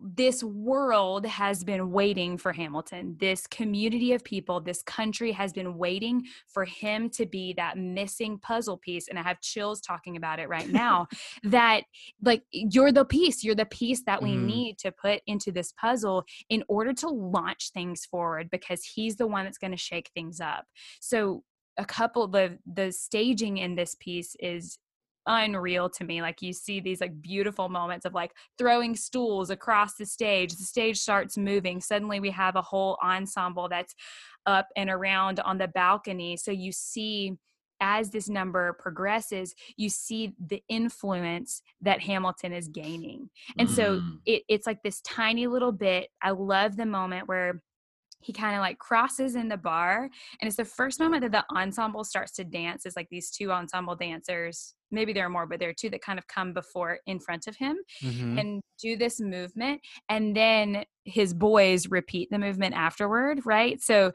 this 0.00 0.42
world 0.42 1.26
has 1.26 1.64
been 1.64 1.90
waiting 1.90 2.38
for 2.38 2.52
Hamilton. 2.52 3.16
This 3.18 3.46
community 3.46 4.12
of 4.12 4.24
people, 4.24 4.60
this 4.60 4.82
country 4.82 5.32
has 5.32 5.52
been 5.52 5.76
waiting 5.76 6.24
for 6.46 6.64
him 6.64 7.10
to 7.10 7.26
be 7.26 7.52
that 7.54 7.76
missing 7.76 8.38
puzzle 8.38 8.78
piece. 8.78 9.08
And 9.08 9.18
I 9.18 9.22
have 9.22 9.40
chills 9.40 9.80
talking 9.80 10.16
about 10.16 10.38
it 10.38 10.48
right 10.48 10.68
now. 10.68 11.08
that, 11.44 11.84
like, 12.22 12.44
you're 12.52 12.92
the 12.92 13.04
piece, 13.04 13.42
you're 13.42 13.54
the 13.54 13.66
piece 13.66 14.04
that 14.04 14.22
we 14.22 14.30
mm. 14.30 14.44
need 14.44 14.78
to 14.78 14.92
put 14.92 15.20
into 15.26 15.50
this 15.52 15.72
puzzle 15.72 16.24
in 16.48 16.62
order 16.68 16.92
to 16.94 17.08
launch 17.08 17.70
things 17.72 18.04
forward 18.04 18.50
because 18.50 18.84
he's 18.84 19.16
the 19.16 19.26
one 19.26 19.44
that's 19.44 19.58
going 19.58 19.72
to 19.72 19.76
shake 19.76 20.10
things 20.14 20.40
up. 20.40 20.64
So, 21.00 21.42
a 21.78 21.86
couple 21.86 22.28
the 22.28 22.58
the 22.70 22.92
staging 22.92 23.56
in 23.56 23.74
this 23.74 23.96
piece 23.98 24.36
is 24.38 24.78
unreal 25.26 25.88
to 25.88 26.04
me 26.04 26.20
like 26.20 26.42
you 26.42 26.52
see 26.52 26.80
these 26.80 27.00
like 27.00 27.20
beautiful 27.22 27.68
moments 27.68 28.04
of 28.04 28.12
like 28.12 28.32
throwing 28.58 28.96
stools 28.96 29.50
across 29.50 29.94
the 29.94 30.06
stage 30.06 30.54
the 30.56 30.64
stage 30.64 30.98
starts 30.98 31.36
moving 31.36 31.80
suddenly 31.80 32.18
we 32.18 32.30
have 32.30 32.56
a 32.56 32.62
whole 32.62 32.98
ensemble 33.04 33.68
that's 33.68 33.94
up 34.46 34.66
and 34.76 34.90
around 34.90 35.38
on 35.40 35.58
the 35.58 35.68
balcony 35.68 36.36
so 36.36 36.50
you 36.50 36.72
see 36.72 37.36
as 37.82 38.10
this 38.10 38.28
number 38.28 38.74
progresses, 38.78 39.54
you 39.76 39.90
see 39.90 40.32
the 40.46 40.62
influence 40.68 41.62
that 41.80 42.00
Hamilton 42.00 42.52
is 42.52 42.68
gaining. 42.68 43.28
And 43.58 43.68
mm. 43.68 43.74
so 43.74 44.00
it, 44.24 44.44
it's 44.48 44.68
like 44.68 44.82
this 44.82 45.00
tiny 45.00 45.48
little 45.48 45.72
bit. 45.72 46.08
I 46.22 46.30
love 46.30 46.76
the 46.76 46.86
moment 46.86 47.26
where 47.26 47.60
he 48.22 48.32
kind 48.32 48.54
of 48.54 48.60
like 48.60 48.78
crosses 48.78 49.34
in 49.34 49.48
the 49.48 49.56
bar 49.56 50.08
and 50.40 50.48
it's 50.48 50.56
the 50.56 50.64
first 50.64 51.00
moment 51.00 51.22
that 51.22 51.32
the 51.32 51.56
ensemble 51.56 52.04
starts 52.04 52.32
to 52.32 52.44
dance 52.44 52.86
is 52.86 52.96
like 52.96 53.08
these 53.10 53.30
two 53.30 53.50
ensemble 53.50 53.94
dancers 53.96 54.74
maybe 54.90 55.12
there 55.12 55.26
are 55.26 55.30
more 55.30 55.46
but 55.46 55.58
there 55.58 55.68
are 55.68 55.74
two 55.74 55.90
that 55.90 56.02
kind 56.02 56.18
of 56.18 56.26
come 56.28 56.52
before 56.52 56.98
in 57.06 57.18
front 57.18 57.46
of 57.46 57.56
him 57.56 57.76
mm-hmm. 58.02 58.38
and 58.38 58.60
do 58.80 58.96
this 58.96 59.20
movement 59.20 59.80
and 60.08 60.36
then 60.36 60.84
his 61.04 61.34
boys 61.34 61.88
repeat 61.88 62.28
the 62.30 62.38
movement 62.38 62.74
afterward 62.74 63.40
right 63.44 63.80
so 63.80 64.12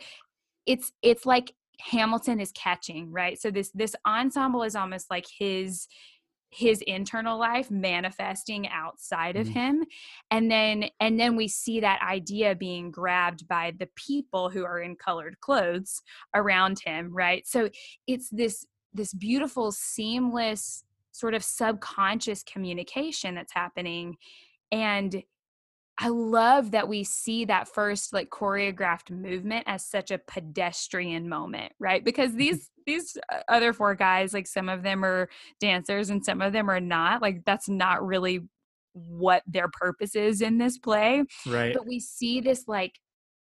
it's 0.65 0.91
it's 1.01 1.25
like 1.25 1.53
hamilton 1.79 2.39
is 2.39 2.51
catching 2.53 3.11
right 3.11 3.39
so 3.39 3.51
this 3.51 3.69
this 3.71 3.95
ensemble 4.07 4.63
is 4.63 4.75
almost 4.75 5.11
like 5.11 5.25
his 5.37 5.87
his 6.49 6.81
internal 6.87 7.37
life 7.37 7.69
manifesting 7.69 8.67
outside 8.69 9.35
of 9.35 9.47
mm-hmm. 9.47 9.59
him 9.59 9.85
and 10.31 10.49
then 10.49 10.85
and 10.99 11.19
then 11.19 11.35
we 11.35 11.47
see 11.47 11.79
that 11.81 12.01
idea 12.01 12.55
being 12.55 12.89
grabbed 12.89 13.47
by 13.47 13.73
the 13.79 13.89
people 13.95 14.49
who 14.49 14.63
are 14.63 14.79
in 14.79 14.95
colored 14.95 15.37
clothes 15.41 16.01
around 16.33 16.79
him 16.85 17.13
right 17.13 17.45
so 17.45 17.69
it's 18.07 18.29
this 18.29 18.65
this 18.93 19.13
beautiful 19.13 19.71
seamless 19.71 20.83
sort 21.11 21.33
of 21.33 21.43
subconscious 21.43 22.43
communication 22.43 23.35
that's 23.35 23.53
happening 23.53 24.15
and 24.71 25.21
I 25.99 26.09
love 26.09 26.71
that 26.71 26.87
we 26.87 27.03
see 27.03 27.45
that 27.45 27.67
first 27.67 28.13
like 28.13 28.29
choreographed 28.29 29.09
movement 29.09 29.63
as 29.67 29.83
such 29.83 30.11
a 30.11 30.19
pedestrian 30.19 31.27
moment, 31.27 31.73
right? 31.79 32.03
Because 32.03 32.29
mm-hmm. 32.29 32.39
these 32.39 32.69
these 32.85 33.17
uh, 33.31 33.39
other 33.47 33.73
four 33.73 33.95
guys, 33.95 34.33
like 34.33 34.47
some 34.47 34.69
of 34.69 34.83
them 34.83 35.03
are 35.03 35.29
dancers 35.59 36.09
and 36.09 36.23
some 36.23 36.41
of 36.41 36.53
them 36.53 36.69
are 36.69 36.79
not. 36.79 37.21
Like 37.21 37.43
that's 37.45 37.67
not 37.67 38.05
really 38.05 38.41
what 38.93 39.43
their 39.47 39.67
purpose 39.69 40.15
is 40.15 40.41
in 40.41 40.57
this 40.57 40.77
play. 40.77 41.23
Right. 41.45 41.73
But 41.73 41.87
we 41.87 41.99
see 41.99 42.41
this 42.41 42.67
like 42.67 42.99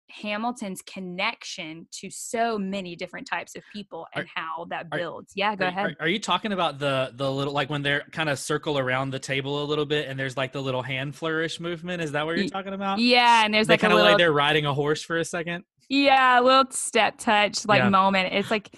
Hamilton's 0.08 0.82
connection 0.82 1.86
to 1.90 2.10
so 2.10 2.58
many 2.58 2.96
different 2.96 3.26
types 3.26 3.56
of 3.56 3.62
people 3.72 4.06
and 4.14 4.24
are, 4.24 4.28
how 4.34 4.66
that 4.70 4.90
builds. 4.90 5.32
Are, 5.32 5.34
yeah, 5.36 5.56
go 5.56 5.64
are, 5.64 5.68
ahead. 5.68 5.96
Are, 6.00 6.08
you 6.08 6.18
talking 6.18 6.52
about 6.52 6.78
the 6.78 7.12
the 7.14 7.30
little 7.30 7.52
like 7.52 7.70
when 7.70 7.82
they're 7.82 8.04
kind 8.12 8.28
of 8.28 8.38
circle 8.38 8.78
around 8.78 9.10
the 9.10 9.18
table 9.18 9.62
a 9.62 9.66
little 9.66 9.86
bit 9.86 10.08
and 10.08 10.18
there's 10.18 10.36
like 10.36 10.52
the 10.52 10.62
little 10.62 10.82
hand 10.82 11.16
flourish 11.16 11.60
movement? 11.60 12.02
Is 12.02 12.12
that 12.12 12.24
what 12.24 12.36
you're 12.36 12.48
talking 12.48 12.72
about? 12.72 12.98
Yeah, 12.98 13.44
and 13.44 13.52
there's 13.52 13.66
they 13.66 13.74
like 13.74 13.80
kind 13.80 13.92
of 13.92 14.00
like 14.00 14.18
they're 14.18 14.32
riding 14.32 14.66
a 14.66 14.74
horse 14.74 15.02
for 15.02 15.18
a 15.18 15.24
second. 15.24 15.64
Yeah, 15.88 16.40
a 16.40 16.42
little 16.42 16.70
step 16.70 17.18
touch 17.18 17.66
like 17.66 17.82
yeah. 17.82 17.88
moment. 17.88 18.32
It's 18.32 18.50
like 18.50 18.70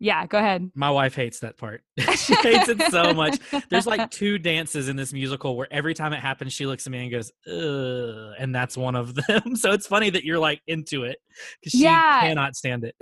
yeah, 0.00 0.26
go 0.26 0.38
ahead. 0.38 0.70
My 0.74 0.90
wife 0.90 1.14
hates 1.14 1.40
that 1.40 1.56
part. 1.56 1.82
she 2.16 2.34
hates 2.34 2.68
it 2.68 2.82
so 2.90 3.14
much. 3.14 3.38
There's 3.70 3.86
like 3.86 4.10
two 4.10 4.38
dances 4.38 4.88
in 4.88 4.96
this 4.96 5.12
musical 5.12 5.56
where 5.56 5.68
every 5.70 5.94
time 5.94 6.12
it 6.12 6.20
happens, 6.20 6.52
she 6.52 6.66
looks 6.66 6.86
at 6.86 6.90
me 6.90 7.02
and 7.02 7.10
goes, 7.10 7.32
Ugh, 7.46 8.34
and 8.38 8.54
that's 8.54 8.76
one 8.76 8.96
of 8.96 9.14
them. 9.14 9.56
so 9.56 9.72
it's 9.72 9.86
funny 9.86 10.10
that 10.10 10.24
you're 10.24 10.38
like 10.38 10.60
into 10.66 11.04
it 11.04 11.18
because 11.60 11.78
she 11.78 11.84
yeah, 11.84 12.20
cannot 12.22 12.56
stand 12.56 12.84
it. 12.84 12.96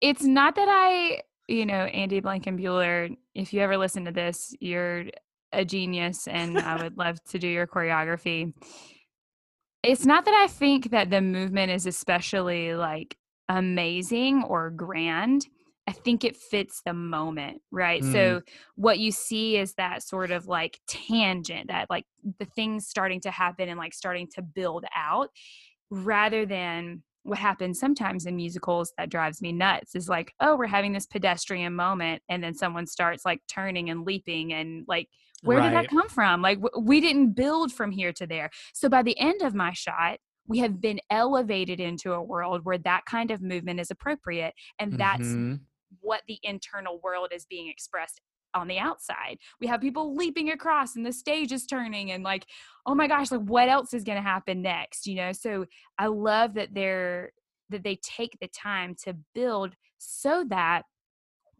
it's 0.00 0.22
not 0.22 0.54
that 0.54 0.68
I, 0.70 1.22
you 1.48 1.66
know, 1.66 1.84
Andy 1.84 2.20
Blankenbuehler, 2.20 3.16
if 3.34 3.52
you 3.52 3.60
ever 3.60 3.76
listen 3.76 4.04
to 4.04 4.12
this, 4.12 4.54
you're 4.60 5.04
a 5.52 5.64
genius 5.64 6.28
and 6.28 6.58
I 6.58 6.82
would 6.82 6.98
love 6.98 7.22
to 7.30 7.38
do 7.38 7.48
your 7.48 7.66
choreography. 7.66 8.52
It's 9.82 10.04
not 10.04 10.24
that 10.24 10.34
I 10.34 10.46
think 10.46 10.90
that 10.90 11.10
the 11.10 11.20
movement 11.20 11.72
is 11.72 11.86
especially 11.86 12.74
like 12.74 13.16
amazing 13.48 14.44
or 14.44 14.70
grand 14.70 15.46
I 15.88 15.92
think 15.92 16.22
it 16.22 16.36
fits 16.36 16.82
the 16.84 16.92
moment, 16.92 17.62
right? 17.70 18.02
Mm. 18.02 18.12
So 18.12 18.42
what 18.74 18.98
you 18.98 19.10
see 19.10 19.56
is 19.56 19.72
that 19.74 20.02
sort 20.02 20.30
of 20.30 20.46
like 20.46 20.78
tangent, 20.86 21.68
that 21.68 21.88
like 21.88 22.04
the 22.38 22.44
things 22.44 22.86
starting 22.86 23.22
to 23.22 23.30
happen 23.30 23.70
and 23.70 23.78
like 23.78 23.94
starting 23.94 24.28
to 24.34 24.42
build 24.42 24.84
out 24.94 25.30
rather 25.90 26.44
than 26.44 27.02
what 27.22 27.38
happens 27.38 27.80
sometimes 27.80 28.26
in 28.26 28.36
musicals 28.36 28.92
that 28.98 29.08
drives 29.08 29.40
me 29.40 29.50
nuts 29.50 29.94
is 29.94 30.10
like, 30.10 30.34
oh, 30.40 30.56
we're 30.56 30.66
having 30.66 30.92
this 30.92 31.06
pedestrian 31.06 31.74
moment 31.74 32.20
and 32.28 32.44
then 32.44 32.54
someone 32.54 32.86
starts 32.86 33.24
like 33.24 33.40
turning 33.48 33.88
and 33.88 34.04
leaping 34.04 34.52
and 34.52 34.84
like 34.88 35.08
where 35.42 35.56
right. 35.56 35.70
did 35.70 35.74
that 35.78 35.88
come 35.88 36.10
from? 36.10 36.42
Like 36.42 36.60
w- 36.60 36.86
we 36.86 37.00
didn't 37.00 37.30
build 37.32 37.72
from 37.72 37.92
here 37.92 38.12
to 38.12 38.26
there. 38.26 38.50
So 38.74 38.90
by 38.90 39.02
the 39.02 39.18
end 39.18 39.40
of 39.40 39.54
my 39.54 39.72
shot, 39.72 40.18
we 40.46 40.58
have 40.58 40.82
been 40.82 41.00
elevated 41.08 41.80
into 41.80 42.12
a 42.12 42.22
world 42.22 42.66
where 42.66 42.78
that 42.78 43.06
kind 43.06 43.30
of 43.30 43.40
movement 43.40 43.80
is 43.80 43.90
appropriate 43.90 44.52
and 44.78 44.92
that's 44.98 45.22
mm-hmm 45.22 45.54
what 46.00 46.22
the 46.28 46.38
internal 46.42 47.00
world 47.02 47.28
is 47.32 47.46
being 47.46 47.68
expressed 47.68 48.20
on 48.54 48.68
the 48.68 48.78
outside. 48.78 49.38
We 49.60 49.66
have 49.66 49.80
people 49.80 50.16
leaping 50.16 50.50
across 50.50 50.96
and 50.96 51.04
the 51.04 51.12
stage 51.12 51.52
is 51.52 51.66
turning 51.66 52.10
and 52.10 52.24
like, 52.24 52.46
oh 52.86 52.94
my 52.94 53.06
gosh, 53.06 53.30
like 53.30 53.42
what 53.42 53.68
else 53.68 53.92
is 53.94 54.04
going 54.04 54.16
to 54.16 54.22
happen 54.22 54.62
next, 54.62 55.06
you 55.06 55.16
know? 55.16 55.32
So 55.32 55.66
I 55.98 56.06
love 56.06 56.54
that 56.54 56.74
they're 56.74 57.32
that 57.70 57.84
they 57.84 57.96
take 57.96 58.38
the 58.40 58.48
time 58.48 58.96
to 59.04 59.14
build 59.34 59.74
so 59.98 60.44
that 60.48 60.84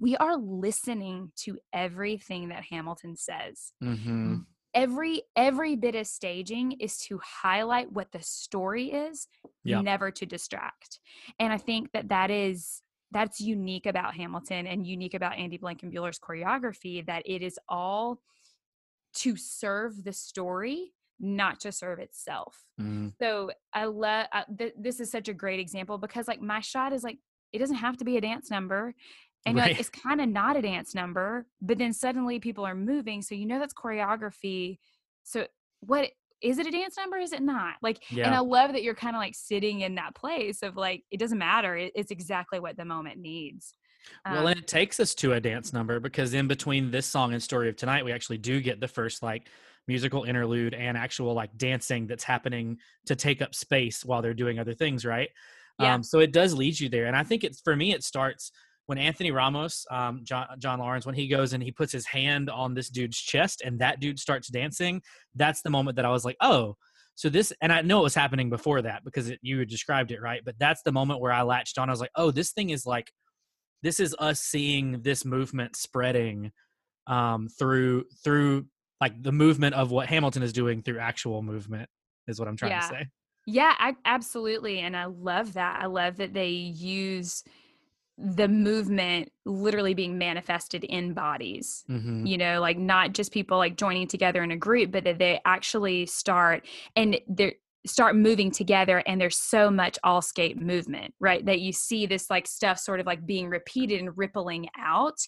we 0.01 0.16
are 0.16 0.37
listening 0.37 1.33
to 1.37 1.59
everything 1.72 2.49
that 2.49 2.64
Hamilton 2.70 3.16
says. 3.16 3.72
Mm-hmm. 3.83 4.37
Every 4.74 5.22
every 5.35 5.76
bit 5.76 5.95
of 5.95 6.07
staging 6.07 6.72
is 6.72 6.99
to 7.09 7.20
highlight 7.22 7.93
what 7.93 8.12
the 8.12 8.22
story 8.22 8.93
is, 8.93 9.26
yeah. 9.64 9.81
never 9.81 10.11
to 10.11 10.26
distract. 10.26 11.01
And 11.39 11.53
I 11.53 11.59
think 11.59 11.93
that 11.93 12.11
that 12.11 12.31
is 12.31 12.83
that's 13.11 13.41
unique 13.41 13.87
about 13.87 14.15
Hamilton 14.15 14.67
and 14.67 14.87
unique 14.87 15.15
about 15.15 15.37
Andy 15.37 15.57
Blankenbuehler's 15.57 16.19
choreography 16.19 17.05
that 17.07 17.23
it 17.25 17.43
is 17.43 17.59
all 17.69 18.21
to 19.15 19.37
serve 19.37 20.05
the 20.05 20.13
story 20.13 20.93
not 21.21 21.61
to 21.61 21.73
serve 21.73 21.99
itself. 21.99 22.65
Mm. 22.81 23.13
So 23.21 23.51
I 23.73 23.87
love 23.87 24.27
uh, 24.33 24.45
th- 24.57 24.75
this 24.79 25.01
is 25.01 25.11
such 25.11 25.29
a 25.29 25.35
great 25.35 25.59
example 25.59 25.99
because 25.99 26.29
like 26.29 26.41
my 26.41 26.61
shot 26.61 26.93
is 26.93 27.03
like 27.03 27.19
it 27.53 27.59
doesn't 27.59 27.77
have 27.77 27.97
to 27.97 28.05
be 28.05 28.17
a 28.17 28.21
dance 28.21 28.51
number 28.51 28.95
and 29.47 29.57
right. 29.57 29.71
like, 29.71 29.81
it's 29.81 29.89
kind 29.89 30.21
of 30.21 30.29
not 30.29 30.57
a 30.57 30.63
dance 30.63 30.95
number 30.95 31.47
but 31.61 31.79
then 31.79 31.93
suddenly 31.93 32.39
people 32.39 32.65
are 32.65 32.75
moving 32.75 33.23
so 33.23 33.35
you 33.35 33.47
know 33.47 33.59
that's 33.59 33.75
choreography 33.75 34.79
so 35.25 35.47
what 35.81 36.11
is 36.43 36.59
it 36.59 36.66
a 36.66 36.70
dance 36.70 36.97
number 36.97 37.18
is 37.18 37.32
it 37.32 37.43
not 37.43 37.74
like 37.82 38.03
yeah. 38.11 38.26
and 38.26 38.34
i 38.34 38.39
love 38.39 38.72
that 38.72 38.82
you're 38.82 38.95
kind 38.95 39.16
of 39.16 39.20
like 39.20 39.34
sitting 39.34 39.80
in 39.80 39.97
that 39.97 40.14
place 40.14 40.62
of 40.62 40.76
like 40.76 41.03
it 41.11 41.18
doesn't 41.18 41.39
matter 41.39 41.76
it, 41.76 41.93
it's 41.95 42.11
exactly 42.11 42.61
what 42.61 42.76
the 42.76 42.84
moment 42.84 43.18
needs 43.18 43.74
well, 44.24 44.47
and 44.47 44.59
um 44.59 44.62
it 44.62 44.66
takes 44.66 45.01
us 45.01 45.14
to 45.16 45.34
a 45.34 45.41
dance 45.41 45.72
number 45.72 46.01
because 46.01 46.34
in 46.34 46.49
between 46.49 46.91
this 46.91 47.07
song 47.07 47.32
and 47.32 47.43
Story 47.43 47.68
of 47.68 47.76
Tonight, 47.76 48.05
we 48.05 48.12
actually 48.12 48.39
do 48.39 48.61
get 48.61 48.80
the 48.80 48.89
first 48.89 49.22
like 49.22 49.49
musical 49.86 50.24
interlude 50.24 50.74
and 50.74 50.97
actual 50.97 51.34
like 51.34 51.57
dancing 51.57 52.07
that's 52.07 52.24
happening 52.24 52.78
to 53.07 53.16
take 53.16 53.41
up 53.41 53.55
space 53.55 54.05
while 54.05 54.22
they're 54.22 54.34
doing 54.34 54.59
other 54.59 54.74
things, 54.74 55.05
right? 55.05 55.30
Yeah. 55.78 55.95
Um, 55.95 56.03
so 56.03 56.18
it 56.18 56.32
does 56.32 56.55
lead 56.55 56.78
you 56.78 56.89
there. 56.89 57.07
And 57.07 57.16
I 57.16 57.22
think 57.22 57.45
it's 57.45 57.61
for 57.61 57.74
me, 57.74 57.93
it 57.93 58.05
starts 58.05 58.53
when 58.89 58.97
Anthony 58.97 59.30
Ramos, 59.30 59.84
um, 59.91 60.20
John, 60.24 60.47
John 60.59 60.78
Laurens, 60.78 61.05
when 61.05 61.14
he 61.14 61.28
goes 61.28 61.53
and 61.53 61.62
he 61.62 61.70
puts 61.70 61.93
his 61.93 62.07
hand 62.07 62.49
on 62.49 62.72
this 62.72 62.89
dude's 62.89 63.18
chest 63.18 63.61
and 63.62 63.78
that 63.80 64.01
dude 64.01 64.18
starts 64.18 64.49
dancing, 64.49 65.03
that's 65.34 65.61
the 65.61 65.68
moment 65.68 65.97
that 65.97 66.07
I 66.07 66.11
was 66.11 66.24
like, 66.24 66.39
oh, 66.41 66.74
so 67.14 67.28
this, 67.28 67.53
and 67.61 67.70
I 67.70 67.82
know 67.82 68.01
it 68.01 68.05
was 68.05 68.14
happening 68.14 68.49
before 68.49 68.80
that 68.80 69.05
because 69.05 69.28
it, 69.28 69.41
you 69.43 69.62
described 69.66 70.11
it 70.11 70.22
right, 70.22 70.41
but 70.43 70.55
that's 70.59 70.82
the 70.84 70.93
moment 70.93 71.20
where 71.20 71.32
I 71.32 71.43
latched 71.43 71.76
on. 71.76 71.91
I 71.91 71.93
was 71.93 72.01
like, 72.01 72.12
oh, 72.14 72.30
this 72.30 72.53
thing 72.53 72.70
is 72.70 72.86
like, 72.86 73.12
this 73.82 74.01
is 74.01 74.16
us 74.18 74.41
seeing 74.41 75.03
this 75.03 75.26
movement 75.26 75.76
spreading 75.76 76.51
um, 77.07 77.49
through 77.59 78.05
through 78.24 78.66
like 79.03 79.22
the 79.22 79.32
movement 79.32 79.74
of 79.74 79.91
what 79.91 80.09
Hamilton 80.09 80.43
is 80.43 80.53
doing 80.53 80.82
through 80.82 80.99
actual 80.99 81.43
movement 81.43 81.91
is 82.26 82.39
what 82.39 82.49
I'm 82.49 82.57
trying 82.57 82.72
Yeah. 82.72 82.80
to 82.80 82.86
say. 82.86 83.07
Yeah, 83.47 83.74
I, 83.78 83.97
absolutely. 84.05 84.80
And 84.80 84.97
I 84.97 85.05
love 85.07 85.53
that. 85.55 85.80
I 85.80 85.86
love 85.86 86.16
that 86.16 86.32
they 86.32 86.49
use 86.51 87.45
the 88.19 88.49
movement 88.49 89.31
literally 89.47 89.95
being 89.95 90.19
manifested 90.19 90.85
in 90.85 91.14
bodies. 91.14 91.85
Mm-hmm. 91.89 92.27
You 92.27 92.37
know, 92.37 92.61
like 92.61 92.77
not 92.77 93.12
just 93.12 93.33
people 93.33 93.59
like 93.59 93.77
joining 93.77 94.09
together 94.09 94.43
in 94.43 94.51
a 94.51 94.57
group, 94.57 94.91
but 94.91 95.05
that 95.05 95.19
they 95.19 95.41
actually 95.45 96.07
start 96.07 96.66
and 96.97 97.21
they 97.29 97.57
start 97.87 98.16
moving 98.16 98.51
together 98.51 99.03
and 99.07 99.21
there's 99.21 99.39
so 99.39 99.71
much 99.71 99.99
all 100.03 100.21
skate 100.21 100.61
movement, 100.61 101.14
right? 101.21 101.47
That 101.47 101.61
you 101.61 101.73
see 101.73 102.07
this 102.07 102.29
like 102.29 102.49
stuff 102.49 102.79
sort 102.79 102.99
of 102.99 103.07
like 103.07 103.25
being 103.25 103.49
repeated 103.49 104.01
and 104.01 104.16
rippling 104.16 104.69
out. 104.77 105.19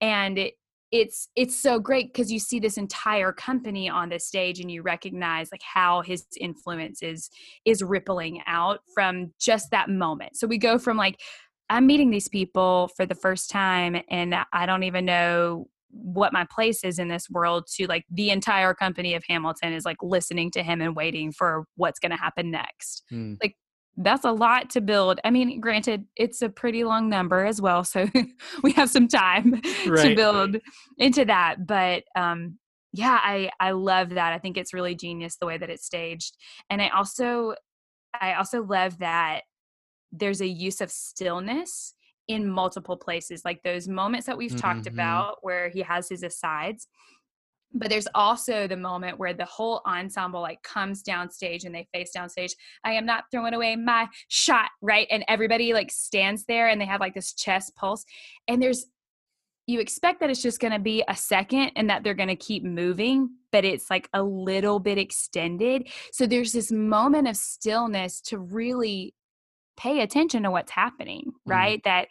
And 0.00 0.36
it 0.36 0.54
it's 0.92 1.28
it's 1.36 1.56
so 1.56 1.78
great 1.78 2.12
because 2.12 2.32
you 2.32 2.40
see 2.40 2.58
this 2.58 2.76
entire 2.76 3.32
company 3.32 3.88
on 3.88 4.08
the 4.08 4.18
stage 4.18 4.58
and 4.58 4.70
you 4.70 4.82
recognize 4.82 5.48
like 5.52 5.62
how 5.62 6.02
his 6.02 6.26
influence 6.40 7.00
is 7.02 7.30
is 7.64 7.82
rippling 7.82 8.40
out 8.46 8.80
from 8.92 9.32
just 9.38 9.70
that 9.70 9.88
moment 9.88 10.36
so 10.36 10.48
we 10.48 10.58
go 10.58 10.78
from 10.78 10.96
like 10.96 11.20
i'm 11.70 11.86
meeting 11.86 12.10
these 12.10 12.28
people 12.28 12.90
for 12.96 13.06
the 13.06 13.14
first 13.14 13.48
time 13.50 13.96
and 14.10 14.34
i 14.52 14.66
don't 14.66 14.82
even 14.82 15.04
know 15.06 15.66
what 15.92 16.32
my 16.32 16.46
place 16.54 16.84
is 16.84 16.98
in 17.00 17.08
this 17.08 17.28
world 17.30 17.66
to 17.66 17.86
like 17.86 18.04
the 18.10 18.30
entire 18.30 18.74
company 18.74 19.14
of 19.14 19.24
hamilton 19.28 19.72
is 19.72 19.84
like 19.84 19.96
listening 20.02 20.50
to 20.50 20.62
him 20.62 20.80
and 20.82 20.94
waiting 20.94 21.32
for 21.32 21.64
what's 21.76 21.98
going 21.98 22.10
to 22.12 22.16
happen 22.18 22.50
next 22.50 23.02
Mm. 23.12 23.38
that's 23.96 24.24
a 24.24 24.32
lot 24.32 24.70
to 24.70 24.80
build. 24.80 25.20
I 25.24 25.30
mean, 25.30 25.60
granted, 25.60 26.06
it's 26.16 26.40
a 26.42 26.48
pretty 26.48 26.84
long 26.84 27.10
number 27.10 27.44
as 27.44 27.60
well, 27.60 27.84
so 27.84 28.08
we 28.62 28.72
have 28.72 28.88
some 28.88 29.08
time 29.08 29.60
to 29.84 29.90
Right. 29.90 30.16
build 30.16 30.56
into 30.98 31.24
that. 31.26 31.66
But 31.66 32.04
um, 32.16 32.58
yeah, 32.92 33.18
I 33.22 33.50
I 33.60 33.72
love 33.72 34.10
that. 34.10 34.32
I 34.32 34.38
think 34.38 34.56
it's 34.56 34.72
really 34.72 34.94
genius 34.94 35.36
the 35.36 35.46
way 35.46 35.58
that 35.58 35.70
it's 35.70 35.84
staged, 35.84 36.36
and 36.70 36.80
I 36.80 36.88
also 36.88 37.54
I 38.18 38.34
also 38.34 38.62
love 38.64 38.98
that 38.98 39.42
there's 40.12 40.40
a 40.40 40.46
use 40.46 40.80
of 40.80 40.90
stillness 40.90 41.94
in 42.28 42.48
multiple 42.48 42.96
places, 42.96 43.44
like 43.44 43.62
those 43.62 43.88
moments 43.88 44.26
that 44.26 44.36
we've 44.38 44.56
talked 44.56 44.84
Mhm. 44.84 44.92
about 44.92 45.38
where 45.42 45.68
he 45.68 45.80
has 45.80 46.08
his 46.08 46.22
asides. 46.22 46.86
But 47.72 47.88
there's 47.88 48.08
also 48.14 48.66
the 48.66 48.76
moment 48.76 49.18
where 49.18 49.32
the 49.32 49.44
whole 49.44 49.80
ensemble 49.86 50.40
like 50.40 50.62
comes 50.62 51.02
downstage 51.02 51.64
and 51.64 51.74
they 51.74 51.88
face 51.92 52.10
downstage. 52.16 52.52
I 52.84 52.92
am 52.92 53.06
not 53.06 53.24
throwing 53.30 53.54
away 53.54 53.76
my 53.76 54.08
shot, 54.28 54.70
right? 54.82 55.06
And 55.10 55.24
everybody 55.28 55.72
like 55.72 55.90
stands 55.92 56.44
there 56.46 56.68
and 56.68 56.80
they 56.80 56.86
have 56.86 57.00
like 57.00 57.14
this 57.14 57.32
chest 57.32 57.76
pulse. 57.76 58.04
And 58.48 58.60
there's 58.62 58.86
you 59.66 59.78
expect 59.78 60.18
that 60.18 60.30
it's 60.30 60.42
just 60.42 60.58
going 60.58 60.72
to 60.72 60.80
be 60.80 61.04
a 61.06 61.14
second 61.14 61.70
and 61.76 61.88
that 61.90 62.02
they're 62.02 62.14
going 62.14 62.28
to 62.28 62.34
keep 62.34 62.64
moving, 62.64 63.30
but 63.52 63.64
it's 63.64 63.88
like 63.88 64.08
a 64.12 64.20
little 64.20 64.80
bit 64.80 64.98
extended. 64.98 65.88
So 66.12 66.26
there's 66.26 66.52
this 66.52 66.72
moment 66.72 67.28
of 67.28 67.36
stillness 67.36 68.20
to 68.22 68.38
really 68.38 69.14
pay 69.80 70.00
attention 70.00 70.42
to 70.42 70.50
what's 70.50 70.70
happening, 70.70 71.24
mm-hmm. 71.26 71.50
right? 71.50 71.80
That 71.84 72.08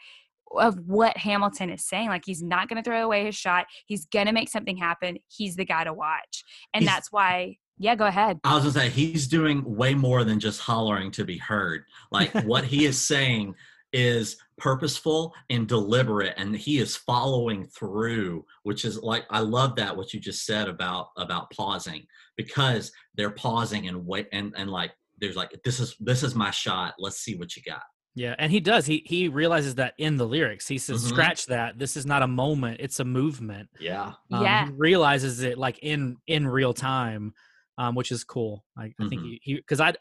of 0.52 0.80
what 0.88 1.16
Hamilton 1.16 1.70
is 1.70 1.86
saying. 1.86 2.10
Like 2.10 2.24
he's 2.26 2.42
not 2.42 2.68
going 2.68 2.82
to 2.82 2.88
throw 2.88 3.04
away 3.04 3.26
his 3.26 3.36
shot. 3.36 3.68
He's 3.86 4.06
going 4.06 4.26
to 4.26 4.32
make 4.32 4.50
something 4.50 4.78
happen. 4.78 5.20
He's 5.28 5.56
the 5.56 5.66
guy 5.66 5.84
to 5.84 5.94
watch. 5.94 6.44
And 6.74 6.84
He's- 6.84 6.94
that's 6.94 7.12
why, 7.12 7.58
yeah, 7.78 7.96
go 7.96 8.06
ahead. 8.06 8.40
I 8.44 8.56
was 8.56 8.64
gonna 8.64 8.74
say 8.74 8.90
he's 8.90 9.28
doing 9.28 9.64
way 9.64 9.94
more 9.94 10.26
than 10.26 10.40
just 10.40 10.60
hollering 10.60 11.12
to 11.12 11.24
be 11.24 11.38
heard. 11.38 11.86
Like 12.12 12.34
what 12.44 12.66
he 12.66 12.86
is 12.86 13.00
saying 13.00 13.56
is 13.94 14.36
purposeful 14.58 15.34
and 15.50 15.66
deliberate, 15.66 16.34
and 16.36 16.54
he 16.54 16.80
is 16.80 16.98
following 16.98 17.66
through. 17.68 18.44
Which 18.64 18.84
is 18.84 19.02
like 19.02 19.24
I 19.30 19.40
love 19.40 19.78
that 19.78 19.96
what 19.96 20.14
you 20.14 20.20
just 20.20 20.46
said 20.46 20.68
about 20.68 21.12
about 21.16 21.52
pausing 21.52 22.06
because 22.36 22.92
they're 23.16 23.32
pausing 23.32 23.88
and 23.88 24.06
wait 24.06 24.28
and 24.34 24.54
and 24.58 24.70
like 24.70 24.92
there's 25.20 25.36
like 25.36 25.52
this 25.64 25.80
is 25.80 25.96
this 26.00 26.24
is 26.24 26.36
my 26.36 26.52
shot. 26.52 26.94
Let's 27.00 27.18
see 27.20 27.36
what 27.36 27.56
you 27.56 27.64
got. 27.64 27.82
Yeah, 28.16 28.36
and 28.40 28.52
he 28.52 28.60
does. 28.60 28.86
He 28.86 29.04
he 29.06 29.28
realizes 29.28 29.76
that 29.76 29.94
in 29.98 30.18
the 30.18 30.26
lyrics. 30.28 30.68
He 30.68 30.78
says, 30.78 31.04
Mhm. 31.06 31.10
"Scratch 31.10 31.46
that. 31.46 31.78
This 31.78 31.96
is 31.96 32.06
not 32.06 32.22
a 32.24 32.28
moment. 32.28 32.78
It's 32.80 33.00
a 33.00 33.06
movement." 33.06 33.70
Yeah. 33.80 34.14
Um, 34.32 34.44
Yeah. 34.44 34.66
he 34.66 34.72
realizes 34.74 35.42
it 35.42 35.58
like 35.58 35.80
in 35.84 36.18
in 36.28 36.48
real 36.48 36.74
time, 36.74 37.34
um, 37.78 37.96
which 37.96 38.12
is 38.12 38.24
cool. 38.24 38.66
I, 38.78 38.94
I 39.00 39.08
think 39.08 39.22
he 39.42 39.56
because 39.56 39.80
I 39.80 39.94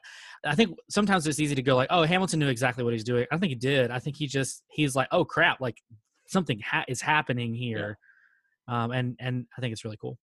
I 0.44 0.54
think 0.54 0.76
sometimes 0.90 1.26
it's 1.26 1.38
easy 1.38 1.54
to 1.54 1.62
go 1.62 1.76
like, 1.76 1.88
"Oh, 1.90 2.02
Hamilton 2.04 2.40
knew 2.40 2.48
exactly 2.48 2.82
what 2.82 2.92
he's 2.94 3.04
doing." 3.04 3.24
I 3.24 3.26
don't 3.30 3.40
think 3.40 3.50
he 3.50 3.56
did. 3.56 3.90
I 3.90 3.98
think 3.98 4.16
he 4.16 4.26
just 4.26 4.64
he's 4.70 4.96
like, 4.96 5.08
"Oh 5.12 5.24
crap! 5.24 5.60
Like 5.60 5.76
something 6.26 6.60
ha- 6.60 6.84
is 6.88 7.00
happening 7.02 7.54
here," 7.54 7.98
um, 8.68 8.90
and 8.90 9.16
and 9.20 9.46
I 9.56 9.60
think 9.60 9.72
it's 9.72 9.84
really 9.84 9.98
cool. 9.98 10.18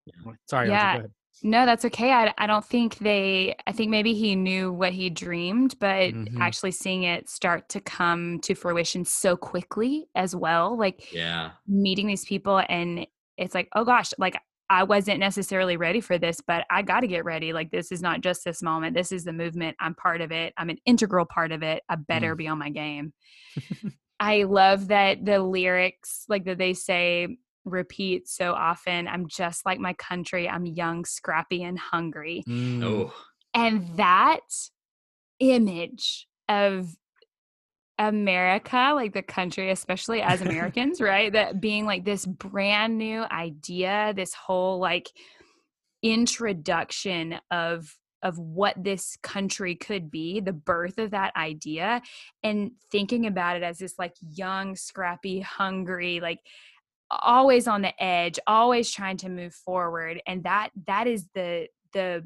Sorry, 0.49 0.69
Yeah. 0.69 0.93
go 0.93 0.99
ahead. 0.99 1.11
No, 1.43 1.65
that's 1.65 1.85
okay. 1.85 2.11
I, 2.11 2.33
I 2.37 2.47
don't 2.47 2.65
think 2.65 2.97
they, 2.99 3.55
I 3.67 3.71
think 3.71 3.91
maybe 3.91 4.13
he 4.13 4.35
knew 4.35 4.71
what 4.71 4.93
he 4.93 5.09
dreamed, 5.09 5.77
but 5.79 6.13
Mhm. 6.13 6.39
actually 6.39 6.71
seeing 6.71 7.03
it 7.03 7.29
start 7.29 7.69
to 7.69 7.81
come 7.81 8.39
to 8.41 8.55
fruition 8.55 9.05
so 9.05 9.35
quickly 9.37 10.07
as 10.15 10.35
well. 10.35 10.77
Like 10.77 11.11
Yeah. 11.13 11.51
meeting 11.67 12.07
these 12.07 12.25
people 12.25 12.63
and 12.69 13.05
it's 13.37 13.53
like, 13.53 13.67
oh 13.75 13.83
gosh, 13.83 14.11
like 14.17 14.37
I 14.69 14.83
wasn't 14.83 15.19
necessarily 15.19 15.77
ready 15.77 16.01
for 16.01 16.17
this, 16.17 16.41
but 16.41 16.65
I 16.71 16.81
got 16.81 17.01
to 17.01 17.07
get 17.07 17.25
ready. 17.25 17.53
Like 17.53 17.69
this 17.69 17.91
is 17.91 18.01
not 18.01 18.21
just 18.21 18.43
this 18.43 18.63
moment. 18.63 18.95
This 18.95 19.11
is 19.11 19.23
the 19.23 19.33
movement. 19.33 19.75
I'm 19.79 19.93
part 19.93 20.21
of 20.21 20.31
it. 20.31 20.53
I'm 20.57 20.69
an 20.71 20.77
integral 20.85 21.25
part 21.25 21.51
of 21.51 21.61
it. 21.61 21.83
I 21.89 21.95
better 21.95 22.33
be 22.35 22.47
on 22.47 22.57
my 22.57 22.69
game. 22.71 23.13
I 24.19 24.43
love 24.43 24.87
that 24.87 25.23
the 25.25 25.39
lyrics, 25.39 26.25
like 26.29 26.45
that 26.45 26.57
they 26.57 26.73
say, 26.73 27.37
repeat 27.65 28.27
so 28.27 28.53
often. 28.53 29.07
I'm 29.07 29.27
just 29.27 29.65
like 29.65 29.79
my 29.79 29.93
country. 29.93 30.47
I'm 30.47 30.65
young, 30.65 31.05
scrappy, 31.05 31.63
and 31.63 31.77
hungry. 31.77 32.43
Mm, 32.47 32.83
Oh. 32.83 33.13
And 33.53 33.97
that 33.97 34.41
image 35.39 36.27
of 36.49 36.95
America, 37.97 38.91
like 38.93 39.13
the 39.13 39.21
country, 39.21 39.71
especially 39.71 40.21
as 40.21 40.41
Americans, 40.41 40.99
right? 41.01 41.31
That 41.31 41.61
being 41.61 41.85
like 41.85 42.03
this 42.05 42.25
brand 42.25 42.97
new 42.97 43.23
idea, 43.23 44.13
this 44.15 44.33
whole 44.33 44.79
like 44.79 45.09
introduction 46.03 47.39
of 47.51 47.97
of 48.23 48.39
what 48.39 48.73
this 48.83 49.17
country 49.21 49.75
could 49.75 50.09
be, 50.09 50.39
the 50.39 50.53
birth 50.53 50.97
of 50.97 51.11
that 51.11 51.31
idea, 51.35 52.01
and 52.41 52.71
thinking 52.91 53.27
about 53.27 53.55
it 53.55 53.61
as 53.61 53.77
this 53.77 53.99
like 53.99 54.15
young, 54.19 54.75
scrappy, 54.75 55.41
hungry, 55.41 56.19
like 56.19 56.39
always 57.09 57.67
on 57.67 57.81
the 57.81 58.03
edge, 58.03 58.39
always 58.47 58.91
trying 58.91 59.17
to 59.17 59.29
move 59.29 59.53
forward. 59.53 60.21
And 60.27 60.43
that 60.43 60.69
that 60.87 61.07
is 61.07 61.27
the 61.33 61.67
the 61.93 62.23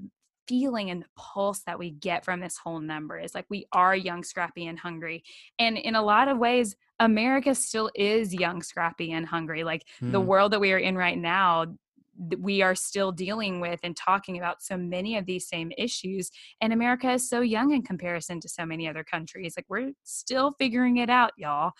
feeling 0.47 0.89
and 0.89 1.03
the 1.03 1.07
pulse 1.15 1.59
that 1.59 1.77
we 1.77 1.91
get 1.91 2.25
from 2.25 2.39
this 2.39 2.57
whole 2.57 2.79
number 2.79 3.19
is 3.19 3.35
like 3.35 3.45
we 3.49 3.67
are 3.71 3.95
young, 3.95 4.23
scrappy, 4.23 4.65
and 4.65 4.79
hungry. 4.79 5.23
And 5.59 5.77
in 5.77 5.95
a 5.95 6.01
lot 6.01 6.27
of 6.27 6.39
ways, 6.39 6.75
America 6.99 7.53
still 7.53 7.91
is 7.93 8.33
young, 8.33 8.63
scrappy, 8.63 9.11
and 9.11 9.27
hungry. 9.27 9.63
Like 9.63 9.85
the 10.01 10.19
mm, 10.19 10.25
world 10.25 10.51
that 10.51 10.59
we 10.59 10.71
are 10.73 10.79
in 10.79 10.95
right 10.95 11.17
now, 11.17 11.67
we 12.39 12.63
are 12.63 12.73
still 12.73 13.11
dealing 13.11 13.61
with 13.61 13.79
and 13.83 13.95
talking 13.95 14.37
about 14.37 14.63
so 14.63 14.75
many 14.75 15.17
of 15.17 15.25
these 15.27 15.47
same 15.47 15.71
issues. 15.77 16.31
And 16.59 16.73
America 16.73 17.11
is 17.11 17.29
so 17.29 17.41
young 17.41 17.71
in 17.71 17.83
comparison 17.83 18.41
to 18.41 18.49
so 18.49 18.65
many 18.65 18.87
other 18.87 19.03
countries. 19.03 19.53
Like 19.55 19.67
we're 19.69 19.91
still 20.03 20.51
figuring 20.57 20.97
it 20.97 21.11
out, 21.11 21.31
y'all. 21.37 21.73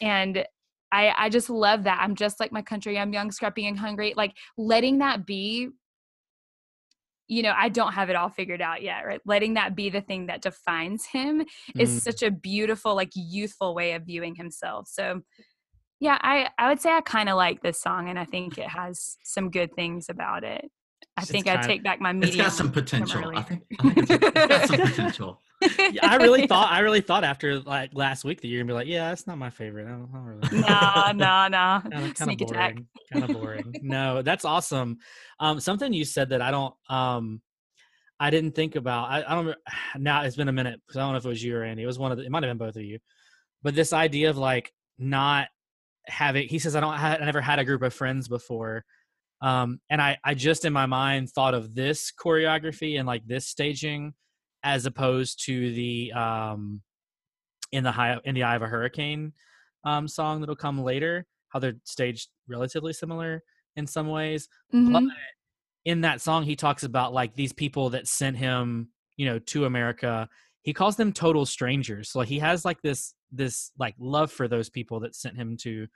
And 0.00 0.46
I, 0.94 1.12
I 1.18 1.28
just 1.28 1.50
love 1.50 1.84
that. 1.84 1.98
I'm 2.00 2.14
just 2.14 2.38
like 2.38 2.52
my 2.52 2.62
country. 2.62 2.96
I'm 2.96 3.12
young, 3.12 3.32
scrappy, 3.32 3.66
and 3.66 3.76
hungry. 3.76 4.14
Like 4.16 4.36
letting 4.56 4.98
that 4.98 5.26
be, 5.26 5.70
you 7.26 7.42
know, 7.42 7.52
I 7.56 7.68
don't 7.68 7.94
have 7.94 8.10
it 8.10 8.16
all 8.16 8.28
figured 8.28 8.62
out 8.62 8.80
yet, 8.80 9.04
right? 9.04 9.20
Letting 9.26 9.54
that 9.54 9.74
be 9.74 9.90
the 9.90 10.00
thing 10.00 10.26
that 10.26 10.40
defines 10.40 11.04
him 11.06 11.44
is 11.76 11.90
mm. 11.90 12.00
such 12.00 12.22
a 12.22 12.30
beautiful, 12.30 12.94
like 12.94 13.10
youthful 13.14 13.74
way 13.74 13.94
of 13.94 14.04
viewing 14.04 14.36
himself. 14.36 14.86
So 14.86 15.22
yeah, 15.98 16.18
I, 16.20 16.50
I 16.58 16.68
would 16.68 16.80
say 16.80 16.92
I 16.92 17.00
kind 17.00 17.28
of 17.28 17.36
like 17.36 17.60
this 17.60 17.80
song 17.80 18.08
and 18.08 18.18
I 18.18 18.24
think 18.24 18.56
it 18.56 18.68
has 18.68 19.16
some 19.24 19.50
good 19.50 19.74
things 19.74 20.06
about 20.08 20.44
it. 20.44 20.70
I 21.16 21.22
It's 21.22 21.30
think 21.30 21.46
I 21.46 21.52
kinda- 21.52 21.66
take 21.68 21.82
back 21.84 22.00
my 22.00 22.10
It's 22.10 22.18
medium. 22.18 22.44
got 22.46 22.52
some 22.52 22.72
potential. 22.72 23.32
I 23.36 23.42
think, 23.42 23.62
I 23.78 23.82
think 23.90 23.98
it's, 23.98 24.10
it's 24.10 24.48
got 24.48 24.68
some 24.68 24.80
potential. 24.90 25.42
Yeah, 25.92 26.00
I 26.10 26.16
really 26.16 26.46
thought 26.48 26.72
I 26.72 26.80
really 26.80 27.00
thought 27.00 27.22
after 27.24 27.60
like 27.60 27.90
last 27.94 28.24
week 28.24 28.40
that 28.40 28.48
you're 28.48 28.60
gonna 28.60 28.68
be 28.72 28.74
like, 28.74 28.88
yeah, 28.88 29.08
that's 29.10 29.26
not 29.26 29.38
my 29.38 29.48
favorite. 29.50 29.86
I 29.86 29.90
don't, 29.90 30.08
I 30.12 30.16
don't 30.16 30.24
really. 30.24 30.60
no, 30.60 31.12
no, 31.14 31.48
no. 31.48 31.80
kind 31.90 32.10
of 32.10 32.16
Sneak 32.18 32.40
of 32.42 32.50
attack. 32.50 32.74
boring. 32.74 32.86
Kind 33.12 33.24
of 33.30 33.36
boring. 33.40 33.74
no, 33.82 34.22
that's 34.22 34.44
awesome. 34.44 34.98
Um, 35.38 35.60
something 35.60 35.92
you 35.92 36.04
said 36.04 36.30
that 36.30 36.42
I 36.42 36.50
don't 36.50 36.74
um, 36.90 37.40
I 38.18 38.30
didn't 38.30 38.56
think 38.56 38.74
about. 38.76 39.08
I, 39.10 39.24
I 39.26 39.34
don't. 39.34 39.46
re- 39.46 39.54
Now 39.98 40.22
it's 40.22 40.36
been 40.36 40.48
a 40.48 40.52
minute 40.52 40.80
because 40.86 40.98
I 40.98 41.00
don't 41.02 41.12
know 41.12 41.18
if 41.18 41.24
it 41.24 41.28
was 41.28 41.42
you 41.42 41.56
or 41.56 41.62
Andy. 41.62 41.84
It 41.84 41.86
was 41.86 41.98
one 41.98 42.10
of 42.12 42.18
the. 42.18 42.24
It 42.24 42.30
might 42.30 42.42
have 42.42 42.50
been 42.50 42.58
both 42.66 42.76
of 42.76 42.82
you. 42.82 42.98
But 43.62 43.74
this 43.76 43.92
idea 43.92 44.30
of 44.30 44.36
like 44.36 44.72
not 44.98 45.46
having. 46.06 46.48
He 46.48 46.58
says 46.58 46.74
I 46.76 46.80
don't. 46.80 46.94
Ha- 46.96 47.18
I 47.20 47.24
never 47.24 47.40
had 47.40 47.60
a 47.60 47.64
group 47.64 47.82
of 47.82 47.94
friends 47.94 48.26
before. 48.28 48.84
Um, 49.44 49.78
and 49.90 50.00
I, 50.00 50.16
I 50.24 50.32
just 50.34 50.64
in 50.64 50.72
my 50.72 50.86
mind 50.86 51.30
thought 51.30 51.52
of 51.52 51.74
this 51.74 52.10
choreography 52.10 52.98
and 52.98 53.06
like 53.06 53.26
this 53.26 53.46
staging 53.46 54.14
as 54.62 54.86
opposed 54.86 55.44
to 55.44 55.72
the 55.74 56.10
um 56.12 56.80
in 57.70 57.84
the 57.84 57.92
high 57.92 58.18
in 58.24 58.34
the 58.34 58.42
eye 58.42 58.56
of 58.56 58.62
a 58.62 58.66
hurricane 58.66 59.32
um 59.84 60.08
song 60.08 60.40
that'll 60.40 60.56
come 60.56 60.82
later 60.82 61.26
how 61.50 61.58
they're 61.58 61.76
staged 61.84 62.28
relatively 62.48 62.92
similar 62.92 63.42
in 63.76 63.86
some 63.86 64.08
ways. 64.08 64.48
Mhm. 64.72 64.92
But 64.92 65.02
in 65.84 66.00
that 66.00 66.20
song, 66.22 66.44
he 66.44 66.56
talks 66.56 66.82
about 66.82 67.12
like 67.12 67.34
these 67.34 67.52
people 67.52 67.90
that 67.90 68.08
sent 68.08 68.36
him, 68.38 68.88
you 69.16 69.26
know, 69.26 69.38
to 69.38 69.66
America. 69.66 70.28
He 70.62 70.72
calls 70.72 70.96
them 70.96 71.12
total 71.12 71.44
strangers. 71.44 72.08
So 72.10 72.20
he 72.22 72.38
has 72.38 72.64
like 72.64 72.80
this 72.80 73.14
this 73.30 73.70
like 73.78 73.94
love 73.98 74.32
for 74.32 74.48
those 74.48 74.70
people 74.70 75.00
that 75.00 75.14
sent 75.14 75.36
him 75.36 75.56
to 75.58 75.86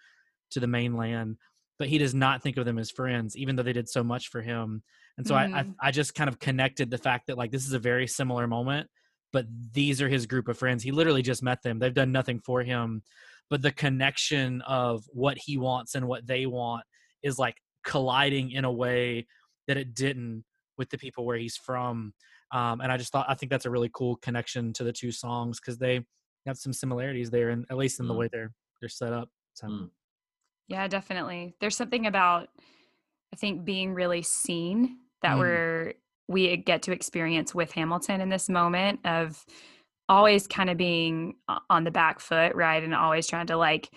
to 0.51 0.61
the 0.61 0.67
mainland, 0.67 1.37
but 1.79 1.89
he 1.89 1.99
does 1.99 2.15
not 2.15 2.43
think 2.43 2.57
of 2.57 2.65
them 2.65 2.79
as 2.79 2.91
friends, 2.91 3.37
even 3.37 3.57
though 3.57 3.63
they 3.63 3.73
did 3.73 3.89
so 3.89 4.03
much 4.03 4.29
for 4.29 4.43
him. 4.43 4.83
And 5.17 5.27
so 5.27 5.35
I, 5.35 5.45
I 5.53 5.63
Mhm. 5.65 5.75
I 5.81 5.91
just 5.91 6.15
kind 6.15 6.29
of 6.29 6.39
connected 6.39 6.91
the 6.91 6.99
fact 6.99 7.27
that 7.27 7.39
like 7.39 7.51
this 7.53 7.67
is 7.67 7.73
a 7.73 7.79
very 7.79 8.07
similar 8.07 8.47
moment, 8.47 8.89
but 9.33 9.47
these 9.73 10.01
are 10.03 10.09
his 10.09 10.27
group 10.27 10.49
of 10.49 10.59
friends. 10.59 10.83
He 10.83 10.91
literally 10.93 11.23
just 11.23 11.43
met 11.43 11.63
them. 11.63 11.79
They've 11.79 11.95
done 11.95 12.13
nothing 12.13 12.41
for 12.41 12.63
him, 12.63 13.03
but 13.51 13.63
the 13.63 13.73
connection 13.73 14.63
of 14.63 15.05
what 15.13 15.39
he 15.39 15.57
wants 15.59 15.95
and 15.95 16.07
what 16.09 16.27
they 16.27 16.47
want 16.47 16.85
is 17.23 17.39
like 17.39 17.57
colliding 17.85 18.51
in 18.51 18.65
a 18.65 18.73
way 18.73 19.27
that 19.67 19.77
it 19.77 19.95
didn't 19.95 20.45
with 20.77 20.91
the 20.91 20.99
people 20.99 21.25
where 21.25 21.37
he's 21.39 21.57
from. 21.57 22.15
Um, 22.53 22.81
and 22.81 22.91
I 22.93 22.97
just 22.97 23.13
thought 23.13 23.27
I 23.29 23.35
think 23.35 23.51
that's 23.51 23.67
a 23.67 23.71
really 23.71 23.91
cool 23.93 24.17
connection 24.17 24.73
to 24.75 24.85
the 24.85 24.93
two 24.93 25.13
songs 25.13 25.61
because 25.61 25.79
they 25.79 26.05
have 26.47 26.57
some 26.59 26.73
similarities 26.73 27.31
there, 27.31 27.51
and 27.51 27.67
at 27.71 27.77
least 27.77 28.01
in 28.01 28.09
the 28.09 28.15
Mm. 28.15 28.19
way 28.19 28.29
they're 28.33 28.53
they're 28.81 28.89
set 28.89 29.13
up. 29.13 29.29
So 29.55 29.67
Mm. 29.69 29.91
Yeah, 30.69 30.87
definitely. 30.89 31.55
There's 31.61 31.77
something 31.77 32.07
about 32.07 32.49
I 33.33 33.37
think 33.37 33.65
being 33.65 33.93
really 33.93 34.23
seen 34.23 34.99
that 35.23 35.37
Mm. 35.37 35.39
we're 35.39 35.95
we 36.29 36.57
get 36.59 36.83
to 36.83 36.93
experience 36.93 37.55
with 37.55 37.73
Hamilton 37.73 38.21
in 38.21 38.29
this 38.29 38.49
moment 38.49 39.01
of 39.07 39.45
always 40.09 40.47
kind 40.47 40.71
of 40.71 40.77
being 40.77 41.37
on 41.71 41.85
the 41.85 41.91
back 41.91 42.21
foot, 42.21 42.55
right? 42.55 42.83
And 42.83 42.95
always 42.95 43.27
trying 43.27 43.47
to 43.49 43.57
like 43.57 43.91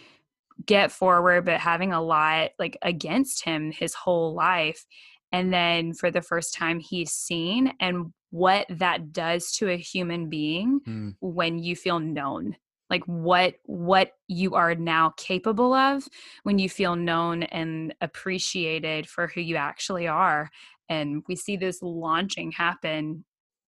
get 0.65 0.91
forward 0.91 1.45
but 1.45 1.59
having 1.59 1.91
a 1.93 2.01
lot 2.01 2.51
like 2.59 2.77
against 2.81 3.43
him 3.43 3.71
his 3.71 3.93
whole 3.93 4.33
life. 4.33 4.85
And 5.31 5.53
then 5.53 5.93
for 5.93 6.11
the 6.11 6.21
first 6.21 6.53
time 6.53 6.79
he's 6.79 7.11
seen 7.11 7.73
and 7.79 8.13
what 8.31 8.65
that 8.69 9.11
does 9.13 9.51
to 9.57 9.69
a 9.69 9.77
human 9.77 10.29
being 10.29 10.81
Mm. 10.87 11.15
when 11.21 11.59
you 11.59 11.75
feel 11.75 11.99
known 11.99 12.55
like 12.91 13.03
what 13.05 13.55
what 13.65 14.11
you 14.27 14.53
are 14.53 14.75
now 14.75 15.13
capable 15.17 15.73
of 15.73 16.07
when 16.43 16.59
you 16.59 16.69
feel 16.69 16.95
known 16.95 17.43
and 17.43 17.95
appreciated 18.01 19.07
for 19.09 19.27
who 19.27 19.41
you 19.41 19.55
actually 19.55 20.07
are 20.07 20.51
and 20.89 21.23
we 21.27 21.35
see 21.35 21.57
this 21.57 21.81
launching 21.81 22.51
happen 22.51 23.25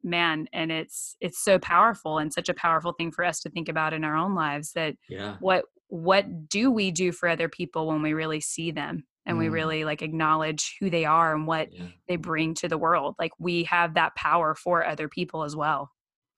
man 0.03 0.47
and 0.53 0.72
it's 0.72 1.16
it's 1.22 1.38
so 1.43 1.59
powerful 1.59 2.18
and 2.18 2.34
such 2.34 2.49
a 2.49 2.53
powerful 2.55 2.93
thing 2.93 3.12
for 3.12 3.24
us 3.24 3.39
to 3.41 3.49
think 3.51 3.70
about 3.70 3.93
in 3.93 4.03
our 4.03 4.16
own 4.16 4.34
lives 4.34 4.72
that 4.74 4.95
Yeah. 5.07 5.36
what 5.39 5.66
what 5.89 6.49
do 6.49 6.72
we 6.72 6.89
do 6.89 7.12
for 7.12 7.28
other 7.30 7.49
people 7.49 7.88
when 7.88 8.01
we 8.01 8.14
really 8.14 8.39
see 8.39 8.72
them 8.72 9.03
and 9.26 9.38
we 9.38 9.47
Mm. 9.47 9.51
really 9.51 9.86
like 9.86 10.01
acknowledge 10.01 10.78
who 10.80 10.89
they 10.89 11.05
are 11.05 11.36
and 11.36 11.45
what 11.45 11.72
Yeah. 11.72 11.88
they 12.07 12.16
bring 12.16 12.55
to 12.55 12.68
the 12.70 12.78
world 12.78 13.16
like 13.20 13.34
we 13.39 13.64
have 13.66 13.93
that 13.95 14.16
power 14.16 14.55
for 14.55 14.84
other 14.86 15.07
people 15.09 15.43
as 15.43 15.55
well 15.55 15.91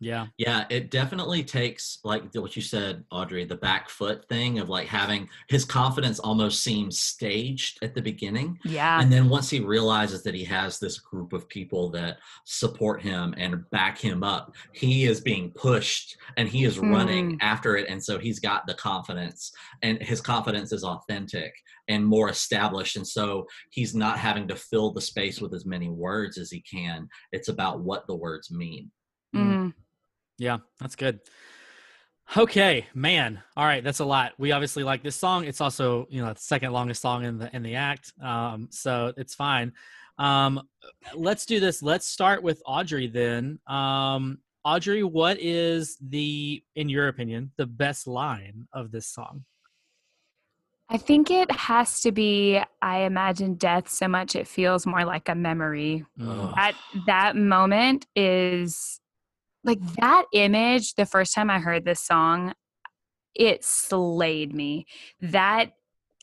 yeah, 0.04 0.28
Yeah, 0.38 0.66
it 0.70 0.91
definitely 0.91 1.43
takes 1.43 1.99
like 2.04 2.24
what 2.36 2.56
you 2.56 2.62
said, 2.62 3.04
Audrey, 3.12 3.45
the 3.45 3.56
back 3.56 3.89
foot 3.89 4.28
thing 4.30 4.60
of 4.60 4.70
like 4.70 4.88
having 4.88 5.30
his 5.49 5.66
confidence 5.66 6.20
almost 6.20 6.64
seems 6.64 6.99
staged 6.99 7.80
at 7.84 7.95
the 7.95 8.01
beginning. 8.01 8.60
yeah 8.64 8.99
And 9.01 9.12
then 9.12 9.30
once 9.30 9.49
he 9.49 9.60
realizes 9.60 10.24
that 10.24 10.36
he 10.36 10.43
has 10.45 10.80
this 10.80 10.99
group 10.99 11.34
of 11.34 11.47
people 11.47 11.89
that 11.91 12.18
support 12.45 13.01
him 13.01 13.34
and 13.38 13.70
back 13.72 13.97
him 13.97 14.24
up, 14.24 14.56
he 14.74 15.06
is 15.06 15.22
being 15.22 15.51
pushed 15.51 16.18
and 16.38 16.47
he 16.49 16.66
is 16.66 16.78
running 16.80 17.24
Mm. 17.34 17.38
after 17.41 17.78
it. 17.78 17.88
And 17.89 18.04
so 18.04 18.20
he's 18.20 18.39
got 18.39 18.66
the 18.68 18.74
confidence, 18.74 19.51
and 19.82 20.01
his 20.01 20.20
confidence 20.20 20.72
is 20.74 20.84
authentic 20.84 21.54
and 21.88 22.06
more 22.06 22.30
established. 22.30 22.95
And 22.97 23.08
so 23.08 23.45
he's 23.72 23.93
not 23.95 24.18
having 24.18 24.47
to 24.47 24.56
fill 24.56 24.91
the 24.91 25.01
space 25.01 25.39
with 25.41 25.54
as 25.54 25.66
many 25.66 25.89
words 25.89 26.38
as 26.38 26.49
he 26.49 26.62
can. 26.62 27.08
It's 27.32 27.49
about 27.49 27.82
what 27.82 28.08
the 28.08 28.16
words 28.16 28.51
mean. 28.51 28.91
Mhm. 29.36 29.74
Yeah, 30.44 30.58
that's 30.80 30.96
good. 30.96 31.20
Okay, 32.36 32.88
man. 32.94 33.41
All 33.56 33.66
right, 33.66 33.84
that's 33.84 34.00
a 34.00 34.06
lot. 34.06 34.34
We 34.38 34.52
obviously 34.52 34.84
like 34.84 35.04
this 35.04 35.16
song. 35.16 35.46
It's 35.46 35.62
also 35.62 36.08
you 36.10 36.22
know 36.22 36.34
the 36.34 36.39
second 36.39 36.72
longest 36.72 37.02
song 37.02 37.26
in 37.26 37.38
the 37.38 37.56
in 37.56 37.64
the 37.64 37.76
act, 37.76 38.14
um, 38.22 38.68
so 38.72 39.14
it's 39.18 39.36
fine. 39.36 39.74
Um, 40.18 40.62
let's 41.16 41.46
do 41.46 41.60
this. 41.60 41.82
Let's 41.82 42.08
start 42.08 42.44
with 42.44 42.62
Audrey 42.66 43.08
then. 43.08 43.60
Um, 43.68 44.39
Audrey, 44.64 45.04
what 45.04 45.39
is 45.41 45.98
the, 46.00 46.64
in 46.76 46.88
your 46.88 47.08
opinion, 47.08 47.52
the 47.58 47.66
best 47.66 48.08
line 48.08 48.68
of 48.72 48.91
this 48.91 49.08
song? 49.08 49.44
I 50.89 50.98
think 50.98 51.32
it 51.32 51.50
has 51.52 52.02
to 52.02 52.12
be 52.12 52.62
I 52.82 53.00
imagine 53.00 53.56
death 53.56 53.89
so 53.89 54.08
much 54.08 54.36
it 54.36 54.48
feels 54.48 54.86
more 54.86 55.06
like 55.06 55.28
a 55.28 55.36
memory. 55.36 56.06
Ugh. 56.22 56.54
At 56.56 56.76
that 57.08 57.36
moment 57.36 58.06
is 58.16 59.00
like 59.64 59.80
that 59.95 60.26
image 60.34 60.95
the 60.95 61.05
first 61.05 61.34
time 61.34 61.49
I 61.49 61.59
heard 61.59 61.86
this 61.86 62.01
song 62.01 62.53
it 63.36 63.64
slayed 63.64 64.53
me. 64.53 64.86
That 65.22 65.72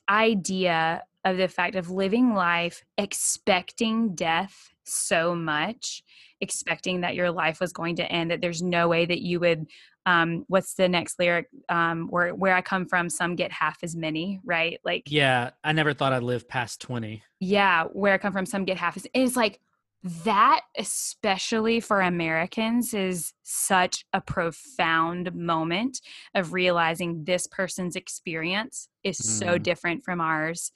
idea 0.08 1.02
of 1.24 1.36
the 1.36 1.48
fact 1.48 1.74
of 1.74 1.90
living 1.90 2.34
life 2.34 2.82
expecting 2.96 4.14
death 4.14 4.68
so 4.84 5.34
much, 5.34 6.02
expecting 6.40 7.00
that 7.02 7.14
your 7.14 7.30
life 7.30 7.60
was 7.60 7.72
going 7.72 7.96
to 7.96 8.10
end 8.10 8.30
that 8.30 8.40
there's 8.40 8.62
no 8.62 8.88
way 8.88 9.04
that 9.06 9.20
you 9.20 9.40
would 9.40 9.66
um 10.06 10.44
what's 10.48 10.74
the 10.74 10.88
next 10.88 11.18
lyric 11.18 11.46
um 11.68 12.06
where 12.08 12.34
where 12.34 12.54
i 12.56 12.62
come 12.62 12.86
from 12.86 13.10
some 13.10 13.36
get 13.36 13.52
half 13.52 13.76
as 13.82 13.94
many 13.94 14.40
right 14.46 14.80
like 14.82 15.02
Yeah, 15.06 15.50
I 15.62 15.72
never 15.72 15.92
thought 15.92 16.14
I'd 16.14 16.22
live 16.22 16.48
past 16.48 16.80
twenty. 16.80 17.22
yeah 17.38 17.84
where 17.92 18.14
i 18.14 18.18
come 18.18 18.32
from 18.32 18.46
some 18.46 18.64
get 18.64 18.78
half 18.78 18.96
as 18.96 19.06
it's 19.12 19.36
like 19.36 19.60
that 20.02 20.62
especially 20.78 21.78
for 21.78 22.00
americans 22.00 22.94
is 22.94 23.34
such 23.42 24.04
a 24.12 24.20
profound 24.20 25.34
moment 25.34 26.00
of 26.34 26.52
realizing 26.52 27.24
this 27.24 27.46
person's 27.46 27.96
experience 27.96 28.88
is 29.04 29.18
so 29.18 29.58
Mm. 29.58 29.62
different 29.62 30.04
from 30.04 30.20
ours 30.20 30.72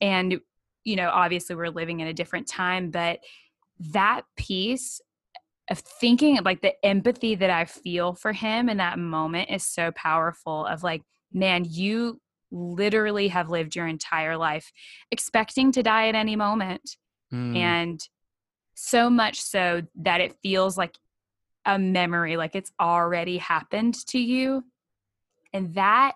and 0.00 0.40
you 0.82 0.96
know 0.96 1.08
obviously 1.10 1.54
we're 1.54 1.68
living 1.68 2.00
in 2.00 2.08
a 2.08 2.14
different 2.14 2.48
time 2.48 2.90
but 2.90 3.20
that 3.78 4.22
piece 4.36 5.00
of 5.70 5.78
thinking 5.78 6.38
like 6.44 6.60
the 6.60 6.74
empathy 6.84 7.34
that 7.34 7.50
I 7.50 7.64
feel 7.64 8.14
for 8.14 8.32
him 8.32 8.68
in 8.68 8.76
that 8.78 8.98
moment 8.98 9.50
is 9.50 9.64
so 9.64 9.90
powerful 9.92 10.66
of 10.66 10.82
like, 10.82 11.02
man, 11.32 11.64
you 11.66 12.20
literally 12.50 13.28
have 13.28 13.48
lived 13.50 13.74
your 13.74 13.86
entire 13.86 14.36
life 14.36 14.70
expecting 15.10 15.72
to 15.72 15.82
die 15.82 16.08
at 16.08 16.14
any 16.14 16.36
moment. 16.36 16.96
Mm, 17.32 17.56
And 17.56 18.08
so 18.74 19.08
much 19.08 19.40
so 19.40 19.82
that 19.96 20.20
it 20.20 20.36
feels 20.42 20.76
like 20.76 20.96
a 21.64 21.78
memory, 21.78 22.36
like 22.36 22.54
it's 22.54 22.72
already 22.80 23.38
happened 23.38 23.94
to 24.08 24.18
you. 24.18 24.64
And 25.52 25.74
that, 25.74 26.12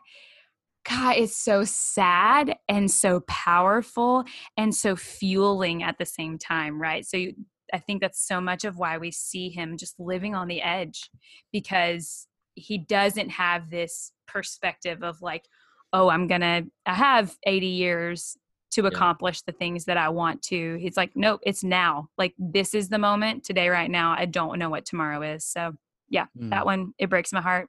God, 0.89 1.17
is 1.17 1.37
so 1.37 1.65
sad 1.65 2.57
and 2.69 2.91
so 2.91 3.21
powerful 3.21 4.25
and 4.57 4.75
so 4.75 4.97
fueling 4.97 5.83
at 5.83 5.99
the 5.99 6.07
same 6.07 6.39
time, 6.39 6.81
right? 6.81 7.07
So 7.07 7.17
you, 7.17 7.35
I 7.73 7.79
think 7.79 8.01
that's 8.01 8.27
so 8.27 8.41
much 8.41 8.65
of 8.65 8.79
why 8.79 8.99
we 8.99 9.11
see 9.11 9.51
him 9.51 9.77
just 9.77 10.01
living 10.01 10.35
on 10.35 10.49
the 10.49 10.63
edge 10.63 11.11
because 11.53 12.27
he 12.55 12.79
doesn't 12.79 13.31
have 13.31 13.71
this 13.71 14.13
perspective 14.27 15.03
of 15.03 15.23
like, 15.23 15.45
oh, 15.93 16.09
I'm 16.09 16.27
going 16.27 16.41
to 16.41 16.67
I 16.87 16.95
have 16.95 17.37
80 17.47 17.67
years 17.67 18.37
to 18.71 18.87
accomplish 18.87 19.43
the 19.43 19.53
things 19.53 19.85
that 19.87 19.97
I 19.97 20.09
want 20.09 20.43
to. 20.43 20.77
He's 20.77 20.97
like, 20.97 21.13
nope, 21.15 21.41
it's 21.45 21.65
now. 21.65 22.09
Like, 22.19 22.35
this 22.39 22.75
is 22.75 22.89
the 22.89 22.99
moment 22.99 23.45
today, 23.45 23.69
right 23.69 23.91
now. 23.91 24.15
I 24.17 24.27
don't 24.27 24.59
know 24.59 24.69
what 24.69 24.85
tomorrow 24.85 25.23
is. 25.23 25.45
So, 25.45 25.73
yeah, 26.11 26.27
mm. 26.39 26.51
that 26.51 26.67
one, 26.67 26.93
it 26.99 27.09
breaks 27.09 27.33
my 27.33 27.41
heart. 27.41 27.69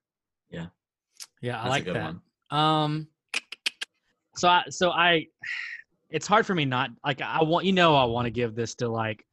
Yeah, 0.49 0.67
yeah, 1.41 1.61
I 1.61 1.63
That's 1.63 1.65
a 1.65 1.69
like 1.69 1.85
good 1.85 1.95
that. 1.95 2.15
one. 2.49 2.59
Um, 2.59 3.07
so 4.35 4.47
I, 4.47 4.63
so 4.69 4.91
I, 4.91 5.27
it's 6.09 6.27
hard 6.27 6.45
for 6.45 6.55
me 6.55 6.65
not 6.65 6.89
like 7.05 7.21
I 7.21 7.43
want 7.43 7.65
you 7.65 7.73
know 7.73 7.95
I 7.95 8.05
want 8.05 8.25
to 8.25 8.31
give 8.31 8.55
this 8.55 8.73
to 8.75 8.89
like 8.89 9.23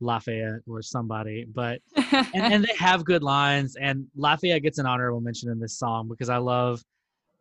Lafayette 0.00 0.60
or 0.66 0.82
somebody, 0.82 1.46
but 1.52 1.80
and, 1.96 2.28
and 2.34 2.64
they 2.64 2.74
have 2.76 3.04
good 3.04 3.22
lines 3.22 3.76
and 3.76 4.06
Lafayette 4.16 4.62
gets 4.62 4.78
an 4.78 4.86
honorable 4.86 5.20
mention 5.20 5.50
in 5.50 5.60
this 5.60 5.78
song 5.78 6.08
because 6.08 6.28
I 6.28 6.38
love 6.38 6.82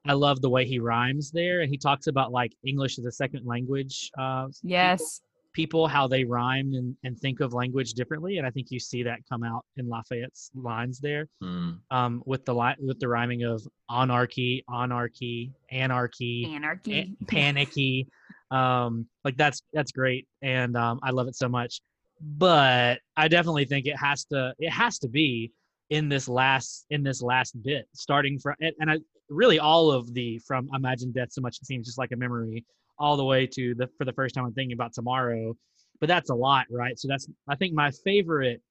I 0.05 0.13
love 0.13 0.41
the 0.41 0.49
way 0.49 0.65
he 0.65 0.79
rhymes 0.79 1.31
there 1.31 1.61
and 1.61 1.69
he 1.69 1.77
talks 1.77 2.07
about 2.07 2.31
like 2.31 2.53
English 2.65 2.99
as 2.99 3.05
a 3.05 3.11
second 3.11 3.45
language. 3.45 4.11
Uh, 4.17 4.47
yes. 4.61 5.21
people 5.53 5.87
how 5.87 6.07
they 6.07 6.23
rhyme 6.23 6.73
and, 6.73 6.95
and 7.03 7.17
think 7.19 7.39
of 7.39 7.53
language 7.53 7.93
differently 7.93 8.37
and 8.39 8.47
i 8.47 8.49
think 8.49 8.71
you 8.71 8.79
see 8.79 9.03
that 9.03 9.19
come 9.29 9.43
out 9.43 9.63
in 9.77 9.87
lafayette's 9.87 10.49
lines 10.55 10.99
there 10.99 11.27
Mm. 11.43 11.77
um, 11.91 12.23
with 12.25 12.43
the 12.43 12.55
li- 12.55 12.75
with 12.79 12.99
the 12.99 13.07
rhyming 13.07 13.43
of 13.43 13.61
anarchy 13.87 14.63
anarchy 14.73 15.53
anarchy 15.71 16.51
Anarchy. 16.55 17.15
a- 17.21 17.25
panicky 17.25 18.07
um, 18.49 19.05
like 19.23 19.37
that's 19.37 19.61
that's 19.73 19.91
great 19.91 20.27
and 20.41 20.75
um, 20.75 20.99
i 21.03 21.11
love 21.11 21.27
it 21.27 21.35
so 21.35 21.47
much 21.47 21.81
but 22.19 22.99
i 23.15 23.27
definitely 23.27 23.65
think 23.65 23.85
it 23.85 23.97
has 23.97 24.25
to 24.25 24.53
it 24.57 24.71
has 24.71 24.97
to 24.99 25.07
be 25.07 25.51
in 25.91 26.09
this 26.09 26.27
last 26.27 26.85
in 26.89 27.03
this 27.03 27.21
last 27.21 27.61
bit 27.63 27.87
starting 27.93 28.39
from 28.39 28.55
and, 28.59 28.73
and 28.79 28.89
i 28.91 28.97
really 29.29 29.59
all 29.59 29.91
of 29.91 30.13
the 30.13 30.39
from 30.45 30.69
imagine 30.73 31.11
death 31.11 31.29
so 31.31 31.41
much 31.41 31.57
it 31.57 31.65
seems 31.65 31.85
just 31.85 31.97
like 31.97 32.11
a 32.11 32.17
memory 32.17 32.65
all 32.99 33.17
the 33.17 33.23
way 33.23 33.47
to 33.47 33.73
the 33.75 33.87
for 33.97 34.05
the 34.05 34.13
first 34.13 34.35
time 34.35 34.45
I'm 34.45 34.53
thinking 34.53 34.73
about 34.73 34.93
tomorrow. 34.93 35.55
But 35.99 36.07
that's 36.07 36.29
a 36.29 36.35
lot, 36.35 36.65
right? 36.69 36.97
So 36.97 37.07
that's 37.07 37.27
I 37.47 37.55
think 37.55 37.73
my 37.73 37.91
favorite 38.03 38.61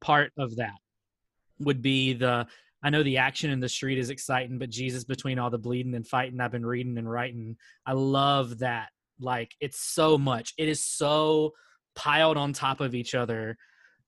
part 0.00 0.32
of 0.38 0.56
that 0.56 0.74
would 1.58 1.82
be 1.82 2.14
the 2.14 2.46
I 2.82 2.90
know 2.90 3.02
the 3.02 3.18
action 3.18 3.50
in 3.50 3.60
the 3.60 3.68
street 3.68 3.98
is 3.98 4.10
exciting, 4.10 4.58
but 4.58 4.70
Jesus 4.70 5.04
between 5.04 5.38
all 5.38 5.50
the 5.50 5.58
bleeding 5.58 5.94
and 5.94 6.06
fighting, 6.06 6.40
I've 6.40 6.52
been 6.52 6.64
reading 6.64 6.96
and 6.96 7.10
writing. 7.10 7.56
I 7.86 7.92
love 7.92 8.58
that. 8.60 8.88
Like 9.20 9.54
it's 9.60 9.80
so 9.80 10.16
much. 10.16 10.54
It 10.56 10.68
is 10.68 10.84
so 10.84 11.52
piled 11.94 12.36
on 12.36 12.52
top 12.52 12.80
of 12.80 12.94
each 12.94 13.14
other. 13.14 13.56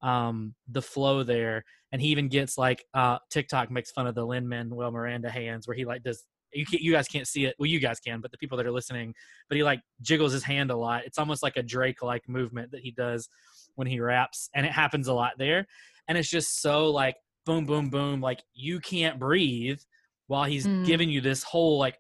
Um, 0.03 0.55
the 0.69 0.83
flow 0.83 1.23
there, 1.23 1.65
and 1.93 2.03
he 2.03 2.09
even 2.09 2.29
gets 2.29 2.59
like 2.59 2.85
uh, 2.95 3.19
TikTok 3.31 3.71
makes 3.71 3.91
fun 3.93 4.07
of 4.07 4.15
the 4.15 4.25
Lin 4.27 4.49
Manuel 4.49 4.91
Miranda 4.91 5.31
hands, 5.31 5.67
where 5.69 5.77
he 5.77 5.85
like 5.85 6.03
does. 6.03 6.25
You 6.55 6.67
you 6.71 6.93
guys 6.93 7.09
can't 7.09 7.27
see 7.27 7.47
it. 7.47 7.55
Well, 7.59 7.69
you 7.69 7.81
guys 7.81 7.99
can, 8.01 8.21
but 8.21 8.31
the 8.31 8.37
people 8.37 8.59
that 8.59 8.67
are 8.67 8.73
listening, 8.73 9.15
but 9.49 9.57
he 9.57 9.63
like 9.63 9.81
jiggles 10.03 10.33
his 10.33 10.43
hand 10.45 10.71
a 10.71 10.77
lot. 10.77 11.05
It's 11.07 11.19
almost 11.19 11.43
like 11.43 11.57
a 11.57 11.63
Drake 11.63 12.03
like 12.03 12.29
movement 12.29 12.73
that 12.73 12.81
he 12.83 12.91
does 12.91 13.29
when 13.77 13.87
he 13.87 14.01
raps, 14.01 14.51
and 14.55 14.67
it 14.67 14.73
happens 14.73 15.09
a 15.09 15.15
lot 15.15 15.33
there. 15.39 15.67
And 16.09 16.19
it's 16.19 16.29
just 16.29 16.61
so 16.61 16.91
like 16.91 17.17
boom, 17.47 17.65
boom, 17.65 17.89
boom. 17.89 18.21
Like 18.21 18.43
you 18.53 18.81
can't 18.81 19.19
breathe 19.19 19.81
while 20.27 20.45
he's 20.45 20.67
Mm. 20.67 20.85
giving 20.85 21.09
you 21.11 21.21
this 21.21 21.43
whole 21.43 21.79
like 21.79 21.99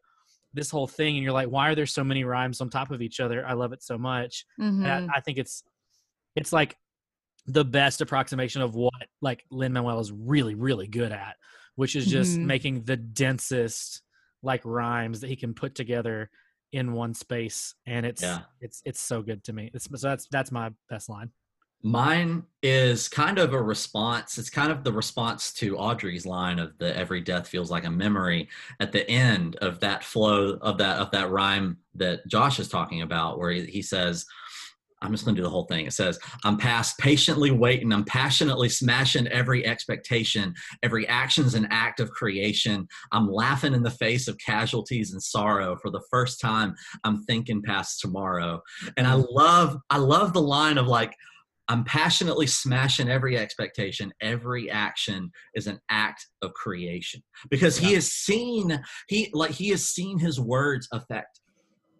this 0.52 0.70
whole 0.70 0.86
thing, 0.86 1.14
and 1.16 1.24
you're 1.24 1.32
like, 1.32 1.48
why 1.48 1.70
are 1.70 1.74
there 1.74 1.86
so 1.86 2.04
many 2.04 2.24
rhymes 2.24 2.60
on 2.60 2.68
top 2.68 2.90
of 2.90 3.00
each 3.00 3.20
other? 3.20 3.46
I 3.46 3.54
love 3.54 3.72
it 3.72 3.82
so 3.82 3.96
much. 3.96 4.44
Mhm. 4.60 4.84
And 4.84 4.92
I, 4.92 5.16
I 5.16 5.20
think 5.20 5.38
it's 5.38 5.62
it's 6.36 6.52
like 6.52 6.76
the 7.46 7.64
best 7.64 8.00
approximation 8.00 8.62
of 8.62 8.74
what 8.74 8.92
like 9.20 9.44
Lin 9.50 9.72
Manuel 9.72 9.98
is 10.00 10.12
really 10.12 10.54
really 10.54 10.86
good 10.86 11.12
at, 11.12 11.36
which 11.74 11.96
is 11.96 12.06
just 12.06 12.38
Mhm. 12.38 12.44
making 12.44 12.84
the 12.84 12.96
densest 12.96 14.02
like 14.42 14.60
rhymes 14.64 15.20
that 15.20 15.28
he 15.28 15.36
can 15.36 15.54
put 15.54 15.74
together 15.74 16.30
in 16.72 16.92
one 16.92 17.14
space, 17.14 17.74
and 17.86 18.06
it's 18.06 18.22
Yeah. 18.22 18.42
it's 18.60 18.80
it's 18.84 19.00
so 19.00 19.22
good 19.22 19.44
to 19.44 19.52
me. 19.52 19.70
It's 19.74 19.88
so 20.00 20.08
that's 20.08 20.26
that's 20.30 20.50
my 20.52 20.70
best 20.88 21.08
line. 21.08 21.30
Mine 21.84 22.44
is 22.62 23.08
kind 23.08 23.38
of 23.38 23.52
a 23.54 23.60
response. 23.60 24.38
It's 24.38 24.48
kind 24.48 24.70
of 24.70 24.84
the 24.84 24.92
response 24.92 25.52
to 25.54 25.76
Audrey's 25.76 26.24
line 26.24 26.60
of 26.60 26.78
the 26.78 26.96
every 26.96 27.20
death 27.20 27.48
feels 27.48 27.72
like 27.72 27.84
a 27.84 27.90
memory 27.90 28.48
at 28.78 28.92
the 28.92 29.08
end 29.10 29.56
of 29.56 29.80
that 29.80 30.04
flow 30.04 30.58
of 30.62 30.78
that 30.78 30.98
of 31.00 31.10
that 31.10 31.30
rhyme 31.30 31.78
that 31.96 32.24
Josh 32.28 32.60
is 32.60 32.68
talking 32.68 33.02
about, 33.02 33.36
where 33.38 33.50
he, 33.50 33.66
he 33.66 33.82
says, 33.82 34.24
I'm 35.02 35.12
just 35.12 35.24
gonna 35.24 35.36
do 35.36 35.42
the 35.42 35.50
whole 35.50 35.66
thing. 35.66 35.86
It 35.86 35.92
says, 35.92 36.18
I'm 36.44 36.56
past 36.56 36.98
patiently 36.98 37.50
waiting, 37.50 37.92
I'm 37.92 38.04
passionately 38.04 38.68
smashing 38.68 39.26
every 39.28 39.66
expectation, 39.66 40.54
every 40.82 41.06
action's 41.08 41.54
an 41.54 41.66
act 41.70 42.00
of 42.00 42.10
creation. 42.10 42.86
I'm 43.10 43.30
laughing 43.30 43.74
in 43.74 43.82
the 43.82 43.90
face 43.90 44.28
of 44.28 44.38
casualties 44.38 45.12
and 45.12 45.22
sorrow. 45.22 45.76
For 45.76 45.90
the 45.90 46.02
first 46.10 46.40
time, 46.40 46.74
I'm 47.04 47.24
thinking 47.24 47.62
past 47.62 48.00
tomorrow. 48.00 48.62
And 48.96 49.06
I 49.06 49.14
love, 49.14 49.76
I 49.90 49.98
love 49.98 50.32
the 50.32 50.42
line 50.42 50.78
of 50.78 50.86
like, 50.86 51.14
I'm 51.68 51.84
passionately 51.84 52.46
smashing 52.46 53.08
every 53.08 53.38
expectation. 53.38 54.12
Every 54.20 54.70
action 54.70 55.30
is 55.54 55.66
an 55.66 55.80
act 55.88 56.26
of 56.42 56.52
creation 56.54 57.22
because 57.50 57.78
he 57.78 57.94
has 57.94 58.12
seen 58.12 58.82
he 59.08 59.30
like 59.32 59.52
he 59.52 59.70
has 59.70 59.88
seen 59.88 60.18
his 60.18 60.40
words 60.40 60.88
affect 60.92 61.40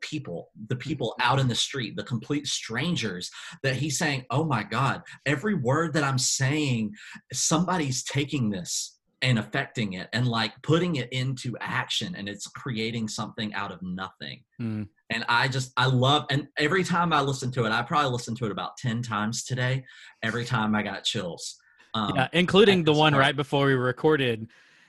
people, 0.02 0.50
the 0.68 0.76
people 0.76 1.14
out 1.20 1.38
in 1.38 1.48
the 1.48 1.54
street, 1.54 1.96
the 1.96 2.04
complete 2.04 2.46
strangers 2.46 3.30
that 3.62 3.76
he's 3.76 3.98
saying, 3.98 4.24
"Oh 4.30 4.44
my 4.44 4.62
God, 4.62 5.02
every 5.26 5.54
word 5.54 5.94
that 5.94 6.04
I'm 6.04 6.18
saying, 6.18 6.92
somebody's 7.32 8.02
taking 8.04 8.50
this." 8.50 8.98
and 9.24 9.38
affecting 9.38 9.92
it 9.92 10.08
and 10.12 10.26
like 10.26 10.52
putting 10.64 10.96
it 10.96 11.08
into 11.12 11.56
action 11.60 12.12
and 12.18 12.28
it's 12.28 12.48
creating 12.48 13.06
something 13.06 13.54
out 13.54 13.70
of 13.70 13.78
nothing 13.80 14.42
Mm. 14.60 14.88
and 15.10 15.24
I 15.28 15.46
just 15.46 15.70
I 15.76 15.86
love 15.86 16.24
and 16.28 16.48
every 16.58 16.82
time 16.82 17.12
I 17.12 17.20
listen 17.20 17.52
to 17.52 17.64
it, 17.64 17.70
I 17.70 17.82
probably 17.82 18.10
listened 18.10 18.36
to 18.38 18.46
it 18.46 18.50
about 18.50 18.76
ten 18.78 19.00
times 19.00 19.44
today. 19.44 19.84
Every 20.24 20.44
time 20.44 20.74
I 20.74 20.82
got 20.82 21.04
chills. 21.04 21.54
Um, 21.94 22.14
yeah, 22.16 22.28
including 22.32 22.82
the 22.82 22.92
one 22.92 23.12
part. 23.12 23.20
right 23.20 23.36
before 23.36 23.66
we 23.66 23.74
recorded, 23.74 24.48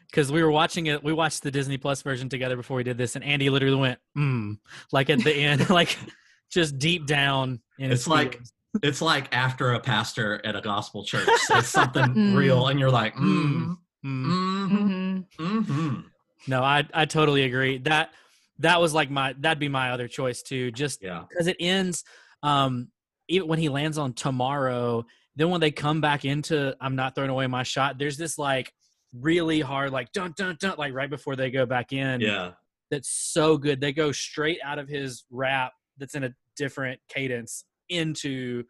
because 0.09 0.31
we 0.31 0.41
were 0.43 0.51
watching 0.51 0.87
it. 0.87 1.03
We 1.03 1.13
watched 1.13 1.43
the 1.43 1.51
Disney 1.51 1.77
Plus 1.77 2.01
version 2.01 2.29
together 2.29 2.55
before 2.55 2.77
we 2.77 2.83
did 2.83 2.97
this, 2.97 3.15
and 3.15 3.23
Andy 3.23 3.49
literally 3.49 3.75
went, 3.77 3.99
"Hmm," 4.15 4.53
like 4.91 5.09
at 5.09 5.19
the 5.19 5.33
end, 5.33 5.69
like 5.69 5.97
just 6.51 6.77
deep 6.77 7.05
down. 7.07 7.61
In 7.79 7.91
It's 7.91 8.07
like- 8.07 8.33
feelings. 8.33 8.53
it's 8.83 9.01
like 9.01 9.33
after 9.35 9.73
a 9.73 9.79
pastor 9.79 10.41
at 10.45 10.55
a 10.55 10.61
gospel 10.61 11.03
church 11.03 11.27
says 11.47 11.67
something 11.79 12.03
Mm. 12.13 12.35
real, 12.35 12.67
and 12.67 12.79
you're 12.79 12.91
like, 12.91 13.15
mm, 13.15 13.75
Mm. 14.05 14.67
mm, 14.67 15.25
Mhm. 15.39 15.65
mm, 15.65 16.03
no, 16.47 16.61
I 16.63 16.85
I 16.93 17.05
totally 17.05 17.43
agree. 17.43 17.77
That 17.79 18.11
that 18.59 18.79
was 18.81 18.93
like 18.93 19.09
my 19.09 19.33
that'd 19.39 19.59
be 19.59 19.69
my 19.69 19.91
other 19.91 20.07
choice 20.07 20.41
too. 20.43 20.71
Just 20.71 21.01
yeah, 21.01 21.23
because 21.29 21.47
it 21.47 21.57
ends 21.59 22.03
um 22.43 22.89
even 23.29 23.47
when 23.47 23.57
he 23.59 23.69
lands 23.69 23.97
on 23.97 24.11
tomorrow 24.13 25.05
then 25.37 25.49
when 25.49 25.61
they 25.61 25.71
come 25.71 26.01
back 26.01 26.25
into 26.25 26.75
i'm 26.81 26.95
not 26.97 27.15
throwing 27.15 27.29
away 27.29 27.47
my 27.47 27.63
shot 27.63 27.97
there's 27.97 28.17
this 28.17 28.37
like 28.37 28.73
really 29.19 29.59
hard 29.61 29.91
like 29.91 30.11
dun 30.11 30.33
dun 30.37 30.57
dun 30.59 30.75
like 30.77 30.93
right 30.93 31.09
before 31.09 31.35
they 31.35 31.51
go 31.51 31.65
back 31.65 31.93
in 31.93 32.19
yeah, 32.21 32.51
that's 32.89 33.09
so 33.09 33.57
good 33.57 33.79
they 33.79 33.93
go 33.93 34.11
straight 34.11 34.59
out 34.63 34.79
of 34.79 34.87
his 34.87 35.25
rap 35.29 35.71
that's 35.97 36.15
in 36.15 36.23
a 36.23 36.33
different 36.57 36.99
cadence 37.09 37.65
into 37.89 38.63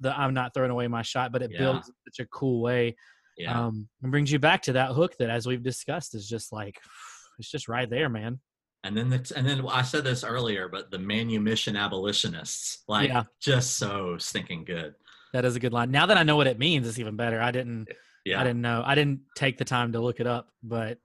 the 0.00 0.18
i'm 0.18 0.34
not 0.34 0.52
throwing 0.52 0.70
away 0.70 0.86
my 0.86 1.02
shot 1.02 1.32
but 1.32 1.42
it 1.42 1.50
Yeah. 1.52 1.58
builds 1.58 1.88
in 1.88 1.94
such 2.12 2.24
a 2.24 2.28
cool 2.28 2.60
way 2.60 2.94
yeah. 3.38 3.66
um 3.66 3.88
and 4.02 4.10
brings 4.10 4.30
you 4.30 4.38
back 4.38 4.62
to 4.62 4.72
that 4.74 4.90
hook 4.92 5.16
that 5.18 5.30
as 5.30 5.46
we've 5.46 5.62
discussed 5.62 6.14
is 6.14 6.28
just 6.28 6.52
like 6.52 6.78
it's 7.38 7.50
just 7.50 7.68
right 7.68 7.88
there 7.88 8.08
man 8.08 8.40
and 8.84 8.96
then 8.96 9.10
the, 9.10 9.32
and 9.34 9.44
then 9.48 9.66
I 9.68 9.82
said 9.82 10.04
this 10.04 10.22
earlier, 10.22 10.68
but 10.68 10.92
the 10.92 10.98
manumission 11.00 11.74
abolitionists, 11.76 12.84
like, 12.86 13.08
Yeah. 13.08 13.24
just 13.40 13.78
so 13.78 14.16
stinking 14.16 14.64
good. 14.64 14.94
that 15.32 15.44
is 15.44 15.56
a 15.56 15.60
good 15.60 15.72
line 15.72 15.90
now 15.90 16.06
that 16.06 16.16
i 16.16 16.22
know 16.22 16.36
what 16.36 16.46
it 16.46 16.56
means 16.58 16.86
it's 16.86 16.98
even 17.00 17.16
better 17.16 17.40
i 17.42 17.50
didn't 17.50 17.88
Yeah, 18.26 18.40
I 18.40 18.44
didn't 18.44 18.60
know. 18.60 18.82
I 18.84 18.94
didn't 18.96 19.20
take 19.36 19.56
the 19.56 19.64
time 19.64 19.92
to 19.92 20.00
look 20.00 20.18
it 20.20 20.26
up, 20.26 20.48
but 20.62 20.98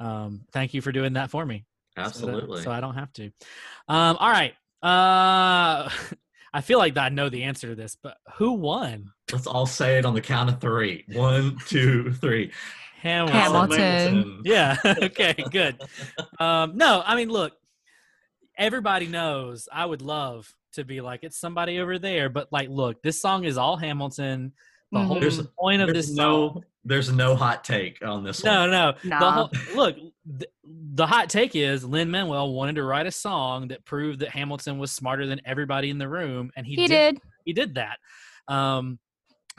um, 0.00 0.42
thank 0.52 0.72
you 0.72 0.80
for 0.80 0.92
doing 0.92 1.14
that 1.14 1.30
for 1.30 1.44
me. 1.44 1.64
so 1.96 2.02
that- 2.02 2.06
absolutely. 2.06 2.62
So, 2.62 2.70
I 2.70 2.80
don't 2.80 2.94
have 2.94 3.12
to. 3.14 3.24
Um, 3.88 4.16
all 4.18 4.30
right. 4.30 4.54
Uh, 4.82 5.90
I 6.54 6.60
feel 6.62 6.78
like 6.78 6.96
I 6.96 7.08
know 7.08 7.28
the 7.28 7.42
answer 7.42 7.68
to 7.68 7.74
this, 7.74 7.96
but 8.00 8.16
who 8.36 8.52
won? 8.52 9.10
Let's 9.32 9.46
all 9.48 9.66
say 9.66 9.98
it 9.98 10.06
on 10.06 10.14
the 10.14 10.20
count 10.20 10.48
of 10.48 10.60
three. 10.60 11.04
One, 11.12 11.58
two, 11.66 12.12
three. 12.12 12.52
Hamilton. 13.02 13.36
Hamilton. 13.36 14.42
Yeah. 14.44 14.76
okay. 14.86 15.34
Good. 15.50 15.82
Um, 16.40 16.76
no, 16.76 17.02
I 17.04 17.16
mean, 17.16 17.28
look. 17.28 17.52
Everybody 18.56 19.06
knows. 19.06 19.68
I 19.72 19.86
would 19.86 20.02
love 20.02 20.52
to 20.72 20.84
be 20.84 21.00
like 21.00 21.20
it's 21.22 21.38
somebody 21.38 21.78
over 21.78 21.98
there, 21.98 22.28
but 22.28 22.48
like, 22.52 22.68
look, 22.68 23.02
this 23.02 23.20
song 23.20 23.44
is 23.44 23.56
all 23.56 23.76
Hamilton. 23.76 24.52
The 24.92 25.00
whole 25.00 25.16
Mhm. 25.16 25.20
There's- 25.20 25.40
point 25.58 25.82
of 25.82 25.88
There's 25.92 26.06
this 26.08 26.16
no, 26.16 26.48
song. 26.52 26.64
there's 26.84 27.12
no 27.12 27.36
hot 27.36 27.62
take 27.64 28.02
on 28.04 28.24
this 28.24 28.42
No, 28.42 28.60
one. 28.60 28.70
no. 28.70 28.92
The 29.02 29.08
Nah. 29.08 29.30
whole, 29.32 29.50
look, 29.74 29.96
the, 30.24 30.48
the 30.64 31.06
hot 31.06 31.28
take 31.28 31.54
is 31.54 31.84
Lin 31.84 32.10
Manuel 32.10 32.52
wanted 32.54 32.76
to 32.76 32.82
write 32.82 33.06
a 33.06 33.10
song 33.10 33.68
that 33.68 33.84
proved 33.84 34.20
that 34.20 34.30
Hamilton 34.30 34.78
was 34.78 34.90
smarter 34.90 35.26
than 35.26 35.40
everybody 35.44 35.90
in 35.90 35.98
the 35.98 36.08
room, 36.08 36.50
and 36.56 36.66
he, 36.66 36.74
He 36.76 36.86
did. 36.88 37.20
He 37.44 37.52
did 37.52 37.74
that. 37.74 37.98
Um, 38.48 38.98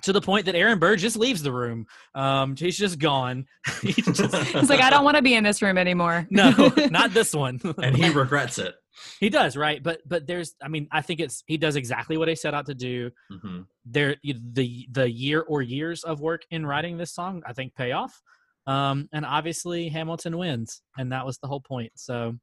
to 0.03 0.13
the 0.13 0.21
point 0.21 0.45
that 0.45 0.55
Aaron 0.55 0.79
Burr 0.79 0.95
just 0.95 1.17
leaves 1.17 1.43
the 1.43 1.51
room. 1.51 1.85
Um, 2.15 2.55
he's 2.55 2.77
just 2.77 2.99
gone. 2.99 3.45
he 3.81 3.91
just, 3.91 4.33
He's 4.33 4.69
like, 4.69 4.79
I 4.81 4.89
don't 4.89 5.03
want 5.03 5.17
to 5.17 5.21
be 5.21 5.33
in 5.35 5.43
this 5.43 5.61
room 5.61 5.77
anymore. 5.77 6.25
no, 6.29 6.51
not 6.89 7.13
this 7.13 7.33
one. 7.33 7.59
and 7.83 7.95
he 7.97 8.09
regrets 8.09 8.57
it. 8.59 8.75
He 9.19 9.29
does 9.29 9.55
right, 9.57 9.81
but 9.81 10.01
but 10.07 10.27
there's. 10.27 10.55
I 10.61 10.67
mean, 10.67 10.87
I 10.91 11.01
think 11.01 11.19
it's 11.19 11.43
he 11.47 11.57
does 11.57 11.75
exactly 11.75 12.17
what 12.17 12.27
he 12.27 12.35
set 12.35 12.53
out 12.53 12.65
to 12.67 12.75
do. 12.75 13.11
hmm 13.29 13.61
there 13.85 14.15
the 14.23 14.87
the 14.91 15.09
year 15.09 15.41
or 15.41 15.61
years 15.61 16.03
of 16.03 16.19
work 16.21 16.43
in 16.51 16.63
writing 16.65 16.97
this 16.97 17.11
song 17.13 17.41
i 17.47 17.53
think 17.53 17.73
pay 17.75 17.91
off 17.91 18.21
um 18.67 19.07
and 19.13 19.25
obviously 19.25 19.89
hamilton 19.89 20.37
wins 20.37 20.81
and 20.97 21.11
that 21.11 21.25
was 21.25 21.39
the 21.39 21.47
whole 21.47 21.61
point 21.61 21.91
so 21.95 22.35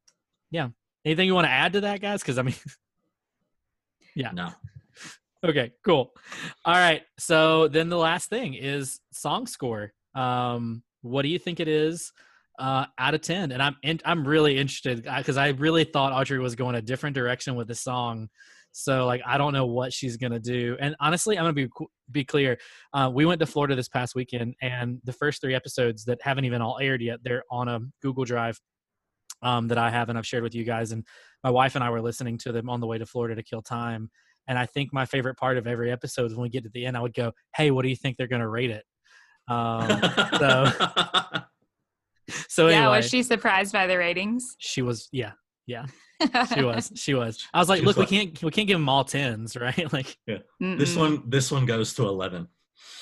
yeah 0.50 0.68
anything 1.04 1.26
you 1.26 1.34
want 1.34 1.46
to 1.46 1.50
add 1.50 1.74
to 1.74 1.82
that 1.82 2.00
guys 2.00 2.20
because 2.20 2.38
i 2.38 2.42
mean 2.42 2.54
Yeah. 4.16 4.30
No. 4.32 4.48
okay 5.44 5.72
cool 5.84 6.12
all 6.64 6.74
right 6.74 7.02
so 7.18 7.68
then 7.68 7.90
the 7.90 7.98
last 7.98 8.28
thing 8.30 8.54
is 8.54 8.98
song 9.12 9.46
score 9.46 9.92
um 10.14 10.82
what 11.02 11.22
do 11.22 11.28
you 11.28 11.38
think 11.38 11.60
it 11.60 11.68
is 11.68 12.12
uh 12.58 12.86
out 12.98 13.14
of 13.14 13.20
10 13.20 13.52
and 13.52 13.62
i'm 13.62 13.76
in, 13.82 14.00
i'm 14.04 14.26
really 14.26 14.58
interested 14.58 15.02
because 15.02 15.36
i 15.36 15.48
really 15.48 15.84
thought 15.84 16.12
audrey 16.12 16.38
was 16.38 16.54
going 16.54 16.74
a 16.74 16.82
different 16.82 17.14
direction 17.14 17.54
with 17.54 17.68
the 17.68 17.74
song 17.74 18.28
so 18.78 19.06
like 19.06 19.22
I 19.24 19.38
don't 19.38 19.54
know 19.54 19.64
what 19.64 19.90
she's 19.94 20.18
gonna 20.18 20.38
do. 20.38 20.76
And 20.78 20.94
honestly, 21.00 21.38
I'm 21.38 21.44
gonna 21.44 21.54
be 21.54 21.68
be 22.10 22.24
clear. 22.26 22.58
Uh, 22.92 23.10
we 23.12 23.24
went 23.24 23.40
to 23.40 23.46
Florida 23.46 23.74
this 23.74 23.88
past 23.88 24.14
weekend, 24.14 24.54
and 24.60 25.00
the 25.02 25.14
first 25.14 25.40
three 25.40 25.54
episodes 25.54 26.04
that 26.04 26.18
haven't 26.20 26.44
even 26.44 26.60
all 26.60 26.78
aired 26.78 27.00
yet, 27.00 27.20
they're 27.22 27.42
on 27.50 27.68
a 27.68 27.80
Google 28.02 28.26
Drive 28.26 28.60
um, 29.40 29.68
that 29.68 29.78
I 29.78 29.88
have 29.88 30.10
and 30.10 30.18
I've 30.18 30.26
shared 30.26 30.42
with 30.42 30.54
you 30.54 30.64
guys. 30.64 30.92
And 30.92 31.06
my 31.42 31.48
wife 31.48 31.74
and 31.74 31.82
I 31.82 31.88
were 31.88 32.02
listening 32.02 32.36
to 32.38 32.52
them 32.52 32.68
on 32.68 32.80
the 32.80 32.86
way 32.86 32.98
to 32.98 33.06
Florida 33.06 33.34
to 33.34 33.42
kill 33.42 33.62
time. 33.62 34.10
And 34.46 34.58
I 34.58 34.66
think 34.66 34.92
my 34.92 35.06
favorite 35.06 35.38
part 35.38 35.56
of 35.56 35.66
every 35.66 35.90
episode 35.90 36.26
is 36.26 36.34
when 36.34 36.42
we 36.42 36.50
get 36.50 36.64
to 36.64 36.70
the 36.74 36.84
end, 36.84 36.98
I 36.98 37.00
would 37.00 37.14
go, 37.14 37.32
"Hey, 37.56 37.70
what 37.70 37.82
do 37.82 37.88
you 37.88 37.96
think 37.96 38.18
they're 38.18 38.26
gonna 38.26 38.46
rate 38.46 38.70
it?" 38.70 38.84
Um, 39.48 39.88
so 40.38 40.70
so 42.48 42.68
yeah, 42.68 42.76
anyway, 42.82 42.96
was 42.98 43.08
she 43.08 43.22
surprised 43.22 43.72
by 43.72 43.86
the 43.86 43.96
ratings? 43.98 44.56
she 44.58 44.82
was 44.82 45.08
yeah 45.12 45.32
yeah 45.66 45.86
she 46.54 46.62
was. 46.64 46.90
She 46.94 47.12
was. 47.14 47.46
I 47.52 47.58
was 47.58 47.68
like, 47.68 47.80
She 47.80 47.86
was 47.86 47.96
look, 47.98 48.10
we 48.10 48.16
like- 48.18 48.26
can't 48.32 48.42
we 48.44 48.50
can't 48.50 48.66
give 48.68 48.78
them 48.78 48.88
all 48.88 49.04
tens, 49.04 49.54
right? 49.60 49.92
Like, 49.92 50.16
yeah. 50.26 50.38
This 50.60 50.96
one, 50.96 51.22
this 51.28 51.50
one 51.52 51.66
goes 51.66 51.92
to 51.94 52.04
eleven. 52.08 52.48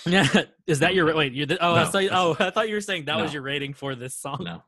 yeah. 0.05 0.27
Is 0.67 0.81
that 0.81 0.95
your 0.97 1.15
wait? 1.15 1.33
You're 1.33 1.47
the, 1.47 1.65
oh, 1.65 1.75
I 1.75 1.85
No, 1.85 1.85
thought, 1.85 1.93
that's- 2.03 2.11
oh, 2.13 2.37
I 2.41 2.51
thought 2.51 2.69
you 2.69 2.75
were 2.75 2.81
saying 2.81 3.05
that 3.05 3.17
was 3.21 3.33
your 3.33 3.43
rating 3.43 3.73
for 3.75 3.95
this 3.95 4.17
song. 4.17 4.39
No. 4.45 4.63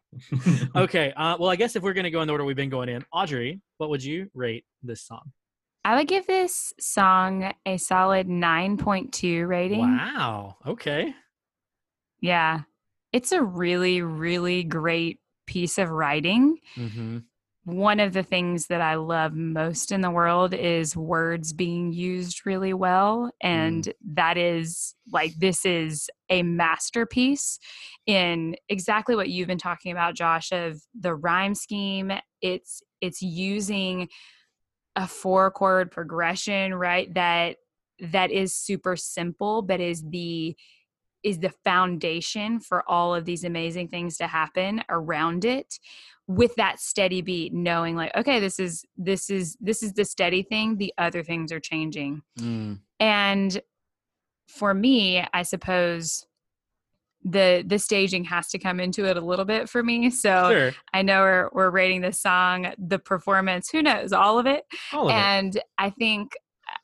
Okay. 0.83 1.13
Uh, 1.17 1.37
well, 1.41 1.51
I 1.51 1.57
guess 1.57 1.75
if 1.75 1.83
we're 1.83 1.93
gonna 1.95 2.11
go 2.13 2.21
in 2.21 2.29
the 2.29 2.33
order 2.33 2.45
we've 2.45 2.55
been 2.55 2.71
going 2.71 2.89
in, 2.89 3.05
Audrey, 3.13 3.61
what 3.79 3.91
would 3.91 4.05
you 4.05 4.31
rate 4.33 4.65
this 4.83 5.03
song? 5.03 5.33
I 5.85 5.97
would 5.97 6.07
give 6.07 6.27
this 6.29 6.73
song 6.79 7.53
a 7.67 7.77
solid 7.79 8.29
9.2 8.29 9.47
rating. 9.49 9.81
Wow. 9.81 10.57
Okay. 10.67 11.15
Yeah. 12.21 12.61
It's 13.17 13.33
a 13.33 13.43
really, 13.43 14.03
really 14.03 14.63
great 14.63 15.21
piece 15.47 15.79
of 15.79 15.89
writing. 15.89 16.59
Mm-hmm. 16.77 17.21
One 17.65 17.99
of 17.99 18.13
the 18.13 18.23
things 18.23 18.67
that 18.67 18.83
I 18.83 18.97
love 18.97 19.33
most 19.33 19.91
in 19.91 20.03
the 20.03 20.11
world 20.11 20.53
is 20.53 20.95
words 20.95 21.55
being 21.55 21.95
used 21.95 22.45
really 22.45 22.75
well. 22.75 23.31
And 23.41 23.91
that 24.13 24.37
is 24.37 24.95
like, 25.11 25.33
this 25.39 25.65
is 25.65 26.11
a 26.29 26.43
masterpiece 26.43 27.59
in 28.05 28.55
exactly 28.69 29.17
what 29.17 29.31
you've 29.31 29.49
been 29.49 29.57
talking 29.57 29.93
about, 29.93 30.15
Josh, 30.15 30.53
of 30.53 30.83
the 30.95 31.15
rhyme 31.15 31.55
scheme. 31.55 32.13
It's, 32.43 32.83
it's 33.01 33.23
using 33.23 34.11
a 34.95 35.09
four 35.09 35.51
chord 35.51 35.91
progression, 35.91 36.75
right? 36.75 37.13
That, 37.15 37.57
that 37.99 38.31
is 38.31 38.55
super 38.55 38.95
simple, 38.95 39.63
but 39.63 39.81
is 39.81 40.05
the, 40.07 40.55
is 41.27 41.39
the 41.41 41.51
foundation 41.65 42.61
for 42.61 42.89
all 42.89 43.15
of 43.15 43.25
these 43.25 43.43
amazing 43.45 43.89
things 43.89 44.17
to 44.17 44.27
happen 44.29 44.81
around 44.89 45.45
it 45.45 45.79
with 46.29 46.55
that 46.57 46.79
steady 46.81 47.21
beat 47.21 47.53
knowing 47.53 47.97
like 47.97 48.15
okay 48.17 48.39
this 48.41 48.59
is 48.61 48.85
this 48.97 49.29
is 49.29 49.57
this 49.61 49.83
is 49.83 49.93
the 49.95 50.05
steady 50.05 50.43
thing 50.43 50.77
the 50.77 50.93
other 50.99 51.23
things 51.23 51.51
are 51.53 51.61
changing 51.61 52.23
Mm. 52.39 52.79
and 53.01 53.61
for 54.49 54.73
me 54.75 55.25
i 55.35 55.43
suppose 55.43 56.27
the 57.25 57.65
the 57.67 57.79
staging 57.79 58.25
has 58.25 58.49
to 58.49 58.59
come 58.59 58.79
into 58.79 59.05
it 59.05 59.17
a 59.17 59.21
little 59.21 59.45
bit 59.45 59.69
for 59.69 59.83
me 59.83 60.11
so 60.11 60.51
Sure. 60.51 60.73
i 60.95 61.03
know 61.03 61.21
we're, 61.23 61.51
we're 61.53 61.71
rating 61.71 62.01
this 62.03 62.21
song 62.21 62.73
the 62.79 62.99
performance 63.01 63.69
who 63.71 63.83
knows 63.83 64.13
all 64.13 64.39
of 64.39 64.47
it 64.47 64.65
All 64.93 65.07
of 65.09 65.11
it. 65.11 65.15
and 65.19 65.61
i 65.79 65.91
think 65.91 66.33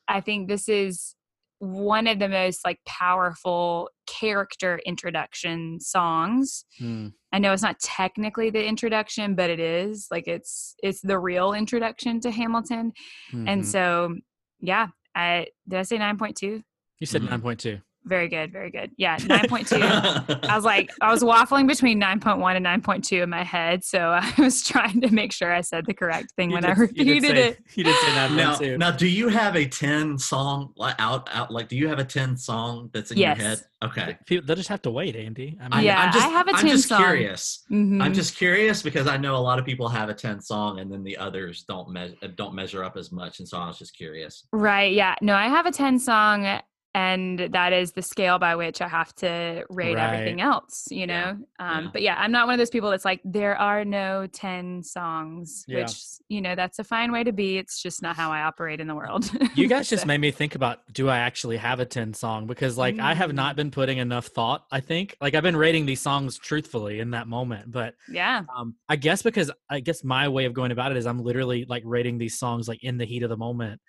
i 0.08 0.20
think 0.20 0.48
this 0.48 0.68
is 0.68 1.14
one 1.58 2.08
of 2.08 2.18
the 2.18 2.28
most 2.28 2.64
like 2.64 2.80
powerful 2.86 3.88
character 4.20 4.72
introduction 4.92 5.78
songs 5.80 6.64
Mm. 6.80 7.12
i 7.32 7.38
know 7.38 7.52
it's 7.52 7.62
not 7.62 7.78
technically 7.80 8.50
the 8.50 8.64
introduction 8.72 9.34
but 9.34 9.48
it 9.50 9.60
is 9.60 9.94
like 10.14 10.26
it's 10.36 10.74
it's 10.82 11.00
the 11.10 11.18
real 11.18 11.52
introduction 11.62 12.20
to 12.20 12.30
hamilton 12.30 12.92
and 13.32 13.62
Mhm. 13.62 13.64
so 13.74 14.14
yeah 14.60 14.88
i 15.14 15.46
did 15.68 15.78
i 15.78 15.82
say 15.82 15.98
9.2 15.98 16.62
you 17.00 17.06
said 17.06 17.22
Mhm. 17.22 17.30
nine 17.30 17.40
point 17.46 17.60
two. 17.60 17.76
Very 18.04 18.28
good 18.28 18.50
very 18.52 18.70
good 18.70 18.90
yeah 18.96 19.16
9.2 19.18 20.48
I 20.48 20.56
was 20.56 20.64
like, 20.64 20.90
I 21.00 21.10
was 21.12 21.22
waffling 21.22 21.66
between 21.68 22.00
9.1 22.00 22.56
and 22.56 22.66
9.2 22.84 23.22
in 23.22 23.30
my 23.30 23.42
head. 23.44 23.84
So 23.84 23.98
I 24.20 24.32
was 24.38 24.62
trying 24.62 25.00
to 25.02 25.10
make 25.12 25.32
sure 25.32 25.52
I 25.52 25.60
said 25.60 25.86
the 25.86 25.94
correct 25.94 26.32
thing 26.36 26.50
You 26.50 26.54
when 26.54 26.62
did- 26.64 26.70
I 26.78 26.80
you 26.80 26.86
did 26.86 26.98
repeated 27.06 27.22
say- 27.36 27.48
it. 27.48 27.58
You 27.74 27.84
did 27.84 27.96
say 27.96 28.14
nine 28.14 28.36
now, 28.36 28.56
point 28.56 28.78
now, 28.78 28.90
do 28.90 29.06
you 29.06 29.28
have 29.28 29.54
a 29.56 29.66
ten 29.66 30.18
song 30.18 30.72
out 30.98 31.28
out 31.32 31.50
like? 31.50 31.68
Do 31.68 31.76
you 31.76 31.88
have 31.88 31.98
a 31.98 32.04
ten 32.04 32.36
song 32.36 32.90
that's 32.92 33.10
in 33.12 33.18
Yes. 33.18 33.38
your 33.38 33.48
head? 33.48 33.60
Okay. 33.84 34.18
People, 34.26 34.46
they'll 34.46 34.56
just 34.56 34.68
have 34.68 34.82
to 34.82 34.90
wait, 34.90 35.16
Andy. 35.16 35.56
I 35.60 35.64
mean, 35.64 35.72
I, 35.72 35.82
Yeah, 35.82 36.00
I'm 36.00 36.12
just, 36.12 36.26
I 36.26 36.28
have 36.28 36.48
a 36.48 36.52
I'm 36.54 36.66
just 36.68 36.88
song. 36.88 36.98
curious. 37.02 37.64
I'm 37.70 37.98
Mhm. 37.98 38.14
just 38.14 38.36
curious 38.36 38.82
because 38.82 39.06
I 39.08 39.16
know 39.16 39.36
a 39.36 39.38
lot 39.38 39.58
of 39.58 39.64
people 39.64 39.88
have 39.88 40.08
a 40.08 40.14
ten 40.14 40.40
song 40.40 40.78
and 40.80 40.90
then 40.92 41.02
the 41.02 41.16
others 41.16 41.64
don't 41.66 41.90
measure 41.90 42.14
don't 42.36 42.54
measure 42.54 42.84
up 42.84 42.96
as 42.96 43.10
much, 43.10 43.38
and 43.38 43.48
so 43.48 43.58
I 43.58 43.66
was 43.66 43.78
just 43.78 43.96
curious. 43.96 44.44
Right. 44.52 44.92
Yeah. 44.92 45.14
No, 45.20 45.34
I 45.34 45.48
have 45.48 45.66
a 45.66 45.72
10 45.72 45.98
song, 45.98 46.46
and 46.94 47.38
that 47.38 47.72
is 47.72 47.92
the 47.92 48.02
scale 48.02 48.38
by 48.38 48.54
which 48.54 48.82
I 48.82 48.88
have 48.88 49.14
to 49.16 49.64
rate 49.70 49.96
everything 49.96 50.42
else, 50.42 50.88
you 50.90 51.06
know? 51.06 51.38
Yeah. 51.58 51.76
Um, 51.78 51.84
Yeah. 51.84 51.90
But 51.92 52.02
yeah, 52.02 52.16
I'm 52.18 52.30
not 52.32 52.46
one 52.46 52.52
of 52.54 52.58
those 52.58 52.68
people 52.68 52.90
that's 52.90 53.06
like, 53.06 53.20
there 53.24 53.56
are 53.56 53.82
no 53.82 54.26
10 54.26 54.82
songs, 54.82 55.64
Yeah. 55.66 55.78
which, 55.84 55.94
you 56.28 56.42
know, 56.42 56.54
that's 56.54 56.78
a 56.80 56.84
fine 56.84 57.10
way 57.10 57.24
to 57.24 57.32
be. 57.32 57.56
It's 57.56 57.80
just 57.82 58.02
not 58.02 58.14
how 58.14 58.30
I 58.30 58.42
operate 58.42 58.78
in 58.78 58.88
the 58.88 58.94
world. 58.94 59.30
you 59.54 59.68
guys 59.68 59.88
just 59.94 60.04
made 60.04 60.18
me 60.20 60.30
think 60.30 60.54
about 60.54 60.80
do 60.92 61.08
I 61.08 61.16
actually 61.18 61.56
have 61.56 61.80
a 61.80 61.86
10 61.86 62.12
song? 62.12 62.46
Because 62.46 62.76
like 62.76 62.98
I 62.98 63.14
have 63.14 63.30
Mm. 63.30 63.36
not 63.36 63.56
been 63.56 63.70
putting 63.70 63.96
enough 63.96 64.26
thought, 64.26 64.66
I 64.70 64.80
think. 64.80 65.16
Like 65.18 65.34
I've 65.34 65.42
been 65.42 65.56
rating 65.56 65.86
these 65.86 66.00
songs 66.02 66.36
truthfully 66.38 67.00
in 67.00 67.12
that 67.12 67.26
moment. 67.26 67.70
But 67.70 67.94
Yeah. 68.10 68.42
um 68.54 68.74
I 68.90 68.96
guess 68.96 69.22
because 69.22 69.50
I 69.70 69.80
guess 69.80 70.04
my 70.04 70.28
way 70.28 70.44
of 70.44 70.52
going 70.52 70.72
about 70.72 70.90
it 70.90 70.98
is 70.98 71.06
I'm 71.06 71.20
literally 71.20 71.64
like 71.66 71.84
rating 71.86 72.18
these 72.18 72.38
songs 72.38 72.68
like 72.68 72.84
in 72.84 72.98
the 72.98 73.06
heat 73.06 73.22
of 73.22 73.30
the 73.30 73.36
moment. 73.38 73.80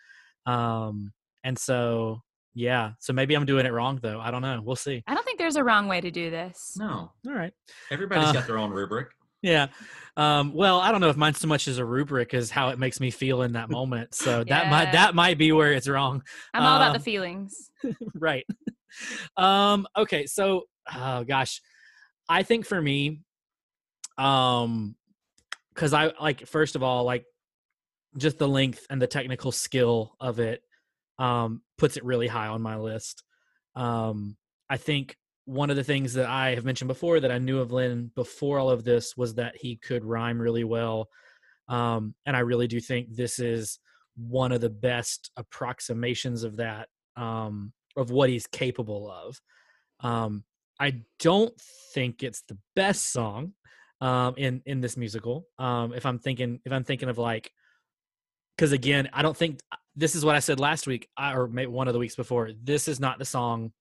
Um 0.46 1.12
and 1.44 1.60
so 1.60 2.22
yeah. 2.54 2.92
So 3.00 3.14
maybe 3.14 3.36
I'm 3.36 3.46
doing 3.46 3.66
it 3.66 3.72
wrong 3.74 4.00
though. 4.02 4.20
I 4.20 4.32
don't 4.32 4.42
know. 4.42 4.62
We'll 4.64 4.76
see. 4.76 5.04
I 5.08 5.14
don't 5.16 5.24
think 5.26 5.40
there's 5.40 5.56
a 5.56 5.64
wrong 5.64 5.88
way 5.88 6.02
to 6.02 6.12
do 6.12 6.30
this. 6.30 6.76
No, 6.78 7.12
All 7.28 7.34
right. 7.34 7.54
everybody's 7.92 8.30
Uh, 8.30 8.34
got 8.34 8.48
their 8.48 8.58
own 8.58 8.72
rubric. 8.72 9.10
Yeah. 9.46 9.68
Um, 10.16 10.54
well, 10.54 10.80
I 10.80 10.94
don't 10.94 11.02
know 11.02 11.10
if 11.10 11.18
mine 11.18 11.34
so 11.34 11.50
much 11.50 11.68
as 11.68 11.78
a 11.78 11.84
rubric 11.84 12.34
as 12.34 12.50
how 12.50 12.70
it 12.70 12.80
makes 12.80 13.02
me 13.02 13.12
feel 13.12 13.42
in 13.42 13.52
that 13.54 13.70
moment. 13.70 14.16
So 14.16 14.42
that 14.48 14.70
might 14.70 14.94
that 14.94 15.16
might 15.16 15.38
be 15.38 15.52
where 15.52 15.74
it's 15.74 15.90
wrong. 15.90 16.24
I'm 16.54 16.64
all 16.64 16.78
about 16.78 16.92
Um, 16.92 16.94
the 16.94 17.00
feelings. 17.04 17.70
right. 18.16 18.46
Um, 19.36 19.86
okay, 19.98 20.28
so 20.28 20.64
oh 20.96 21.26
gosh. 21.26 21.62
I 22.30 22.44
think 22.44 22.66
for 22.66 22.82
me, 22.82 23.20
um 24.18 24.96
because 25.74 25.94
I 25.94 26.14
like 26.22 26.48
first 26.48 26.78
of 26.78 26.84
all, 26.84 27.04
like 27.04 27.26
just 28.18 28.38
the 28.38 28.48
length 28.48 28.86
and 28.90 29.02
the 29.02 29.08
technical 29.08 29.52
skill 29.52 30.16
of 30.22 30.40
it 30.40 30.62
um 31.20 31.62
puts 31.84 31.98
it 31.98 32.06
really 32.12 32.28
high 32.28 32.48
on 32.48 32.62
my 32.62 32.78
list. 32.78 33.24
Um 33.76 34.38
I 34.70 34.78
think 34.78 35.18
one 35.46 35.70
of 35.70 35.76
the 35.76 35.84
things 35.84 36.14
that 36.14 36.28
I 36.28 36.56
have 36.56 36.66
mentioned 36.66 36.88
before 36.88 37.20
that 37.20 37.32
I 37.32 37.38
knew 37.38 37.60
of 37.60 37.72
Lin 37.72 38.12
before 38.16 38.60
all 38.60 38.70
of 38.70 38.84
this 38.84 39.18
was 39.18 39.36
that 39.36 39.58
he 39.58 39.76
could 39.76 40.06
rhyme 40.06 40.40
really 40.40 40.64
well. 40.64 41.10
Um, 41.68 42.16
and 42.26 42.36
I 42.36 42.40
really 42.40 42.68
do 42.68 42.80
think 42.80 43.08
this 43.10 43.40
is 43.40 43.80
one 44.16 44.52
of 44.52 44.62
the 44.62 44.70
best 44.70 45.32
approximations 45.36 46.44
of 46.44 46.58
that, 46.58 46.88
um, 47.16 47.74
of 47.98 48.10
what 48.10 48.30
he's 48.30 48.48
capable 48.48 49.12
of. 49.12 49.42
Um, 50.00 50.44
I 50.80 51.02
don't 51.20 51.54
think 51.94 52.24
it's 52.24 52.44
the 52.48 52.58
best 52.76 53.12
song 53.12 53.54
um, 54.02 54.36
in 54.38 54.62
in 54.66 54.82
this 54.82 54.98
musical. 54.98 55.46
Um, 55.60 55.94
if 55.94 56.06
I'm 56.06 56.20
thinking, 56.20 56.60
if 56.66 56.72
I'm 56.72 56.84
thinking 56.84 57.10
of 57.10 57.18
like, 57.18 57.52
because 58.56 58.72
again, 58.72 59.10
I 59.14 59.22
don't 59.22 59.38
think 59.38 59.60
this 59.96 60.16
is 60.16 60.26
what 60.26 60.36
I 60.36 60.40
said 60.40 60.60
last 60.60 60.88
week, 60.88 61.08
or 61.20 61.48
maybe 61.48 61.72
one 61.72 61.88
of 61.88 61.94
the 61.94 62.00
weeks 62.00 62.16
before. 62.16 62.52
This 62.64 62.88
is 62.88 63.00
not 63.00 63.20
the 63.20 63.26
song 63.26 63.72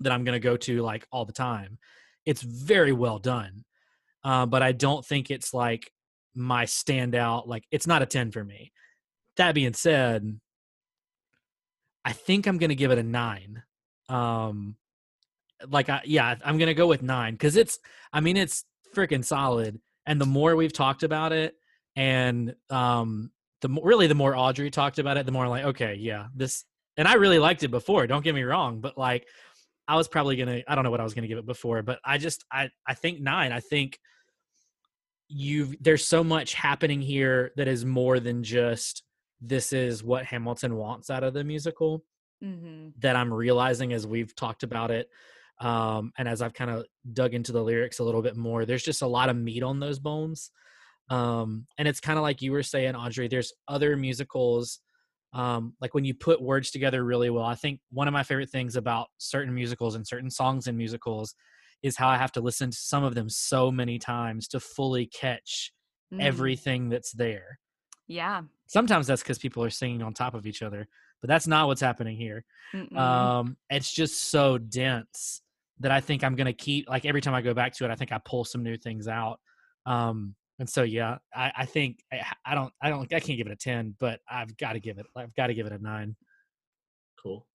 that 0.00 0.12
I'm 0.12 0.24
going 0.24 0.34
to 0.34 0.40
go 0.40 0.56
to 0.56 0.82
like 0.82 1.06
all 1.12 1.24
the 1.24 1.32
time. 1.32 1.78
It's 2.26 2.42
very 2.42 2.92
well 2.92 3.18
done, 3.18 3.64
uh, 4.24 4.46
but 4.46 4.62
I 4.62 4.72
don't 4.72 5.04
think 5.04 5.30
it's 5.30 5.54
like 5.54 5.92
my 6.34 6.64
standout. 6.64 7.46
Like 7.46 7.64
it's 7.70 7.86
not 7.86 8.02
a 8.02 8.06
ten 8.06 8.30
for 8.30 8.44
me. 8.44 8.72
That 9.36 9.54
being 9.54 9.74
said, 9.74 10.40
I 12.04 12.12
think 12.12 12.46
I'm 12.46 12.58
going 12.58 12.70
to 12.70 12.76
give 12.76 12.90
it 12.90 12.98
a 12.98 13.02
nine. 13.02 13.62
Um, 14.08 14.76
like 15.68 15.88
I, 15.88 16.02
yeah, 16.04 16.34
I'm 16.44 16.58
going 16.58 16.68
to 16.68 16.74
go 16.74 16.86
with 16.86 17.02
nine 17.02 17.34
because 17.34 17.56
it's. 17.56 17.78
I 18.12 18.20
mean, 18.20 18.36
it's 18.36 18.64
freaking 18.94 19.24
solid. 19.24 19.80
And 20.06 20.20
the 20.20 20.26
more 20.26 20.56
we've 20.56 20.72
talked 20.72 21.02
about 21.02 21.32
it, 21.32 21.54
and 21.94 22.54
um, 22.70 23.30
the 23.60 23.68
really 23.82 24.06
the 24.06 24.14
more 24.14 24.36
Audrey 24.36 24.70
talked 24.70 24.98
about 24.98 25.16
it, 25.16 25.26
the 25.26 25.32
more 25.32 25.44
I'm 25.44 25.50
like, 25.50 25.64
okay, 25.64 25.94
yeah, 25.94 26.26
this. 26.34 26.64
And 26.96 27.06
I 27.06 27.14
really 27.14 27.38
liked 27.38 27.62
it 27.62 27.68
before. 27.68 28.06
Don't 28.06 28.24
get 28.24 28.34
me 28.34 28.42
wrong, 28.42 28.80
but 28.80 28.98
like 28.98 29.26
I 29.86 29.96
was 29.96 30.08
probably 30.08 30.36
gonna 30.36 30.62
I 30.66 30.74
don't 30.74 30.84
know 30.84 30.90
what 30.90 31.00
I 31.00 31.04
was 31.04 31.14
gonna 31.14 31.28
give 31.28 31.38
it 31.38 31.46
before, 31.46 31.82
but 31.82 31.98
I 32.04 32.18
just 32.18 32.44
I 32.52 32.70
I 32.86 32.94
think 32.94 33.20
nine. 33.20 33.52
I 33.52 33.60
think 33.60 33.98
you've 35.28 35.76
there's 35.80 36.06
so 36.06 36.24
much 36.24 36.54
happening 36.54 37.00
here 37.00 37.52
that 37.56 37.68
is 37.68 37.84
more 37.84 38.18
than 38.18 38.42
just 38.42 39.02
this 39.40 39.72
is 39.72 40.02
what 40.02 40.24
Hamilton 40.24 40.76
wants 40.76 41.10
out 41.10 41.22
of 41.22 41.34
the 41.34 41.44
musical 41.44 42.04
Mm-hmm. 42.42 42.90
that 43.00 43.16
I'm 43.16 43.34
realizing 43.34 43.92
as 43.92 44.06
we've 44.06 44.32
talked 44.32 44.62
about 44.62 44.92
it. 44.92 45.08
Um, 45.60 46.12
and 46.16 46.28
as 46.28 46.40
I've 46.40 46.54
kind 46.54 46.70
of 46.70 46.86
dug 47.12 47.34
into 47.34 47.50
the 47.50 47.60
lyrics 47.60 47.98
a 47.98 48.04
little 48.04 48.22
bit 48.22 48.36
more, 48.36 48.64
there's 48.64 48.84
just 48.84 49.02
a 49.02 49.08
lot 49.08 49.28
of 49.28 49.36
meat 49.36 49.64
on 49.64 49.80
those 49.80 49.98
bones. 49.98 50.52
Um, 51.10 51.66
and 51.78 51.88
it's 51.88 52.00
kind 52.00 52.18
of 52.18 52.22
like 52.22 52.42
you 52.42 52.52
were 52.52 52.62
saying, 52.62 52.94
Audrey, 52.94 53.28
there's 53.28 53.52
other 53.66 53.96
musicals 53.96 54.80
um, 55.34 55.74
like 55.80 55.94
when 55.94 56.04
you 56.06 56.14
put 56.14 56.40
words 56.40 56.70
together 56.70 57.04
really 57.04 57.28
well. 57.28 57.44
I 57.44 57.54
think 57.54 57.80
one 57.90 58.08
of 58.08 58.14
my 58.14 58.22
favorite 58.22 58.48
things 58.50 58.76
about 58.76 59.08
certain 59.18 59.54
musicals 59.54 59.94
and 59.94 60.06
certain 60.06 60.30
songs 60.30 60.66
in 60.66 60.76
musicals 60.76 61.34
is 61.82 61.96
how 61.96 62.08
I 62.08 62.16
have 62.16 62.32
to 62.32 62.40
listen 62.40 62.70
to 62.70 62.76
some 62.76 63.04
of 63.04 63.14
them 63.14 63.28
so 63.28 63.70
many 63.70 63.98
times 63.98 64.48
to 64.48 64.60
fully 64.60 65.06
catch 65.06 65.72
Mm-hmm. 66.10 66.22
everything 66.22 66.88
that's 66.88 67.12
there. 67.12 67.58
Yeah. 68.06 68.40
Sometimes 68.66 69.06
that's 69.06 69.22
because 69.22 69.38
people 69.38 69.62
are 69.62 69.68
singing 69.68 70.02
on 70.02 70.14
top 70.14 70.32
of 70.32 70.46
each 70.46 70.62
other, 70.62 70.88
but 71.20 71.28
that's 71.28 71.46
not 71.46 71.66
what's 71.66 71.82
happening 71.82 72.16
here. 72.16 72.46
Mm-mm. 72.74 72.96
Um, 72.96 73.58
it's 73.68 73.92
just 73.92 74.30
so 74.30 74.56
dense 74.56 75.42
that 75.80 75.92
I 75.92 76.00
think 76.00 76.24
I'm 76.24 76.34
gonna 76.34 76.54
keep 76.54 76.88
like 76.88 77.04
every 77.04 77.20
time 77.20 77.34
I 77.34 77.42
go 77.42 77.52
back 77.52 77.74
to 77.74 77.84
it, 77.84 77.90
I 77.90 77.94
think 77.94 78.10
I 78.10 78.18
pull 78.24 78.46
some 78.46 78.62
new 78.62 78.78
things 78.78 79.06
out. 79.06 79.38
Um, 79.84 80.34
And 80.58 80.68
so 80.68 80.82
yeah, 80.82 81.18
I, 81.34 81.52
I 81.58 81.64
think 81.66 82.00
I, 82.12 82.22
I 82.44 82.54
don't 82.54 82.72
I 82.82 82.90
don't 82.90 83.12
I 83.12 83.20
can't 83.20 83.36
give 83.38 83.46
it 83.46 83.52
a 83.52 83.56
ten, 83.56 83.94
but 84.00 84.20
I've 84.28 84.56
got 84.56 84.72
to 84.72 84.80
give 84.80 84.98
it 84.98 85.06
I've 85.16 85.34
got 85.34 85.48
to 85.48 85.54
give 85.54 85.66
it 85.66 85.72
a 85.72 85.78
nine. 85.78 86.16
Cool. 87.22 87.46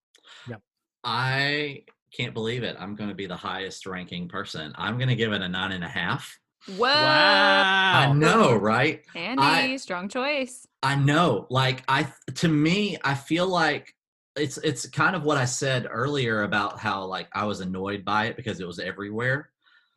Yep. 0.48 0.60
I 1.04 1.84
can't 2.16 2.32
believe 2.34 2.62
it. 2.62 2.76
I'm 2.78 2.94
going 2.94 3.08
to 3.10 3.14
be 3.14 3.26
the 3.26 3.36
highest 3.36 3.86
ranking 3.86 4.28
person. 4.28 4.72
I'm 4.76 4.96
going 4.96 5.08
to 5.08 5.16
give 5.16 5.32
it 5.32 5.42
a 5.42 5.48
nine 5.48 5.72
and 5.72 5.84
a 5.84 5.88
half. 5.88 6.38
Whoa. 6.78 6.86
I 6.88 8.06
Wow. 8.06 8.12
know, 8.14 8.54
right? 8.54 9.02
Andy, 9.14 9.42
I- 9.42 9.76
strong 9.76 10.08
choice. 10.08 10.66
I 10.82 10.94
know. 10.96 11.46
Like 11.50 11.82
I 11.88 12.06
to 12.36 12.48
me, 12.48 12.96
I 13.04 13.14
feel 13.14 13.46
like 13.46 13.94
it's 14.36 14.56
it's 14.58 14.88
kind 14.88 15.14
of 15.14 15.24
what 15.24 15.36
I 15.38 15.44
said 15.44 15.86
earlier 15.90 16.42
about 16.42 16.78
how 16.78 17.04
like 17.04 17.28
I 17.34 17.44
was 17.44 17.60
annoyed 17.60 18.04
by 18.04 18.26
it 18.26 18.36
because 18.36 18.60
it 18.60 18.66
was 18.66 18.78
everywhere. 18.78 19.50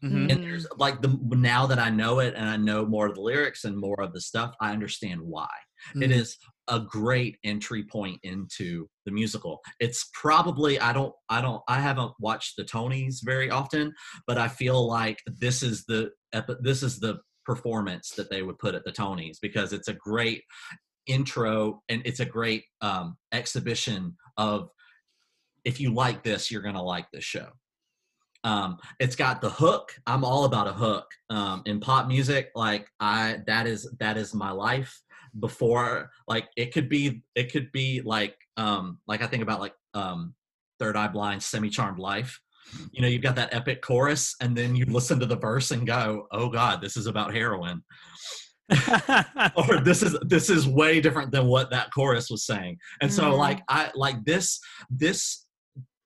Mhm. 0.04 0.32
And 0.32 0.44
there's 0.44 0.68
like 0.78 1.02
the 1.02 1.18
now 1.32 1.66
that 1.68 1.80
I 1.80 1.90
know 1.90 2.20
it 2.20 2.36
and 2.36 2.48
I 2.48 2.58
know 2.58 2.86
more 2.86 3.08
of 3.08 3.16
the 3.16 3.22
lyrics 3.22 3.64
and 3.64 3.78
more 3.78 4.00
of 4.02 4.14
the 4.14 4.22
stuff, 4.22 4.54
I 4.62 4.72
understand 4.72 5.22
why. 5.22 5.50
It 5.96 6.12
Mhm. 6.12 6.12
is 6.12 6.38
a 6.68 6.80
great 6.80 7.38
entry 7.44 7.84
point 7.84 8.20
into 8.24 8.88
the 9.06 9.12
musical. 9.12 9.60
It's 9.80 10.10
probably 10.14 10.80
I 10.80 10.94
don't 10.94 11.14
I 11.30 11.42
don't 11.42 11.62
I 11.68 11.80
haven't 11.82 12.14
watched 12.20 12.58
the 12.58 12.64
Tonys 12.66 13.18
very 13.24 13.50
often, 13.50 13.94
but 14.28 14.38
I 14.38 14.48
feel 14.50 14.88
like 14.88 15.22
this 15.26 15.64
is 15.64 15.86
the 15.86 16.12
this 16.62 16.84
is 16.84 17.00
the 17.00 17.20
performance 17.46 18.10
that 18.18 18.30
they 18.30 18.44
would 18.44 18.60
put 18.60 18.76
at 18.76 18.84
the 18.84 18.92
Tonys 18.92 19.38
because 19.42 19.72
it's 19.74 19.88
a 19.88 19.94
great 19.94 20.44
intro 21.08 21.82
and 21.90 22.02
it's 22.06 22.20
a 22.20 22.26
great 22.26 22.66
um, 22.82 23.18
exhibition 23.32 24.18
of 24.38 24.70
if 25.66 25.80
you 25.80 25.94
like 25.94 26.24
this, 26.24 26.52
you're 26.52 26.62
gonna 26.62 26.84
like 26.84 27.08
this 27.12 27.24
show. 27.24 27.50
Um, 28.48 28.78
it's 29.02 29.18
got 29.18 29.42
the 29.42 29.50
hook. 29.50 29.94
I'm 30.08 30.24
all 30.24 30.46
about 30.46 30.68
a 30.68 30.72
hook 30.74 31.06
um, 31.30 31.64
in 31.66 31.82
pop 31.82 32.08
music. 32.08 32.50
Like 32.56 32.88
I, 32.98 33.40
that 33.46 33.68
is 33.68 33.90
that 34.00 34.16
is 34.18 34.34
my 34.34 34.52
life. 34.52 35.02
Before, 35.38 36.10
like 36.28 36.48
it 36.56 36.74
could 36.74 36.88
be, 36.88 37.22
it 37.36 37.52
could 37.52 37.72
be 37.74 38.02
like, 38.04 38.36
um, 38.56 39.00
like 39.06 39.22
I 39.22 39.28
think 39.28 39.44
about 39.44 39.60
like 39.60 39.76
um, 39.94 40.34
Third 40.80 40.96
Eye 40.96 41.10
Blind, 41.10 41.44
Semi 41.44 41.70
Charmed 41.70 42.00
Life. 42.00 42.40
You 42.92 43.02
know, 43.02 43.08
you've 43.10 43.22
got 43.22 43.36
that 43.36 43.54
epic 43.54 43.82
chorus, 43.82 44.36
and 44.42 44.56
then 44.56 44.76
you 44.76 44.86
listen 44.86 45.20
to 45.20 45.26
the 45.26 45.36
verse 45.36 45.72
and 45.72 45.86
go, 45.86 46.28
"Oh 46.32 46.50
God, 46.50 46.82
this 46.82 46.98
is 46.98 47.06
about 47.06 47.34
heroin," 47.34 47.84
or 49.56 49.82
"This 49.82 50.02
is 50.02 50.18
this 50.22 50.50
is 50.50 50.68
way 50.68 51.02
different 51.02 51.32
than 51.32 51.48
what 51.48 51.70
that 51.72 51.94
chorus 51.94 52.30
was 52.30 52.46
saying." 52.46 52.78
And 53.02 53.14
so, 53.14 53.24
Mhm. 53.32 53.38
like 53.38 53.62
I 53.70 53.92
like 53.94 54.24
this 54.24 54.60
this 54.90 55.46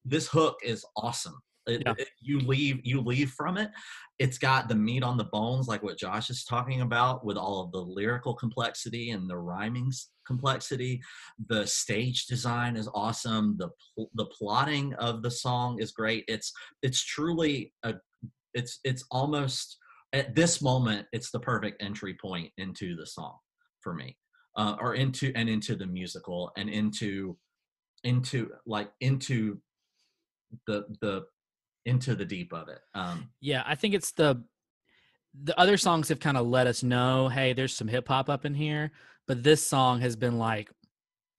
this 0.03 0.27
hook 0.27 0.57
is 0.63 0.83
awesome. 0.97 1.39
It- 1.67 1.83
Yeah. 1.85 1.93
it- 1.97 2.09
you 2.19 2.39
leave 2.39 2.85
you 2.85 3.01
leave 3.01 3.31
from 3.31 3.57
it. 3.57 3.71
It's 4.19 4.37
got 4.37 4.67
the 4.67 4.75
meat 4.75 5.03
on 5.03 5.17
the 5.17 5.25
bones, 5.25 5.67
like 5.67 5.83
what 5.83 5.97
Josh 5.97 6.29
is 6.29 6.43
talking 6.43 6.81
about, 6.81 7.23
with 7.25 7.37
all 7.37 7.61
of 7.63 7.71
the 7.71 7.81
lyrical 7.83 8.33
complexity 8.33 9.11
and 9.11 9.29
the 9.29 9.37
rhyming 9.37 9.91
complexity. 10.25 11.01
The 11.47 11.65
stage 11.67 12.25
design 12.25 12.75
is 12.77 12.89
awesome. 12.93 13.57
The 13.57 13.69
pl- 13.95 14.09
the 14.15 14.25
plotting 14.25 14.93
of 14.95 15.21
the 15.21 15.31
song 15.31 15.79
is 15.81 15.91
great. 15.91 16.25
It's 16.27 16.51
it's 16.81 17.03
truly 17.03 17.73
a 17.83 17.95
it's 18.53 18.79
it's 18.83 19.03
almost 19.11 19.77
at 20.13 20.35
this 20.35 20.61
moment 20.61 21.07
it's 21.13 21.31
the 21.31 21.39
perfect 21.39 21.81
entry 21.81 22.15
point 22.15 22.51
into 22.57 22.95
the 22.95 23.05
song 23.05 23.37
for 23.81 23.93
me, 23.93 24.17
uh, 24.57 24.75
or 24.79 24.95
into 24.95 25.31
and 25.35 25.47
into 25.49 25.75
the 25.75 25.87
musical 25.87 26.51
and 26.57 26.69
into 26.69 27.37
into 28.03 28.51
like 28.65 28.91
into 28.99 29.61
the 30.67 30.85
the 31.01 31.25
into 31.85 32.15
the 32.15 32.25
deep 32.25 32.53
of 32.53 32.67
it. 32.69 32.79
Um, 32.93 33.29
yeah, 33.39 33.63
I 33.65 33.75
think 33.75 33.93
it's 33.93 34.11
the 34.11 34.43
the 35.43 35.57
other 35.59 35.77
songs 35.77 36.09
have 36.09 36.19
kind 36.19 36.35
of 36.37 36.45
let 36.47 36.67
us 36.67 36.83
know, 36.83 37.29
hey, 37.29 37.53
there's 37.53 37.75
some 37.75 37.87
hip 37.87 38.07
hop 38.07 38.29
up 38.29 38.45
in 38.45 38.53
here, 38.53 38.91
but 39.27 39.43
this 39.43 39.65
song 39.65 40.01
has 40.01 40.15
been 40.17 40.37
like, 40.37 40.69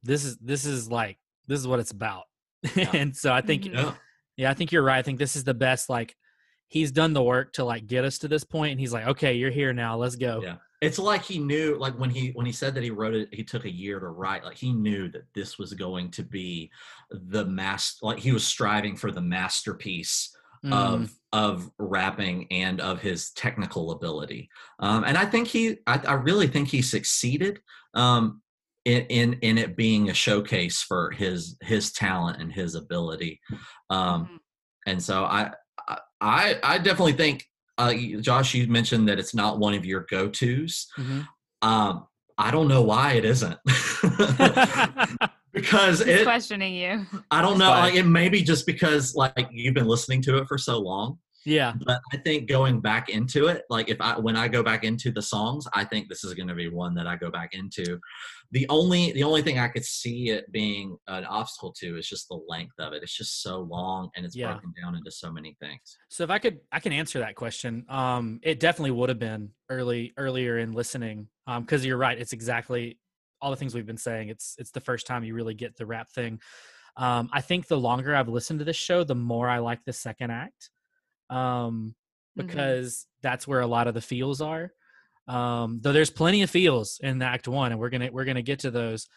this 0.02 0.24
is 0.24 0.38
this 0.38 0.64
is 0.64 0.90
like 0.90 1.18
this 1.46 1.58
is 1.60 1.66
what 1.66 1.78
it's 1.80 1.90
about. 1.92 2.24
Yeah. 2.76 2.90
and 2.94 3.14
so 3.16 3.32
I 3.32 3.40
think 3.42 3.64
Mhm. 3.64 3.74
yeah, 3.74 3.94
Yeah, 4.36 4.50
I 4.50 4.54
think 4.54 4.72
you're 4.72 4.82
right. 4.82 4.98
I 4.98 5.02
think 5.02 5.18
this 5.18 5.36
is 5.36 5.44
the 5.44 5.52
best. 5.54 5.90
Like, 5.90 6.16
he's 6.68 6.90
done 6.92 7.12
the 7.12 7.22
work 7.22 7.52
to 7.54 7.64
like 7.64 7.86
get 7.86 8.04
us 8.04 8.18
to 8.18 8.28
this 8.28 8.44
point, 8.44 8.70
and 8.72 8.80
he's 8.80 8.92
like, 8.92 9.06
okay, 9.08 9.34
you're 9.34 9.50
here 9.50 9.72
now. 9.74 9.96
Let's 9.96 10.16
go. 10.16 10.40
Yeah. 10.42 10.56
It's 10.82 10.98
like 10.98 11.22
he 11.22 11.38
knew 11.38 11.76
like 11.78 11.94
when 11.98 12.10
he 12.10 12.30
when 12.32 12.44
he 12.44 12.52
said 12.52 12.74
that 12.74 12.82
he 12.82 12.90
wrote 12.90 13.14
it 13.14 13.32
he 13.32 13.44
took 13.44 13.64
a 13.64 13.70
year 13.72 14.00
to 14.00 14.08
write 14.08 14.44
like 14.44 14.58
he 14.58 14.72
knew 14.72 15.08
that 15.08 15.32
this 15.34 15.58
was 15.58 15.72
going 15.74 16.10
to 16.10 16.22
be 16.24 16.70
the 17.10 17.46
master 17.46 18.04
like 18.04 18.18
he 18.18 18.32
was 18.32 18.46
striving 18.46 18.96
for 18.96 19.10
the 19.10 19.20
masterpiece 19.22 20.36
Mm, 20.64 20.72
of 20.72 21.12
of 21.32 21.70
rapping 21.78 22.46
and 22.52 22.80
of 22.80 23.00
his 23.00 23.30
technical 23.32 23.90
ability. 23.92 24.48
Um 24.78 25.02
and 25.04 25.18
i 25.18 25.24
think 25.26 25.48
he 25.48 25.78
i, 25.88 25.98
I 26.06 26.14
really 26.14 26.46
think 26.46 26.68
he 26.68 26.82
succeeded 26.82 27.60
um 27.94 28.42
in, 28.84 29.02
in 29.06 29.32
in 29.42 29.58
it 29.58 29.76
being 29.76 30.10
a 30.10 30.14
showcase 30.14 30.82
for 30.82 31.10
his 31.10 31.56
his 31.62 31.92
talent 31.92 32.40
and 32.40 32.52
his 32.52 32.74
ability. 32.76 33.40
Um 33.90 34.30
Mhm. 34.32 34.38
and 34.86 35.02
so 35.02 35.24
I, 35.24 35.52
I, 36.20 36.58
I 36.62 36.78
definitely 36.78 37.14
think, 37.14 37.46
uh, 37.78 37.94
Josh, 38.20 38.54
you 38.54 38.66
mentioned 38.66 39.08
that 39.08 39.18
it's 39.18 39.34
not 39.34 39.58
one 39.58 39.74
of 39.74 39.84
your 39.84 40.06
go-tos. 40.10 40.86
mhm. 40.98 41.26
Um, 41.62 42.06
I 42.38 42.50
don't 42.50 42.66
know 42.66 42.82
why 42.82 43.12
it 43.12 43.24
isn't, 43.24 43.58
because 45.52 45.98
He's 45.98 46.08
it. 46.08 46.24
questioning 46.24 46.74
you. 46.74 47.06
I 47.30 47.42
don't 47.42 47.58
know. 47.58 47.70
Like 47.70 47.94
it 47.94 48.04
may 48.04 48.28
be 48.28 48.42
just 48.42 48.66
because 48.66 49.14
like 49.14 49.48
you've 49.52 49.74
been 49.74 49.86
listening 49.86 50.22
to 50.22 50.38
it 50.38 50.48
for 50.48 50.58
so 50.58 50.78
long. 50.80 51.18
Yeah, 51.44 51.74
But 51.84 52.00
I 52.12 52.16
think 52.18 52.48
going 52.48 52.80
back 52.80 53.08
into 53.08 53.46
it, 53.48 53.62
like 53.68 53.88
if 53.88 54.00
I 54.00 54.18
when 54.18 54.36
I 54.36 54.48
go 54.48 54.62
back 54.62 54.84
into 54.84 55.10
the 55.10 55.22
songs, 55.22 55.66
I 55.74 55.84
think 55.84 56.08
this 56.08 56.24
is 56.24 56.34
going 56.34 56.48
to 56.48 56.54
be 56.54 56.68
one 56.68 56.94
that 56.94 57.06
I 57.06 57.16
go 57.16 57.30
back 57.30 57.54
into. 57.54 57.98
The 58.52 58.66
only 58.68 59.12
the 59.12 59.22
only 59.24 59.42
thing 59.42 59.58
I 59.58 59.68
could 59.68 59.84
see 59.84 60.28
it 60.30 60.50
being 60.52 60.96
an 61.08 61.24
obstacle 61.24 61.72
to 61.78 61.98
is 61.98 62.06
just 62.08 62.28
the 62.28 62.40
length 62.48 62.74
of 62.78 62.92
it. 62.92 63.02
It's 63.02 63.16
just 63.16 63.42
so 63.42 63.60
long 63.60 64.10
and 64.14 64.24
it's 64.26 64.36
Yeah. 64.36 64.52
broken 64.52 64.72
down 64.82 64.94
into 64.94 65.10
so 65.10 65.32
many 65.32 65.56
things. 65.60 65.98
So 66.08 66.22
if 66.24 66.30
I 66.30 66.38
could, 66.38 66.60
I 66.70 66.80
can 66.80 66.92
answer 66.92 67.18
that 67.20 67.34
question. 67.34 67.84
Um, 67.88 68.40
it 68.42 68.60
definitely 68.60 68.90
would 68.92 69.08
have 69.08 69.18
been 69.18 69.50
early, 69.70 70.12
earlier 70.16 70.58
in 70.58 70.72
listening. 70.72 71.28
Um, 71.46 71.62
because 71.62 71.84
you're 71.84 71.96
right. 71.96 72.18
It's 72.18 72.32
exactly 72.32 72.98
all 73.40 73.50
the 73.50 73.56
things 73.56 73.74
we've 73.74 73.86
been 73.86 73.96
saying. 73.96 74.28
It's 74.28 74.54
it's 74.58 74.70
the 74.70 74.80
first 74.80 75.06
time 75.06 75.24
you 75.24 75.34
really 75.34 75.54
get 75.54 75.76
the 75.76 75.86
rap 75.86 76.10
thing. 76.10 76.40
Um, 76.96 77.30
I 77.32 77.40
think 77.40 77.66
the 77.68 77.78
longer 77.78 78.14
I've 78.14 78.28
listened 78.28 78.58
to 78.58 78.64
this 78.66 78.76
show, 78.76 79.02
the 79.02 79.14
more 79.14 79.48
I 79.48 79.58
like 79.58 79.82
the 79.84 79.92
second 79.94 80.30
act. 80.30 80.70
Um, 81.32 81.94
Mhm. 82.38 82.46
because 82.46 83.06
that's 83.22 83.46
where 83.48 83.60
a 83.60 83.66
lot 83.66 83.88
of 83.88 83.94
the 83.94 84.00
feels 84.00 84.40
are. 84.40 84.72
Um, 85.28 85.80
though 85.82 85.92
there's 85.92 86.10
plenty 86.10 86.42
of 86.42 86.50
feels 86.50 86.98
in 87.02 87.22
Act 87.22 87.48
One, 87.48 87.72
and 87.72 87.80
we're 87.80 87.90
gonna 87.90 88.10
we're 88.12 88.24
gonna 88.24 88.42
get 88.42 88.60
to 88.60 88.70
those. 88.70 89.08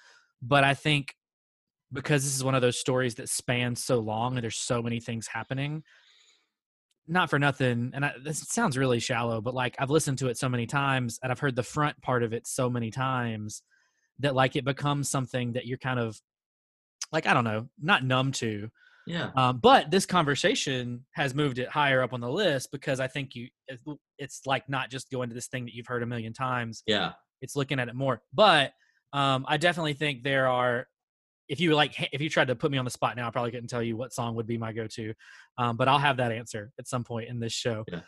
But 0.42 0.64
I 0.64 0.74
think 0.76 1.16
because 1.94 2.24
this 2.24 2.36
is 2.36 2.44
one 2.44 2.56
of 2.56 2.62
those 2.62 2.80
stories 2.80 3.16
that 3.16 3.30
spans 3.30 3.84
so 3.84 4.00
long 4.00 4.36
and 4.38 4.44
there's 4.44 4.58
so 4.58 4.82
many 4.82 5.00
things 5.00 5.28
happening, 5.28 5.84
not 7.08 7.30
for 7.30 7.38
nothing. 7.40 7.92
And 7.94 8.06
I, 8.06 8.14
this 8.24 8.40
sounds 8.50 8.78
really 8.78 9.00
shallow, 9.00 9.42
but 9.42 9.54
like 9.54 9.76
I've 9.80 9.92
listened 9.92 10.18
to 10.20 10.28
it 10.28 10.38
so 10.38 10.50
many 10.50 10.66
times, 10.66 11.20
and 11.22 11.32
I've 11.32 11.40
heard 11.40 11.56
the 11.56 11.64
front 11.64 12.02
part 12.02 12.24
of 12.24 12.34
it 12.34 12.48
so 12.48 12.70
many 12.70 12.92
times 12.92 13.62
that 14.20 14.36
like 14.36 14.56
it 14.56 14.66
becomes 14.66 15.10
something 15.10 15.54
that 15.54 15.66
you're 15.68 15.78
kind 15.78 16.00
of 16.00 16.20
like 17.12 17.28
I 17.28 17.34
don't 17.34 17.44
know, 17.44 17.70
not 17.82 18.04
numb 18.04 18.32
to. 18.34 18.70
Yeah. 19.08 19.30
Um, 19.36 19.60
but 19.60 19.92
this 19.92 20.06
conversation 20.06 21.06
has 21.12 21.34
moved 21.36 21.60
it 21.60 21.70
higher 21.70 22.02
up 22.02 22.14
on 22.14 22.22
the 22.22 22.30
list 22.30 22.72
because 22.72 23.00
I 23.00 23.08
think 23.08 23.36
you 23.36 23.50
it's, 23.68 23.84
it's 24.18 24.42
like 24.46 24.68
not 24.68 24.90
just 24.90 25.10
going 25.12 25.30
to 25.30 25.36
this 25.36 25.48
thing 25.48 25.66
that 25.66 25.74
you've 25.74 25.88
heard 25.88 26.04
a 26.04 26.06
million 26.06 26.34
times. 26.34 26.84
Yeah. 26.88 27.14
It's 27.42 27.56
looking 27.56 27.80
at 27.80 27.88
it 27.88 27.96
more. 27.96 28.22
But 28.34 28.74
um, 29.14 29.46
I 29.48 29.58
definitely 29.58 29.94
think 29.94 30.24
there 30.24 30.48
are. 30.48 30.88
If 31.48 31.60
you 31.60 31.76
like, 31.76 32.10
if 32.12 32.22
you 32.22 32.30
tried 32.30 32.48
to 32.48 32.56
put 32.56 32.72
me 32.72 32.80
on 32.80 32.86
the 32.86 32.92
spot 32.92 33.16
now, 33.16 33.28
I 33.28 33.30
probably 33.32 33.52
couldn't 33.52 33.70
tell 33.70 33.84
you 33.84 33.96
what 33.96 34.12
song 34.12 34.34
would 34.34 34.48
be 34.48 34.58
my 34.58 34.74
go-to. 34.74 35.14
Um, 35.60 35.78
but 35.78 35.88
I'll 35.88 36.00
have 36.00 36.18
that 36.18 36.32
answer 36.32 36.72
at 36.80 36.88
some 36.88 37.04
point 37.04 37.30
in 37.30 37.40
this 37.40 37.54
show. 37.54 37.84
Yeah. 37.92 38.00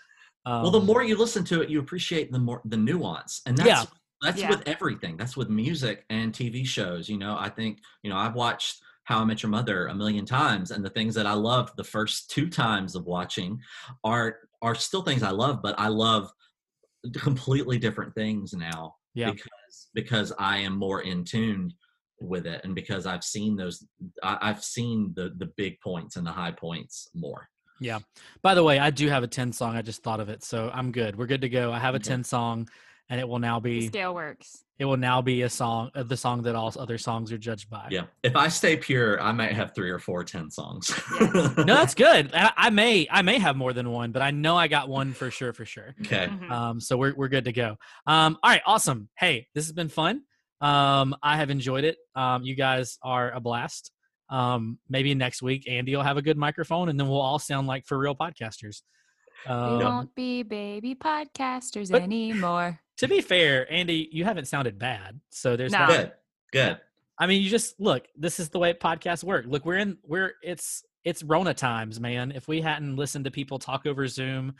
Um, 0.47 0.63
well, 0.63 0.71
the 0.71 0.79
more 0.79 1.03
you 1.03 1.15
listen 1.17 1.43
to 1.45 1.61
it, 1.61 1.69
you 1.69 1.79
appreciate 1.79 2.31
the 2.31 2.39
more 2.39 2.61
the 2.65 2.77
nuance, 2.77 3.41
and 3.45 3.55
that's 3.55 3.67
Yeah. 3.67 3.85
that's 4.21 4.41
Yeah. 4.41 4.49
with 4.49 4.67
everything. 4.67 5.17
That's 5.17 5.37
with 5.37 5.49
music 5.49 6.03
and 6.09 6.33
TV 6.33 6.65
shows. 6.65 7.07
You 7.09 7.17
know, 7.19 7.37
I 7.37 7.49
think 7.49 7.79
you 8.01 8.09
know 8.09 8.17
I've 8.17 8.33
watched 8.33 8.81
How 9.07 9.19
I 9.21 9.23
Met 9.23 9.41
Your 9.41 9.49
Mother 9.49 9.87
a 9.87 9.95
million 9.95 10.25
times, 10.25 10.71
and 10.71 10.83
the 10.83 10.89
things 10.89 11.15
that 11.15 11.25
I 11.25 11.31
loved 11.31 11.77
the 11.77 11.83
first 11.85 12.29
two 12.29 12.49
times 12.49 12.93
of 12.93 13.05
watching 13.05 13.57
are 14.03 14.39
are 14.61 14.75
still 14.75 15.01
things 15.01 15.23
I 15.23 15.29
love, 15.29 15.61
but 15.63 15.79
I 15.79 15.87
love 15.87 16.29
completely 17.13 17.77
different 17.79 18.13
things 18.15 18.53
now 18.53 18.95
Yeah. 19.13 19.31
because 19.31 19.87
because 19.93 20.33
I 20.37 20.57
am 20.57 20.75
more 20.77 21.03
in 21.03 21.23
tune 21.23 21.73
with 22.19 22.45
it, 22.47 22.61
and 22.65 22.75
because 22.75 23.05
I've 23.05 23.23
seen 23.23 23.55
those, 23.55 23.85
I, 24.21 24.37
I've 24.41 24.61
seen 24.61 25.13
the 25.15 25.33
the 25.37 25.45
big 25.55 25.79
points 25.79 26.17
and 26.17 26.27
the 26.27 26.31
high 26.33 26.51
points 26.51 27.07
more. 27.13 27.47
Yeah. 27.79 27.99
By 28.41 28.55
the 28.55 28.63
way, 28.63 28.77
I 28.79 28.89
do 28.89 29.07
have 29.07 29.23
a 29.23 29.27
10 29.27 29.53
song. 29.53 29.75
I 29.77 29.83
just 29.83 30.01
thought 30.03 30.19
of 30.19 30.27
it. 30.29 30.43
So 30.43 30.69
I'm 30.73 30.91
good. 30.91 31.15
We're 31.15 31.27
good 31.27 31.41
to 31.41 31.49
go. 31.49 31.71
I 31.71 31.77
have 31.79 31.93
a 31.93 31.97
Okay. 31.97 32.09
10 32.09 32.23
song 32.23 32.67
and 33.07 33.21
it 33.21 33.27
will 33.29 33.37
now 33.39 33.59
The 33.59 33.79
be 33.81 33.87
scale 33.87 34.15
works. 34.15 34.63
It 34.79 34.85
will 34.85 34.97
now 34.97 35.21
be 35.21 35.41
a 35.41 35.49
song 35.49 35.89
uh, 35.95 36.03
the 36.03 36.15
song 36.17 36.43
that 36.43 36.55
all 36.55 36.71
other 36.77 36.97
songs 36.97 37.31
are 37.31 37.37
judged 37.37 37.69
by. 37.69 37.87
Yeah. 37.89 38.03
If 38.23 38.35
I 38.35 38.47
stay 38.49 38.77
pure, 38.77 39.19
I 39.21 39.31
might 39.31 39.53
have 39.53 39.73
three 39.73 39.89
or 39.89 39.99
four 39.99 40.23
ten 40.23 40.51
songs. 40.51 40.89
Yes. 41.19 41.57
No, 41.57 41.63
that's 41.65 41.95
good. 41.95 42.31
I, 42.33 42.51
I 42.55 42.69
may 42.69 43.07
I 43.09 43.21
may 43.23 43.39
have 43.39 43.55
more 43.55 43.73
than 43.73 43.89
one, 43.91 44.11
but 44.11 44.21
I 44.21 44.31
know 44.31 44.55
I 44.55 44.67
got 44.67 44.87
one 44.89 45.13
for 45.13 45.31
sure 45.31 45.53
for 45.53 45.65
sure. 45.65 45.95
okay. 46.01 46.27
Mhm. 46.29 46.51
Um, 46.51 46.79
so 46.79 46.95
we're 46.97 47.15
we're 47.15 47.27
good 47.27 47.45
to 47.45 47.51
go. 47.53 47.77
Um, 48.05 48.37
all 48.43 48.51
right, 48.51 48.61
awesome. 48.65 49.09
Hey, 49.17 49.47
this 49.55 49.65
has 49.65 49.73
been 49.73 49.89
fun. 49.89 50.21
Um, 50.61 51.15
I 51.21 51.37
have 51.37 51.49
enjoyed 51.49 51.83
it. 51.83 51.97
Um, 52.15 52.43
you 52.43 52.55
guys 52.55 52.97
are 53.03 53.31
a 53.31 53.39
blast. 53.39 53.91
Um, 54.29 54.77
maybe 54.89 55.13
next 55.15 55.41
week 55.41 55.67
Andy 55.69 55.95
will 55.95 56.03
have 56.03 56.17
a 56.17 56.21
good 56.21 56.37
microphone, 56.37 56.89
and 56.89 56.99
then 56.99 57.07
we'll 57.07 57.21
all 57.21 57.39
sound 57.39 57.65
like 57.67 57.85
for 57.85 57.97
real 57.97 58.15
podcasters. 58.15 58.81
we 59.47 59.51
Um, 59.53 59.79
won't 59.79 60.15
be 60.15 60.43
baby 60.43 60.95
podcasters 60.95 61.91
But- 61.91 62.01
anymore. 62.01 62.79
To 62.97 63.07
be 63.07 63.21
fair, 63.21 63.71
Andy, 63.71 64.09
you 64.11 64.23
haven't 64.23 64.47
sounded 64.47 64.77
bad, 64.79 65.19
so 65.29 65.55
there's 65.55 65.71
No. 65.71 65.87
that. 65.87 66.19
Good. 66.51 66.67
Good. 66.69 66.79
I 67.19 67.25
mean, 67.27 67.41
you 67.41 67.49
just 67.49 67.79
look. 67.79 68.07
This 68.15 68.39
is 68.39 68.49
the 68.49 68.59
way 68.59 68.73
podcasts 68.73 69.23
work. 69.23 69.45
Look, 69.47 69.65
we're 69.65 69.77
in. 69.77 69.97
We're 70.03 70.33
it's 70.43 70.83
it's 71.03 71.23
Rona 71.23 71.53
times, 71.53 71.99
man. 71.99 72.31
If 72.31 72.47
we 72.47 72.61
hadn't 72.61 72.95
listened 72.95 73.25
to 73.25 73.31
people 73.31 73.57
talk 73.59 73.85
over 73.87 74.07
Zoom, 74.07 74.53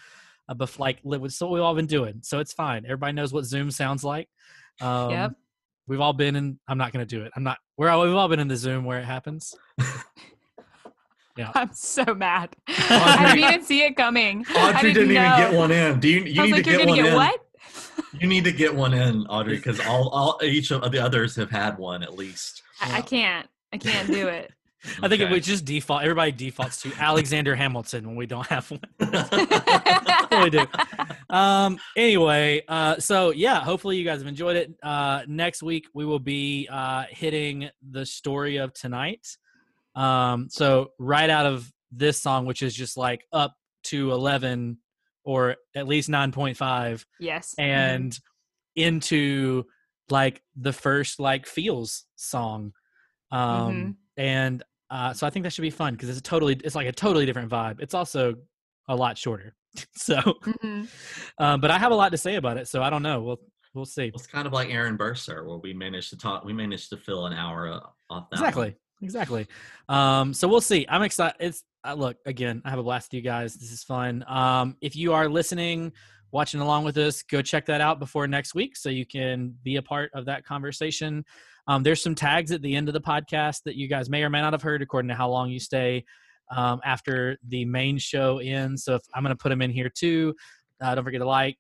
uh, 0.50 0.56
bef- 0.56 0.80
like 0.80 1.00
li- 1.04 1.20
it's 1.24 1.40
what 1.40 1.52
we've 1.52 1.62
all 1.62 1.76
been 1.76 1.86
doing, 1.86 2.20
so 2.24 2.40
it's 2.40 2.54
fine. 2.54 2.84
Everybody 2.86 3.14
knows 3.14 3.32
what 3.34 3.46
Zoom 3.46 3.70
sounds 3.72 4.04
like. 4.04 4.28
Um, 4.82 5.12
Yep. 5.12 5.32
We've 5.88 6.02
all 6.02 6.14
been 6.14 6.36
in. 6.36 6.60
I'm 6.68 6.78
not 6.78 6.92
going 6.92 7.06
to 7.08 7.16
do 7.16 7.24
it. 7.24 7.32
I'm 7.36 7.44
not. 7.44 7.60
We're 7.78 7.90
all, 7.90 8.04
we've 8.04 8.14
all 8.16 8.28
been 8.28 8.40
in 8.42 8.48
the 8.50 8.58
Zoom 8.58 8.84
where 8.86 9.00
it 9.00 9.06
happens. 9.06 9.56
Yeah. 11.38 11.52
I'm 11.54 11.70
so 11.72 12.04
mad. 12.16 12.56
I 12.68 13.34
didn't 13.36 13.48
even 13.54 13.64
see 13.64 13.84
it 13.84 13.96
coming. 13.96 14.44
I 14.50 14.70
Audrey 14.76 14.92
didn't, 14.92 15.12
even 15.12 15.24
get 15.38 15.54
one 15.54 15.72
in. 15.72 16.00
Do 16.00 16.10
you? 16.10 16.22
You 16.24 16.42
I 16.42 16.46
was 16.46 16.52
need 16.52 16.56
like, 16.58 16.64
to 16.64 16.70
you're 16.72 16.80
get 16.80 16.88
gonna 16.88 16.96
one 16.98 17.04
get 17.04 17.10
in. 17.10 17.16
what? 17.16 17.46
You 18.20 18.28
need 18.28 18.44
to 18.46 18.52
get 18.52 18.74
one 18.74 18.94
in, 18.94 19.26
Audrey, 19.28 19.58
because 19.58 19.80
all, 19.82 20.10
all 20.10 20.40
each 20.44 20.72
of 20.72 20.92
the 20.92 21.00
others 21.00 21.36
have 21.36 21.52
had 21.52 21.78
one 21.78 22.04
at 22.04 22.16
least. 22.16 22.64
I, 22.82 22.98
I 22.98 23.02
can't. 23.02 23.48
I 23.74 23.78
can't 23.78 24.08
do 24.08 24.28
it. 24.28 24.52
I 25.04 25.08
think 25.10 25.22
it 25.22 25.26
Okay. 25.26 25.32
would 25.34 25.44
just 25.44 25.66
default. 25.66 26.04
Everybody 26.04 26.32
defaults 26.32 26.82
to 26.84 26.94
Alexander 26.98 27.56
Hamilton 27.56 28.08
when 28.08 28.16
we 28.16 28.26
don't 28.28 28.48
have 28.48 28.70
one. 28.72 28.82
we 30.44 30.50
do. 30.50 30.66
um 31.30 31.78
anyway 31.98 32.62
uh 32.68 32.98
so 33.00 33.32
yeah 33.32 33.60
hopefully 33.62 33.98
you 33.98 34.06
guys 34.06 34.20
have 34.20 34.28
enjoyed 34.28 34.56
it 34.56 34.74
uh 34.84 35.24
next 35.28 35.62
week 35.64 35.88
we 35.94 36.06
will 36.06 36.20
be 36.20 36.68
uh 36.72 37.04
hitting 37.10 37.70
the 37.92 38.06
story 38.06 38.58
of 38.58 38.72
tonight 38.74 39.26
um 39.96 40.48
so 40.50 40.92
right 41.00 41.30
out 41.30 41.46
of 41.46 41.70
this 41.92 42.20
song 42.22 42.46
which 42.46 42.62
is 42.62 42.74
just 42.74 42.96
like 42.98 43.26
up 43.34 43.56
to 43.84 44.12
11 44.12 44.78
or 45.28 45.58
at 45.76 45.88
least 45.88 46.10
9.5 46.10 47.04
yes. 47.20 47.54
and 47.60 48.18
into 48.78 49.66
like 50.10 50.42
the 50.56 50.72
first 50.72 51.20
like 51.20 51.46
feels 51.46 52.06
song 52.16 52.72
um 53.32 53.74
Mhm. 53.74 53.96
and 54.16 54.64
uh 54.90 55.12
so 55.14 55.28
i 55.28 55.30
think 55.30 55.44
that 55.44 55.52
should 55.52 55.64
be 55.64 55.70
fun 55.70 55.94
because 55.96 56.08
it's 56.10 56.20
a 56.20 56.24
totally 56.24 56.54
it's 56.64 56.76
like 56.76 56.88
a 56.88 56.92
totally 56.94 57.26
different 57.26 57.52
vibe 57.52 57.82
it's 57.82 57.94
also 57.94 58.36
a 58.88 58.96
lot 58.96 59.18
shorter 59.18 59.54
so 59.96 60.16
Mhm. 60.16 60.88
um, 61.40 61.60
but 61.62 61.72
I 61.72 61.78
have 61.78 61.92
a 61.92 61.96
lot 61.96 62.12
to 62.14 62.18
say 62.18 62.36
about 62.36 62.58
it, 62.58 62.68
so 62.68 62.82
I 62.82 62.90
don't 62.90 63.04
know. 63.04 63.22
We'll 63.22 63.40
we'll 63.76 63.86
see. 63.86 64.08
It's 64.16 64.26
kind 64.26 64.48
of 64.48 64.54
like 64.54 64.70
Aaron 64.70 64.96
Burr, 64.96 65.14
sir, 65.14 65.44
where 65.46 65.58
we 65.58 65.72
managed 65.74 66.10
to 66.12 66.18
talk. 66.18 66.46
We 66.46 66.54
managed 66.54 66.90
to 66.92 66.98
fill 66.98 67.28
an 67.28 67.34
hour 67.34 67.68
uh, 67.68 67.80
off 68.10 68.30
that. 68.32 68.38
one. 68.40 68.40
Exactly, 68.40 68.76
exactly. 69.04 69.48
Um, 69.90 70.34
so 70.34 70.48
we'll 70.48 70.62
see. 70.62 70.88
I'm 70.90 71.04
excited. 71.04 71.36
It's 71.40 71.64
uh, 71.86 71.94
look 71.94 72.18
again. 72.26 72.62
I 72.66 72.70
have 72.70 72.80
a 72.80 72.84
blast 72.84 73.12
with 73.12 73.18
you 73.18 73.22
guys. 73.22 73.56
This 73.56 73.72
is 73.72 73.84
fun. 73.84 74.24
Um, 74.28 74.78
if 74.82 74.96
you 74.96 75.14
are 75.14 75.30
listening, 75.30 75.92
watching 76.32 76.60
along 76.60 76.84
with 76.84 76.98
us, 76.98 77.24
go 77.24 77.42
check 77.42 77.66
that 77.68 77.82
out 77.82 78.00
before 78.00 78.28
next 78.28 78.56
week, 78.56 78.76
so 78.76 78.90
you 78.90 79.06
can 79.06 79.56
be 79.64 79.78
a 79.78 79.82
part 79.82 80.12
of 80.14 80.26
that 80.26 80.46
conversation. 80.46 81.24
Um, 81.68 81.84
there's 81.84 82.02
some 82.02 82.16
tags 82.16 82.52
at 82.52 82.62
the 82.62 82.76
end 82.76 82.88
of 82.88 82.94
the 82.94 83.02
podcast 83.02 83.64
that 83.66 83.76
you 83.76 83.88
guys 83.88 84.10
may 84.10 84.24
or 84.24 84.30
may 84.30 84.42
not 84.42 84.54
have 84.54 84.62
heard, 84.62 84.82
according 84.82 85.10
to 85.10 85.16
how 85.16 85.30
long 85.30 85.50
you 85.50 85.60
stay 85.60 86.06
um, 86.56 86.80
after 86.86 87.38
the 87.48 87.66
main 87.66 87.98
show 87.98 88.40
ends. 88.40 88.84
So 88.84 88.96
if, 88.96 89.02
I'm 89.14 89.24
going 89.24 89.36
to 89.36 89.42
put 89.42 89.50
them 89.50 89.62
in 89.62 89.72
here 89.72 89.90
too. 89.90 90.34
Uh, 90.82 90.96
don't 90.96 91.04
forget 91.04 91.22
to 91.22 91.28
like, 91.28 91.58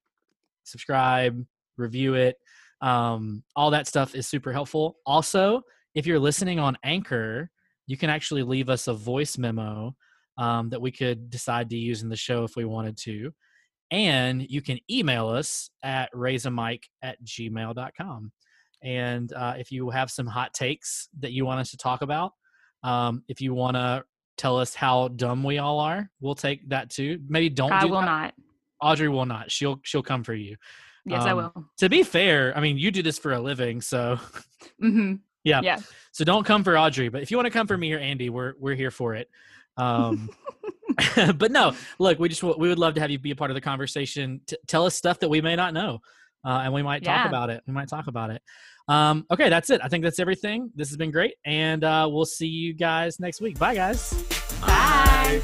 subscribe, 0.63 1.43
review 1.77 2.13
it. 2.13 2.35
Um, 2.81 3.43
all 3.55 3.71
that 3.71 3.87
stuff 3.87 4.15
is 4.15 4.27
super 4.27 4.53
helpful. 4.53 4.97
Also, 5.05 5.61
if 5.95 6.05
you're 6.05 6.19
listening 6.19 6.59
on 6.59 6.77
Anchor, 6.83 7.49
you 7.87 7.97
can 7.97 8.09
actually 8.09 8.43
leave 8.43 8.69
us 8.69 8.87
a 8.87 8.93
voice 8.93 9.37
memo 9.37 9.95
um, 10.37 10.69
that 10.69 10.81
we 10.81 10.91
could 10.91 11.29
decide 11.29 11.69
to 11.69 11.77
use 11.77 12.03
in 12.03 12.09
the 12.09 12.15
show 12.15 12.43
if 12.43 12.55
we 12.55 12.65
wanted 12.65 12.97
to. 12.97 13.31
And 13.89 14.45
you 14.49 14.61
can 14.61 14.79
email 14.91 15.29
us 15.29 15.69
at 15.83 16.11
raiseamic 16.13 16.83
at 17.01 17.23
gmail.com. 17.23 18.31
And 18.83 19.33
uh, 19.33 19.53
if 19.57 19.71
you 19.71 19.89
have 19.89 20.11
some 20.11 20.27
hot 20.27 20.53
takes 20.53 21.09
that 21.19 21.31
you 21.31 21.45
want 21.45 21.61
us 21.61 21.71
to 21.71 21.77
talk 21.77 22.01
about, 22.01 22.33
um, 22.83 23.23
if 23.27 23.41
you 23.41 23.53
want 23.53 23.75
to 23.75 24.03
tell 24.37 24.59
us 24.59 24.75
how 24.75 25.07
dumb 25.09 25.43
we 25.43 25.57
all 25.57 25.79
are, 25.79 26.09
we'll 26.19 26.35
take 26.35 26.67
that 26.69 26.89
too. 26.89 27.19
Maybe 27.27 27.49
don't 27.49 27.71
I 27.73 27.81
do 27.85 27.89
will 27.89 28.01
that. 28.01 28.05
not. 28.05 28.33
Audrey 28.81 29.09
will 29.09 29.25
not. 29.25 29.51
She'll 29.51 29.79
she'll 29.83 30.03
come 30.03 30.23
for 30.23 30.35
you. 30.35 30.55
Yes, 31.05 31.23
I 31.23 31.31
Um, 31.31 31.37
will. 31.37 31.65
To 31.79 31.89
be 31.89 32.03
fair, 32.03 32.55
I 32.55 32.59
mean, 32.61 32.77
you 32.77 32.91
do 32.91 33.01
this 33.01 33.17
for 33.17 33.33
a 33.33 33.39
living, 33.39 33.81
so 33.81 34.19
hmm 34.79 35.15
yeah. 35.43 35.61
Yeah. 35.63 35.79
So 36.11 36.23
don't 36.23 36.45
come 36.45 36.63
for 36.63 36.77
Audrey, 36.77 37.09
but 37.09 37.21
if 37.23 37.31
you 37.31 37.37
want 37.37 37.47
to 37.47 37.51
come 37.51 37.65
for 37.67 37.77
me 37.77 37.93
or 37.93 37.99
Andy, 37.99 38.29
we're 38.29 38.53
we're 38.59 38.75
here 38.75 38.91
for 38.91 39.15
it. 39.15 39.29
Um, 39.77 40.29
but 41.37 41.51
no, 41.51 41.73
look, 41.99 42.17
we 42.19 42.29
just 42.29 42.41
w- 42.41 42.59
we 42.59 42.69
would 42.69 42.79
love 42.79 42.95
to 42.95 43.01
have 43.01 43.11
you 43.11 43.19
be 43.19 43.31
a 43.31 43.35
part 43.35 43.51
of 43.51 43.55
the 43.55 43.61
conversation. 43.61 44.41
T- 44.47 44.57
tell 44.67 44.85
us 44.85 44.95
stuff 44.95 45.19
that 45.19 45.29
we 45.29 45.41
may 45.41 45.55
not 45.55 45.73
know, 45.73 45.99
uh, 46.43 46.61
and 46.63 46.73
we 46.73 46.81
might 46.81 47.03
talk 47.03 47.27
about 47.27 47.49
it. 47.49 47.61
We 47.67 47.73
might 47.73 47.87
talk 47.87 48.07
about 48.07 48.31
it. 48.31 48.41
Um, 48.87 49.25
okay, 49.29 49.49
that's 49.49 49.69
it. 49.69 49.81
I 49.83 49.89
think 49.89 50.03
that's 50.03 50.19
everything. 50.19 50.71
This 50.75 50.89
has 50.89 50.97
been 50.97 51.11
great, 51.11 51.35
and 51.45 51.83
uh, 51.83 52.07
we'll 52.11 52.25
see 52.25 52.47
you 52.47 52.73
guys 52.73 53.19
next 53.19 53.41
week. 53.41 53.59
Bye, 53.59 53.75
guys. 53.75 54.13
Bye. 54.61 55.41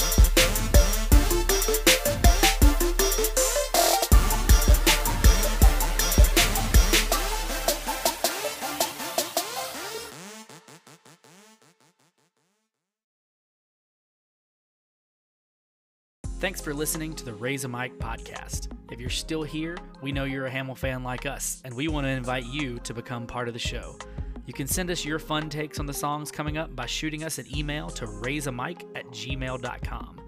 Thanks 16.44 16.60
for 16.60 16.74
listening 16.74 17.14
to 17.14 17.24
the 17.24 17.34
Raise 17.34 17.64
a 17.64 17.70
Mic 17.70 17.98
podcast. 18.00 18.68
If 18.92 19.00
you're 19.00 19.10
still 19.10 19.44
here, 19.44 19.78
we 20.02 20.12
know 20.12 20.26
you're 20.26 20.48
a 20.48 20.52
Hamilfan 20.52 21.02
like 21.02 21.26
us, 21.26 21.62
and 21.64 21.74
we 21.74 21.88
want 21.88 22.06
to 22.06 22.10
invite 22.10 22.46
you 22.48 22.80
to 22.80 22.94
become 22.94 23.26
part 23.26 23.48
of 23.48 23.54
the 23.54 23.62
show. 23.62 23.98
You 24.46 24.54
can 24.54 24.68
send 24.68 24.92
us 24.92 25.06
your 25.06 25.20
fun 25.20 25.50
takes 25.50 25.80
on 25.80 25.86
the 25.86 25.94
songs 25.94 26.32
coming 26.32 26.58
up 26.58 26.76
by 26.76 26.86
shooting 26.86 27.24
us 27.24 27.38
an 27.38 27.46
email 27.58 27.90
to 27.92 28.06
raiseamic 28.08 28.84
at 28.94 29.06
gmail.com. 29.06 30.22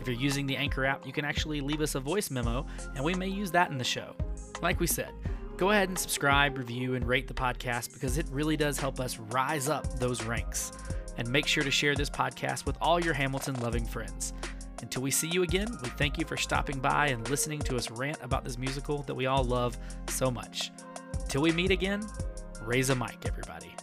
If 0.00 0.06
you're 0.06 0.16
using 0.16 0.46
the 0.46 0.56
Anchor 0.56 0.86
app, 0.86 1.06
you 1.06 1.12
can 1.12 1.26
actually 1.26 1.60
leave 1.60 1.82
us 1.82 1.96
a 1.96 2.00
voice 2.00 2.30
memo, 2.30 2.64
and 2.94 3.04
we 3.04 3.12
may 3.12 3.28
use 3.28 3.50
that 3.50 3.70
in 3.70 3.76
the 3.76 3.84
show. 3.84 4.16
Like 4.62 4.80
we 4.80 4.86
said, 4.86 5.10
go 5.58 5.72
ahead 5.72 5.90
and 5.90 5.98
subscribe, 5.98 6.56
review, 6.56 6.94
and 6.94 7.06
rate 7.06 7.28
the 7.28 7.34
podcast 7.34 7.92
because 7.92 8.16
it 8.16 8.26
really 8.30 8.56
does 8.56 8.78
help 8.78 9.00
us 9.00 9.18
rise 9.18 9.68
up 9.68 9.98
those 9.98 10.24
ranks. 10.24 10.72
And 11.18 11.28
make 11.28 11.46
sure 11.46 11.64
to 11.64 11.70
share 11.70 11.94
this 11.94 12.08
podcast 12.08 12.64
with 12.64 12.78
all 12.80 13.04
your 13.04 13.12
Hamilton 13.12 13.60
loving 13.60 13.84
friends. 13.84 14.32
Until 14.82 15.02
we 15.02 15.10
see 15.10 15.28
you 15.28 15.42
again, 15.42 15.68
we 15.82 15.88
thank 15.90 16.18
you 16.18 16.24
for 16.24 16.36
stopping 16.36 16.78
by 16.78 17.08
and 17.08 17.28
listening 17.28 17.58
to 17.60 17.76
us 17.76 17.90
rant 17.90 18.18
about 18.22 18.44
this 18.44 18.58
musical 18.58 19.02
that 19.02 19.14
we 19.14 19.26
all 19.26 19.44
love 19.44 19.76
so 20.08 20.30
much. 20.30 20.70
Till 21.28 21.42
we 21.42 21.52
meet 21.52 21.70
again, 21.70 22.02
raise 22.62 22.90
a 22.90 22.94
mic, 22.94 23.26
everybody. 23.26 23.74